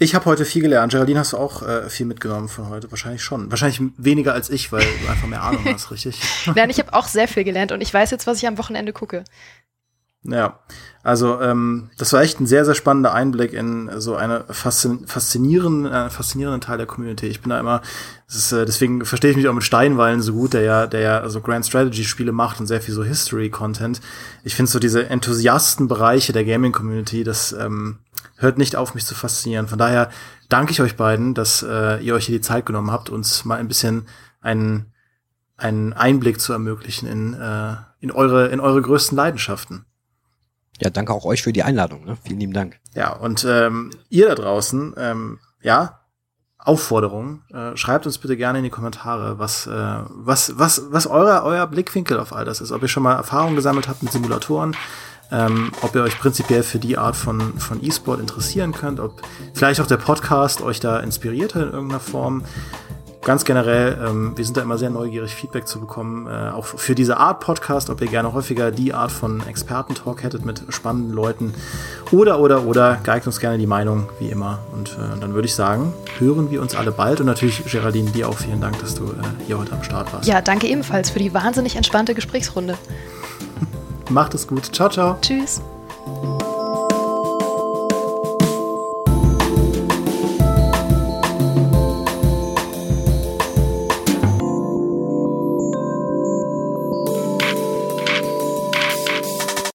Ich 0.04 0.16
habe 0.16 0.26
heute 0.26 0.44
viel 0.44 0.62
gelernt. 0.62 0.92
Geraldine, 0.92 1.20
hast 1.20 1.32
du 1.32 1.38
auch 1.38 1.62
äh, 1.62 1.90
viel 1.90 2.06
mitgenommen 2.06 2.50
von 2.50 2.68
heute? 2.68 2.92
Wahrscheinlich 2.92 3.24
schon. 3.24 3.50
Wahrscheinlich 3.50 3.82
weniger 3.96 4.34
als 4.34 4.50
ich, 4.50 4.70
weil 4.74 4.84
du 4.84 5.10
einfach 5.10 5.30
mehr 5.30 5.42
Ahnung 5.42 5.64
hast, 5.66 5.92
richtig? 5.92 6.20
Nein, 6.56 6.70
ich 6.70 6.80
habe 6.80 6.92
auch 6.92 7.08
sehr 7.08 7.30
viel 7.30 7.46
gelernt 7.46 7.72
und 7.72 7.80
ich 7.80 7.94
weiß 7.94 8.12
jetzt, 8.12 8.28
was 8.28 8.40
ich 8.40 8.46
am 8.46 8.58
Wochenende 8.58 8.92
gucke. 8.92 9.24
Ja, 10.24 10.60
also 11.04 11.40
ähm, 11.40 11.90
das 11.98 12.12
war 12.12 12.22
echt 12.22 12.42
ein 12.42 12.48
sehr, 12.48 12.66
sehr 12.66 12.76
spannender 12.76 13.14
Einblick 13.14 13.54
in 13.54 13.90
so 14.02 14.16
eine 14.16 14.44
faszin 14.50 15.08
faszinierende, 15.08 15.90
äh, 15.90 16.10
faszinierenden 16.10 16.60
Teil 16.60 16.78
der 16.78 16.88
Community. 16.88 17.28
Ich 17.28 17.40
bin 17.40 17.52
da 17.52 17.60
immer, 17.60 17.82
ist, 18.28 18.52
äh, 18.52 18.66
deswegen 18.66 19.06
verstehe 19.06 19.32
ich 19.32 19.38
mich 19.38 19.48
auch 19.48 19.54
mit 19.54 19.64
Steinwallen 19.64 20.22
so 20.22 20.34
gut, 20.34 20.54
der 20.54 20.64
ja, 20.64 20.86
der 20.86 21.00
ja 21.00 21.30
so 21.30 21.40
Grand 21.40 21.66
Strategy 21.66 22.04
Spiele 22.04 22.34
macht 22.34 22.60
und 22.60 22.68
sehr 22.68 22.82
viel 22.82 22.94
so 22.94 23.06
History 23.06 23.50
Content. 23.50 24.02
Ich 24.44 24.56
finde 24.56 24.70
so 24.70 24.80
diese 24.80 25.10
Enthusiastenbereiche 25.10 26.34
der 26.34 26.44
Gaming 26.44 26.74
Community, 26.74 27.24
das 27.24 27.54
ähm, 27.54 28.00
hört 28.38 28.58
nicht 28.58 28.76
auf, 28.76 28.96
mich 28.96 29.06
zu 29.06 29.16
faszinieren. 29.16 29.68
Von 29.68 29.78
daher 29.78 30.10
danke 30.50 30.72
ich 30.72 30.82
euch 30.82 30.96
beiden, 30.96 31.34
dass 31.34 31.64
äh, 31.64 32.04
ihr 32.04 32.16
euch 32.16 32.26
hier 32.26 32.38
die 32.38 32.42
Zeit 32.42 32.66
genommen 32.66 32.92
habt, 32.92 33.10
uns 33.10 33.46
mal 33.46 33.58
ein 33.58 33.68
bisschen 33.68 34.08
einen, 34.42 34.94
einen 35.58 35.94
Einblick 35.94 36.40
zu 36.40 36.54
ermöglichen 36.54 37.08
in, 37.08 37.34
äh, 37.34 37.76
in 38.00 38.12
eure, 38.12 38.48
in 38.48 38.60
eure 38.60 38.82
größten 38.82 39.16
Leidenschaften. 39.16 39.86
Ja, 40.80 40.90
danke 40.90 41.14
auch 41.14 41.26
euch 41.26 41.44
für 41.44 41.54
die 41.54 41.64
Einladung. 41.64 42.06
Ne? 42.06 42.18
Vielen 42.24 42.40
lieben 42.40 42.54
Dank. 42.54 42.80
Ja, 42.96 43.14
und 43.14 43.46
ähm, 43.48 43.92
ihr 44.10 44.28
da 44.28 44.36
draußen, 44.36 44.96
ähm, 44.98 45.40
ja, 45.62 46.00
Aufforderung, 46.58 47.42
äh, 47.54 47.76
schreibt 47.76 48.06
uns 48.06 48.18
bitte 48.18 48.38
gerne 48.38 48.60
in 48.60 48.64
die 48.64 48.70
Kommentare, 48.70 49.38
was, 49.38 49.68
äh, 49.68 49.72
was, 50.10 50.58
was, 50.58 50.92
was 50.92 51.08
euer, 51.08 51.44
euer 51.44 51.68
Blickwinkel 51.68 52.20
auf 52.20 52.34
all 52.34 52.46
das 52.46 52.62
ist. 52.62 52.72
Ob 52.72 52.82
ihr 52.82 52.88
schon 52.88 53.04
mal 53.04 53.16
Erfahrung 53.16 53.56
gesammelt 53.56 53.88
habt 53.90 54.02
mit 54.02 54.14
Simulatoren, 54.14 54.76
ähm, 55.34 55.72
ob 55.82 55.96
ihr 55.96 56.04
euch 56.04 56.18
prinzipiell 56.20 56.64
für 56.64 56.80
die 56.80 56.98
Art 56.98 57.16
von, 57.16 57.58
von 57.60 57.84
E-Sport 57.84 58.20
interessieren 58.20 58.72
könnt, 58.72 59.00
ob 59.00 59.22
vielleicht 59.54 59.82
auch 59.82 59.88
der 59.88 59.98
Podcast 59.98 60.62
euch 60.62 60.80
da 60.80 61.00
inspiriert 61.00 61.56
hat 61.56 61.64
in 61.64 61.72
irgendeiner 61.72 62.00
Form. 62.00 62.44
Ganz 63.24 63.46
generell, 63.46 63.98
ähm, 64.06 64.34
wir 64.36 64.44
sind 64.44 64.58
da 64.58 64.62
immer 64.62 64.78
sehr 64.78 64.90
neugierig, 64.90 65.34
Feedback 65.34 65.66
zu 65.66 65.80
bekommen, 65.80 66.28
äh, 66.28 66.50
auch 66.50 66.66
für 66.66 66.94
diese 66.94 67.18
Art 67.18 67.40
Podcast, 67.40 67.90
ob 67.90 68.02
ihr 68.02 68.08
gerne 68.08 68.34
häufiger 68.34 68.70
die 68.70 68.94
Art 68.94 69.14
von 69.14 69.42
Experten-Talk 69.48 70.24
hättet 70.24 70.46
mit 70.46 70.62
spannenden 70.70 71.14
Leuten. 71.14 71.54
Oder, 72.12 72.40
oder, 72.40 72.66
oder, 72.66 73.00
geigt 73.02 73.26
uns 73.26 73.40
gerne 73.40 73.58
die 73.58 73.66
Meinung, 73.66 74.10
wie 74.20 74.28
immer. 74.28 74.60
Und 74.74 74.98
äh, 75.00 75.20
dann 75.22 75.34
würde 75.34 75.48
ich 75.48 75.56
sagen, 75.56 75.94
hören 76.20 76.52
wir 76.52 76.62
uns 76.62 76.76
alle 76.76 76.92
bald. 76.92 77.22
Und 77.22 77.28
natürlich, 77.28 77.64
Geraldine, 77.64 78.12
dir 78.12 78.28
auch 78.28 78.38
vielen 78.38 78.60
Dank, 78.60 78.78
dass 78.80 78.94
du 78.96 79.06
äh, 79.06 79.46
hier 79.48 79.58
heute 79.58 79.72
am 79.72 79.84
Start 79.84 80.12
warst. 80.12 80.28
Ja, 80.28 80.42
danke 80.42 80.68
ebenfalls 80.68 81.10
für 81.10 81.20
die 81.20 81.34
wahnsinnig 81.34 81.78
entspannte 81.78 82.14
Gesprächsrunde. 82.16 82.78
Macht 84.10 84.34
es 84.34 84.48
gut. 84.48 84.74
Ciao, 84.74 84.90
ciao. 84.90 85.18
Tschüss. 85.22 85.62